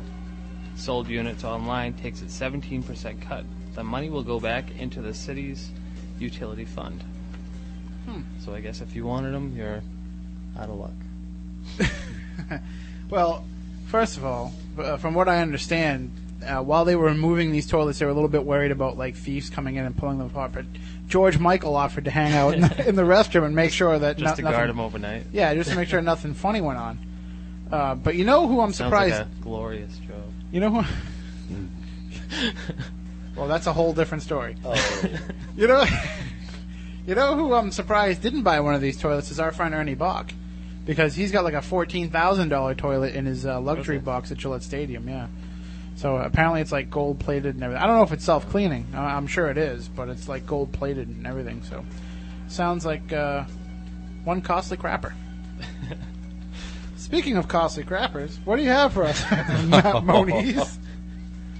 sold 0.75 1.07
units 1.07 1.43
online, 1.43 1.93
takes 1.93 2.21
its 2.21 2.39
17% 2.39 3.19
cut. 3.19 3.45
The 3.73 3.83
money 3.83 4.11
will 4.11 4.23
go 4.23 4.39
back 4.39 4.69
into 4.77 5.01
the 5.01 5.13
city's 5.13 5.71
utility 6.19 6.65
fund. 6.65 7.03
Hmm. 8.05 8.21
So 8.39 8.53
I 8.53 8.61
guess 8.61 8.79
if 8.81 8.95
you 8.95 9.05
wanted 9.05 9.33
them, 9.33 9.55
you're 9.57 9.81
out 10.57 10.69
of 10.69 10.75
luck. 10.77 12.59
Well, 13.09 13.43
first 13.87 14.17
of 14.17 14.25
all, 14.25 14.53
uh, 14.79 14.97
from 14.97 15.13
what 15.13 15.29
I 15.29 15.41
understand, 15.43 16.11
uh, 16.43 16.63
while 16.63 16.83
they 16.83 16.95
were 16.95 17.05
removing 17.05 17.51
these 17.51 17.67
toilets, 17.67 17.99
they 17.99 18.05
were 18.05 18.11
a 18.11 18.15
little 18.15 18.29
bit 18.29 18.43
worried 18.43 18.71
about 18.71 18.97
like 18.97 19.15
thieves 19.15 19.51
coming 19.51 19.75
in 19.75 19.85
and 19.85 19.95
pulling 19.95 20.17
them 20.17 20.27
apart. 20.27 20.51
But 20.53 20.65
George 21.07 21.37
Michael 21.37 21.75
offered 21.75 22.05
to 22.05 22.11
hang 22.11 22.33
out 22.33 22.55
in 22.55 22.61
the, 22.61 22.87
in 22.89 22.95
the 22.95 23.03
restroom 23.03 23.45
and 23.45 23.55
make 23.55 23.71
sure 23.71 23.99
that 23.99 24.17
Just 24.17 24.31
no- 24.31 24.35
to 24.37 24.41
nothing, 24.41 24.57
guard 24.57 24.69
them 24.69 24.79
overnight. 24.79 25.25
Yeah, 25.31 25.53
just 25.53 25.69
to 25.69 25.75
make 25.75 25.89
sure 25.89 26.01
nothing 26.01 26.33
funny 26.33 26.59
went 26.59 26.79
on. 26.79 26.97
Uh, 27.71 27.93
but 27.95 28.15
you 28.15 28.25
know 28.25 28.47
who 28.47 28.61
I'm 28.61 28.73
Sounds 28.73 28.77
surprised? 28.89 29.13
like 29.15 29.25
a 29.27 29.43
glorious 29.43 29.95
joke. 30.07 30.17
You 30.51 30.59
know 30.61 30.81
who? 30.81 30.83
well, 33.35 33.47
that's 33.47 33.67
a 33.67 33.73
whole 33.73 33.93
different 33.93 34.23
story. 34.23 34.55
Oh. 34.65 35.03
you 35.55 35.67
know, 35.67 35.83
you 37.05 37.13
know 37.15 37.35
who 37.35 37.53
I'm 37.53 37.71
surprised 37.71 38.21
didn't 38.21 38.41
buy 38.43 38.59
one 38.59 38.73
of 38.73 38.81
these 38.81 38.97
toilets 38.99 39.29
is 39.31 39.39
our 39.39 39.51
friend 39.51 39.73
Ernie 39.75 39.95
Bach, 39.95 40.31
because 40.85 41.15
he's 41.15 41.31
got 41.31 41.43
like 41.43 41.53
a 41.53 41.61
fourteen 41.61 42.09
thousand 42.09 42.49
dollar 42.49 42.75
toilet 42.75 43.15
in 43.15 43.25
his 43.25 43.45
uh, 43.45 43.59
luxury 43.59 43.97
Okay. 43.97 44.05
box 44.05 44.31
at 44.31 44.37
Gillette 44.37 44.63
Stadium. 44.63 45.07
Yeah. 45.07 45.27
So 45.95 46.17
apparently 46.17 46.61
it's 46.61 46.71
like 46.71 46.89
gold 46.89 47.19
plated 47.19 47.55
and 47.55 47.63
everything. 47.63 47.83
I 47.83 47.87
don't 47.87 47.97
know 47.97 48.03
if 48.03 48.11
it's 48.11 48.25
self 48.25 48.49
cleaning. 48.49 48.87
I'm 48.95 49.27
sure 49.27 49.49
it 49.49 49.57
is, 49.57 49.87
but 49.87 50.09
it's 50.09 50.27
like 50.27 50.45
gold 50.45 50.71
plated 50.71 51.07
and 51.07 51.27
everything. 51.27 51.63
So 51.63 51.85
sounds 52.47 52.85
like 52.85 53.13
uh, 53.13 53.43
one 54.23 54.41
costly 54.41 54.77
crapper. 54.77 55.13
Speaking 56.97 57.37
of 57.37 57.47
costly 57.47 57.83
crappers, 57.83 58.37
what 58.45 58.55
do 58.55 58.63
you 58.63 58.69
have 58.69 58.93
for 58.93 59.03
us, 59.03 59.21
Matt 59.65 60.03
Moniz? 60.03 60.79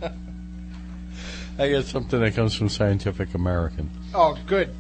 I 1.59 1.69
got 1.71 1.86
something 1.86 2.19
that 2.19 2.34
comes 2.34 2.55
from 2.55 2.69
Scientific 2.69 3.36
American. 3.36 3.91
Oh, 4.15 4.36
good, 4.47 4.74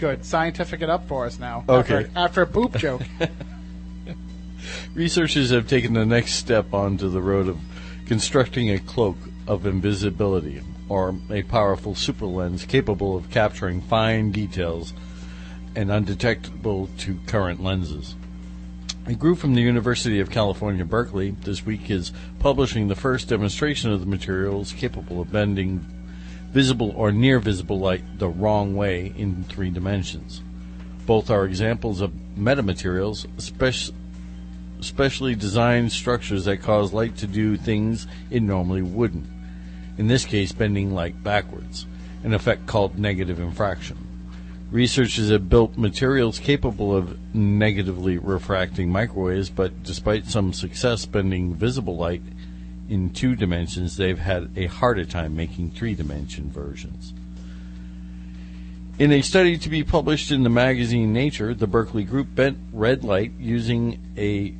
good. 0.00 0.24
Scientific 0.24 0.82
it 0.82 0.90
up 0.90 1.06
for 1.06 1.26
us 1.26 1.38
now. 1.38 1.64
Okay. 1.68 2.06
After, 2.06 2.10
after 2.18 2.42
a 2.42 2.46
poop 2.46 2.76
joke. 2.76 3.02
Researchers 4.94 5.50
have 5.50 5.68
taken 5.68 5.92
the 5.94 6.06
next 6.06 6.34
step 6.34 6.72
onto 6.72 7.08
the 7.08 7.22
road 7.22 7.48
of 7.48 7.58
constructing 8.06 8.70
a 8.70 8.78
cloak 8.78 9.16
of 9.46 9.66
invisibility, 9.66 10.62
or 10.88 11.14
a 11.30 11.42
powerful 11.42 11.94
super 11.94 12.26
lens 12.26 12.64
capable 12.64 13.16
of 13.16 13.30
capturing 13.30 13.80
fine 13.80 14.30
details 14.30 14.92
and 15.74 15.90
undetectable 15.90 16.88
to 16.98 17.18
current 17.26 17.62
lenses. 17.62 18.14
A 19.06 19.14
group 19.14 19.38
from 19.38 19.54
the 19.54 19.62
University 19.62 20.18
of 20.18 20.30
California, 20.30 20.84
Berkeley, 20.84 21.30
this 21.30 21.64
week 21.64 21.90
is 21.90 22.12
publishing 22.40 22.88
the 22.88 22.96
first 22.96 23.28
demonstration 23.28 23.92
of 23.92 24.00
the 24.00 24.06
materials 24.06 24.72
capable 24.72 25.20
of 25.20 25.30
bending 25.30 25.84
visible 26.50 26.92
or 26.96 27.12
near 27.12 27.38
visible 27.38 27.78
light 27.78 28.18
the 28.18 28.28
wrong 28.28 28.74
way 28.74 29.12
in 29.16 29.44
three 29.44 29.70
dimensions. 29.70 30.42
Both 31.04 31.30
are 31.30 31.44
examples 31.44 32.00
of 32.00 32.12
metamaterials, 32.36 33.26
specially 34.80 35.34
designed 35.34 35.92
structures 35.92 36.44
that 36.44 36.62
cause 36.62 36.92
light 36.92 37.16
to 37.16 37.26
do 37.26 37.56
things 37.56 38.06
it 38.30 38.42
normally 38.42 38.82
wouldn't. 38.82 39.26
In 39.98 40.08
this 40.08 40.24
case, 40.24 40.52
bending 40.52 40.94
light 40.94 41.22
backwards, 41.22 41.86
an 42.22 42.34
effect 42.34 42.66
called 42.66 42.98
negative 42.98 43.38
refraction. 43.38 43.96
Researchers 44.70 45.30
have 45.30 45.48
built 45.48 45.78
materials 45.78 46.38
capable 46.38 46.94
of 46.94 47.34
negatively 47.34 48.18
refracting 48.18 48.90
microwaves, 48.90 49.48
but 49.48 49.82
despite 49.84 50.26
some 50.26 50.52
success 50.52 51.06
bending 51.06 51.54
visible 51.54 51.96
light 51.96 52.22
in 52.88 53.10
two 53.10 53.36
dimensions, 53.36 53.96
they've 53.96 54.18
had 54.18 54.50
a 54.56 54.66
harder 54.66 55.04
time 55.04 55.36
making 55.36 55.70
three 55.70 55.94
dimension 55.94 56.50
versions. 56.50 57.14
In 58.98 59.12
a 59.12 59.20
study 59.20 59.58
to 59.58 59.68
be 59.68 59.84
published 59.84 60.30
in 60.30 60.42
the 60.42 60.48
magazine 60.48 61.12
Nature, 61.12 61.54
the 61.54 61.66
Berkeley 61.66 62.02
group 62.02 62.34
bent 62.34 62.58
red 62.72 63.04
light 63.04 63.32
using 63.38 64.00
a 64.16 64.54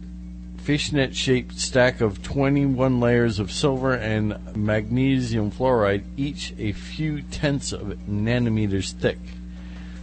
fishnet 0.67 1.15
shaped 1.15 1.57
stack 1.61 2.01
of 2.01 2.21
21 2.25 2.99
layers 2.99 3.39
of 3.39 3.53
silver 3.53 3.95
and 3.95 4.57
magnesium 4.57 5.49
fluoride, 5.49 6.03
each 6.17 6.53
a 6.59 6.73
few 6.73 7.23
tenths 7.23 7.71
of 7.71 7.97
nanometers 8.09 8.91
thick. 8.91 9.21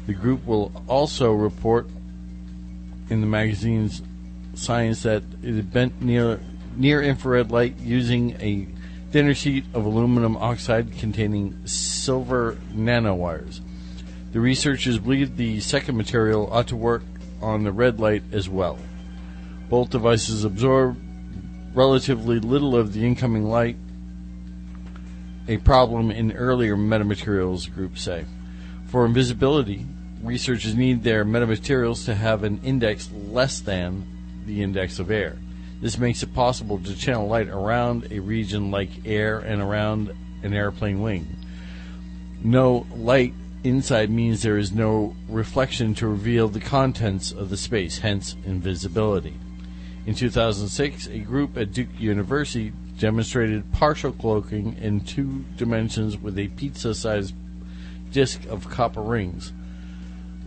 The 0.08 0.14
group 0.14 0.46
will 0.46 0.72
also 0.88 1.34
report 1.34 1.90
in 3.10 3.20
the 3.20 3.28
magazine's 3.28 4.02
Science 4.56 5.04
that 5.04 5.24
it 5.42 5.74
bent 5.74 6.02
near 6.02 6.40
near 6.78 7.02
infrared 7.02 7.52
light 7.52 7.78
using 7.80 8.40
a 8.40 8.68
thinner 9.12 9.34
sheet 9.34 9.66
of 9.74 9.84
aluminum 9.84 10.38
oxide 10.38 10.98
containing 10.98 11.68
silver 11.68 12.56
nanowires. 12.72 13.60
The 14.32 14.40
researchers 14.40 15.00
believe 15.00 15.36
the 15.36 15.60
second 15.60 15.98
material 15.98 16.48
ought 16.54 16.68
to 16.68 16.76
work 16.76 17.04
on 17.42 17.64
the 17.64 17.72
red 17.72 18.00
light 18.00 18.24
as 18.32 18.48
well. 18.48 18.78
Both 19.70 19.90
devices 19.90 20.44
absorb 20.44 20.98
relatively 21.74 22.40
little 22.40 22.76
of 22.76 22.94
the 22.94 23.06
incoming 23.06 23.46
light, 23.46 23.78
a 25.48 25.58
problem 25.58 26.12
in 26.12 26.32
earlier 26.34 26.76
metamaterials 26.76 27.74
groups 27.74 28.04
say. 28.04 28.26
For 28.88 29.06
invisibility, 29.06 29.86
researchers 30.22 30.76
need 30.76 31.04
their 31.04 31.26
metamaterials 31.26 32.06
to 32.06 32.16
have 32.16 32.44
an 32.44 32.62
index 32.64 33.10
less 33.12 33.60
than 33.60 34.06
the 34.46 34.62
index 34.62 35.00
of 35.00 35.12
air. 35.12 35.38
This 35.82 35.98
makes 35.98 36.24
it 36.24 36.34
possible 36.34 36.80
to 36.80 36.96
channel 36.96 37.28
light 37.28 37.50
around 37.50 38.08
a 38.12 38.20
region 38.20 38.72
like 38.72 38.90
air 39.06 39.40
and 39.40 39.62
around 39.62 40.16
an 40.44 40.54
airplane 40.54 41.02
wing. 41.02 41.28
No 42.44 42.86
light 42.96 43.34
inside 43.64 44.10
means 44.10 44.42
there 44.42 44.58
is 44.58 44.72
no 44.72 45.16
reflection 45.28 45.94
to 45.96 46.08
reveal 46.08 46.48
the 46.48 46.60
contents 46.60 47.32
of 47.32 47.50
the 47.50 47.58
space, 47.58 48.00
hence 48.00 48.36
invisibility. 48.46 49.34
In 50.06 50.16
2006, 50.16 51.08
a 51.08 51.20
group 51.20 51.58
at 51.58 51.72
Duke 51.72 51.88
University 51.98 52.74
demonstrated 53.00 53.72
partial 53.72 54.12
cloaking 54.12 54.78
in 54.82 55.00
two 55.00 55.46
dimensions 55.56 56.18
with 56.18 56.38
a 56.38 56.50
pizza 56.50 56.94
sized 56.94 57.34
disk 58.12 58.46
of 58.46 58.70
copper 58.70 59.02
rings. 59.02 59.54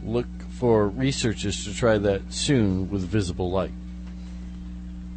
Look 0.05 0.27
for 0.59 0.89
researchers 0.89 1.65
to 1.65 1.75
try 1.75 1.97
that 1.99 2.33
soon 2.33 2.91
with 2.91 3.03
visible 3.03 3.51
light. 3.51 3.73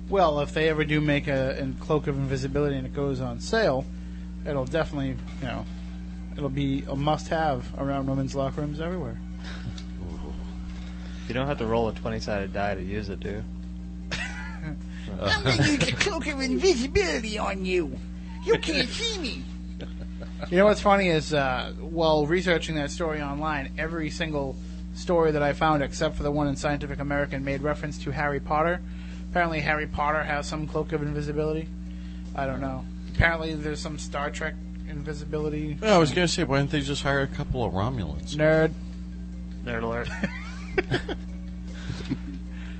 Well, 0.09 0.39
if 0.39 0.53
they 0.53 0.69
ever 0.69 0.85
do 0.85 1.01
make 1.01 1.27
a, 1.27 1.61
a 1.61 1.83
cloak 1.83 2.07
of 2.07 2.15
invisibility 2.15 2.77
and 2.77 2.87
it 2.87 2.93
goes 2.93 3.21
on 3.21 3.39
sale, 3.41 3.85
it'll 4.47 4.65
definitely, 4.65 5.17
you 5.41 5.47
know, 5.47 5.65
it'll 6.35 6.49
be 6.49 6.83
a 6.87 6.95
must-have 6.95 7.65
around 7.77 8.07
women's 8.07 8.35
locker 8.35 8.61
rooms 8.61 8.79
everywhere. 8.79 9.19
You 11.27 11.35
don't 11.35 11.45
have 11.45 11.59
to 11.59 11.67
roll 11.67 11.87
a 11.87 11.93
20 11.93 12.21
sided 12.21 12.53
die 12.53 12.73
to 12.73 12.81
use 12.81 13.09
it, 13.09 13.19
do 13.19 13.29
you? 13.29 13.43
I'm 15.21 15.43
gonna 15.43 15.63
use 15.63 15.87
a 15.87 15.91
cloak 15.93 16.27
of 16.27 16.39
invisibility 16.41 17.37
on 17.37 17.65
you. 17.65 17.97
You 18.43 18.57
can't 18.57 18.89
see 18.89 19.19
me. 19.19 19.43
You 20.49 20.57
know 20.57 20.65
what's 20.65 20.81
funny 20.81 21.09
is, 21.09 21.33
uh, 21.33 21.73
while 21.79 22.25
researching 22.25 22.75
that 22.75 22.91
story 22.91 23.21
online, 23.21 23.73
every 23.77 24.09
single 24.09 24.55
story 24.95 25.31
that 25.31 25.43
I 25.43 25.53
found, 25.53 25.83
except 25.83 26.15
for 26.15 26.23
the 26.23 26.31
one 26.31 26.47
in 26.47 26.55
Scientific 26.55 26.99
American, 26.99 27.43
made 27.43 27.61
reference 27.61 27.97
to 28.03 28.11
Harry 28.11 28.39
Potter. 28.39 28.81
Apparently, 29.29 29.59
Harry 29.59 29.85
Potter 29.87 30.23
has 30.23 30.47
some 30.47 30.65
cloak 30.65 30.93
of 30.93 31.01
invisibility. 31.01 31.67
I 32.35 32.45
don't 32.45 32.61
know. 32.61 32.85
Apparently, 33.13 33.53
there's 33.53 33.79
some 33.79 33.99
Star 33.99 34.29
Trek 34.31 34.55
invisibility. 34.89 35.77
Yeah, 35.81 35.95
I 35.95 35.97
was 35.97 36.11
going 36.11 36.27
to 36.27 36.33
say, 36.33 36.43
why 36.43 36.57
didn't 36.57 36.71
they 36.71 36.81
just 36.81 37.03
hire 37.03 37.21
a 37.21 37.27
couple 37.27 37.63
of 37.63 37.73
Romulans? 37.73 38.35
Nerd. 38.35 38.71
Nerd 39.65 39.83
alert. 39.83 40.09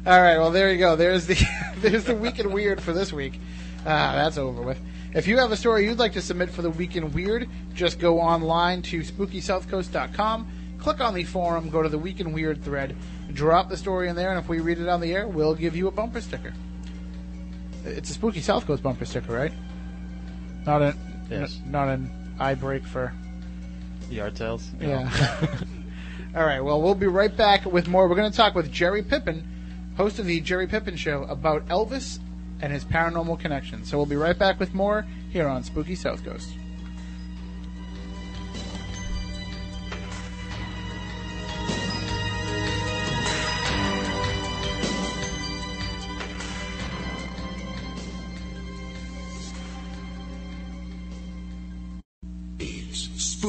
All 0.10 0.20
right, 0.20 0.38
well 0.40 0.50
there 0.50 0.72
you 0.72 0.80
go. 0.80 0.96
There's 0.96 1.28
the 1.28 1.38
there's 1.78 2.06
the 2.06 2.16
week 2.16 2.40
in 2.40 2.52
weird 2.52 2.82
for 2.82 2.94
this 2.94 3.14
week. 3.14 3.40
Ah, 3.82 4.14
that's 4.16 4.40
over 4.40 4.62
with. 4.64 4.80
If 5.14 5.28
you 5.28 5.38
have 5.38 5.52
a 5.52 5.58
story 5.58 5.86
you'd 5.86 6.00
like 6.00 6.14
to 6.14 6.22
submit 6.22 6.50
for 6.50 6.64
the 6.64 6.70
week 6.72 6.96
in 6.96 7.12
weird, 7.12 7.48
just 7.74 8.00
go 8.00 8.20
online 8.20 8.82
to 8.84 9.02
spookysouthcoast.com, 9.02 10.48
click 10.80 11.00
on 11.00 11.14
the 11.14 11.24
forum, 11.26 11.70
go 11.70 11.84
to 11.84 11.90
the 11.90 11.98
week 11.98 12.20
in 12.20 12.32
weird 12.34 12.64
thread, 12.64 12.96
drop 13.34 13.70
the 13.70 13.78
story 13.78 14.08
in 14.10 14.16
there, 14.16 14.32
and 14.32 14.40
if 14.40 14.50
we 14.50 14.60
read 14.60 14.80
it 14.80 14.88
on 14.90 15.00
the 15.00 15.14
air, 15.14 15.28
we'll 15.28 15.54
give 15.56 15.76
you 15.76 15.88
a 15.88 15.92
bumper 15.92 16.22
sticker. 16.22 16.54
It's 17.86 18.10
a 18.10 18.14
spooky 18.14 18.42
South 18.42 18.66
Coast 18.66 18.82
bumper 18.84 19.06
sticker, 19.06 19.32
right? 19.34 19.54
Not 20.66 20.82
an 20.82 20.96
Yes. 21.30 21.60
n- 21.64 21.72
not 21.72 21.88
an 21.88 22.10
eye 22.40 22.56
break 22.56 22.84
for 22.86 23.14
Yard 24.10 24.36
sales. 24.38 24.70
yeah. 24.82 25.08
All 26.36 26.44
right. 26.46 26.60
Well, 26.62 26.82
we'll 26.82 26.96
be 26.96 27.08
right 27.08 27.36
back 27.36 27.66
with 27.66 27.88
more. 27.88 28.08
We're 28.08 28.16
going 28.16 28.30
to 28.32 28.36
talk 28.36 28.54
with 28.56 28.72
Jerry 28.72 29.02
Pippin, 29.04 29.44
host 30.00 30.18
of 30.18 30.26
the 30.26 30.40
Jerry 30.40 30.66
Pippin 30.66 30.96
Show, 30.96 31.24
about 31.24 31.66
Elvis 31.66 32.20
and 32.62 32.72
his 32.72 32.86
paranormal 32.86 33.38
connection. 33.38 33.84
So 33.84 33.98
we'll 33.98 34.06
be 34.06 34.16
right 34.16 34.40
back 34.40 34.58
with 34.58 34.74
more 34.74 35.06
here 35.30 35.46
on 35.46 35.62
Spooky 35.62 35.94
South 35.94 36.24
Coast. 36.24 36.54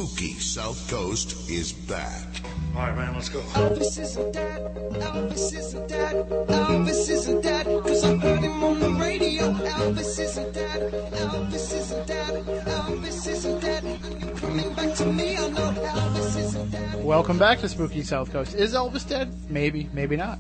Spooky 0.01 0.33
South 0.39 0.91
Coast 0.91 1.51
is 1.51 1.75
back. 1.75 2.27
All 2.75 2.87
right, 2.87 2.97
man, 2.97 3.13
let's 3.13 3.29
go. 3.29 3.41
Elvis 3.41 4.01
isn't 4.01 4.33
dead. 4.33 4.75
Elvis 4.95 5.55
isn't 5.55 5.89
dead. 5.89 6.27
Elvis 6.49 7.11
isn't 7.11 7.43
dead. 7.43 7.67
Cause 7.67 8.05
I 8.05 8.17
heard 8.17 8.41
him 8.41 8.65
on 8.65 8.81
the 8.81 8.91
radio. 8.93 9.53
Elvis 9.53 10.19
isn't 10.19 10.55
dead. 10.55 10.93
Elvis 11.13 11.77
isn't 11.77 12.07
dead. 12.07 12.45
Elvis 12.47 13.29
isn't 13.29 13.61
dead. 13.61 13.85
And 13.85 14.23
you're 14.23 14.37
coming 14.37 14.73
back 14.73 14.95
to 14.95 15.05
me. 15.05 15.37
I 15.37 15.49
know 15.51 15.71
Elvis 15.71 16.39
isn't 16.39 16.71
dead. 16.71 17.05
Welcome 17.05 17.37
back 17.37 17.59
to 17.59 17.69
Spooky 17.69 18.03
South 18.03 18.33
Coast. 18.33 18.55
Is 18.55 18.73
Elvis 18.73 19.07
dead? 19.07 19.31
Maybe, 19.51 19.91
maybe 19.93 20.17
not. 20.17 20.39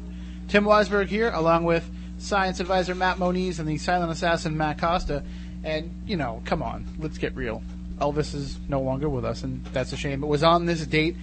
Tim 0.49 0.65
Weisberg 0.65 1.09
here, 1.09 1.31
along 1.32 1.65
with 1.65 1.87
science 2.16 2.61
advisor 2.61 2.95
Matt 2.95 3.19
Moniz 3.19 3.59
and 3.59 3.69
the 3.69 3.77
silent 3.77 4.11
assassin 4.11 4.57
Matt 4.57 4.78
Costa. 4.78 5.23
And, 5.65 6.03
you 6.07 6.16
know, 6.16 6.41
come 6.47 6.62
on, 6.62 6.87
let's 6.99 7.19
get 7.19 7.37
real. 7.37 7.62
Elvis 8.01 8.35
is 8.35 8.59
no 8.68 8.81
longer 8.81 9.09
with 9.09 9.24
us, 9.24 9.43
and 9.43 9.64
that's 9.66 9.93
a 9.93 9.97
shame. 9.97 10.22
It 10.22 10.27
was 10.27 10.43
on 10.43 10.66
this 10.66 10.86
date 10.86 11.16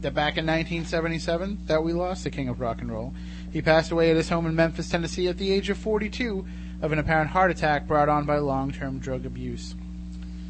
that 0.00 0.14
back 0.14 0.36
in 0.36 0.46
1977 0.46 1.60
that 1.66 1.82
we 1.82 1.92
lost 1.92 2.24
the 2.24 2.30
king 2.30 2.48
of 2.48 2.60
rock 2.60 2.80
and 2.80 2.90
roll. 2.90 3.14
He 3.52 3.62
passed 3.62 3.90
away 3.90 4.10
at 4.10 4.16
his 4.16 4.28
home 4.28 4.46
in 4.46 4.54
Memphis, 4.54 4.88
Tennessee 4.88 5.28
at 5.28 5.38
the 5.38 5.52
age 5.52 5.70
of 5.70 5.78
42 5.78 6.46
of 6.80 6.92
an 6.92 6.98
apparent 6.98 7.30
heart 7.30 7.50
attack 7.50 7.86
brought 7.86 8.08
on 8.08 8.24
by 8.24 8.38
long-term 8.38 8.98
drug 8.98 9.24
abuse. 9.24 9.74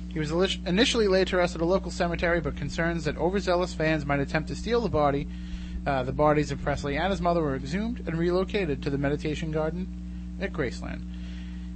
He 0.09 0.19
was 0.19 0.31
initially 0.67 1.09
laid 1.09 1.29
to 1.29 1.39
rest 1.39 1.55
at 1.55 1.63
a 1.63 1.67
local 1.67 1.91
cemetery, 1.91 2.41
but 2.41 2.57
concerns 2.57 3.05
that 3.05 3.17
overzealous 3.17 3.73
fans 3.73 4.05
might 4.05 4.21
attempt 4.21 4.49
to 4.49 4.55
steal 4.55 4.81
the 4.83 4.89
body, 4.89 5.27
uh, 5.87 6.03
the 6.03 6.13
bodies 6.13 6.51
of 6.51 6.63
Presley 6.63 6.97
and 6.97 7.11
his 7.11 7.21
mother 7.21 7.43
were 7.43 7.57
exhumed 7.57 8.03
and 8.07 8.19
relocated 8.19 8.83
to 8.83 8.91
the 8.91 8.99
meditation 8.99 9.51
garden 9.51 9.89
at 10.41 10.53
Graceland. 10.53 11.03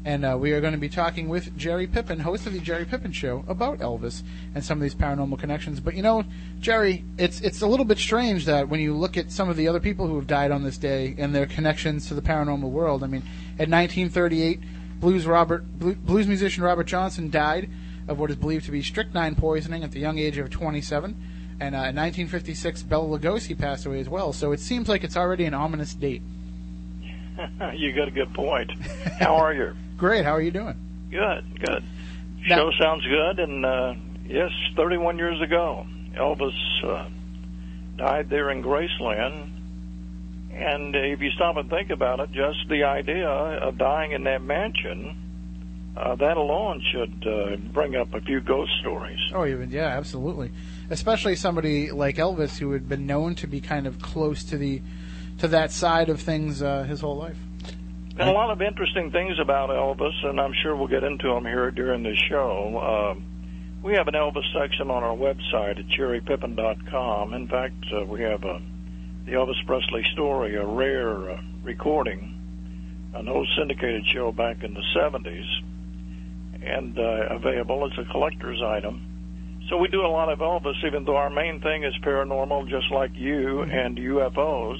And 0.06 0.24
uh, 0.24 0.38
we 0.38 0.52
are 0.52 0.60
going 0.60 0.72
to 0.72 0.78
be 0.78 0.88
talking 0.88 1.28
with 1.28 1.58
Jerry 1.58 1.88
Pippin, 1.88 2.20
host 2.20 2.46
of 2.46 2.52
the 2.52 2.60
Jerry 2.60 2.84
Pippin 2.84 3.10
Show, 3.10 3.44
about 3.48 3.80
Elvis 3.80 4.22
and 4.54 4.64
some 4.64 4.78
of 4.78 4.82
these 4.82 4.94
paranormal 4.94 5.36
connections. 5.36 5.80
But 5.80 5.96
you 5.96 6.02
know, 6.02 6.22
Jerry, 6.60 7.04
it's 7.18 7.40
it's 7.40 7.60
a 7.60 7.66
little 7.66 7.84
bit 7.84 7.98
strange 7.98 8.44
that 8.44 8.68
when 8.68 8.78
you 8.78 8.94
look 8.94 9.16
at 9.16 9.32
some 9.32 9.48
of 9.48 9.56
the 9.56 9.66
other 9.66 9.80
people 9.80 10.06
who 10.06 10.14
have 10.14 10.28
died 10.28 10.52
on 10.52 10.62
this 10.62 10.78
day 10.78 11.16
and 11.18 11.34
their 11.34 11.46
connections 11.46 12.06
to 12.06 12.14
the 12.14 12.22
paranormal 12.22 12.70
world. 12.70 13.02
I 13.02 13.08
mean, 13.08 13.22
in 13.58 13.68
1938, 13.68 14.60
blues 15.00 15.26
Robert 15.26 15.64
blues 15.76 16.28
musician 16.28 16.62
Robert 16.62 16.86
Johnson 16.86 17.28
died 17.28 17.68
of 18.06 18.20
what 18.20 18.30
is 18.30 18.36
believed 18.36 18.66
to 18.66 18.70
be 18.70 18.82
strychnine 18.82 19.34
poisoning 19.34 19.82
at 19.82 19.90
the 19.90 19.98
young 19.98 20.20
age 20.20 20.38
of 20.38 20.50
27. 20.50 21.16
And 21.58 21.74
uh, 21.74 21.90
in 21.90 21.96
1956, 21.96 22.84
Bela 22.84 23.18
Lugosi 23.18 23.58
passed 23.58 23.86
away 23.86 23.98
as 23.98 24.08
well. 24.08 24.32
So 24.32 24.52
it 24.52 24.60
seems 24.60 24.88
like 24.88 25.02
it's 25.02 25.16
already 25.16 25.46
an 25.46 25.54
ominous 25.54 25.94
date. 25.94 26.22
you 27.74 27.92
got 27.92 28.06
a 28.06 28.12
good 28.12 28.32
point. 28.34 28.70
How 29.18 29.34
are 29.34 29.52
you? 29.52 29.74
Great. 29.96 30.24
How 30.24 30.32
are 30.32 30.42
you 30.42 30.50
doing? 30.50 30.76
Good, 31.10 31.44
good. 31.64 31.84
Now- 32.48 32.56
Show 32.56 32.70
sounds 32.80 33.04
good, 33.04 33.38
and 33.38 33.64
uh, 33.64 33.94
yes, 34.26 34.50
31 34.76 35.18
years 35.18 35.40
ago, 35.40 35.86
Elvis 36.14 36.54
uh, 36.84 37.08
died 37.96 38.28
there 38.28 38.50
in 38.50 38.62
Graceland. 38.62 39.50
And 40.52 40.94
if 40.94 41.20
you 41.20 41.30
stop 41.32 41.56
and 41.56 41.68
think 41.68 41.90
about 41.90 42.20
it, 42.20 42.32
just 42.32 42.68
the 42.68 42.84
idea 42.84 43.28
of 43.28 43.76
dying 43.76 44.12
in 44.12 44.24
that 44.24 44.40
mansion, 44.42 45.16
uh, 45.96 46.14
that 46.14 46.36
alone 46.36 46.82
should 46.92 47.26
uh, 47.26 47.56
bring 47.72 47.94
up 47.94 48.14
a 48.14 48.20
few 48.22 48.40
ghost 48.40 48.70
stories. 48.80 49.18
Oh, 49.34 49.44
even 49.44 49.70
yeah, 49.70 49.88
absolutely. 49.88 50.50
Especially 50.88 51.36
somebody 51.36 51.90
like 51.90 52.16
Elvis, 52.16 52.58
who 52.58 52.72
had 52.72 52.88
been 52.88 53.06
known 53.06 53.34
to 53.36 53.46
be 53.46 53.60
kind 53.60 53.86
of 53.86 53.98
close 54.00 54.44
to 54.44 54.56
the 54.56 54.82
to 55.38 55.48
that 55.48 55.70
side 55.72 56.08
of 56.08 56.20
things 56.20 56.62
uh, 56.62 56.84
his 56.84 57.00
whole 57.00 57.16
life. 57.16 57.36
And 58.18 58.30
a 58.30 58.32
lot 58.32 58.50
of 58.50 58.62
interesting 58.62 59.10
things 59.10 59.38
about 59.38 59.68
Elvis, 59.68 60.24
and 60.24 60.40
I'm 60.40 60.54
sure 60.62 60.74
we'll 60.74 60.88
get 60.88 61.04
into 61.04 61.28
them 61.28 61.44
here 61.44 61.70
during 61.70 62.02
the 62.02 62.16
show. 62.30 63.12
Um, 63.14 63.26
we 63.82 63.92
have 63.92 64.08
an 64.08 64.14
Elvis 64.14 64.50
section 64.58 64.90
on 64.90 65.04
our 65.04 65.14
website 65.14 65.78
at 65.78 65.86
jerrypippin.com. 65.88 67.34
In 67.34 67.46
fact, 67.46 67.74
uh, 67.94 68.06
we 68.06 68.22
have 68.22 68.42
a, 68.42 68.62
the 69.26 69.32
Elvis 69.32 69.64
Presley 69.66 70.02
story, 70.14 70.56
a 70.56 70.64
rare 70.64 71.30
uh, 71.30 71.42
recording, 71.62 73.12
an 73.14 73.28
old 73.28 73.46
syndicated 73.58 74.06
show 74.06 74.32
back 74.32 74.64
in 74.64 74.72
the 74.72 74.82
70s, 74.96 75.46
and 76.62 76.98
uh, 76.98 77.34
available 77.34 77.84
as 77.84 77.98
a 77.98 78.10
collector's 78.10 78.62
item. 78.62 79.02
So 79.68 79.76
we 79.76 79.88
do 79.88 80.06
a 80.06 80.08
lot 80.08 80.30
of 80.30 80.38
Elvis, 80.38 80.82
even 80.86 81.04
though 81.04 81.16
our 81.16 81.28
main 81.28 81.60
thing 81.60 81.84
is 81.84 81.92
paranormal, 82.02 82.70
just 82.70 82.90
like 82.90 83.10
you 83.14 83.60
and 83.60 83.98
UFOs. 83.98 84.78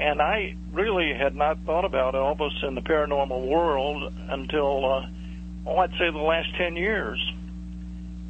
And 0.00 0.22
I 0.22 0.56
really 0.72 1.12
had 1.12 1.36
not 1.36 1.58
thought 1.66 1.84
about 1.84 2.14
Elvis 2.14 2.64
in 2.66 2.74
the 2.74 2.80
paranormal 2.80 3.46
world 3.46 4.10
until, 4.30 4.90
uh, 4.90 5.06
oh, 5.66 5.76
I'd 5.76 5.90
say 5.98 6.10
the 6.10 6.16
last 6.16 6.48
10 6.56 6.74
years. 6.74 7.20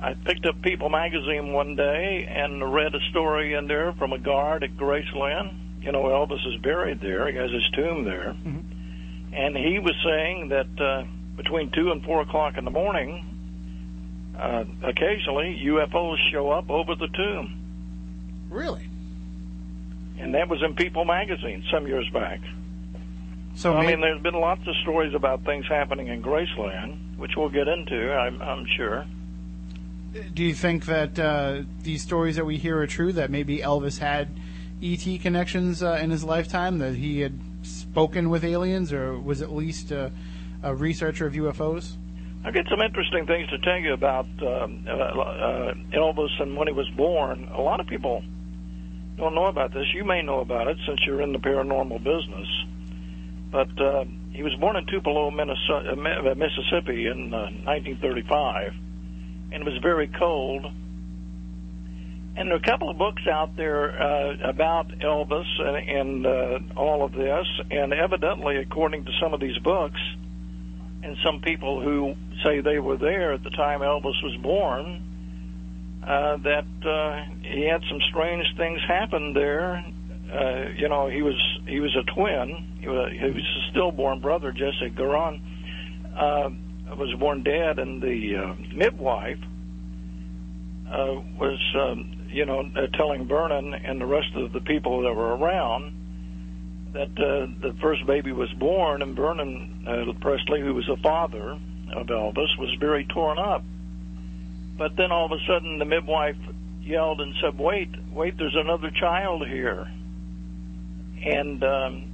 I 0.01 0.15
picked 0.15 0.47
up 0.47 0.61
People 0.63 0.89
magazine 0.89 1.53
one 1.53 1.77
day 1.77 2.27
and 2.29 2.75
read 2.75 2.93
a 2.95 3.01
story 3.11 3.55
in 3.55 3.69
there 3.69 3.93
from 3.93 4.13
a 4.13 4.19
guard 4.19 4.65
at 4.65 4.77
Graceland. 4.77 5.55
You 5.81 5.93
know, 5.93 6.05
Elvis 6.05 6.45
is 6.45 6.61
buried 6.61 7.01
there. 7.01 7.31
He 7.31 7.37
has 7.37 7.53
his 7.53 7.71
tomb 7.77 8.05
there. 8.05 8.35
And 9.33 9.57
he 9.57 9.79
was 9.79 9.95
saying 10.05 10.49
that 10.49 10.81
uh, 10.81 11.05
between 11.37 11.71
2 11.71 11.93
and 11.93 12.03
4 12.03 12.23
o'clock 12.23 12.59
in 12.59 12.65
the 12.65 12.71
morning, 12.73 13.25
uh, 14.37 14.65
occasionally 14.83 15.63
UFOs 15.67 16.17
show 16.33 16.51
up 16.51 16.69
over 16.69 16.97
the 16.97 17.09
tomb. 17.09 18.49
Really? 18.51 18.89
And 20.21 20.35
that 20.35 20.49
was 20.49 20.63
in 20.63 20.75
People 20.75 21.05
magazine 21.05 21.65
some 21.73 21.87
years 21.87 22.09
back. 22.13 22.41
So 23.55 23.75
I 23.75 23.87
mean, 23.87 24.01
there's 24.01 24.23
been 24.23 24.35
lots 24.35 24.61
of 24.67 24.75
stories 24.83 25.15
about 25.15 25.45
things 25.45 25.67
happening 25.67 26.09
in 26.09 26.23
Graceland, 26.23 27.17
which 27.17 27.33
we'll 27.37 27.49
get 27.49 27.69
into, 27.69 28.13
I'm, 28.13 28.41
I'm 28.41 28.67
sure. 28.77 29.07
do 30.35 30.43
you 30.45 30.55
think 30.55 30.87
that 30.87 31.19
uh, 31.19 31.63
these 31.83 32.03
stories 32.03 32.37
that 32.37 32.45
we 32.45 32.59
hear 32.59 32.79
are 32.79 32.87
true? 32.87 33.13
That 33.13 33.31
maybe 33.31 33.59
Elvis 33.59 33.99
had 33.99 34.29
ET 34.83 35.21
connections 35.21 35.83
uh, 35.83 35.99
in 36.01 36.11
his 36.11 36.23
lifetime? 36.23 36.79
That 36.79 36.95
he 36.95 37.21
had 37.21 37.39
spoken 37.63 38.31
with 38.31 38.45
aliens, 38.45 38.93
or 38.93 39.19
was 39.19 39.43
at 39.43 39.53
least 39.53 39.91
uh, 39.91 40.11
a 40.63 40.75
researcher 40.75 41.27
of 41.27 41.35
UFOs? 41.35 41.97
I've 42.45 42.55
got 42.55 42.67
some 42.71 42.81
interesting 42.81 43.27
things 43.27 43.49
to 43.51 43.59
tell 43.59 43.79
you 43.79 43.93
about 43.93 44.27
um, 44.41 44.87
uh, 44.89 44.93
uh, 44.93 45.75
Elvis 45.93 46.41
and 46.41 46.57
when 46.57 46.69
he 46.69 46.73
was 46.73 46.89
born. 46.91 47.49
A 47.55 47.61
lot 47.61 47.81
of 47.81 47.87
people 47.87 48.23
don't 49.21 49.35
know 49.35 49.47
about 49.47 49.73
this. 49.73 49.87
You 49.95 50.05
may 50.05 50.23
know 50.23 50.41
about 50.41 50.67
it 50.67 50.79
since 50.87 51.01
you're 51.07 51.23
in 51.23 51.33
the 51.33 51.39
paranormal 51.39 51.99
business. 51.99 52.49
But 53.53 53.81
uh, 53.81 54.05
he 54.33 54.43
was 54.43 54.55
born 54.61 54.77
in 54.77 54.87
Tupelo, 54.87 55.31
Minnesota, 55.31 55.91
uh, 55.91 56.31
uh, 56.31 56.35
Mississippi 56.35 57.07
in 57.07 57.35
uh, 57.35 57.51
1935, 57.67 58.73
and 59.53 59.63
it 59.63 59.65
was 59.65 59.79
very 59.83 60.07
cold. 60.07 60.65
And 62.37 62.49
there 62.49 62.55
are 62.55 62.61
a 62.61 62.63
couple 62.63 62.89
of 62.89 62.97
books 62.97 63.23
out 63.31 63.57
there 63.57 64.01
uh, 64.01 64.49
about 64.49 64.89
Elvis 65.01 65.47
and, 65.59 66.25
and 66.25 66.27
uh, 66.27 66.81
all 66.81 67.05
of 67.05 67.13
this, 67.13 67.47
and 67.71 67.93
evidently, 67.93 68.57
according 68.57 69.05
to 69.05 69.11
some 69.21 69.35
of 69.35 69.41
these 69.41 69.59
books, 69.59 70.01
and 71.03 71.17
some 71.25 71.41
people 71.41 71.83
who 71.83 72.15
say 72.45 72.61
they 72.61 72.79
were 72.79 72.97
there 72.97 73.33
at 73.33 73.43
the 73.43 73.51
time 73.51 73.81
Elvis 73.81 74.23
was 74.23 74.39
born, 74.43 75.10
uh, 76.03 76.37
that 76.39 76.67
uh, 76.85 77.25
he 77.43 77.67
had 77.67 77.83
some 77.89 78.01
strange 78.11 78.47
things 78.57 78.81
happen 78.89 79.35
there. 79.35 79.85
Uh, 80.33 80.71
you 80.77 80.89
know, 80.89 81.09
he 81.09 81.23
was 81.23 81.37
he 81.67 81.81
was 81.81 81.95
a 81.97 82.05
twin. 82.15 82.79
He 82.81 82.89
was, 82.89 83.13
he 83.13 83.27
was 83.27 83.37
a 83.37 83.71
stillborn 83.71 84.21
brother, 84.21 84.53
Jesse 84.53 84.91
Garon, 84.97 85.41
uh, 86.17 86.51
was 86.97 87.15
born 87.19 87.43
dead, 87.43 87.79
and 87.79 88.01
the 88.01 88.37
uh, 88.37 88.55
midwife 88.75 89.39
uh, 90.91 91.21
was, 91.39 91.59
um, 91.79 92.29
you 92.31 92.47
know, 92.47 92.61
uh, 92.61 92.87
telling 92.97 93.29
Vernon 93.29 93.75
and 93.75 94.01
the 94.01 94.07
rest 94.07 94.29
of 94.37 94.53
the 94.53 94.61
people 94.61 95.03
that 95.03 95.15
were 95.15 95.37
around 95.37 95.95
that 96.93 97.11
uh, 97.11 97.47
the 97.63 97.77
first 97.81 98.05
baby 98.07 98.33
was 98.33 98.51
born, 98.59 99.03
and 99.03 99.15
Vernon 99.15 99.87
uh, 99.87 100.13
Presley, 100.21 100.61
who 100.61 100.75
was 100.75 100.85
the 100.87 100.97
father 101.03 101.53
of 101.95 102.07
Elvis, 102.07 102.59
was 102.59 102.75
very 102.81 103.05
torn 103.05 103.39
up. 103.39 103.63
But 104.81 104.97
then 104.97 105.13
all 105.13 105.27
of 105.27 105.33
a 105.33 105.45
sudden, 105.47 105.79
the 105.79 105.85
midwife 105.85 106.39
yelled 106.81 107.21
and 107.21 107.35
said, 107.43 107.59
"Wait, 107.59 107.91
wait! 108.15 108.39
There's 108.39 108.57
another 108.57 108.91
child 108.91 109.47
here." 109.47 109.87
And 111.23 111.63
um, 111.63 112.05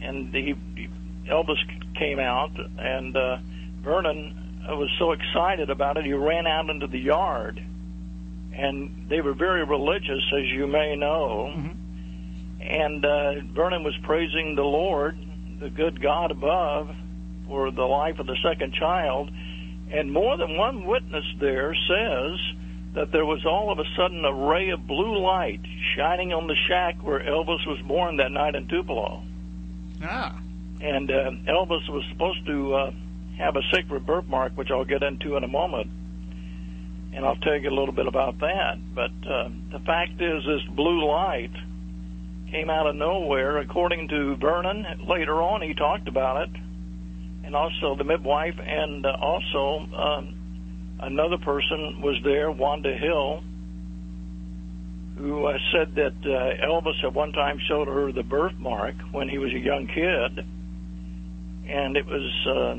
and 0.00 0.32
the 0.32 0.54
Elvis 1.30 1.58
came 1.98 2.18
out, 2.18 2.52
and 2.78 3.14
uh, 3.14 3.36
Vernon 3.82 4.48
was 4.70 4.88
so 4.98 5.12
excited 5.12 5.68
about 5.68 5.98
it, 5.98 6.06
he 6.06 6.14
ran 6.14 6.46
out 6.46 6.70
into 6.70 6.86
the 6.86 6.98
yard. 6.98 7.62
And 8.54 9.06
they 9.10 9.20
were 9.20 9.34
very 9.34 9.64
religious, 9.64 10.22
as 10.34 10.46
you 10.46 10.66
may 10.66 10.96
know. 10.96 11.52
And 12.60 13.04
uh, 13.04 13.32
Vernon 13.54 13.84
was 13.84 13.94
praising 14.02 14.54
the 14.56 14.62
Lord, 14.62 15.18
the 15.60 15.68
good 15.68 16.00
God 16.00 16.30
above, 16.30 16.88
for 17.46 17.70
the 17.70 17.84
life 17.84 18.18
of 18.18 18.26
the 18.26 18.36
second 18.42 18.72
child. 18.72 19.30
And 19.90 20.12
more 20.12 20.36
than 20.36 20.56
one 20.56 20.86
witness 20.86 21.24
there 21.40 21.74
says 21.74 22.38
that 22.94 23.12
there 23.12 23.24
was 23.24 23.44
all 23.46 23.70
of 23.70 23.78
a 23.78 23.84
sudden 23.96 24.24
a 24.24 24.32
ray 24.32 24.70
of 24.70 24.86
blue 24.86 25.18
light 25.18 25.60
shining 25.96 26.32
on 26.32 26.46
the 26.46 26.56
shack 26.66 26.96
where 27.02 27.20
Elvis 27.20 27.66
was 27.66 27.80
born 27.86 28.16
that 28.18 28.32
night 28.32 28.54
in 28.54 28.66
Tupelo. 28.68 29.22
Ah. 30.02 30.40
And 30.80 31.10
uh, 31.10 31.30
Elvis 31.48 31.88
was 31.88 32.04
supposed 32.12 32.46
to 32.46 32.74
uh, 32.74 32.90
have 33.38 33.56
a 33.56 33.62
sacred 33.72 34.06
birthmark, 34.06 34.52
which 34.56 34.70
I'll 34.70 34.84
get 34.84 35.02
into 35.02 35.36
in 35.36 35.44
a 35.44 35.48
moment. 35.48 35.90
And 37.14 37.24
I'll 37.24 37.36
tell 37.36 37.56
you 37.56 37.70
a 37.70 37.74
little 37.74 37.94
bit 37.94 38.06
about 38.06 38.38
that. 38.40 38.78
But 38.94 39.10
uh, 39.28 39.48
the 39.72 39.80
fact 39.80 40.20
is, 40.20 40.44
this 40.44 40.62
blue 40.74 41.06
light 41.06 41.52
came 42.50 42.70
out 42.70 42.86
of 42.86 42.96
nowhere. 42.96 43.58
According 43.58 44.08
to 44.08 44.36
Vernon, 44.36 44.86
later 45.08 45.42
on 45.42 45.62
he 45.62 45.74
talked 45.74 46.08
about 46.08 46.48
it, 46.48 46.50
and 47.48 47.56
also 47.56 47.94
the 47.96 48.04
midwife, 48.04 48.56
and 48.60 49.06
uh, 49.06 49.16
also 49.22 49.78
um, 49.96 50.34
another 51.00 51.38
person 51.38 52.02
was 52.02 52.20
there, 52.22 52.50
Wanda 52.50 52.94
Hill, 52.94 53.42
who 55.16 55.46
uh, 55.46 55.56
said 55.72 55.94
that 55.94 56.12
uh, 56.26 56.66
Elvis 56.66 57.02
at 57.02 57.14
one 57.14 57.32
time 57.32 57.58
showed 57.66 57.88
her 57.88 58.12
the 58.12 58.22
birthmark 58.22 58.96
when 59.12 59.30
he 59.30 59.38
was 59.38 59.50
a 59.54 59.58
young 59.58 59.86
kid, 59.86 60.44
and 61.66 61.96
it 61.96 62.04
was. 62.04 62.46
Uh, 62.46 62.76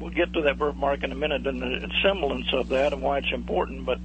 we'll 0.00 0.10
get 0.10 0.32
to 0.32 0.42
that 0.42 0.58
birthmark 0.58 1.04
in 1.04 1.12
a 1.12 1.14
minute 1.14 1.46
and 1.46 1.62
the 1.62 1.88
semblance 2.02 2.52
of 2.52 2.70
that 2.70 2.92
and 2.92 3.00
why 3.00 3.18
it's 3.18 3.32
important. 3.32 3.86
But 3.86 4.00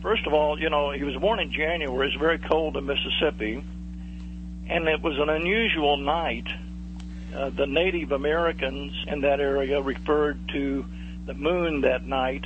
first 0.00 0.26
of 0.26 0.32
all, 0.32 0.58
you 0.58 0.70
know, 0.70 0.92
he 0.92 1.04
was 1.04 1.14
born 1.16 1.40
in 1.40 1.52
January. 1.52 2.08
It's 2.08 2.16
very 2.16 2.38
cold 2.38 2.78
in 2.78 2.86
Mississippi, 2.86 3.62
and 4.66 4.88
it 4.88 5.02
was 5.02 5.18
an 5.18 5.28
unusual 5.28 5.98
night. 5.98 6.46
Uh, 7.36 7.50
the 7.50 7.66
Native 7.66 8.12
Americans 8.12 8.92
in 9.08 9.20
that 9.20 9.40
area 9.40 9.82
referred 9.82 10.38
to 10.54 10.86
the 11.26 11.34
moon 11.34 11.82
that 11.82 12.06
night 12.06 12.44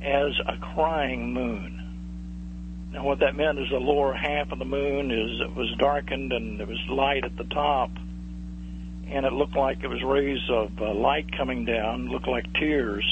as 0.00 0.32
a 0.46 0.56
crying 0.74 1.34
moon. 1.34 2.88
Now, 2.92 3.04
what 3.04 3.18
that 3.18 3.36
meant 3.36 3.58
is 3.58 3.68
the 3.68 3.76
lower 3.76 4.14
half 4.14 4.52
of 4.52 4.58
the 4.58 4.64
moon 4.64 5.10
is 5.10 5.42
it 5.42 5.54
was 5.54 5.70
darkened 5.78 6.32
and 6.32 6.58
there 6.58 6.66
was 6.66 6.80
light 6.88 7.24
at 7.24 7.36
the 7.36 7.44
top, 7.44 7.90
and 9.10 9.26
it 9.26 9.34
looked 9.34 9.56
like 9.56 9.84
it 9.84 9.88
was 9.88 10.02
rays 10.02 10.40
of 10.48 10.70
uh, 10.80 10.94
light 10.94 11.30
coming 11.36 11.66
down, 11.66 12.08
looked 12.08 12.28
like 12.28 12.50
tears. 12.54 13.04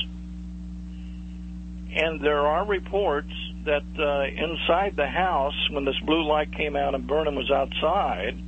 And 1.94 2.24
there 2.24 2.46
are 2.46 2.64
reports 2.64 3.32
that 3.66 3.84
uh, 3.98 4.24
inside 4.42 4.96
the 4.96 5.06
house, 5.06 5.68
when 5.70 5.84
this 5.84 5.98
blue 6.06 6.26
light 6.26 6.50
came 6.56 6.76
out 6.76 6.94
and 6.94 7.06
Vernon 7.06 7.34
was 7.34 7.50
outside, 7.50 8.42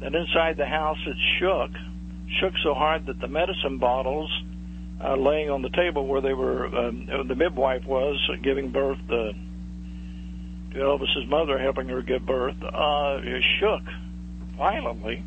that 0.00 0.14
inside 0.14 0.56
the 0.56 0.66
house 0.66 0.98
it 1.06 1.16
shook, 1.38 1.70
shook 2.38 2.54
so 2.62 2.74
hard 2.74 3.06
that 3.06 3.20
the 3.20 3.28
medicine 3.28 3.78
bottles 3.78 4.30
uh, 5.02 5.16
laying 5.16 5.50
on 5.50 5.62
the 5.62 5.70
table 5.70 6.06
where 6.06 6.20
they 6.20 6.34
were, 6.34 6.66
um, 6.66 7.06
the 7.26 7.34
midwife 7.34 7.84
was 7.86 8.18
giving 8.42 8.70
birth, 8.70 8.98
the 9.08 9.32
to 10.72 10.78
Elvis's 10.78 11.28
mother, 11.28 11.58
helping 11.58 11.88
her 11.88 12.00
give 12.00 12.24
birth, 12.24 12.54
uh, 12.62 13.20
shook 13.58 13.82
violently, 14.56 15.24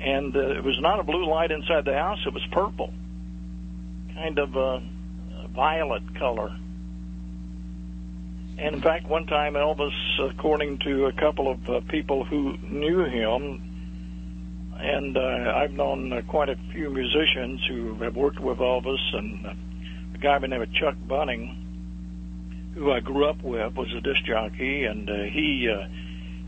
and 0.00 0.36
uh, 0.36 0.58
it 0.58 0.62
was 0.62 0.78
not 0.80 1.00
a 1.00 1.02
blue 1.02 1.24
light 1.26 1.50
inside 1.50 1.84
the 1.84 1.94
house; 1.94 2.18
it 2.26 2.32
was 2.34 2.42
purple, 2.52 2.92
kind 4.14 4.38
of 4.38 4.54
a, 4.54 4.82
a 5.44 5.48
violet 5.54 6.02
color. 6.18 6.54
And 8.58 8.76
in 8.76 8.82
fact, 8.82 9.08
one 9.08 9.26
time 9.26 9.54
Elvis, 9.54 9.94
according 10.20 10.78
to 10.80 11.06
a 11.06 11.12
couple 11.12 11.50
of 11.50 11.68
uh, 11.68 11.80
people 11.88 12.24
who 12.24 12.56
knew 12.70 13.04
him, 13.04 13.73
and 14.78 15.16
uh, 15.16 15.52
I've 15.56 15.72
known 15.72 16.12
uh, 16.12 16.22
quite 16.28 16.48
a 16.48 16.56
few 16.72 16.90
musicians 16.90 17.60
who 17.68 17.94
have 18.02 18.16
worked 18.16 18.40
with 18.40 18.58
Elvis, 18.58 19.14
and 19.14 19.46
uh, 19.46 19.50
a 20.14 20.18
guy 20.18 20.36
by 20.36 20.40
the 20.40 20.48
name 20.48 20.62
of 20.62 20.72
Chuck 20.74 20.94
Bunning, 21.08 22.72
who 22.74 22.92
I 22.92 23.00
grew 23.00 23.28
up 23.28 23.42
with, 23.42 23.74
was 23.74 23.88
a 23.96 24.00
disc 24.00 24.24
jockey, 24.26 24.84
and 24.84 25.08
uh, 25.08 25.14
he 25.32 25.68
uh, 25.70 25.86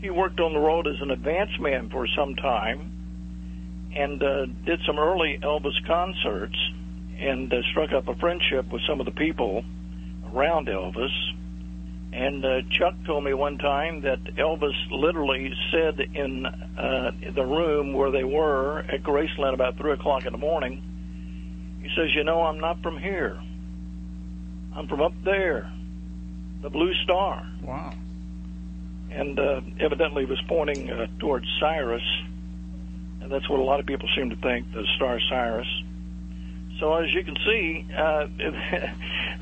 he 0.01 0.09
worked 0.09 0.39
on 0.39 0.53
the 0.53 0.59
road 0.59 0.87
as 0.87 0.95
an 1.01 1.11
advance 1.11 1.51
man 1.59 1.89
for 1.89 2.07
some 2.15 2.35
time, 2.35 2.91
and 3.95 4.21
uh, 4.21 4.45
did 4.65 4.79
some 4.85 4.99
early 4.99 5.39
Elvis 5.41 5.85
concerts, 5.87 6.57
and 7.19 7.51
uh, 7.51 7.57
struck 7.71 7.91
up 7.93 8.07
a 8.07 8.15
friendship 8.15 8.71
with 8.71 8.81
some 8.87 8.99
of 8.99 9.05
the 9.05 9.11
people 9.11 9.63
around 10.33 10.67
Elvis. 10.67 11.13
And 12.13 12.45
uh, 12.45 12.61
Chuck 12.71 12.95
told 13.05 13.23
me 13.23 13.33
one 13.33 13.57
time 13.57 14.01
that 14.01 14.23
Elvis 14.35 14.75
literally 14.91 15.53
said 15.71 15.99
in 15.99 16.45
uh, 16.45 17.11
the 17.35 17.43
room 17.43 17.93
where 17.93 18.11
they 18.11 18.23
were 18.23 18.79
at 18.79 19.03
Graceland 19.03 19.53
about 19.53 19.77
three 19.77 19.91
o'clock 19.91 20.25
in 20.25 20.31
the 20.31 20.37
morning, 20.37 20.81
he 21.81 21.89
says, 21.95 22.15
"You 22.15 22.23
know, 22.23 22.41
I'm 22.43 22.59
not 22.59 22.81
from 22.81 22.97
here. 22.97 23.37
I'm 24.73 24.87
from 24.87 25.01
up 25.01 25.13
there, 25.25 25.71
the 26.61 26.69
Blue 26.69 26.93
Star." 27.03 27.45
Wow. 27.61 27.93
And 29.11 29.39
uh, 29.39 29.61
evidently 29.79 30.25
was 30.25 30.41
pointing 30.47 30.89
uh, 30.89 31.07
towards 31.19 31.45
Sirius, 31.59 32.03
and 33.21 33.31
that's 33.31 33.49
what 33.49 33.59
a 33.59 33.63
lot 33.63 33.79
of 33.79 33.85
people 33.85 34.07
seem 34.15 34.29
to 34.29 34.35
think, 34.37 34.71
the 34.73 34.85
star 34.95 35.19
Sirius. 35.29 35.67
So 36.79 36.93
as 36.95 37.13
you 37.13 37.23
can 37.23 37.35
see, 37.45 37.85
uh, 37.95 38.27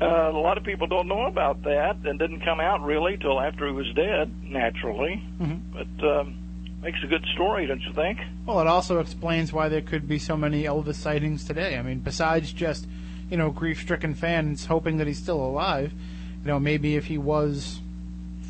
uh, 0.00 0.30
a 0.30 0.38
lot 0.38 0.58
of 0.58 0.64
people 0.64 0.86
don't 0.86 1.08
know 1.08 1.26
about 1.26 1.62
that, 1.64 1.96
and 2.04 2.18
didn't 2.18 2.40
come 2.40 2.60
out 2.60 2.82
really 2.82 3.16
till 3.18 3.40
after 3.40 3.66
he 3.66 3.72
was 3.72 3.92
dead, 3.94 4.30
naturally. 4.42 5.22
Mhm. 5.40 5.60
But 5.72 6.08
um, 6.08 6.34
makes 6.82 7.02
a 7.02 7.06
good 7.06 7.24
story, 7.34 7.66
don't 7.66 7.82
you 7.82 7.92
think? 7.92 8.18
Well, 8.46 8.60
it 8.60 8.66
also 8.66 9.00
explains 9.00 9.52
why 9.52 9.68
there 9.68 9.80
could 9.82 10.08
be 10.08 10.18
so 10.18 10.36
many 10.36 10.64
Elvis 10.64 10.94
sightings 10.94 11.44
today. 11.44 11.76
I 11.76 11.82
mean, 11.82 11.98
besides 11.98 12.52
just, 12.52 12.86
you 13.30 13.36
know, 13.36 13.50
grief-stricken 13.50 14.14
fans 14.14 14.66
hoping 14.66 14.98
that 14.98 15.06
he's 15.06 15.18
still 15.18 15.40
alive, 15.40 15.92
you 15.92 16.46
know, 16.46 16.60
maybe 16.60 16.96
if 16.96 17.06
he 17.06 17.18
was 17.18 17.80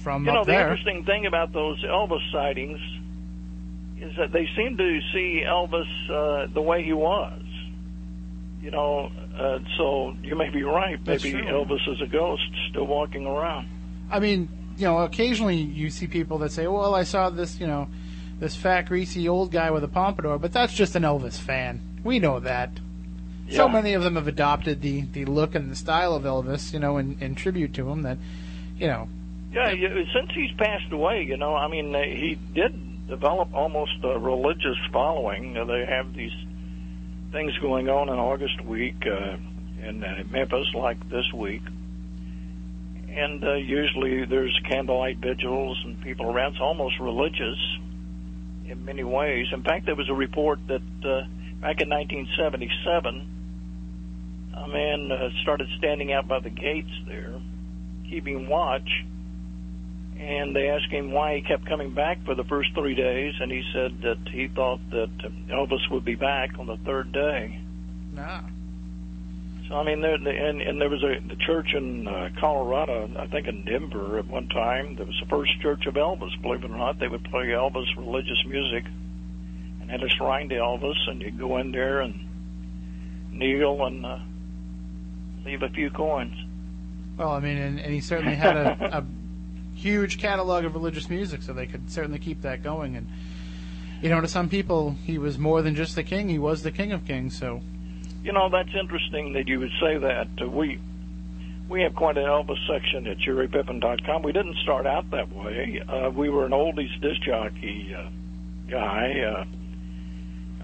from 0.02 0.26
you 0.26 0.32
know, 0.32 0.44
the 0.44 0.52
there. 0.52 0.68
interesting 0.70 1.04
thing 1.04 1.26
about 1.26 1.52
those 1.52 1.82
Elvis 1.82 2.30
sightings 2.30 2.78
is 4.00 4.14
that 4.16 4.32
they 4.32 4.46
seem 4.54 4.76
to 4.76 5.00
see 5.12 5.42
Elvis 5.44 5.88
uh, 6.10 6.46
the 6.52 6.60
way 6.60 6.84
he 6.84 6.92
was. 6.92 7.42
You 8.66 8.72
know, 8.72 9.12
uh, 9.38 9.60
so 9.78 10.16
you 10.24 10.34
may 10.34 10.50
be 10.50 10.64
right. 10.64 10.98
Maybe. 11.06 11.34
Elvis 11.34 11.88
is 11.88 12.00
a 12.02 12.06
ghost 12.08 12.42
still 12.68 12.88
walking 12.88 13.24
around. 13.24 13.68
I 14.10 14.18
mean, 14.18 14.48
you 14.76 14.86
know, 14.86 14.98
occasionally 14.98 15.54
you 15.54 15.88
see 15.88 16.08
people 16.08 16.38
that 16.38 16.50
say, 16.50 16.66
"Well, 16.66 16.92
I 16.92 17.04
saw 17.04 17.30
this, 17.30 17.60
you 17.60 17.68
know, 17.68 17.86
this 18.40 18.56
fat, 18.56 18.86
greasy 18.86 19.28
old 19.28 19.52
guy 19.52 19.70
with 19.70 19.84
a 19.84 19.88
pompadour," 19.88 20.40
but 20.40 20.52
that's 20.52 20.74
just 20.74 20.96
an 20.96 21.04
Elvis 21.04 21.38
fan. 21.38 21.80
We 22.02 22.18
know 22.18 22.40
that. 22.40 22.70
So 23.50 23.68
many 23.68 23.92
of 23.92 24.02
them 24.02 24.16
have 24.16 24.26
adopted 24.26 24.82
the 24.82 25.02
the 25.02 25.26
look 25.26 25.54
and 25.54 25.70
the 25.70 25.76
style 25.76 26.16
of 26.16 26.24
Elvis, 26.24 26.72
you 26.72 26.80
know, 26.80 26.96
in, 26.96 27.18
in 27.20 27.36
tribute 27.36 27.72
to 27.74 27.88
him. 27.88 28.02
That, 28.02 28.18
you 28.76 28.88
know, 28.88 29.08
Yeah, 29.52 29.70
since 30.12 30.32
he's 30.34 30.50
passed 30.58 30.90
away, 30.90 31.22
you 31.22 31.36
know, 31.36 31.54
I 31.54 31.68
mean, 31.68 31.94
he 31.94 32.36
did 32.52 33.06
develop 33.06 33.54
almost 33.54 34.02
a 34.02 34.18
religious 34.18 34.76
following. 34.92 35.54
They 35.54 35.86
have 35.86 36.12
these 36.14 36.32
things 37.36 37.52
going 37.58 37.88
on 37.90 38.08
in 38.08 38.14
August 38.14 38.64
week 38.64 38.96
uh, 39.04 39.36
in 39.86 40.02
uh, 40.02 40.24
Memphis, 40.30 40.68
like 40.74 40.98
this 41.10 41.30
week. 41.34 41.60
And 43.10 43.44
uh, 43.44 43.52
usually 43.56 44.24
there's 44.24 44.58
candlelight 44.70 45.18
vigils 45.18 45.78
and 45.84 46.00
people 46.00 46.30
around. 46.30 46.52
It's 46.52 46.62
almost 46.62 46.98
religious 46.98 47.58
in 48.66 48.86
many 48.86 49.04
ways. 49.04 49.48
In 49.52 49.62
fact, 49.62 49.84
there 49.84 49.94
was 49.94 50.08
a 50.08 50.14
report 50.14 50.60
that 50.68 50.80
uh, 51.04 51.26
back 51.60 51.82
in 51.82 51.90
1977, 51.90 53.28
a 54.54 54.68
man 54.68 55.12
uh, 55.12 55.28
started 55.42 55.68
standing 55.76 56.14
out 56.14 56.26
by 56.26 56.40
the 56.40 56.48
gates 56.48 56.88
there, 57.06 57.38
keeping 58.08 58.48
watch 58.48 59.04
and 60.18 60.56
they 60.56 60.68
asked 60.68 60.90
him 60.90 61.12
why 61.12 61.36
he 61.36 61.42
kept 61.42 61.66
coming 61.66 61.92
back 61.92 62.24
for 62.24 62.34
the 62.34 62.44
first 62.44 62.74
three 62.74 62.94
days, 62.94 63.34
and 63.40 63.50
he 63.50 63.62
said 63.72 64.00
that 64.02 64.18
he 64.30 64.48
thought 64.48 64.80
that 64.90 65.10
Elvis 65.48 65.90
would 65.90 66.04
be 66.04 66.14
back 66.14 66.58
on 66.58 66.66
the 66.66 66.76
third 66.78 67.12
day. 67.12 67.60
nah. 68.12 68.40
So 69.68 69.74
I 69.74 69.84
mean, 69.84 70.00
there 70.00 70.14
and 70.14 70.62
and 70.62 70.80
there 70.80 70.88
was 70.88 71.02
a 71.02 71.18
the 71.26 71.34
church 71.34 71.74
in 71.74 72.06
uh, 72.06 72.30
Colorado, 72.38 73.10
I 73.18 73.26
think 73.26 73.48
in 73.48 73.64
Denver 73.64 74.18
at 74.18 74.28
one 74.28 74.48
time. 74.48 74.94
There 74.94 75.04
was 75.04 75.18
the 75.20 75.26
first 75.28 75.60
church 75.60 75.86
of 75.86 75.94
Elvis. 75.94 76.40
Believe 76.40 76.62
it 76.62 76.70
or 76.70 76.76
not, 76.76 77.00
they 77.00 77.08
would 77.08 77.24
play 77.24 77.46
Elvis 77.46 77.96
religious 77.96 78.38
music, 78.46 78.84
and 79.80 79.90
had 79.90 80.04
a 80.04 80.08
shrine 80.08 80.48
to 80.50 80.54
Elvis, 80.54 80.96
and 81.08 81.20
you'd 81.20 81.38
go 81.38 81.56
in 81.58 81.72
there 81.72 82.00
and 82.00 82.14
kneel 83.32 83.84
and 83.86 84.06
uh, 84.06 84.18
leave 85.44 85.62
a 85.62 85.68
few 85.70 85.90
coins. 85.90 86.36
Well, 87.16 87.30
I 87.30 87.40
mean, 87.40 87.56
and, 87.56 87.80
and 87.80 87.92
he 87.92 88.00
certainly 88.00 88.36
had 88.36 88.56
a, 88.56 88.98
a 88.98 89.06
huge 89.86 90.18
catalog 90.18 90.64
of 90.64 90.74
religious 90.74 91.08
music, 91.08 91.42
so 91.42 91.52
they 91.52 91.66
could 91.66 91.90
certainly 91.90 92.18
keep 92.18 92.42
that 92.42 92.62
going. 92.62 92.96
And 92.96 93.06
you 94.02 94.10
know, 94.10 94.20
to 94.20 94.28
some 94.28 94.48
people, 94.48 94.96
he 95.04 95.16
was 95.16 95.38
more 95.38 95.62
than 95.62 95.74
just 95.74 95.94
the 95.94 96.02
king; 96.02 96.28
he 96.28 96.38
was 96.38 96.62
the 96.62 96.72
king 96.72 96.92
of 96.92 97.04
kings. 97.06 97.38
So, 97.38 97.60
You 98.24 98.32
know, 98.32 98.48
that's 98.50 98.74
interesting 98.78 99.32
that 99.34 99.46
you 99.46 99.60
would 99.60 99.72
say 99.80 99.98
that. 99.98 100.28
Uh, 100.42 100.48
we 100.48 100.80
we 101.68 101.82
have 101.82 101.94
quite 101.94 102.16
an 102.16 102.24
Elvis 102.24 102.58
section 102.68 103.06
at 103.06 103.18
JerryPippin.com. 103.18 104.22
We 104.22 104.32
didn't 104.32 104.56
start 104.62 104.86
out 104.86 105.10
that 105.10 105.32
way. 105.32 105.82
Uh, 105.88 106.10
we 106.10 106.30
were 106.30 106.46
an 106.46 106.52
oldies 106.52 107.00
disc 107.00 107.22
jockey 107.22 107.94
uh, 107.96 108.08
guy. 108.68 109.20
Uh, 109.20 109.44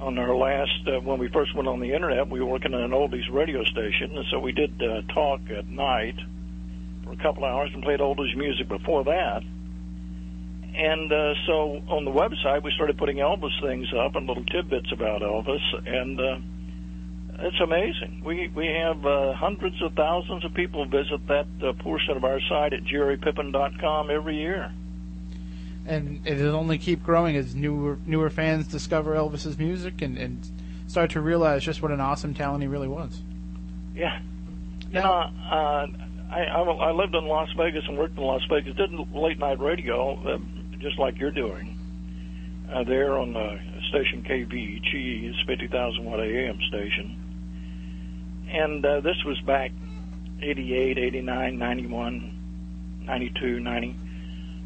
on 0.04 0.18
our 0.18 0.34
last, 0.34 0.88
uh, 0.88 0.98
when 1.00 1.20
we 1.20 1.28
first 1.28 1.54
went 1.54 1.68
on 1.68 1.78
the 1.78 1.94
internet, 1.94 2.28
we 2.28 2.40
were 2.40 2.46
working 2.46 2.74
on 2.74 2.82
an 2.82 2.90
oldies 2.90 3.30
radio 3.30 3.62
station, 3.62 4.16
and 4.16 4.26
so 4.32 4.40
we 4.40 4.50
did 4.50 4.82
uh, 4.82 5.02
talk 5.14 5.40
at 5.56 5.68
night 5.68 6.16
for 7.12 7.20
a 7.20 7.22
couple 7.22 7.44
hours 7.44 7.70
and 7.74 7.82
played 7.82 8.00
oldies 8.00 8.36
music 8.36 8.68
before 8.68 9.04
that. 9.04 9.42
And 10.74 11.12
uh, 11.12 11.34
so 11.46 11.82
on 11.88 12.04
the 12.04 12.10
website, 12.10 12.62
we 12.62 12.72
started 12.74 12.96
putting 12.96 13.18
Elvis 13.18 13.60
things 13.60 13.88
up 13.94 14.16
and 14.16 14.26
little 14.26 14.44
tidbits 14.44 14.90
about 14.90 15.20
Elvis, 15.20 15.60
and 15.86 16.18
uh, 16.18 16.38
it's 17.40 17.60
amazing. 17.60 18.22
We 18.24 18.48
we 18.54 18.66
have 18.68 19.04
uh, 19.04 19.34
hundreds 19.34 19.82
of 19.82 19.92
thousands 19.94 20.44
of 20.46 20.54
people 20.54 20.86
visit 20.86 21.26
that 21.28 21.46
uh, 21.62 21.72
portion 21.74 22.16
of 22.16 22.24
our 22.24 22.40
site 22.48 22.72
at 22.72 22.84
jerrypippin.com 22.84 24.10
every 24.10 24.36
year. 24.38 24.72
and 25.86 26.26
it'll 26.26 26.56
only 26.56 26.78
keep 26.78 27.02
growing 27.02 27.36
as 27.36 27.54
newer 27.54 27.98
newer 28.06 28.30
fans 28.30 28.66
discover 28.66 29.14
Elvis's 29.14 29.58
music 29.58 30.00
and, 30.00 30.16
and 30.16 30.50
start 30.86 31.10
to 31.10 31.20
realize 31.20 31.62
just 31.64 31.82
what 31.82 31.90
an 31.90 32.00
awesome 32.00 32.32
talent 32.32 32.62
he 32.62 32.68
really 32.68 32.88
was. 32.88 33.20
Yeah. 33.94 34.20
You 34.90 35.00
know, 35.00 35.30
uh, 35.50 35.86
I, 36.32 36.44
I 36.44 36.62
I 36.62 36.92
lived 36.92 37.14
in 37.14 37.26
Las 37.26 37.50
Vegas 37.56 37.84
and 37.86 37.98
worked 37.98 38.16
in 38.16 38.24
Las 38.24 38.42
Vegas. 38.48 38.74
Did 38.74 38.92
late 39.14 39.38
night 39.38 39.60
radio, 39.60 40.14
uh, 40.26 40.38
just 40.78 40.98
like 40.98 41.18
you're 41.18 41.30
doing, 41.30 41.78
uh, 42.72 42.84
there 42.84 43.18
on 43.18 43.34
the 43.34 43.60
station 43.90 44.22
KVEG, 44.22 45.28
it's 45.28 45.42
50,000 45.46 46.04
watt 46.04 46.20
AM 46.20 46.58
station. 46.68 47.18
And 48.48 48.84
uh, 48.84 49.00
this 49.00 49.22
was 49.24 49.38
back 49.42 49.72
88, 50.40 50.98
89, 50.98 51.58
91, 51.58 53.02
92, 53.04 53.60
90. 53.60 53.96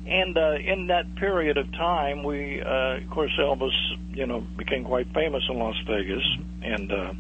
And 0.07 0.39
uh, 0.39 0.53
in 0.53 0.87
that 0.87 1.17
period 1.17 1.59
of 1.59 1.73
time, 1.73 2.23
we, 2.23 2.63
uh, 2.63 2.99
of 2.99 3.11
course, 3.11 3.33
Elvis, 3.41 3.75
you 4.15 4.27
know, 4.27 4.41
became 4.57 4.85
quite 4.85 5.13
famous 5.13 5.43
in 5.49 5.59
Las 5.59 5.75
Vegas, 5.89 6.23
and 6.63 6.93
uh, 6.93 7.13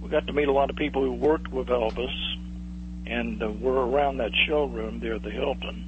we 0.00 0.08
got 0.08 0.26
to 0.26 0.32
meet 0.32 0.48
a 0.48 0.52
lot 0.52 0.70
of 0.70 0.76
people 0.76 1.02
who 1.02 1.12
worked 1.12 1.52
with 1.52 1.68
Elvis, 1.68 2.37
and 3.08 3.42
uh, 3.42 3.50
were 3.50 3.86
around 3.86 4.18
that 4.18 4.32
showroom 4.46 5.00
there 5.00 5.14
at 5.14 5.22
the 5.22 5.30
Hilton. 5.30 5.84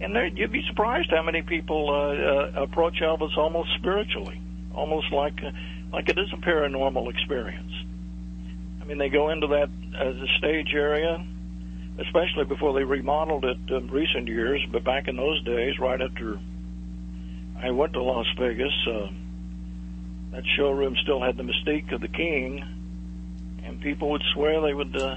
And 0.00 0.14
there, 0.14 0.26
you'd 0.26 0.52
be 0.52 0.62
surprised 0.68 1.10
how 1.10 1.22
many 1.22 1.42
people 1.42 1.88
uh, 1.88 2.60
uh, 2.60 2.62
approach 2.64 3.00
Elvis 3.00 3.36
almost 3.38 3.70
spiritually, 3.78 4.40
almost 4.74 5.10
like 5.12 5.42
uh, 5.42 5.50
like 5.92 6.08
it 6.08 6.18
is 6.18 6.28
a 6.32 6.36
paranormal 6.36 7.10
experience. 7.10 7.72
I 8.82 8.84
mean, 8.84 8.98
they 8.98 9.08
go 9.08 9.30
into 9.30 9.46
that 9.46 9.70
as 9.96 10.16
a 10.16 10.26
stage 10.38 10.74
area, 10.74 11.24
especially 11.98 12.44
before 12.44 12.74
they 12.74 12.84
remodeled 12.84 13.44
it 13.44 13.56
in 13.68 13.88
recent 13.90 14.28
years. 14.28 14.60
But 14.70 14.84
back 14.84 15.08
in 15.08 15.16
those 15.16 15.42
days, 15.44 15.78
right 15.78 16.00
after 16.00 16.38
I 17.56 17.70
went 17.70 17.94
to 17.94 18.02
Las 18.02 18.26
Vegas, 18.38 18.74
uh, 18.86 19.08
that 20.32 20.42
showroom 20.56 20.96
still 21.02 21.22
had 21.22 21.36
the 21.36 21.44
mystique 21.44 21.92
of 21.92 22.00
the 22.00 22.08
king, 22.08 22.62
and 23.64 23.80
people 23.80 24.10
would 24.10 24.22
swear 24.34 24.60
they 24.60 24.74
would 24.74 24.94
uh, 25.00 25.16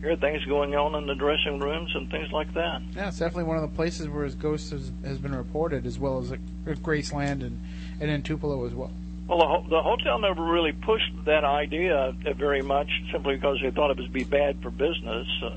hear 0.00 0.16
things 0.16 0.44
going 0.46 0.74
on 0.74 0.94
in 0.94 1.06
the 1.06 1.14
dressing 1.14 1.58
rooms 1.60 1.90
and 1.94 2.10
things 2.10 2.30
like 2.32 2.52
that. 2.54 2.80
Yeah, 2.96 3.08
it's 3.08 3.18
definitely 3.18 3.44
one 3.44 3.56
of 3.58 3.62
the 3.70 3.76
places 3.76 4.08
where 4.08 4.24
his 4.24 4.34
ghost 4.34 4.70
has, 4.70 4.90
has 5.04 5.18
been 5.18 5.34
reported, 5.34 5.86
as 5.86 5.98
well 5.98 6.18
as 6.18 6.32
at 6.32 6.38
Graceland 6.82 7.42
and, 7.44 7.60
and 8.00 8.10
in 8.10 8.22
Tupelo 8.22 8.64
as 8.66 8.72
well. 8.72 8.90
Well, 9.28 9.38
the, 9.38 9.46
ho- 9.46 9.66
the 9.68 9.82
hotel 9.82 10.18
never 10.18 10.42
really 10.42 10.72
pushed 10.72 11.12
that 11.26 11.44
idea 11.44 12.14
very 12.36 12.62
much, 12.62 12.88
simply 13.12 13.36
because 13.36 13.58
they 13.62 13.70
thought 13.70 13.90
it 13.90 13.98
would 13.98 14.12
be 14.12 14.24
bad 14.24 14.60
for 14.62 14.70
business, 14.70 15.28
uh, 15.44 15.50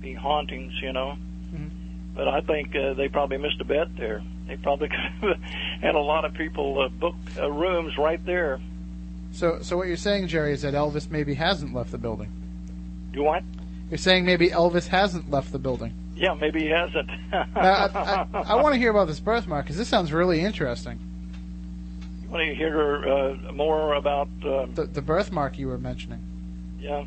be 0.00 0.12
hauntings, 0.12 0.72
you 0.82 0.92
know. 0.92 1.16
Mhm. 1.54 1.70
But 2.14 2.28
I 2.28 2.40
think 2.42 2.74
uh, 2.76 2.92
they 2.94 3.08
probably 3.08 3.38
missed 3.38 3.60
a 3.60 3.64
bet 3.64 3.96
there. 3.96 4.22
They 4.46 4.56
probably 4.56 4.88
could 5.20 5.30
have 5.30 5.40
had 5.80 5.94
a 5.94 6.00
lot 6.00 6.24
of 6.24 6.34
people 6.34 6.82
uh, 6.82 6.88
book 6.88 7.14
uh, 7.38 7.50
rooms 7.50 7.96
right 7.96 8.22
there. 8.26 8.60
So, 9.30 9.60
so 9.62 9.78
what 9.78 9.86
you're 9.86 9.96
saying, 9.96 10.26
Jerry, 10.26 10.52
is 10.52 10.60
that 10.62 10.74
Elvis 10.74 11.10
maybe 11.10 11.32
hasn't 11.34 11.72
left 11.72 11.92
the 11.92 11.98
building. 11.98 12.30
Do 13.12 13.20
you 13.20 13.24
what? 13.24 13.42
You're 13.90 13.98
saying 13.98 14.24
maybe 14.24 14.48
Elvis 14.48 14.88
hasn't 14.88 15.30
left 15.30 15.52
the 15.52 15.58
building. 15.58 15.94
Yeah, 16.16 16.34
maybe 16.34 16.60
he 16.60 16.68
hasn't. 16.68 17.08
Now, 17.32 17.46
I, 17.54 18.26
I, 18.34 18.42
I 18.42 18.54
want 18.62 18.74
to 18.74 18.78
hear 18.78 18.90
about 18.90 19.06
this 19.06 19.20
birthmark 19.20 19.64
because 19.64 19.76
this 19.76 19.88
sounds 19.88 20.12
really 20.12 20.40
interesting. 20.40 20.98
You 22.22 22.28
want 22.28 22.48
to 22.48 22.54
hear 22.54 23.08
uh, 23.48 23.52
more 23.52 23.94
about? 23.94 24.28
Uh, 24.44 24.66
The, 24.74 24.86
the 24.86 25.02
birthmark 25.02 25.58
you 25.58 25.68
were 25.68 25.78
mentioning. 25.78 26.22
Yeah. 26.80 27.04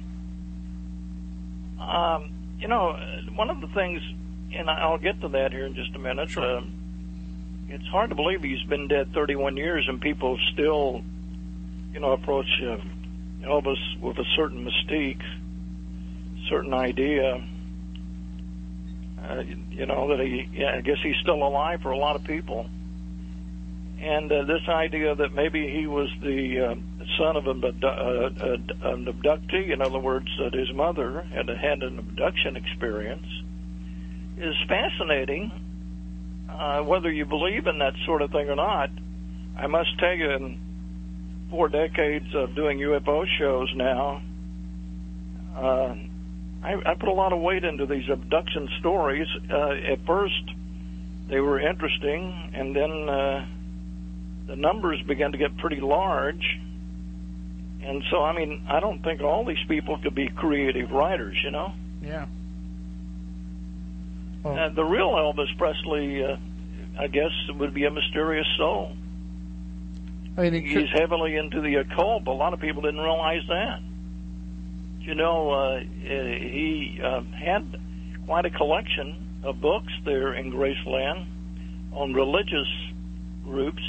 Um, 1.80 2.32
you 2.60 2.68
know, 2.68 2.90
uh, 2.90 3.22
one 3.36 3.50
of 3.50 3.62
the 3.62 3.68
things, 3.68 4.02
and 4.54 4.70
I'll 4.70 4.98
get 4.98 5.22
to 5.22 5.30
that 5.30 5.52
here 5.52 5.66
in 5.66 5.76
just 5.76 5.94
a 5.96 6.00
minute. 6.00 6.30
Sure. 6.30 6.58
Um, 6.58 6.74
it's 7.70 7.86
hard 7.88 8.10
to 8.10 8.16
believe 8.16 8.44
he's 8.44 8.64
been 8.64 8.88
dead 8.88 9.14
31 9.14 9.58
years 9.58 9.86
and 9.88 10.00
people 10.00 10.38
still, 10.54 11.02
you 11.94 12.00
know, 12.00 12.12
approach 12.12 12.48
uh, 12.62 12.78
Elvis 13.44 14.00
with 14.02 14.18
a 14.18 14.24
certain 14.36 14.66
mystique, 14.66 15.22
certain 16.50 16.74
idea. 16.74 17.44
Uh, 19.24 19.44
you- 19.72 19.86
know 19.86 20.08
that 20.10 20.20
he, 20.20 20.48
yeah, 20.54 20.76
I 20.78 20.82
guess 20.82 20.98
he's 21.04 21.16
still 21.22 21.44
alive 21.44 21.82
for 21.82 21.92
a 21.92 21.98
lot 21.98 22.16
of 22.16 22.24
people. 22.24 22.68
And 24.00 24.32
uh, 24.32 24.44
this 24.44 24.62
idea 24.68 25.16
that 25.16 25.34
maybe 25.34 25.70
he 25.70 25.88
was 25.88 26.10
the 26.22 26.60
uh, 26.60 26.76
son 27.18 27.36
of 27.36 27.48
an, 27.48 27.64
uh, 27.64 27.88
uh, 27.88 28.92
an 28.94 29.06
abductee, 29.06 29.72
in 29.72 29.82
other 29.82 30.00
words, 30.00 30.28
that 30.40 30.54
his 30.54 30.72
mother 30.74 31.22
had 31.34 31.48
had 31.50 31.82
an 31.82 32.00
abduction 32.00 32.56
experience, 32.56 33.26
is 34.38 34.56
fascinating. 34.68 35.52
Uh, 36.50 36.82
whether 36.84 37.12
you 37.12 37.26
believe 37.26 37.68
in 37.68 37.80
that 37.80 37.94
sort 38.06 38.22
of 38.22 38.32
thing 38.32 38.50
or 38.50 38.56
not, 38.56 38.90
I 39.58 39.68
must 39.68 39.98
tell 40.00 40.14
you, 40.14 40.30
in 40.32 40.60
four 41.50 41.70
decades 41.70 42.34
of 42.36 42.56
doing 42.56 42.80
UFO 42.80 43.26
shows 43.40 43.74
now, 43.76 44.22
uh, 45.56 45.96
I, 46.66 46.92
I 46.92 46.94
put 46.96 47.10
a 47.10 47.14
lot 47.14 47.32
of 47.32 47.40
weight 47.40 47.64
into 47.64 47.86
these 47.86 48.10
abduction 48.10 48.68
stories. 48.80 49.28
Uh, 49.52 49.70
at 49.94 50.04
first, 50.06 50.42
they 51.28 51.40
were 51.40 51.60
interesting, 51.60 52.52
and 52.54 52.76
then 52.76 53.08
uh, 53.10 53.46
the 54.48 54.56
numbers 54.56 55.00
began 55.04 55.32
to 55.34 55.38
get 55.38 55.56
pretty 55.58 55.80
large. 55.80 56.60
And 57.84 58.04
so, 58.10 58.24
I 58.24 58.34
mean, 58.36 58.66
I 58.68 58.80
don't 58.80 59.04
think 59.04 59.22
all 59.22 59.46
these 59.46 59.64
people 59.68 60.00
could 60.00 60.16
be 60.16 60.28
creative 60.28 60.92
writers, 60.92 61.38
you 61.44 61.52
know? 61.52 61.72
Yeah. 62.02 62.26
Uh, 64.44 64.70
the 64.70 64.84
real 64.84 65.12
Elvis 65.12 65.56
Presley, 65.58 66.24
uh, 66.24 66.38
I 67.00 67.08
guess, 67.08 67.32
would 67.60 67.74
be 67.76 67.86
a 67.86 67.92
mysterious 67.92 68.48
soul. 68.58 68.96
I 70.38 70.50
mean, 70.50 70.68
could- 70.74 70.82
He's 70.88 70.90
heavily 70.90 71.36
into 71.36 71.62
the 71.62 71.76
occult. 71.76 72.24
but 72.24 72.32
A 72.32 72.34
lot 72.34 72.54
of 72.54 72.60
people 72.60 72.82
didn't 72.82 73.02
realize 73.02 73.44
that. 73.50 73.80
You 75.06 75.14
know, 75.14 75.52
uh, 75.52 75.80
he 75.82 77.00
uh, 77.04 77.22
had 77.38 77.80
quite 78.26 78.46
a 78.46 78.50
collection 78.50 79.40
of 79.44 79.62
books 79.62 79.94
there 80.04 80.34
in 80.34 80.52
Graceland 80.52 81.28
on 81.94 82.16
religious 82.16 82.68
groups, 83.44 83.84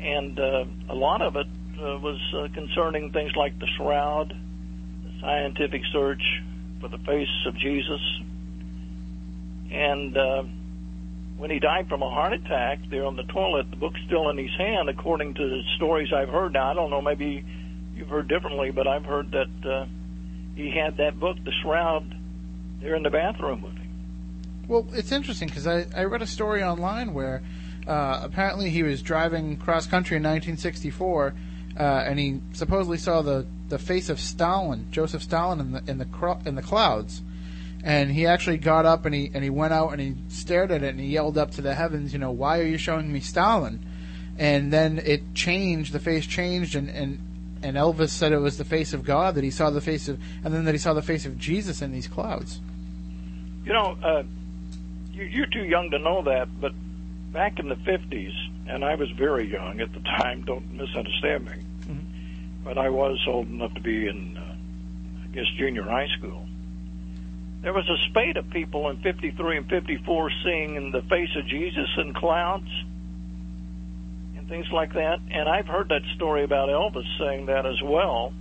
and 0.00 0.36
uh, 0.40 0.64
a 0.88 0.94
lot 0.96 1.22
of 1.22 1.36
it 1.36 1.46
uh, 1.46 1.98
was 1.98 2.18
uh, 2.34 2.48
concerning 2.52 3.12
things 3.12 3.30
like 3.36 3.56
the 3.60 3.68
shroud, 3.76 4.30
the 4.30 5.20
scientific 5.20 5.82
search 5.92 6.42
for 6.80 6.88
the 6.88 6.98
face 6.98 7.46
of 7.46 7.56
Jesus, 7.56 8.00
and 9.70 10.16
uh, 10.16 10.42
when 11.36 11.50
he 11.50 11.60
died 11.60 11.88
from 11.88 12.02
a 12.02 12.10
heart 12.10 12.32
attack 12.32 12.80
there 12.90 13.04
on 13.04 13.14
the 13.14 13.22
toilet, 13.22 13.70
the 13.70 13.76
book's 13.76 14.00
still 14.06 14.28
in 14.30 14.36
his 14.36 14.50
hand, 14.58 14.88
according 14.88 15.34
to 15.34 15.48
the 15.48 15.62
stories 15.76 16.12
I've 16.12 16.28
heard. 16.28 16.54
Now, 16.54 16.72
I 16.72 16.74
don't 16.74 16.90
know, 16.90 17.00
maybe 17.00 17.44
you've 17.94 18.08
heard 18.08 18.26
differently, 18.26 18.72
but 18.72 18.88
I've 18.88 19.04
heard 19.04 19.30
that 19.30 19.70
uh, 19.70 19.86
he 20.58 20.72
had 20.72 20.96
that 20.96 21.20
book, 21.20 21.36
The 21.44 21.52
Shroud, 21.62 22.16
there 22.80 22.96
in 22.96 23.04
the 23.04 23.10
bathroom 23.10 23.62
with 23.62 23.74
him. 23.74 23.88
Well, 24.66 24.88
it's 24.92 25.12
interesting 25.12 25.46
because 25.46 25.68
I, 25.68 25.86
I 25.96 26.02
read 26.04 26.20
a 26.20 26.26
story 26.26 26.64
online 26.64 27.14
where 27.14 27.42
uh, 27.86 28.20
apparently 28.24 28.68
he 28.68 28.82
was 28.82 29.00
driving 29.00 29.56
cross 29.56 29.86
country 29.86 30.16
in 30.16 30.24
1964, 30.24 31.34
uh, 31.78 31.82
and 31.82 32.18
he 32.18 32.40
supposedly 32.54 32.98
saw 32.98 33.22
the, 33.22 33.46
the 33.68 33.78
face 33.78 34.08
of 34.08 34.18
Stalin, 34.18 34.88
Joseph 34.90 35.22
Stalin, 35.22 35.60
in 35.60 35.72
the 35.72 35.82
in 35.86 35.98
the 35.98 36.04
cro- 36.06 36.40
in 36.44 36.56
the 36.56 36.62
clouds, 36.62 37.22
and 37.84 38.10
he 38.10 38.26
actually 38.26 38.58
got 38.58 38.84
up 38.84 39.06
and 39.06 39.14
he 39.14 39.30
and 39.32 39.44
he 39.44 39.50
went 39.50 39.72
out 39.72 39.92
and 39.92 40.00
he 40.00 40.16
stared 40.26 40.72
at 40.72 40.82
it 40.82 40.88
and 40.88 40.98
he 41.00 41.06
yelled 41.06 41.38
up 41.38 41.52
to 41.52 41.62
the 41.62 41.74
heavens, 41.76 42.12
you 42.12 42.18
know, 42.18 42.32
why 42.32 42.58
are 42.58 42.66
you 42.66 42.78
showing 42.78 43.12
me 43.12 43.20
Stalin? 43.20 43.78
And 44.36 44.72
then 44.72 44.98
it 44.98 45.34
changed, 45.34 45.92
the 45.92 46.00
face 46.00 46.26
changed, 46.26 46.74
and 46.74 46.88
and 46.88 47.27
and 47.62 47.76
Elvis 47.76 48.10
said 48.10 48.32
it 48.32 48.38
was 48.38 48.58
the 48.58 48.64
face 48.64 48.92
of 48.92 49.04
God 49.04 49.34
that 49.34 49.44
he 49.44 49.50
saw 49.50 49.70
the 49.70 49.80
face 49.80 50.08
of, 50.08 50.20
and 50.44 50.54
then 50.54 50.64
that 50.64 50.72
he 50.72 50.78
saw 50.78 50.94
the 50.94 51.02
face 51.02 51.26
of 51.26 51.38
Jesus 51.38 51.82
in 51.82 51.92
these 51.92 52.08
clouds. 52.08 52.60
You 53.64 53.72
know, 53.72 53.96
uh, 54.02 54.22
you, 55.12 55.24
you're 55.24 55.46
too 55.46 55.64
young 55.64 55.90
to 55.90 55.98
know 55.98 56.22
that, 56.22 56.48
but 56.60 56.72
back 57.32 57.58
in 57.58 57.68
the 57.68 57.74
50s, 57.76 58.32
and 58.68 58.84
I 58.84 58.94
was 58.94 59.10
very 59.10 59.50
young 59.50 59.80
at 59.80 59.92
the 59.92 60.00
time, 60.00 60.42
don't 60.42 60.72
misunderstand 60.72 61.46
me, 61.46 61.52
but 62.64 62.78
I 62.78 62.88
was 62.88 63.18
old 63.26 63.48
enough 63.48 63.74
to 63.74 63.80
be 63.80 64.08
in, 64.08 64.36
uh, 64.36 64.54
I 65.24 65.34
guess, 65.34 65.46
junior 65.56 65.82
high 65.82 66.08
school. 66.18 66.46
There 67.62 67.72
was 67.72 67.88
a 67.88 68.10
spate 68.10 68.36
of 68.36 68.48
people 68.50 68.88
in 68.88 68.98
53 68.98 69.56
and 69.56 69.68
54 69.68 70.30
seeing 70.44 70.92
the 70.92 71.02
face 71.02 71.30
of 71.36 71.46
Jesus 71.46 71.88
in 71.98 72.14
clouds 72.14 72.68
things 74.48 74.66
like 74.72 74.94
that. 74.94 75.20
And 75.30 75.48
I've 75.48 75.66
heard 75.66 75.88
that 75.90 76.02
story 76.16 76.44
about 76.44 76.68
Elvis 76.68 77.06
saying 77.18 77.46
that 77.46 77.66
as 77.66 77.80
well. 77.82 78.32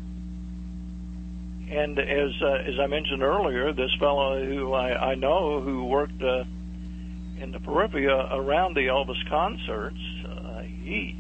And 1.70 2.00
as 2.00 2.32
uh, 2.42 2.64
as 2.66 2.80
I 2.80 2.88
mentioned 2.88 3.24
earlier, 3.24 3.74
this 3.74 3.92
fellow 4.00 4.44
who 4.44 4.74
I, 4.74 5.12
I 5.12 5.16
know 5.16 5.60
who 5.62 5.86
worked 5.86 6.22
uh, 6.22 6.46
in 7.42 7.52
the 7.52 7.60
periphery 7.60 8.08
around 8.08 8.76
the 8.76 8.88
Elvis 8.88 9.30
concerts, 9.30 10.00
uh, 10.26 10.62
he 10.62 11.16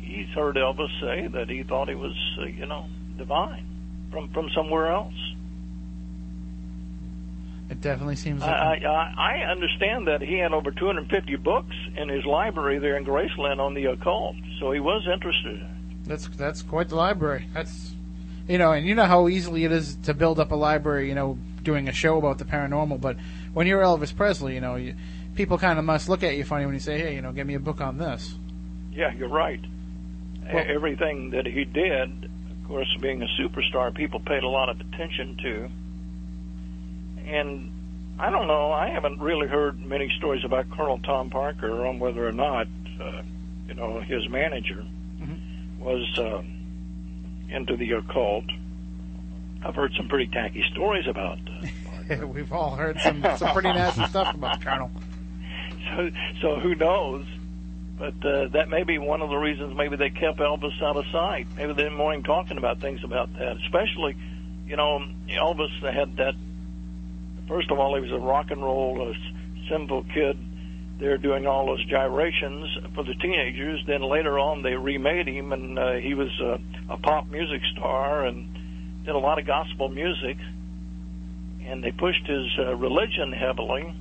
he's 0.00 0.28
heard 0.28 0.56
Elvis 0.56 0.88
say 1.00 1.28
that 1.28 1.50
he 1.50 1.62
thought 1.62 1.88
he 1.88 1.94
was 1.94 2.14
uh, 2.40 2.46
you 2.46 2.64
know 2.64 2.86
divine 3.18 3.66
from 4.10 4.30
from 4.30 4.48
somewhere 4.54 4.90
else. 4.90 5.14
It 7.72 7.80
definitely 7.80 8.16
seems 8.16 8.42
like 8.42 8.50
I, 8.50 8.84
I 8.84 9.14
I 9.16 9.50
understand 9.50 10.06
that 10.06 10.20
he 10.20 10.36
had 10.36 10.52
over 10.52 10.70
250 10.70 11.36
books 11.36 11.74
in 11.96 12.10
his 12.10 12.22
library 12.26 12.78
there 12.78 12.98
in 12.98 13.04
Graceland 13.06 13.60
on 13.60 13.72
the 13.72 13.86
occult, 13.86 14.36
so 14.60 14.72
he 14.72 14.78
was 14.78 15.08
interested. 15.10 15.66
That's 16.06 16.28
that's 16.28 16.60
quite 16.60 16.90
the 16.90 16.96
library. 16.96 17.48
That's 17.54 17.94
you 18.46 18.58
know, 18.58 18.72
and 18.72 18.86
you 18.86 18.94
know 18.94 19.06
how 19.06 19.26
easily 19.28 19.64
it 19.64 19.72
is 19.72 19.96
to 20.02 20.12
build 20.12 20.38
up 20.38 20.52
a 20.52 20.54
library. 20.54 21.08
You 21.08 21.14
know, 21.14 21.38
doing 21.62 21.88
a 21.88 21.92
show 21.92 22.18
about 22.18 22.36
the 22.36 22.44
paranormal. 22.44 23.00
But 23.00 23.16
when 23.54 23.66
you're 23.66 23.80
Elvis 23.82 24.14
Presley, 24.14 24.52
you 24.54 24.60
know, 24.60 24.74
you, 24.76 24.94
people 25.34 25.56
kind 25.56 25.78
of 25.78 25.86
must 25.86 26.10
look 26.10 26.22
at 26.22 26.36
you 26.36 26.44
funny 26.44 26.66
when 26.66 26.74
you 26.74 26.80
say, 26.80 26.98
"Hey, 26.98 27.14
you 27.14 27.22
know, 27.22 27.32
give 27.32 27.46
me 27.46 27.54
a 27.54 27.58
book 27.60 27.80
on 27.80 27.96
this." 27.96 28.34
Yeah, 28.92 29.14
you're 29.14 29.30
right. 29.30 29.60
Well- 30.52 30.64
Everything 30.68 31.30
that 31.30 31.46
he 31.46 31.64
did, 31.64 32.24
of 32.24 32.68
course, 32.68 32.94
being 33.00 33.22
a 33.22 33.28
superstar, 33.40 33.94
people 33.94 34.20
paid 34.20 34.42
a 34.42 34.48
lot 34.48 34.68
of 34.68 34.78
attention 34.78 35.38
to. 35.42 35.70
And 37.26 37.72
I 38.18 38.30
don't 38.30 38.46
know, 38.46 38.72
I 38.72 38.88
haven't 38.90 39.20
really 39.20 39.48
heard 39.48 39.80
many 39.80 40.10
stories 40.18 40.44
about 40.44 40.70
Colonel 40.70 40.98
Tom 40.98 41.30
Parker 41.30 41.86
on 41.86 41.98
whether 41.98 42.26
or 42.26 42.32
not, 42.32 42.66
uh, 43.00 43.22
you 43.68 43.74
know, 43.74 44.00
his 44.00 44.28
manager 44.28 44.84
was 45.78 46.18
uh, 46.18 46.42
into 47.48 47.76
the 47.76 47.92
occult. 47.92 48.44
I've 49.64 49.74
heard 49.74 49.92
some 49.96 50.08
pretty 50.08 50.30
tacky 50.30 50.64
stories 50.72 51.06
about 51.06 51.38
uh, 52.10 52.26
We've 52.26 52.52
all 52.52 52.74
heard 52.76 53.00
some 53.00 53.22
some 53.36 53.52
pretty 53.52 53.68
nasty 53.68 54.04
stuff 54.06 54.34
about 54.34 54.60
Colonel. 54.60 54.90
so, 55.96 56.10
so 56.40 56.56
who 56.60 56.74
knows? 56.74 57.26
But 57.98 58.14
uh, 58.26 58.48
that 58.48 58.68
may 58.68 58.82
be 58.82 58.98
one 58.98 59.22
of 59.22 59.30
the 59.30 59.36
reasons 59.36 59.76
maybe 59.76 59.96
they 59.96 60.10
kept 60.10 60.38
Elvis 60.38 60.82
out 60.82 60.96
of 60.96 61.04
sight. 61.12 61.46
Maybe 61.56 61.72
they 61.74 61.84
didn't 61.84 61.98
want 61.98 62.16
him 62.16 62.22
talking 62.24 62.58
about 62.58 62.80
things 62.80 63.04
about 63.04 63.32
that. 63.38 63.56
Especially, 63.64 64.16
you 64.66 64.76
know, 64.76 65.04
Elvis 65.28 65.70
had 65.80 66.16
that. 66.16 66.34
First 67.48 67.70
of 67.70 67.78
all, 67.78 67.94
he 67.94 68.00
was 68.00 68.12
a 68.12 68.18
rock 68.18 68.50
and 68.50 68.62
roll 68.62 69.10
a 69.10 69.68
simple 69.68 70.04
kid. 70.14 70.38
There 70.98 71.18
doing 71.18 71.46
all 71.46 71.66
those 71.66 71.84
gyrations 71.86 72.68
for 72.94 73.02
the 73.02 73.14
teenagers. 73.14 73.82
Then 73.86 74.02
later 74.02 74.38
on, 74.38 74.62
they 74.62 74.74
remade 74.74 75.26
him, 75.26 75.52
and 75.52 75.78
uh, 75.78 75.92
he 75.94 76.14
was 76.14 76.30
uh, 76.40 76.58
a 76.88 76.96
pop 76.96 77.28
music 77.28 77.60
star 77.76 78.24
and 78.26 79.04
did 79.04 79.14
a 79.14 79.18
lot 79.18 79.38
of 79.40 79.46
gospel 79.46 79.88
music. 79.88 80.36
and 81.66 81.82
they 81.82 81.90
pushed 81.92 82.26
his 82.26 82.46
uh, 82.58 82.74
religion 82.76 83.32
heavily, 83.32 83.94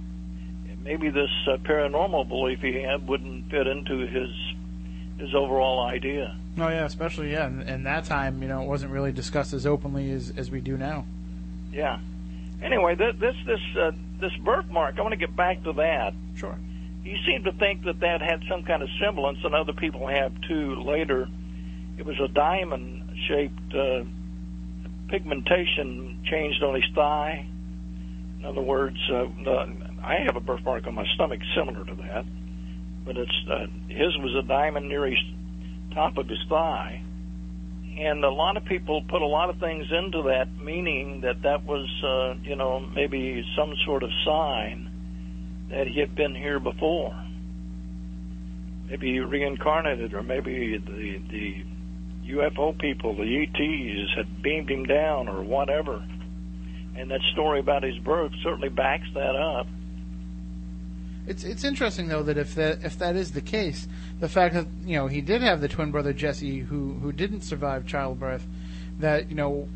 maybe 0.83 1.09
this 1.09 1.29
uh, 1.47 1.57
paranormal 1.57 2.27
belief 2.27 2.59
he 2.59 2.81
had 2.81 3.07
wouldn't 3.07 3.49
fit 3.49 3.67
into 3.67 3.99
his 4.07 4.29
his 5.19 5.35
overall 5.35 5.85
idea. 5.85 6.35
Oh 6.57 6.67
yeah, 6.67 6.85
especially 6.85 7.31
yeah, 7.31 7.47
in, 7.47 7.61
in 7.61 7.83
that 7.83 8.05
time, 8.05 8.41
you 8.41 8.47
know, 8.47 8.61
it 8.63 8.67
wasn't 8.67 8.91
really 8.91 9.11
discussed 9.11 9.53
as 9.53 9.65
openly 9.65 10.11
as 10.11 10.33
as 10.35 10.49
we 10.51 10.59
do 10.61 10.77
now. 10.77 11.05
Yeah. 11.71 11.99
Anyway, 12.61 12.95
this 12.95 13.15
this 13.19 13.35
this 13.45 13.59
uh, 13.79 13.91
this 14.19 14.31
birthmark. 14.43 14.97
I 14.97 15.01
want 15.01 15.13
to 15.13 15.17
get 15.17 15.35
back 15.35 15.63
to 15.63 15.73
that. 15.73 16.13
Sure. 16.35 16.57
He 17.03 17.17
seemed 17.25 17.45
to 17.45 17.51
think 17.53 17.83
that 17.85 17.99
that 18.01 18.21
had 18.21 18.43
some 18.47 18.63
kind 18.63 18.83
of 18.83 18.89
semblance, 18.99 19.39
and 19.43 19.55
other 19.55 19.73
people 19.73 20.07
have 20.07 20.31
too. 20.47 20.75
Later, 20.75 21.27
it 21.97 22.05
was 22.05 22.19
a 22.19 22.27
diamond-shaped 22.27 23.73
uh, 23.73 24.03
pigmentation 25.09 26.19
changed 26.29 26.61
on 26.63 26.75
his 26.75 26.85
thigh. 26.93 27.47
In 28.39 28.45
other 28.45 28.61
words, 28.61 28.97
uh, 29.11 29.25
the, 29.43 29.73
I 30.03 30.17
have 30.25 30.35
a 30.35 30.39
birthmark 30.39 30.87
on 30.87 30.95
my 30.95 31.05
stomach 31.15 31.39
similar 31.55 31.83
to 31.85 31.95
that, 31.95 32.25
but 33.05 33.17
it's 33.17 33.45
uh, 33.49 33.65
his 33.87 34.17
was 34.17 34.35
a 34.43 34.47
diamond 34.47 34.87
near 34.87 35.05
his 35.05 35.19
top 35.93 36.17
of 36.17 36.27
his 36.27 36.39
thigh, 36.49 37.03
and 37.97 38.23
a 38.23 38.29
lot 38.29 38.57
of 38.57 38.65
people 38.65 39.01
put 39.09 39.21
a 39.21 39.27
lot 39.27 39.49
of 39.49 39.57
things 39.59 39.85
into 39.91 40.23
that, 40.23 40.47
meaning 40.63 41.21
that 41.21 41.41
that 41.43 41.65
was, 41.65 41.87
uh, 42.03 42.39
you 42.41 42.55
know, 42.55 42.79
maybe 42.79 43.43
some 43.55 43.73
sort 43.85 44.03
of 44.03 44.09
sign 44.25 44.89
that 45.69 45.87
he 45.87 45.99
had 45.99 46.15
been 46.15 46.35
here 46.35 46.59
before. 46.59 47.15
Maybe 48.89 49.19
reincarnated, 49.19 50.13
or 50.13 50.23
maybe 50.23 50.77
the 50.77 51.21
the 51.29 51.65
UFO 52.33 52.77
people, 52.77 53.15
the 53.15 53.43
ETs, 53.43 54.15
had 54.15 54.41
beamed 54.41 54.69
him 54.69 54.85
down, 54.85 55.27
or 55.27 55.41
whatever. 55.43 56.03
And 56.95 57.09
that 57.09 57.21
story 57.33 57.59
about 57.59 57.83
his 57.83 57.97
birth 57.99 58.31
certainly 58.43 58.69
backs 58.69 59.07
that 59.13 59.35
up. 59.35 59.67
It's 61.27 61.43
it's 61.43 61.63
interesting 61.63 62.07
though 62.07 62.23
that 62.23 62.37
if 62.37 62.55
that 62.55 62.83
if 62.83 62.97
that 62.99 63.15
is 63.15 63.31
the 63.31 63.41
case, 63.41 63.87
the 64.19 64.29
fact 64.29 64.55
that 64.55 64.67
you 64.85 64.95
know 64.97 65.07
he 65.07 65.21
did 65.21 65.41
have 65.41 65.61
the 65.61 65.67
twin 65.67 65.91
brother 65.91 66.13
Jesse 66.13 66.59
who 66.59 66.93
who 66.93 67.11
didn't 67.11 67.41
survive 67.41 67.85
childbirth, 67.85 68.45
that 68.99 69.29
you 69.29 69.35
know 69.35 69.67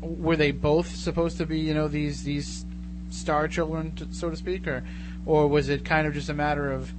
were 0.00 0.36
they 0.36 0.50
both 0.50 0.94
supposed 0.94 1.38
to 1.38 1.46
be 1.46 1.58
you 1.58 1.74
know 1.74 1.88
these 1.88 2.24
these 2.24 2.64
star 3.10 3.48
children 3.48 3.92
to, 3.96 4.12
so 4.12 4.28
to 4.30 4.36
speak 4.36 4.66
or 4.66 4.84
or 5.24 5.48
was 5.48 5.68
it 5.68 5.84
kind 5.84 6.06
of 6.06 6.14
just 6.14 6.28
a 6.28 6.34
matter 6.34 6.70
of 6.70 6.92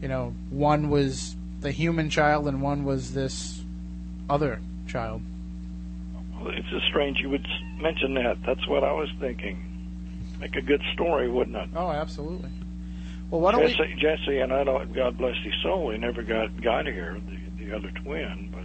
you 0.00 0.08
know 0.08 0.34
one 0.50 0.88
was 0.90 1.34
the 1.60 1.72
human 1.72 2.10
child 2.10 2.46
and 2.46 2.62
one 2.62 2.84
was 2.84 3.14
this 3.14 3.62
other 4.30 4.60
child 4.86 5.22
Well, 6.40 6.48
It's 6.50 6.68
just 6.68 6.86
strange 6.86 7.18
you 7.18 7.30
would 7.30 7.46
mention 7.80 8.14
that. 8.14 8.36
That's 8.46 8.66
what 8.68 8.84
I 8.84 8.92
was 8.92 9.08
thinking. 9.18 9.58
Make 10.38 10.56
a 10.56 10.62
good 10.62 10.82
story, 10.92 11.28
wouldn't 11.28 11.56
it? 11.56 11.68
oh 11.74 11.90
absolutely 11.90 12.50
well 13.34 13.42
why 13.42 13.50
don't 13.52 13.64
we 13.64 13.74
Jesse, 13.74 13.96
Jesse 13.98 14.38
and 14.38 14.52
I 14.52 14.62
don't. 14.62 14.94
God 14.94 15.18
bless 15.18 15.34
his 15.42 15.54
soul. 15.62 15.90
He 15.90 15.98
never 15.98 16.22
got 16.22 16.62
got 16.62 16.86
here. 16.86 17.20
The 17.26 17.64
the 17.64 17.76
other 17.76 17.90
twin, 17.90 18.48
but 18.52 18.60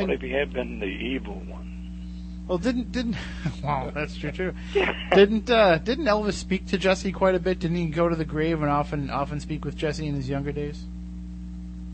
And- 0.00 0.08
what 0.08 0.10
if 0.10 0.20
he 0.20 0.30
had 0.30 0.52
been 0.52 0.78
the 0.78 0.86
evil 0.86 1.42
one? 1.48 2.44
Well, 2.46 2.58
didn't 2.58 2.92
didn't 2.92 3.16
wow, 3.64 3.90
that's 3.92 4.16
true 4.16 4.30
too. 4.30 4.54
didn't 5.14 5.50
uh, 5.50 5.78
didn't 5.78 6.04
Elvis 6.04 6.34
speak 6.34 6.66
to 6.66 6.78
Jesse 6.78 7.10
quite 7.10 7.34
a 7.34 7.40
bit? 7.40 7.58
Didn't 7.58 7.78
he 7.78 7.86
go 7.86 8.08
to 8.08 8.14
the 8.14 8.24
grave 8.24 8.62
and 8.62 8.70
often 8.70 9.10
often 9.10 9.40
speak 9.40 9.64
with 9.64 9.76
Jesse 9.76 10.06
in 10.06 10.14
his 10.14 10.28
younger 10.28 10.52
days? 10.52 10.84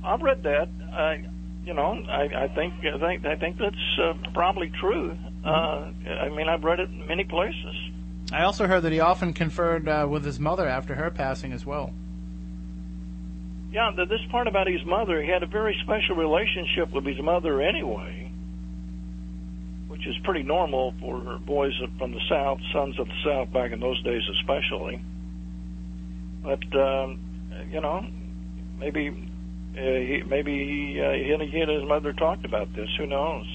I've 0.04 0.20
read 0.20 0.42
that. 0.42 0.68
I, 0.92 1.26
you 1.64 1.72
know, 1.72 2.02
I, 2.08 2.44
I 2.44 2.48
think 2.54 2.74
I 2.84 2.98
think 2.98 3.24
I 3.24 3.36
think 3.36 3.56
that's 3.56 3.98
uh, 4.02 4.12
probably 4.34 4.70
true. 4.80 5.16
Uh, 5.44 5.90
I 6.20 6.28
mean, 6.28 6.48
I've 6.48 6.64
read 6.64 6.80
it 6.80 6.90
in 6.90 7.06
many 7.06 7.24
places. 7.24 7.87
I 8.30 8.44
also 8.44 8.66
heard 8.66 8.82
that 8.82 8.92
he 8.92 9.00
often 9.00 9.32
conferred 9.32 9.88
uh, 9.88 10.06
with 10.08 10.24
his 10.24 10.38
mother 10.38 10.66
after 10.66 10.94
her 10.94 11.10
passing 11.10 11.52
as 11.52 11.64
well. 11.64 11.92
Yeah, 13.72 13.90
this 13.96 14.20
part 14.30 14.46
about 14.46 14.66
his 14.66 14.84
mother, 14.84 15.22
he 15.22 15.28
had 15.28 15.42
a 15.42 15.46
very 15.46 15.78
special 15.82 16.16
relationship 16.16 16.90
with 16.92 17.04
his 17.04 17.20
mother 17.20 17.60
anyway, 17.60 18.30
which 19.88 20.06
is 20.06 20.16
pretty 20.24 20.42
normal 20.42 20.94
for 21.00 21.38
boys 21.44 21.72
from 21.98 22.12
the 22.12 22.20
South, 22.28 22.60
sons 22.72 22.98
of 22.98 23.06
the 23.06 23.22
South 23.24 23.52
back 23.52 23.72
in 23.72 23.80
those 23.80 24.02
days 24.02 24.22
especially. 24.40 25.02
But, 26.42 26.64
um, 26.74 27.20
you 27.70 27.80
know, 27.80 28.06
maybe 28.78 29.08
uh, 29.76 29.80
he, 29.80 30.22
maybe 30.26 30.52
he, 30.52 31.00
uh, 31.00 31.12
he 31.12 31.32
and 31.32 31.42
he 31.42 31.60
and 31.60 31.70
his 31.70 31.84
mother 31.84 32.12
talked 32.12 32.44
about 32.44 32.74
this. 32.74 32.88
Who 32.98 33.06
knows? 33.06 33.46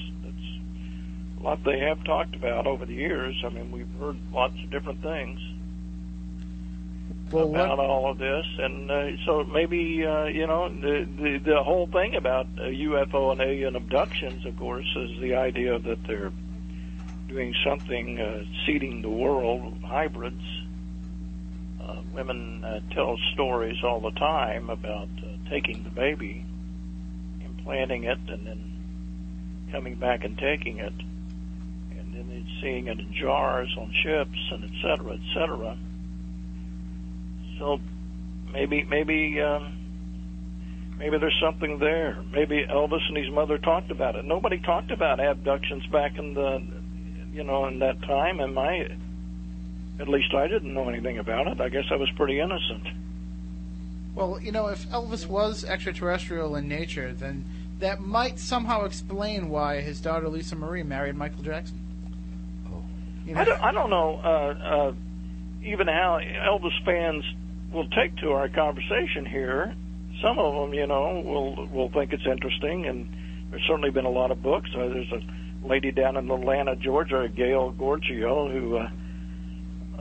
Lot 1.44 1.62
they 1.62 1.78
have 1.80 2.02
talked 2.04 2.34
about 2.34 2.66
over 2.66 2.86
the 2.86 2.94
years. 2.94 3.36
I 3.44 3.50
mean, 3.50 3.70
we've 3.70 3.92
heard 4.00 4.16
lots 4.32 4.54
of 4.64 4.70
different 4.70 5.02
things 5.02 5.38
Well, 7.30 7.50
about 7.50 7.76
what, 7.76 7.86
all 7.86 8.10
of 8.10 8.16
this, 8.16 8.46
and 8.58 8.90
uh, 8.90 9.10
so 9.26 9.44
maybe 9.44 10.06
uh, 10.06 10.24
you 10.24 10.46
know 10.46 10.70
the, 10.70 11.06
the 11.20 11.38
the 11.38 11.62
whole 11.62 11.86
thing 11.86 12.14
about 12.16 12.46
uh, 12.58 12.62
UFO 12.62 13.32
and 13.32 13.42
alien 13.42 13.76
abductions, 13.76 14.46
of 14.46 14.56
course, 14.56 14.86
is 14.96 15.20
the 15.20 15.34
idea 15.34 15.78
that 15.78 16.02
they're 16.06 16.32
doing 17.28 17.54
something, 17.62 18.18
uh, 18.20 18.44
seeding 18.64 19.02
the 19.02 19.10
world, 19.10 19.74
hybrids. 19.84 20.42
Uh, 21.78 22.00
women 22.14 22.64
uh, 22.64 22.80
tell 22.92 23.18
stories 23.34 23.84
all 23.84 24.00
the 24.00 24.12
time 24.12 24.70
about 24.70 25.08
uh, 25.22 25.50
taking 25.50 25.82
the 25.84 25.90
baby, 25.90 26.42
implanting 27.44 28.04
it, 28.04 28.18
and 28.28 28.46
then 28.46 29.68
coming 29.72 29.94
back 29.96 30.24
and 30.24 30.38
taking 30.38 30.78
it, 30.78 30.94
and 32.16 32.46
seeing 32.60 32.86
it 32.88 32.98
in 32.98 33.12
jars 33.12 33.74
on 33.78 33.92
ships, 34.02 34.38
and 34.52 34.64
et 34.64 34.70
cetera, 34.82 35.14
et 35.14 35.34
cetera. 35.34 35.76
So 37.58 37.80
maybe 38.52 38.84
maybe 38.84 39.40
um, 39.40 39.78
maybe 40.98 41.18
there's 41.18 41.38
something 41.40 41.78
there. 41.78 42.22
Maybe 42.32 42.64
Elvis 42.68 43.06
and 43.08 43.16
his 43.16 43.30
mother 43.30 43.58
talked 43.58 43.90
about 43.90 44.16
it. 44.16 44.24
Nobody 44.24 44.58
talked 44.58 44.90
about 44.90 45.20
abductions 45.20 45.86
back 45.86 46.18
in 46.18 46.34
the 46.34 46.62
you 47.32 47.44
know 47.44 47.66
in 47.66 47.78
that 47.80 48.00
time. 48.02 48.40
And 48.40 48.54
my 48.54 48.88
at 50.00 50.08
least 50.08 50.34
I 50.34 50.48
didn't 50.48 50.74
know 50.74 50.88
anything 50.88 51.18
about 51.18 51.46
it. 51.46 51.60
I 51.60 51.68
guess 51.68 51.84
I 51.90 51.96
was 51.96 52.10
pretty 52.16 52.40
innocent. 52.40 52.88
well, 54.14 54.40
you 54.40 54.50
know, 54.52 54.66
if 54.66 54.88
Elvis 54.90 55.26
was 55.26 55.64
extraterrestrial 55.64 56.56
in 56.56 56.68
nature, 56.68 57.12
then 57.12 57.44
that 57.78 58.00
might 58.00 58.38
somehow 58.38 58.84
explain 58.84 59.48
why 59.48 59.80
his 59.80 60.00
daughter 60.00 60.28
Lisa 60.28 60.56
Marie 60.56 60.82
married 60.82 61.16
Michael 61.16 61.42
Jackson. 61.42 61.78
You 63.24 63.34
know, 63.34 63.40
I 63.40 63.44
don't, 63.44 63.62
I 63.62 63.72
don't 63.72 63.90
know 63.90 64.20
uh, 64.22 64.28
uh, 64.28 64.92
even 65.64 65.86
how 65.86 66.20
Elvis 66.20 66.84
fans 66.84 67.24
will 67.72 67.88
take 67.88 68.16
to 68.18 68.32
our 68.32 68.48
conversation 68.48 69.24
here. 69.26 69.74
Some 70.22 70.38
of 70.38 70.54
them, 70.54 70.74
you 70.74 70.86
know, 70.86 71.20
will 71.24 71.66
will 71.68 71.88
think 71.90 72.12
it's 72.12 72.26
interesting, 72.26 72.86
and 72.86 73.08
there's 73.50 73.64
certainly 73.66 73.90
been 73.90 74.04
a 74.04 74.10
lot 74.10 74.30
of 74.30 74.42
books. 74.42 74.70
Uh, 74.74 74.88
there's 74.88 75.10
a 75.12 75.66
lady 75.66 75.90
down 75.90 76.16
in 76.16 76.30
Atlanta, 76.30 76.76
Georgia, 76.76 77.28
Gail 77.34 77.74
Giorgio, 77.78 78.50
who 78.50 78.76
uh, 78.76 78.90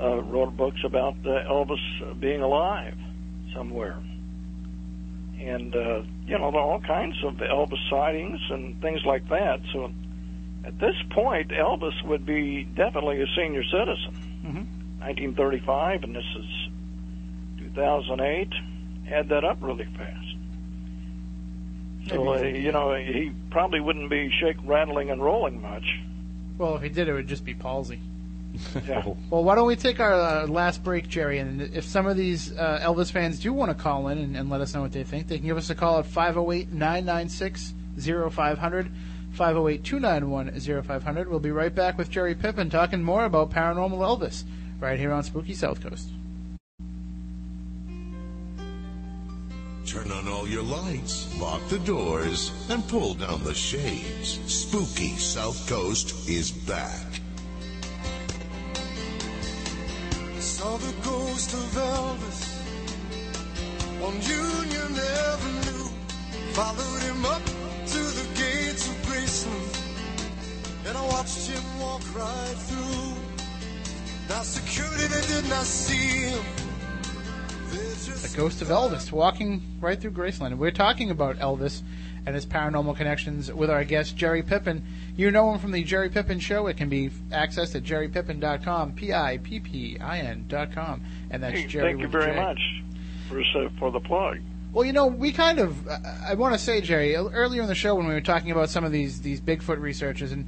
uh, 0.01 0.21
wrote 0.23 0.55
books 0.57 0.79
about 0.83 1.15
uh, 1.25 1.49
Elvis 1.49 2.19
being 2.19 2.41
alive 2.41 2.95
somewhere. 3.55 3.97
And, 5.39 5.75
uh, 5.75 6.01
you 6.25 6.37
know, 6.37 6.51
there 6.51 6.61
are 6.61 6.71
all 6.71 6.81
kinds 6.81 7.15
of 7.23 7.35
Elvis 7.35 7.89
sightings 7.89 8.39
and 8.49 8.79
things 8.81 9.01
like 9.05 9.27
that. 9.29 9.59
So 9.73 9.91
at 10.65 10.79
this 10.79 10.95
point, 11.11 11.49
Elvis 11.49 12.03
would 12.05 12.25
be 12.25 12.63
definitely 12.63 13.21
a 13.21 13.27
senior 13.35 13.63
citizen. 13.63 14.13
Mhm. 14.45 14.65
1935, 14.99 16.03
and 16.03 16.15
this 16.15 16.23
is 16.37 16.45
2008. 17.59 18.49
Add 19.11 19.29
that 19.29 19.43
up 19.43 19.57
really 19.61 19.85
fast. 19.97 20.35
So, 22.09 22.33
uh, 22.33 22.41
you 22.41 22.71
know, 22.71 22.93
he 22.95 23.31
probably 23.49 23.79
wouldn't 23.79 24.09
be 24.09 24.29
shake, 24.29 24.57
rattling, 24.65 25.09
and 25.09 25.21
rolling 25.23 25.61
much. 25.61 25.99
well, 26.57 26.75
if 26.75 26.81
he 26.83 26.89
did, 26.89 27.07
it 27.07 27.13
would 27.13 27.27
just 27.27 27.45
be 27.45 27.53
palsy. 27.53 27.99
Yeah. 28.87 29.03
Well, 29.31 29.43
why 29.43 29.55
don't 29.55 29.65
we 29.65 29.75
take 29.75 29.99
our 29.99 30.13
uh, 30.13 30.47
last 30.47 30.83
break, 30.83 31.07
Jerry? 31.09 31.39
And 31.39 31.59
if 31.61 31.85
some 31.85 32.05
of 32.05 32.15
these 32.15 32.51
uh, 32.55 32.79
Elvis 32.83 33.11
fans 33.11 33.39
do 33.39 33.51
want 33.51 33.75
to 33.75 33.83
call 33.83 34.09
in 34.09 34.19
and, 34.19 34.37
and 34.37 34.49
let 34.49 34.61
us 34.61 34.75
know 34.75 34.81
what 34.83 34.91
they 34.91 35.03
think, 35.03 35.27
they 35.27 35.37
can 35.39 35.47
give 35.47 35.57
us 35.57 35.71
a 35.71 35.75
call 35.75 35.97
at 35.97 36.05
508 36.05 36.71
996 36.71 37.73
0500. 37.97 38.91
508 39.33 39.83
291 39.83 40.83
0500. 40.83 41.27
We'll 41.27 41.39
be 41.39 41.51
right 41.51 41.73
back 41.73 41.97
with 41.97 42.09
Jerry 42.09 42.35
Pippin 42.35 42.69
talking 42.69 43.03
more 43.03 43.25
about 43.25 43.49
paranormal 43.49 43.99
Elvis 43.99 44.43
right 44.79 44.99
here 44.99 45.11
on 45.11 45.23
Spooky 45.23 45.55
South 45.55 45.81
Coast. 45.81 46.09
Turn 49.87 50.11
on 50.11 50.27
all 50.27 50.47
your 50.47 50.63
lights, 50.63 51.37
lock 51.39 51.61
the 51.67 51.79
doors, 51.79 52.51
and 52.69 52.87
pull 52.87 53.15
down 53.15 53.43
the 53.43 53.53
shades. 53.53 54.39
Spooky 54.45 55.09
South 55.17 55.67
Coast 55.67 56.29
is 56.29 56.51
back. 56.51 57.05
Saw 60.39 60.77
the 60.77 60.93
ghost 61.03 61.53
of 61.53 61.59
Elvis 61.75 62.53
on 64.03 64.13
Union 64.21 64.99
Avenue. 64.99 65.89
Followed 66.53 67.01
him 67.01 67.25
up 67.25 67.62
to 67.85 67.97
the 67.99 68.27
gates 68.35 68.87
of 68.87 68.95
Graceland, 69.03 70.87
and 70.87 70.97
I 70.97 71.05
watched 71.07 71.47
him 71.47 71.79
walk 71.79 72.01
right 72.15 72.55
through. 72.55 73.13
Now 74.29 74.41
security 74.43 75.07
they 75.07 75.27
did 75.27 75.49
not 75.49 75.65
see 75.65 76.29
him. 76.29 76.43
The 77.69 78.33
ghost 78.37 78.61
of 78.61 78.69
Elvis 78.69 79.11
walking 79.11 79.61
right 79.81 79.99
through 79.99 80.11
Graceland. 80.11 80.57
We're 80.57 80.71
talking 80.71 81.11
about 81.11 81.37
Elvis 81.39 81.81
and 82.25 82.33
his 82.35 82.45
paranormal 82.45 82.95
connections 82.95 83.51
with 83.51 83.69
our 83.69 83.83
guest 83.83 84.15
Jerry 84.15 84.41
Pippin. 84.41 84.83
You 85.17 85.29
know 85.29 85.51
him 85.51 85.59
from 85.59 85.71
the 85.71 85.83
Jerry 85.83 86.09
Pippin 86.09 86.39
Show. 86.39 86.67
It 86.67 86.77
can 86.77 86.87
be 86.87 87.09
accessed 87.31 87.75
at 87.75 87.83
jerrypippin.com, 87.83 88.93
P-I-P-P-I-N 88.93 90.45
dot 90.47 90.73
com, 90.73 91.01
and 91.29 91.43
that's 91.43 91.59
Hey, 91.59 91.67
Jerry 91.67 91.91
thank 91.91 92.01
you 92.01 92.07
very 92.07 92.33
J. 92.33 92.39
much 92.39 92.61
for 93.27 93.41
uh, 93.41 93.69
for 93.77 93.91
the 93.91 93.99
plug. 93.99 94.39
Well, 94.73 94.83
you 94.83 94.91
know, 94.91 95.05
we 95.05 95.31
kind 95.31 95.59
of. 95.59 95.87
I, 95.87 96.33
want 96.33 96.55
to 96.55 96.59
say, 96.59 96.81
Jerry, 96.81 97.15
earlier 97.15 97.61
in 97.61 97.67
the 97.67 97.75
show 97.75 97.93
when 97.93 98.07
we 98.07 98.13
were 98.13 98.21
talking 98.21 98.49
about 98.49 98.71
some 98.71 98.83
of 98.83 98.91
these 98.91 99.21
these 99.21 99.39
Bigfoot 99.39 99.79
researchers, 99.79 100.31
and 100.31 100.47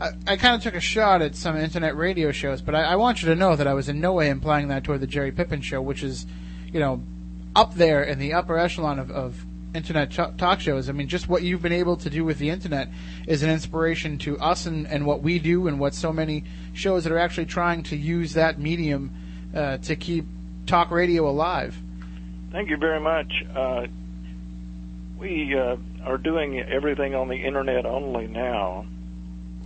I, 0.00 0.12
I 0.26 0.36
kind 0.36 0.54
of 0.54 0.62
took 0.62 0.74
a 0.74 0.80
shot 0.80 1.20
at 1.20 1.36
some 1.36 1.58
internet 1.58 1.94
radio 1.94 2.32
shows, 2.32 2.62
but 2.62 2.74
I, 2.74 2.84
I 2.84 2.96
want 2.96 3.22
you 3.22 3.28
to 3.28 3.34
know 3.34 3.54
that 3.54 3.66
I 3.66 3.74
was 3.74 3.90
in 3.90 4.00
no 4.00 4.14
way 4.14 4.30
implying 4.30 4.68
that 4.68 4.82
toward 4.82 5.00
the 5.00 5.06
Jerry 5.06 5.30
Pippin 5.30 5.60
Show, 5.60 5.82
which 5.82 6.02
is, 6.02 6.24
you 6.72 6.80
know, 6.80 7.02
up 7.54 7.74
there 7.74 8.02
in 8.02 8.18
the 8.18 8.32
upper 8.32 8.58
echelon 8.58 8.98
of, 8.98 9.10
of 9.10 9.44
internet 9.74 10.10
ch- 10.10 10.36
talk 10.38 10.60
shows. 10.60 10.88
I 10.88 10.92
mean, 10.92 11.06
just 11.06 11.28
what 11.28 11.42
you've 11.42 11.60
been 11.60 11.72
able 11.72 11.98
to 11.98 12.08
do 12.08 12.24
with 12.24 12.38
the 12.38 12.48
internet 12.48 12.88
is 13.26 13.42
an 13.42 13.50
inspiration 13.50 14.16
to 14.20 14.38
us 14.38 14.64
and, 14.64 14.86
and 14.86 15.04
what 15.04 15.20
we 15.20 15.38
do, 15.38 15.66
and 15.66 15.78
what 15.78 15.92
so 15.92 16.14
many 16.14 16.44
shows 16.72 17.04
that 17.04 17.12
are 17.12 17.18
actually 17.18 17.46
trying 17.46 17.82
to 17.82 17.96
use 17.96 18.32
that 18.32 18.58
medium 18.58 19.12
uh, 19.54 19.76
to 19.78 19.96
keep 19.96 20.24
talk 20.64 20.90
radio 20.90 21.28
alive. 21.28 21.76
Thank 22.52 22.70
you 22.70 22.76
very 22.76 23.00
much. 23.00 23.32
Uh, 23.54 23.86
we 25.18 25.56
uh, 25.58 25.76
are 26.04 26.18
doing 26.18 26.60
everything 26.60 27.14
on 27.14 27.28
the 27.28 27.36
internet 27.36 27.86
only 27.86 28.26
now. 28.26 28.86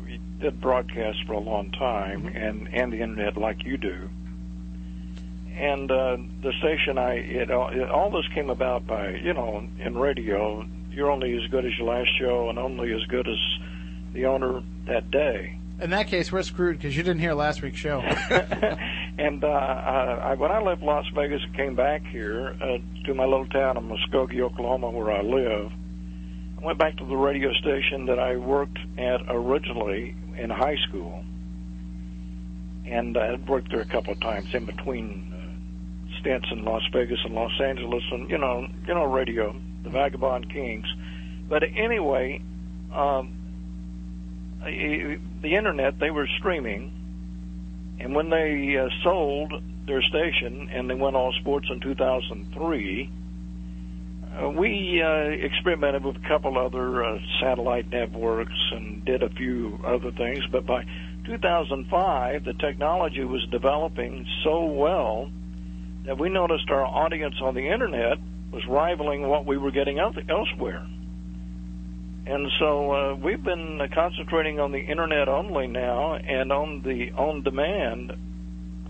We 0.05 0.21
did 0.41 0.61
broadcast 0.61 1.19
for 1.27 1.35
a 1.35 1.39
long 1.41 1.71
time, 1.73 2.27
and 2.29 2.69
and 2.73 2.93
the 2.93 3.01
internet 3.03 3.37
like 3.37 3.65
you 3.65 3.77
do. 3.77 4.09
And 5.57 5.91
uh, 5.91 6.17
the 6.43 6.53
station, 6.59 6.97
I 6.99 7.15
it, 7.15 7.51
all- 7.51 7.69
it, 7.71 7.89
all 7.91 8.11
this 8.11 8.27
came 8.35 8.49
about 8.51 8.87
by 8.87 9.11
you 9.11 9.35
know 9.35 9.67
in 9.79 9.97
radio. 9.97 10.67
You're 10.91 11.11
only 11.11 11.37
as 11.43 11.49
good 11.51 11.65
as 11.65 11.77
your 11.79 11.87
last 11.89 12.11
show, 12.19 12.49
and 12.49 12.59
only 12.59 12.93
as 12.93 13.05
good 13.09 13.29
as 13.29 13.39
the 14.13 14.27
owner 14.27 14.63
that 14.87 15.11
day. 15.11 15.57
In 15.81 15.91
that 15.91 16.09
case, 16.09 16.31
we're 16.33 16.43
screwed 16.43 16.77
because 16.79 16.97
you 16.97 17.03
didn't 17.03 17.21
hear 17.21 17.33
last 17.35 17.63
week's 17.63 17.79
show. 17.79 18.01
And 19.21 19.45
uh, 19.45 19.49
I, 19.49 20.35
when 20.35 20.51
I 20.51 20.63
left 20.63 20.81
Las 20.83 21.05
Vegas 21.15 21.43
and 21.45 21.55
came 21.55 21.77
back 21.77 22.03
here 22.07 22.57
uh, 22.59 22.79
to 23.05 23.13
my 23.13 23.27
little 23.27 23.47
town 23.49 23.77
of 23.77 23.83
Muskogee, 23.83 24.41
Oklahoma, 24.41 24.89
where 24.89 25.11
I 25.11 25.21
live, 25.21 25.71
I 26.59 26.65
went 26.65 26.79
back 26.79 26.97
to 26.97 27.05
the 27.05 27.17
radio 27.17 27.53
station 27.53 28.07
that 28.07 28.19
I 28.19 28.37
worked 28.37 28.79
at 28.97 29.21
originally 29.29 30.17
in 30.39 30.49
high 30.49 30.79
school, 30.89 31.23
and 32.87 33.19
I 33.19 33.33
had 33.33 33.47
worked 33.47 33.71
there 33.71 33.83
a 33.83 33.87
couple 33.87 34.15
of 34.15 34.21
times 34.21 34.55
in 34.55 34.65
between 34.65 35.35
uh, 35.35 36.21
stints 36.21 36.49
in 36.51 36.65
Las 36.65 36.83
Vegas 36.91 37.19
and 37.23 37.35
Los 37.35 37.53
Angeles, 37.61 38.03
and 38.13 38.31
you 38.31 38.39
know, 38.39 38.67
you 38.89 38.95
know, 38.95 39.05
radio, 39.05 39.55
the 39.83 39.91
Vagabond 39.91 40.51
Kings. 40.51 40.87
But 41.47 41.63
anyway, 41.77 42.41
um, 42.91 43.35
the 44.63 45.55
internet 45.55 45.99
they 45.99 46.11
were 46.11 46.27
streaming 46.39 47.00
and 48.01 48.15
when 48.15 48.31
they 48.31 48.77
uh, 48.79 48.89
sold 49.05 49.53
their 49.87 50.03
station 50.03 50.71
and 50.73 50.89
they 50.89 50.95
went 50.95 51.17
all 51.17 51.33
sports 51.41 51.67
in 51.71 51.81
2003, 51.81 53.11
uh, 54.41 54.49
we 54.51 55.03
uh, 55.03 55.45
experimented 55.45 56.05
with 56.05 56.17
a 56.17 56.29
couple 56.29 56.57
other 56.57 57.05
uh, 57.05 57.19
satellite 57.41 57.91
networks 57.91 58.59
and 58.73 59.05
did 59.05 59.23
a 59.23 59.29
few 59.31 59.79
other 59.85 60.13
things. 60.13 60.43
But 60.51 60.67
by 60.67 60.85
2005, 61.27 62.45
the 62.45 62.55
technology 62.55 63.25
was 63.25 63.47
developing 63.51 64.27
so 64.45 64.65
well 64.65 65.31
that 66.07 66.19
we 66.19 66.31
noticed 66.31 66.71
our 66.71 66.85
audience 66.85 67.35
on 67.43 67.55
the 67.55 67.69
internet 67.71 68.19
was 68.51 68.65
rivaling 68.67 69.29
what 69.29 69.45
we 69.45 69.59
were 69.59 69.71
getting 69.71 69.99
out 69.99 70.17
elsewhere. 70.31 70.87
And 72.31 72.49
so 72.61 72.93
uh, 72.93 73.15
we've 73.17 73.43
been 73.43 73.81
concentrating 73.93 74.61
on 74.61 74.71
the 74.71 74.79
internet 74.79 75.29
only 75.29 75.67
now 75.67 76.15
and 76.15 76.53
on 76.53 76.81
the 76.83 77.11
on 77.19 77.43
demand 77.43 78.13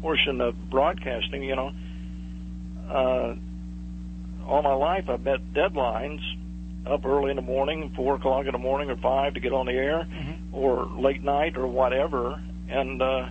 portion 0.02 0.42
of 0.42 0.54
broadcasting. 0.68 1.42
You 1.44 1.56
know, 1.56 1.72
uh, 2.90 3.34
all 4.46 4.60
my 4.60 4.74
life 4.74 5.08
I've 5.08 5.22
met 5.22 5.54
deadlines 5.54 6.20
up 6.86 7.06
early 7.06 7.30
in 7.30 7.36
the 7.36 7.42
morning, 7.42 7.94
four 7.96 8.16
o'clock 8.16 8.44
in 8.44 8.52
the 8.52 8.58
morning 8.58 8.90
or 8.90 8.96
five 8.96 9.32
to 9.32 9.40
get 9.40 9.54
on 9.54 9.64
the 9.64 9.72
air, 9.72 10.06
or 10.52 10.84
late 10.98 11.24
night 11.24 11.56
or 11.56 11.66
whatever. 11.66 12.42
And 12.68 13.00
uh, 13.00 13.26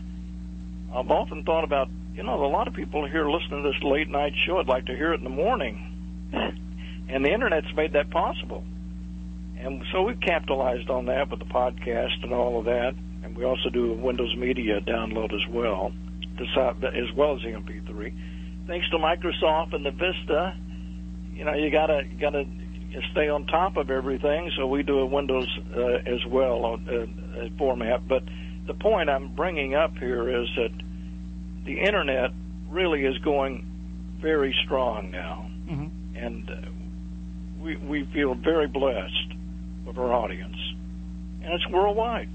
I've 0.95 1.11
often 1.11 1.43
thought 1.43 1.63
about, 1.63 1.87
you 2.15 2.23
know, 2.23 2.43
a 2.43 2.49
lot 2.49 2.67
of 2.67 2.73
people 2.73 3.07
here 3.07 3.29
listening 3.29 3.61
to 3.61 3.71
this 3.71 3.83
late 3.83 4.09
night 4.09 4.33
show. 4.47 4.57
I'd 4.57 4.67
like 4.67 4.87
to 4.87 4.95
hear 4.95 5.13
it 5.13 5.19
in 5.19 5.23
the 5.23 5.29
morning, 5.29 6.31
and 6.33 7.23
the 7.23 7.31
internet's 7.31 7.71
made 7.75 7.93
that 7.93 8.09
possible. 8.09 8.63
And 9.59 9.83
so 9.91 10.03
we've 10.03 10.19
capitalized 10.21 10.89
on 10.89 11.05
that 11.07 11.29
with 11.29 11.39
the 11.39 11.45
podcast 11.45 12.23
and 12.23 12.33
all 12.33 12.59
of 12.59 12.65
that. 12.65 12.93
And 13.23 13.35
we 13.35 13.43
also 13.43 13.69
do 13.69 13.91
a 13.91 13.95
Windows 13.95 14.33
Media 14.37 14.79
download 14.81 15.33
as 15.33 15.45
well, 15.53 15.91
as 16.39 17.11
well 17.15 17.35
as 17.35 17.41
the 17.41 17.49
MP3. 17.49 18.13
Thanks 18.67 18.89
to 18.91 18.97
Microsoft 18.97 19.73
and 19.73 19.85
the 19.85 19.91
Vista, 19.91 20.55
you 21.33 21.43
know, 21.43 21.53
you 21.53 21.71
gotta 21.71 22.03
you 22.09 22.17
gotta 22.19 22.45
stay 23.11 23.27
on 23.29 23.45
top 23.47 23.77
of 23.77 23.89
everything. 23.89 24.51
So 24.57 24.67
we 24.67 24.83
do 24.83 24.99
a 24.99 25.05
Windows 25.05 25.47
uh, 25.75 25.81
as 26.05 26.25
well 26.27 26.65
uh, 26.65 26.93
uh, 26.93 27.05
format. 27.57 28.07
But 28.07 28.23
the 28.67 28.73
point 28.73 29.09
I'm 29.09 29.35
bringing 29.35 29.75
up 29.75 29.97
here 29.97 30.29
is 30.41 30.47
that 30.55 30.71
the 31.65 31.79
internet 31.79 32.31
really 32.69 33.05
is 33.05 33.17
going 33.19 33.65
very 34.21 34.53
strong 34.65 35.11
now, 35.11 35.49
Mhm. 35.69 35.89
and 36.15 36.49
uh, 36.49 36.55
we 37.61 37.75
we 37.77 38.03
feel 38.13 38.35
very 38.35 38.67
blessed 38.67 39.33
with 39.89 39.97
our 39.97 40.13
audience, 40.13 40.55
and 41.43 41.51
it's 41.53 41.67
worldwide. 41.69 42.29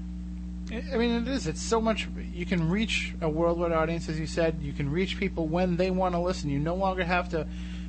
I 0.71 0.97
mean, 0.97 1.21
it 1.21 1.27
is. 1.27 1.47
It's 1.47 1.61
so 1.61 1.79
much. 1.79 2.07
You 2.33 2.45
can 2.45 2.69
reach 2.69 3.13
a 3.21 3.29
worldwide 3.29 3.71
audience, 3.71 4.09
as 4.09 4.19
you 4.19 4.25
said. 4.27 4.57
You 4.61 4.73
can 4.73 4.91
reach 4.91 5.17
people 5.17 5.47
when 5.47 5.77
they 5.77 5.89
want 5.89 6.15
to 6.15 6.19
listen. 6.19 6.49
You 6.49 6.59
no 6.59 6.75
longer 6.75 7.03
have 7.05 7.29
to 7.29 7.47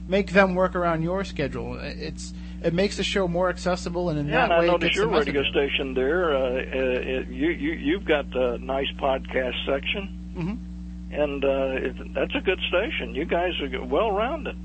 make 0.08 0.30
them 0.32 0.54
work 0.54 0.76
around 0.76 1.02
your 1.02 1.24
schedule. 1.24 1.78
It's 1.80 2.32
it 2.62 2.72
makes 2.74 2.96
the 2.96 3.02
show 3.02 3.26
more 3.26 3.48
accessible, 3.48 4.08
and 4.10 4.18
in 4.20 4.28
Yeah, 4.28 4.46
that 4.46 4.52
I 4.52 4.58
way, 4.60 4.64
it 4.66 4.70
noticed 4.72 4.94
your 4.94 5.06
the 5.06 5.12
message 5.12 5.46
station 5.50 5.94
there. 5.94 6.36
Uh, 6.36 6.38
uh, 6.38 6.54
it, 6.60 7.28
you 7.28 7.48
you 7.50 7.72
you've 7.72 8.04
got 8.04 8.26
a 8.36 8.58
nice 8.58 8.90
podcast 9.00 9.54
section, 9.66 10.08
Mhm. 10.36 10.58
and 11.22 11.44
uh, 11.44 11.48
it, 11.88 12.14
that's 12.14 12.34
a 12.36 12.40
good 12.40 12.60
station. 12.68 13.14
You 13.14 13.24
guys 13.24 13.52
are 13.62 13.84
well 13.84 14.12
rounded. 14.12 14.56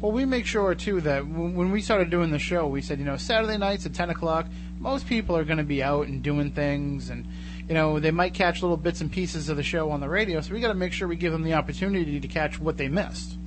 Well, 0.00 0.12
we 0.12 0.24
make 0.26 0.44
sure 0.46 0.74
too 0.74 1.00
that 1.02 1.26
when 1.26 1.70
we 1.70 1.80
started 1.80 2.10
doing 2.10 2.30
the 2.30 2.38
show, 2.38 2.66
we 2.66 2.82
said, 2.82 2.98
you 2.98 3.04
know, 3.04 3.16
Saturday 3.16 3.56
nights 3.56 3.86
at 3.86 3.94
ten 3.94 4.10
o'clock, 4.10 4.46
most 4.78 5.06
people 5.06 5.36
are 5.36 5.44
going 5.44 5.56
to 5.58 5.64
be 5.64 5.82
out 5.82 6.06
and 6.06 6.22
doing 6.22 6.50
things, 6.50 7.08
and 7.08 7.26
you 7.66 7.74
know, 7.74 7.98
they 7.98 8.10
might 8.10 8.34
catch 8.34 8.60
little 8.62 8.76
bits 8.76 9.00
and 9.00 9.10
pieces 9.10 9.48
of 9.48 9.56
the 9.56 9.62
show 9.62 9.90
on 9.90 10.00
the 10.00 10.08
radio. 10.08 10.40
So 10.42 10.52
we 10.54 10.60
got 10.60 10.68
to 10.68 10.74
make 10.74 10.92
sure 10.92 11.08
we 11.08 11.16
give 11.16 11.32
them 11.32 11.42
the 11.42 11.54
opportunity 11.54 12.20
to 12.20 12.28
catch 12.28 12.60
what 12.60 12.76
they 12.76 12.88
missed. 12.88 13.38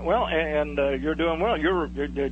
Well, 0.00 0.26
and 0.26 0.78
uh, 0.78 0.90
you're 0.90 1.14
doing 1.14 1.40
well. 1.40 1.56
You're 1.58 1.86
you're 1.88 2.30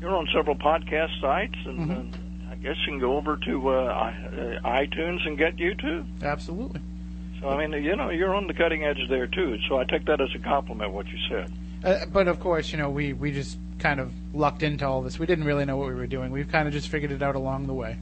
you're 0.00 0.16
on 0.16 0.26
several 0.34 0.56
podcast 0.56 1.20
sites, 1.20 1.54
and 1.66 1.78
Mm-hmm. 1.78 2.48
uh, 2.48 2.52
I 2.52 2.54
guess 2.56 2.76
you 2.86 2.92
can 2.92 2.98
go 3.00 3.16
over 3.16 3.36
to 3.36 3.68
uh, 3.68 3.72
uh, 3.72 4.60
iTunes 4.64 5.26
and 5.26 5.36
get 5.36 5.58
you 5.58 5.74
too. 5.74 6.04
Absolutely. 6.22 6.80
So 7.40 7.48
I 7.48 7.66
mean, 7.66 7.82
you 7.84 7.96
know, 7.96 8.10
you're 8.10 8.34
on 8.34 8.46
the 8.46 8.54
cutting 8.54 8.84
edge 8.84 9.00
there 9.08 9.26
too. 9.26 9.58
So 9.68 9.78
I 9.78 9.84
take 9.84 10.06
that 10.06 10.20
as 10.20 10.28
a 10.34 10.38
compliment. 10.38 10.92
What 10.92 11.06
you 11.08 11.18
said. 11.28 11.52
Uh, 11.84 12.06
but 12.06 12.28
of 12.28 12.40
course, 12.40 12.72
you 12.72 12.78
know, 12.78 12.90
we 12.90 13.12
we 13.12 13.32
just 13.32 13.58
kind 13.78 14.00
of 14.00 14.12
lucked 14.34 14.62
into 14.62 14.86
all 14.86 15.02
this. 15.02 15.18
We 15.18 15.26
didn't 15.26 15.44
really 15.44 15.64
know 15.64 15.76
what 15.76 15.88
we 15.88 15.94
were 15.94 16.06
doing. 16.06 16.30
We've 16.30 16.50
kind 16.50 16.68
of 16.68 16.74
just 16.74 16.88
figured 16.88 17.10
it 17.10 17.22
out 17.22 17.34
along 17.34 17.66
the 17.66 17.74
way. 17.74 17.98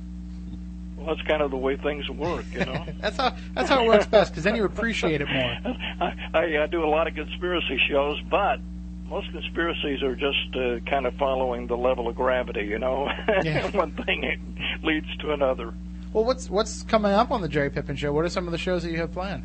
Well, 0.97 1.15
that's 1.15 1.27
kind 1.27 1.40
of 1.40 1.51
the 1.51 1.57
way 1.57 1.77
things 1.77 2.09
work, 2.11 2.44
you 2.52 2.66
know. 2.66 2.85
That's 3.01 3.16
how 3.16 3.35
that's 3.55 3.70
how 3.70 3.82
it 3.82 3.89
works 3.89 4.07
best 4.07 4.32
because 4.32 4.44
then 4.44 4.55
you 4.55 4.65
appreciate 4.65 5.23
it 5.23 5.28
more. 5.31 5.57
I, 6.01 6.12
I, 6.35 6.62
I 6.62 6.66
do 6.66 6.85
a 6.85 6.90
lot 6.90 7.07
of 7.07 7.15
conspiracy 7.15 7.81
shows, 7.89 8.20
but 8.31 8.61
most 9.09 9.31
conspiracies 9.32 10.02
are 10.02 10.15
just 10.15 10.55
uh, 10.55 10.78
kind 10.89 11.07
of 11.07 11.15
following 11.15 11.66
the 11.66 11.77
level 11.77 12.07
of 12.07 12.16
gravity, 12.16 12.66
you 12.66 12.78
know. 12.78 13.11
Yeah. 13.43 13.70
One 13.70 13.93
thing 13.93 14.59
leads 14.82 15.07
to 15.20 15.32
another. 15.32 15.73
Well, 16.12 16.24
what's 16.24 16.51
what's 16.51 16.82
coming 16.82 17.12
up 17.12 17.31
on 17.31 17.40
the 17.40 17.48
Jerry 17.48 17.70
Pippin 17.70 17.97
show? 17.97 18.12
What 18.12 18.27
are 18.27 18.28
some 18.28 18.47
of 18.47 18.52
the 18.52 18.59
shows 18.59 18.82
that 18.82 18.93
you 18.93 18.98
have 18.98 19.12
planned? 19.12 19.44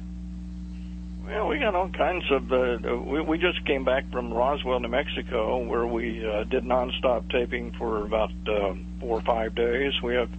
Well, 1.25 1.47
we 1.47 1.57
got 1.57 1.73
all 1.73 1.89
kinds 1.89 2.23
of. 2.29 2.51
Uh, 2.51 2.97
we, 2.97 3.19
we 3.21 3.37
just 3.39 3.65
came 3.65 3.83
back 3.83 4.11
from 4.11 4.31
Roswell, 4.31 4.79
New 4.79 4.89
Mexico, 4.89 5.57
where 5.57 5.87
we 5.87 6.23
uh, 6.23 6.43
did 6.43 6.63
nonstop 6.63 7.31
taping 7.31 7.73
for 7.79 8.05
about 8.05 8.29
uh, 8.47 8.75
four 8.99 9.17
or 9.17 9.21
five 9.23 9.55
days. 9.55 9.91
We 10.03 10.13
have 10.13 10.29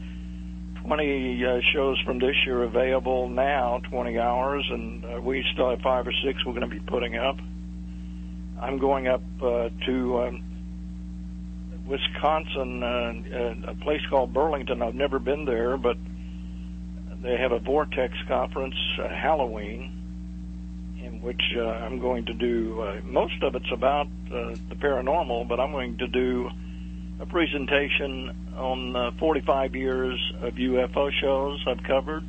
20 0.84 1.44
uh, 1.44 1.60
shows 1.72 2.00
from 2.06 2.20
this 2.20 2.36
year 2.46 2.62
available 2.62 3.28
now, 3.28 3.80
20 3.90 4.16
hours, 4.18 4.64
and 4.70 5.04
uh, 5.04 5.20
we 5.20 5.44
still 5.54 5.70
have 5.70 5.80
five 5.80 6.06
or 6.06 6.12
six 6.24 6.38
we're 6.46 6.52
going 6.52 6.70
to 6.70 6.74
be 6.74 6.80
putting 6.86 7.16
up. 7.16 7.36
I'm 8.60 8.78
going 8.78 9.08
up 9.08 9.22
uh, 9.42 9.70
to 9.86 10.18
um, 10.20 10.44
Wisconsin, 11.88 12.82
uh, 12.84 13.66
uh, 13.66 13.72
a 13.72 13.74
place 13.82 14.02
called 14.08 14.32
Burlington. 14.32 14.82
I've 14.82 14.94
never 14.94 15.18
been 15.18 15.46
there, 15.46 15.76
but 15.76 15.96
they 17.24 17.36
have 17.36 17.50
a 17.50 17.58
Vortex 17.58 18.14
conference, 18.28 18.76
uh, 19.02 19.08
Halloween 19.08 19.95
which 21.26 21.42
uh, 21.56 21.60
I'm 21.60 21.98
going 21.98 22.24
to 22.26 22.34
do. 22.34 22.80
Uh, 22.80 23.00
most 23.04 23.42
of 23.42 23.56
it's 23.56 23.72
about 23.72 24.06
uh, 24.06 24.54
the 24.68 24.76
paranormal, 24.76 25.48
but 25.48 25.58
I'm 25.58 25.72
going 25.72 25.98
to 25.98 26.06
do 26.06 26.48
a 27.18 27.26
presentation 27.26 28.30
on 28.56 28.94
uh, 28.94 29.10
45 29.18 29.74
years 29.74 30.16
of 30.40 30.54
UFO 30.54 31.10
shows 31.20 31.64
I've 31.66 31.82
covered 31.82 32.22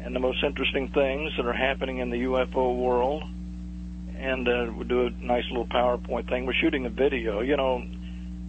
and 0.00 0.16
the 0.16 0.20
most 0.20 0.42
interesting 0.42 0.88
things 0.88 1.30
that 1.36 1.46
are 1.46 1.52
happening 1.52 1.98
in 1.98 2.10
the 2.10 2.16
UFO 2.24 2.76
world. 2.76 3.22
And 4.18 4.48
uh, 4.48 4.72
we'll 4.76 4.88
do 4.88 5.06
a 5.06 5.10
nice 5.24 5.44
little 5.48 5.66
PowerPoint 5.66 6.28
thing. 6.28 6.46
We're 6.46 6.54
shooting 6.60 6.86
a 6.86 6.90
video. 6.90 7.40
You 7.40 7.56
know, 7.56 7.84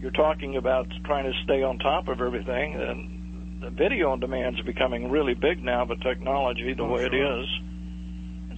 you're 0.02 0.12
talking 0.12 0.58
about 0.58 0.88
trying 1.06 1.26
to 1.26 1.34
stay 1.44 1.62
on 1.62 1.78
top 1.78 2.08
of 2.08 2.22
everything, 2.22 2.74
and 2.74 3.62
the 3.62 3.70
video 3.70 4.12
on 4.12 4.20
demand 4.20 4.58
is 4.60 4.66
becoming 4.66 5.12
really 5.12 5.36
big 5.36 5.64
now. 5.64 5.86
But 5.86 6.02
technology, 6.02 6.74
the 6.74 6.84
Oh, 6.84 6.92
way 6.94 7.08
sure. 7.08 7.14
it 7.14 7.40
is, 7.42 7.48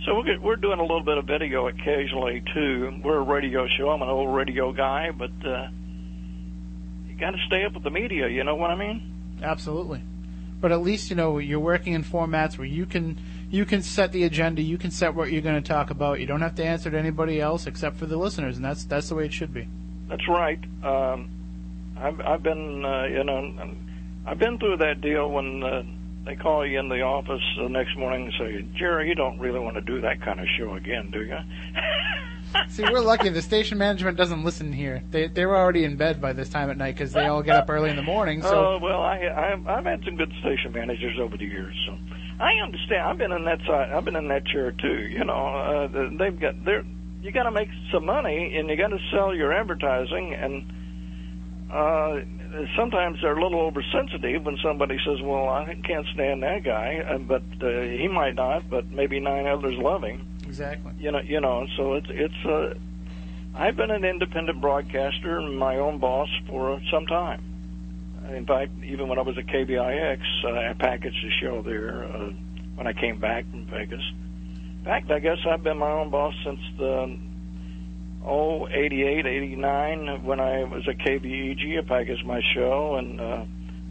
so 0.07 0.15
we're 0.15 0.39
we're 0.39 0.55
doing 0.55 0.79
a 0.79 0.81
little 0.81 1.03
bit 1.03 1.17
of 1.17 1.25
video 1.25 1.67
occasionally 1.67 2.41
too. 2.53 3.01
We're 3.03 3.17
a 3.17 3.23
radio 3.23 3.67
show. 3.77 3.89
I'm 3.89 4.01
an 4.01 4.07
old 4.07 4.33
radio 4.33 4.71
guy, 4.71 5.11
but 5.11 5.31
uh, 5.45 5.67
you 7.07 7.15
got 7.19 7.31
to 7.31 7.37
stay 7.45 7.65
up 7.65 7.73
with 7.73 7.83
the 7.83 7.91
media. 7.91 8.29
You 8.29 8.43
know 8.45 8.55
what 8.55 8.71
I 8.71 8.75
mean? 8.75 9.39
Absolutely. 9.43 10.01
But 10.61 10.71
at 10.71 10.81
least 10.81 11.09
you 11.09 11.15
know 11.17 11.37
you're 11.39 11.59
working 11.59 11.93
in 11.93 12.03
formats 12.03 12.57
where 12.57 12.65
you 12.65 12.85
can 12.85 13.19
you 13.49 13.65
can 13.65 13.81
set 13.81 14.13
the 14.13 14.23
agenda, 14.23 14.61
you 14.61 14.77
can 14.77 14.91
set 14.91 15.13
what 15.13 15.31
you're 15.31 15.41
going 15.41 15.61
to 15.61 15.67
talk 15.67 15.89
about. 15.89 16.21
You 16.21 16.25
don't 16.25 16.41
have 16.41 16.55
to 16.55 16.65
answer 16.65 16.89
to 16.89 16.97
anybody 16.97 17.41
else 17.41 17.67
except 17.67 17.97
for 17.97 18.05
the 18.05 18.17
listeners, 18.17 18.55
and 18.55 18.65
that's 18.65 18.85
that's 18.85 19.09
the 19.09 19.15
way 19.15 19.25
it 19.25 19.33
should 19.33 19.53
be. 19.53 19.67
That's 20.07 20.27
right. 20.29 20.59
Um, 20.83 21.29
I've, 21.97 22.21
I've 22.21 22.43
been, 22.43 22.85
uh, 22.85 23.03
you 23.05 23.23
know, 23.23 23.73
I've 24.25 24.39
been 24.39 24.57
through 24.57 24.77
that 24.77 25.01
deal 25.01 25.29
when 25.29 25.63
uh, 25.63 25.83
they 26.27 26.35
call 26.35 26.65
you 26.67 26.77
in 26.77 26.89
the 26.89 27.01
office 27.01 27.41
the 27.57 27.69
next 27.69 27.97
morning 27.97 28.25
and 28.25 28.33
say, 28.37 28.65
Jerry, 28.77 29.07
you 29.07 29.15
don't 29.15 29.39
really 29.39 29.59
want 29.59 29.75
to 29.75 29.81
do 29.81 30.01
that 30.01 30.21
kind 30.21 30.39
of 30.39 30.45
show 30.57 30.75
again, 30.75 31.09
do 31.09 31.23
you? 31.23 31.37
See, 32.69 32.83
we're 32.83 32.99
lucky. 32.99 33.29
The 33.29 33.41
station 33.41 33.77
management 33.77 34.17
doesn't 34.17 34.43
listen 34.43 34.71
here. 34.71 35.01
They 35.11 35.27
they 35.27 35.45
were 35.45 35.57
already 35.57 35.83
in 35.83 35.95
bed 35.95 36.21
by 36.21 36.33
this 36.33 36.49
time 36.49 36.69
at 36.69 36.77
night 36.77 36.95
because 36.95 37.11
they 37.11 37.25
all 37.25 37.41
get 37.41 37.55
up 37.55 37.69
early 37.69 37.89
in 37.89 37.95
the 37.95 38.01
morning. 38.01 38.41
So 38.41 38.49
Oh 38.49 38.79
well, 38.81 39.01
I, 39.01 39.17
I 39.17 39.77
I've 39.77 39.85
had 39.85 40.03
some 40.05 40.15
good 40.15 40.31
station 40.39 40.71
managers 40.71 41.17
over 41.19 41.35
the 41.37 41.45
years, 41.45 41.75
so 41.85 41.97
I 42.39 42.53
understand. 42.63 43.01
I've 43.01 43.17
been 43.17 43.31
in 43.33 43.43
that 43.45 43.59
side. 43.67 43.91
I've 43.91 44.05
been 44.05 44.15
in 44.15 44.29
that 44.29 44.45
chair 44.45 44.71
too. 44.71 45.07
You 45.09 45.25
know, 45.25 45.33
uh, 45.33 46.09
they've 46.17 46.39
got 46.39 46.63
they're 46.63 46.85
you 47.21 47.31
got 47.31 47.43
to 47.43 47.51
make 47.51 47.69
some 47.91 48.05
money 48.05 48.55
and 48.55 48.69
you 48.69 48.77
got 48.77 48.89
to 48.89 48.99
sell 49.11 49.35
your 49.35 49.53
advertising 49.53 50.33
and 50.33 50.71
uh 51.71 52.19
sometimes 52.75 53.19
they're 53.21 53.37
a 53.37 53.41
little 53.41 53.61
oversensitive 53.61 54.45
when 54.45 54.57
somebody 54.63 54.97
says 55.05 55.21
well 55.21 55.49
i 55.49 55.75
can't 55.83 56.05
stand 56.13 56.43
that 56.43 56.63
guy 56.63 57.03
uh, 57.09 57.17
but 57.17 57.43
uh, 57.61 57.81
he 57.81 58.07
might 58.07 58.35
not 58.35 58.69
but 58.69 58.89
maybe 58.91 59.19
nine 59.19 59.47
others 59.47 59.75
love 59.77 60.03
him. 60.03 60.25
Exactly. 60.45 60.93
you 60.97 61.11
know 61.11 61.19
you 61.21 61.41
know 61.41 61.67
so 61.75 61.93
it's 61.93 62.07
it's 62.09 62.45
uh 62.45 62.73
i've 63.55 63.75
been 63.75 63.91
an 63.91 64.05
independent 64.05 64.61
broadcaster 64.61 65.37
and 65.37 65.57
my 65.57 65.77
own 65.77 65.97
boss 65.99 66.29
for 66.47 66.79
some 66.91 67.05
time. 67.05 67.43
In 68.31 68.45
fact 68.45 68.71
even 68.83 69.07
when 69.07 69.19
i 69.19 69.21
was 69.21 69.37
at 69.37 69.45
kbix 69.47 70.21
uh, 70.43 70.49
i 70.51 70.73
packaged 70.73 71.23
a 71.25 71.31
show 71.41 71.61
there 71.61 72.05
uh, 72.05 72.29
when 72.75 72.87
i 72.87 72.93
came 72.93 73.19
back 73.19 73.49
from 73.49 73.65
vegas. 73.65 74.03
In 74.79 74.81
fact 74.85 75.11
i 75.11 75.19
guess 75.19 75.37
i've 75.49 75.63
been 75.63 75.77
my 75.77 75.91
own 75.91 76.09
boss 76.09 76.33
since 76.43 76.59
the 76.77 77.17
oh 78.27 78.67
88 78.67 79.25
89 79.25 80.23
when 80.23 80.39
i 80.39 80.63
was 80.63 80.87
at 80.87 80.97
kbeg 80.97 81.77
i 81.77 81.81
packaged 81.87 82.25
my 82.25 82.41
show 82.53 82.95
and 82.95 83.19
uh 83.21 83.45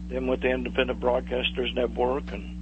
then 0.09 0.27
with 0.27 0.41
the 0.41 0.49
independent 0.49 0.99
broadcasters 0.99 1.73
network 1.75 2.31
and 2.31 2.53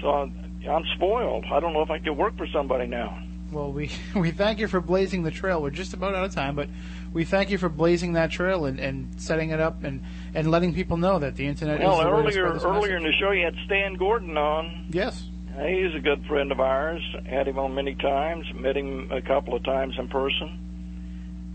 so 0.00 0.08
I'm, 0.08 0.62
I'm 0.68 0.84
spoiled 0.96 1.44
i 1.52 1.60
don't 1.60 1.72
know 1.72 1.82
if 1.82 1.90
i 1.90 1.98
could 1.98 2.16
work 2.16 2.36
for 2.36 2.46
somebody 2.52 2.86
now 2.86 3.22
Well, 3.52 3.72
we 3.72 3.90
we 4.14 4.30
thank 4.30 4.58
you 4.60 4.68
for 4.68 4.80
blazing 4.80 5.24
the 5.24 5.30
trail. 5.32 5.60
We're 5.60 5.70
just 5.70 5.92
about 5.92 6.14
out 6.14 6.24
of 6.24 6.32
time, 6.32 6.54
but 6.54 6.68
we 7.12 7.24
thank 7.24 7.50
you 7.50 7.58
for 7.58 7.68
blazing 7.68 8.12
that 8.12 8.30
trail 8.30 8.64
and, 8.64 8.78
and 8.78 9.20
setting 9.20 9.50
it 9.50 9.58
up 9.58 9.82
and, 9.82 10.02
and 10.34 10.50
letting 10.50 10.72
people 10.72 10.96
know 10.96 11.18
that 11.18 11.34
the 11.34 11.46
internet 11.46 11.80
Well, 11.80 11.98
is 11.98 12.04
the 12.06 12.10
way 12.10 12.30
to 12.30 12.38
earlier 12.46 12.68
earlier 12.68 12.96
in 12.96 13.02
the 13.02 13.12
show, 13.18 13.32
you 13.32 13.44
had 13.44 13.56
Stan 13.66 13.94
Gordon 13.96 14.36
on. 14.36 14.86
Yes. 14.90 15.26
He's 15.58 15.94
a 15.94 16.00
good 16.00 16.24
friend 16.26 16.52
of 16.52 16.60
ours. 16.60 17.02
Had 17.26 17.48
him 17.48 17.58
on 17.58 17.74
many 17.74 17.94
times. 17.94 18.46
Met 18.54 18.76
him 18.76 19.10
a 19.12 19.20
couple 19.20 19.54
of 19.54 19.62
times 19.64 19.94
in 19.98 20.08
person. 20.08 20.58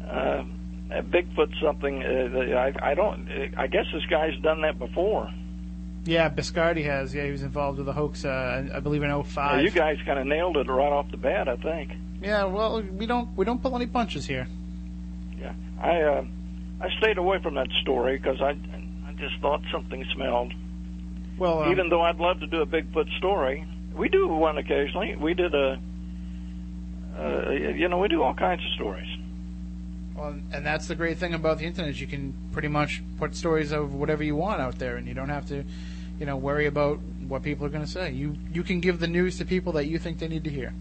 Uh, 0.08 0.44
Bigfoot 1.02 1.52
something. 1.62 2.04
Uh, 2.04 2.56
I, 2.58 2.92
I 2.92 2.94
don't. 2.94 3.28
I 3.58 3.68
guess 3.68 3.86
this 3.94 4.06
guy's 4.10 4.38
done 4.42 4.62
that 4.62 4.78
before. 4.78 5.30
Yeah, 6.06 6.30
Biscardi 6.30 6.84
has. 6.86 7.16
Yeah, 7.16 7.26
he 7.26 7.32
was 7.32 7.42
involved 7.42 7.80
with 7.80 7.88
a 7.90 7.94
hoax. 7.94 8.24
Uh, 8.26 8.68
I 8.74 8.80
believe 8.80 9.02
in 9.02 9.10
Uh, 9.10 9.24
05. 9.24 9.64
you 9.64 9.72
guys 9.72 9.98
kind 10.06 10.20
of 10.20 10.28
nailed 10.28 10.58
it 10.58 10.68
right 10.70 10.92
off 10.92 11.10
the 11.10 11.18
bat. 11.18 11.48
I 11.48 11.56
think. 11.56 11.92
Yeah, 12.22 12.44
well, 12.46 12.82
we 12.82 13.08
don't 13.08 13.36
we 13.36 13.46
don't 13.46 13.62
pull 13.62 13.76
any 13.76 13.88
punches 13.88 14.26
here. 14.28 14.48
Yeah. 15.40 15.54
I 15.82 16.02
uh, 16.02 16.26
I 16.82 16.90
stayed 17.00 17.18
away 17.18 17.42
from 17.42 17.56
that 17.56 17.68
story 17.82 18.18
because 18.18 18.40
I 18.42 18.52
I 19.08 19.14
just 19.18 19.40
thought 19.42 19.62
something 19.72 20.06
smelled. 20.14 20.54
Well, 21.40 21.64
um, 21.64 21.72
Even 21.72 21.90
though 21.90 22.02
I'd 22.04 22.18
love 22.20 22.40
to 22.42 22.48
do 22.48 22.62
a 22.62 22.66
Bigfoot 22.68 23.10
story, 23.18 23.66
we 23.96 24.10
do 24.10 24.28
one 24.28 24.58
occasionally. 24.58 25.16
We 25.16 25.34
did 25.34 25.54
a, 25.54 25.80
uh, 27.18 27.50
you 27.52 27.88
know, 27.88 27.98
we 27.98 28.08
do 28.08 28.24
all 28.24 28.34
kinds 28.34 28.64
of 28.66 28.72
stories. 28.74 29.08
Well, 30.16 30.36
and 30.52 30.66
that's 30.66 30.88
the 30.88 30.96
great 30.96 31.18
thing 31.18 31.34
about 31.34 31.60
the 31.60 31.66
internet. 31.66 31.92
is 31.92 32.02
You 32.02 32.08
can 32.08 32.34
pretty 32.52 32.70
much 32.70 33.04
put 33.18 33.36
stories 33.36 33.72
of 33.72 33.94
whatever 33.94 34.24
you 34.24 34.36
want 34.36 34.62
out 34.62 34.80
there, 34.80 34.96
and 34.96 35.08
you 35.08 35.14
don't 35.14 35.30
have 35.30 35.48
to, 35.48 35.64
you 36.20 36.26
know, 36.26 36.38
worry 36.38 36.66
about 36.66 37.00
what 37.28 37.44
people 37.44 37.66
are 37.66 37.70
going 37.70 37.84
to 37.84 37.92
say. 37.92 38.12
You 38.12 38.38
you 38.54 38.64
can 38.64 38.80
give 38.80 39.00
the 39.00 39.08
news 39.08 39.38
to 39.40 39.46
people 39.46 39.74
that 39.74 39.88
you 39.88 40.00
think 40.00 40.20
they 40.20 40.28
need 40.28 40.46
to 40.46 40.50
hear. 40.50 40.74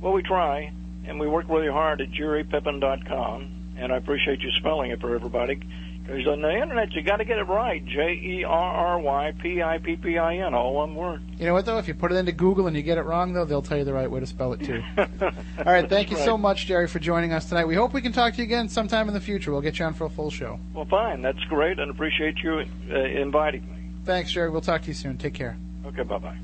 Well, 0.00 0.12
we 0.12 0.22
try, 0.22 0.72
and 1.06 1.20
we 1.20 1.28
work 1.28 1.48
really 1.48 1.70
hard 1.70 2.00
at 2.00 2.10
jerrypippin.com, 2.10 3.48
and 3.76 3.92
I 3.92 3.96
appreciate 3.96 4.40
you 4.40 4.50
spelling 4.52 4.90
it 4.90 5.00
for 5.00 5.14
everybody. 5.14 5.60
Because 6.08 6.26
on 6.26 6.40
the 6.40 6.50
internet, 6.50 6.90
you 6.92 7.02
got 7.02 7.16
to 7.16 7.26
get 7.26 7.36
it 7.36 7.42
right. 7.42 7.84
J 7.84 8.14
E 8.14 8.42
R 8.42 8.74
R 8.74 8.98
Y 8.98 9.32
P 9.42 9.62
I 9.62 9.76
P 9.76 9.94
P 9.94 10.16
I 10.16 10.36
N, 10.38 10.54
all 10.54 10.74
one 10.74 10.94
word. 10.94 11.20
You 11.38 11.44
know 11.44 11.52
what 11.52 11.66
though? 11.66 11.76
If 11.76 11.86
you 11.86 11.92
put 11.92 12.12
it 12.12 12.14
into 12.14 12.32
Google 12.32 12.66
and 12.66 12.74
you 12.74 12.82
get 12.82 12.96
it 12.96 13.02
wrong 13.02 13.34
though, 13.34 13.44
they'll 13.44 13.60
tell 13.60 13.76
you 13.76 13.84
the 13.84 13.92
right 13.92 14.10
way 14.10 14.18
to 14.18 14.26
spell 14.26 14.54
it 14.54 14.64
too. 14.64 14.82
All 14.96 15.64
right, 15.66 15.86
thank 15.86 16.10
you 16.10 16.16
That's 16.16 16.26
so 16.26 16.38
much, 16.38 16.66
Jerry, 16.66 16.88
for 16.88 16.98
joining 16.98 17.34
us 17.34 17.46
tonight. 17.46 17.66
We 17.66 17.74
hope 17.74 17.92
we 17.92 18.00
can 18.00 18.12
talk 18.12 18.32
to 18.32 18.38
you 18.38 18.44
again 18.44 18.70
sometime 18.70 19.06
in 19.08 19.12
the 19.12 19.20
future. 19.20 19.52
We'll 19.52 19.60
get 19.60 19.78
you 19.78 19.84
on 19.84 19.92
for 19.92 20.06
a 20.06 20.10
full 20.10 20.30
show. 20.30 20.58
Well, 20.72 20.86
fine. 20.86 21.20
That's 21.20 21.42
great, 21.44 21.78
and 21.78 21.90
appreciate 21.90 22.38
you 22.38 22.64
uh, 22.90 22.94
inviting 22.94 23.62
me. 23.70 23.90
Thanks, 24.04 24.32
Jerry. 24.32 24.48
We'll 24.48 24.62
talk 24.62 24.80
to 24.82 24.88
you 24.88 24.94
soon. 24.94 25.18
Take 25.18 25.34
care. 25.34 25.58
Okay, 25.84 26.04
bye 26.04 26.18
bye. 26.18 26.38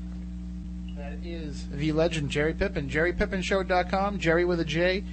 That 0.95 1.13
is 1.23 1.67
the 1.69 1.91
legend 1.91 2.29
Jerry 2.29 2.53
Pippin. 2.53 2.87
JerryPippinShow.com. 2.87 4.19
Jerry 4.19 4.45
with 4.45 4.59
a 4.59 4.65
J, 4.65 5.03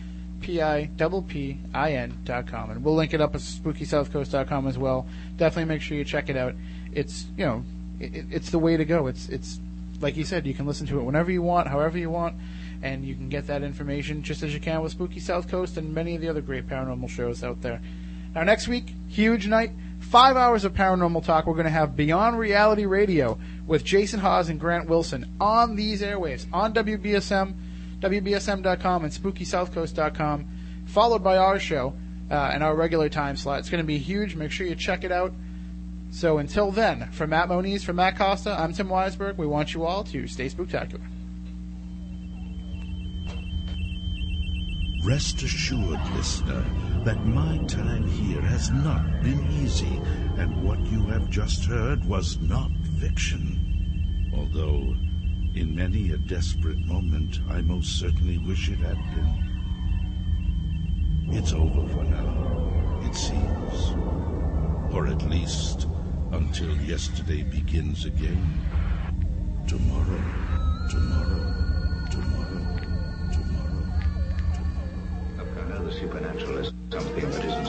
P 0.43 0.61
I 0.61 0.85
double 0.85 1.23
P 1.23 1.59
I 1.73 1.93
N 1.93 2.19
dot 2.25 2.47
com, 2.47 2.71
and 2.71 2.85
we'll 2.85 2.95
link 2.95 3.15
it 3.15 3.21
up 3.21 3.35
at 3.35 3.41
SpookySouthCoast.com 3.41 4.67
as 4.67 4.77
well. 4.77 5.07
Definitely 5.37 5.73
make 5.75 5.83
sure 5.83 5.97
you 5.97 6.05
check 6.05 6.29
it 6.29 6.37
out. 6.37 6.55
It's 6.93 7.27
you 7.37 7.47
know, 7.47 7.65
it, 8.01 8.27
it's 8.31 8.51
the 8.51 8.59
way 8.59 8.77
to 8.77 8.85
go. 8.85 9.07
It's 9.07 9.29
it's 9.29 9.59
like 10.01 10.17
you 10.17 10.25
said, 10.25 10.47
you 10.47 10.55
can 10.55 10.67
listen 10.67 10.87
to 10.89 10.99
it 10.99 11.05
whenever 11.05 11.31
you 11.31 11.43
want, 11.43 11.69
however 11.69 11.97
you 11.97 12.11
want, 12.11 12.37
and 12.83 13.05
you 13.05 13.15
can 13.15 13.29
get 13.29 13.47
that 13.47 13.63
information 13.63 14.23
just 14.23 14.43
as 14.43 14.53
you 14.53 14.61
can 14.61 14.83
with 14.83 14.93
Spooky 14.93 15.21
South 15.21 15.49
Coast 15.49 15.77
and 15.77 15.95
many 15.95 16.17
of 16.17 16.21
the 16.21 16.29
other 16.29 16.41
great 16.41 16.69
paranormal 16.69 17.09
shows 17.09 17.45
out 17.45 17.63
there. 17.63 17.81
Now 18.35 18.43
next 18.43 18.69
week, 18.69 18.93
huge 19.09 19.47
night. 19.47 19.71
Five 20.01 20.37
hours 20.37 20.65
of 20.65 20.75
paranormal 20.75 21.25
talk. 21.25 21.47
We're 21.47 21.55
going 21.55 21.65
to 21.65 21.71
have 21.71 21.97
Beyond 21.97 22.39
Reality 22.39 22.85
Radio 22.85 23.39
with 23.67 23.85
Jason 23.85 24.21
Hawes 24.21 24.49
and 24.49 24.59
Grant 24.59 24.89
Wilson 24.89 25.37
on 25.41 25.77
these 25.77 26.03
airwaves 26.03 26.47
on 26.53 26.75
WBSM, 26.75 27.55
WBSM.com, 28.03 29.05
and 29.05 29.13
SpookySouthCoast.com, 29.13 30.49
followed 30.87 31.23
by 31.23 31.39
our 31.39 31.59
show 31.59 31.95
uh, 32.31 32.51
and 32.53 32.63
our 32.63 32.75
regular 32.75 33.09
time 33.09 33.37
slot. 33.37 33.61
It's 33.61 33.71
going 33.71 33.83
to 33.83 33.87
be 33.87 33.99
huge. 33.99 34.35
Make 34.35 34.51
sure 34.51 34.67
you 34.67 34.75
check 34.75 35.05
it 35.05 35.13
out. 35.13 35.33
So 36.11 36.39
until 36.39 36.71
then, 36.71 37.11
from 37.13 37.31
Matt 37.31 37.49
Moniz, 37.49 37.85
from 37.85 37.97
Matt 37.97 38.19
Costa, 38.19 38.59
I'm 38.59 38.73
Tim 38.73 38.89
Weisberg. 38.89 39.37
We 39.37 39.47
want 39.47 39.73
you 39.73 39.85
all 39.85 40.05
to 40.05 40.27
stay 40.27 40.47
spooktacular. 40.49 41.01
Rest 45.05 45.43
assured, 45.43 46.01
listener, 46.15 46.65
that 47.05 47.25
my 47.25 47.59
time 47.67 48.07
here 48.07 48.41
has 48.41 48.71
not 48.71 49.23
been 49.23 49.45
easy, 49.63 50.01
and 50.39 50.63
what 50.63 50.79
you 50.87 51.03
have 51.07 51.31
just 51.31 51.65
heard 51.65 52.05
was 52.05 52.39
not 52.41 52.71
fiction. 53.01 54.31
Although, 54.35 54.95
in 55.55 55.75
many 55.75 56.13
a 56.13 56.17
desperate 56.17 56.79
moment, 56.87 57.41
I 57.49 57.61
most 57.61 57.99
certainly 57.99 58.39
wish 58.39 58.71
it 58.71 58.79
had 58.79 58.97
been. 59.15 59.35
It's 61.31 61.53
over 61.53 61.87
for 61.89 62.05
now, 62.05 63.01
it 63.05 63.15
seems. 63.15 63.95
Or 64.95 65.07
at 65.07 65.23
least 65.29 65.89
until 66.33 66.75
yesterday 66.83 67.43
begins 67.43 68.05
again. 68.07 68.61
Tomorrow, 69.67 70.23
tomorrow, 70.91 71.55
tomorrow. 72.11 72.81
Tomorrow. 73.33 73.87
I 75.39 75.69
know 75.69 75.85
the 75.85 75.93
supernatural 75.93 76.59
is 76.59 76.73
something 76.91 77.31
that 77.31 77.45
isn't 77.45 77.67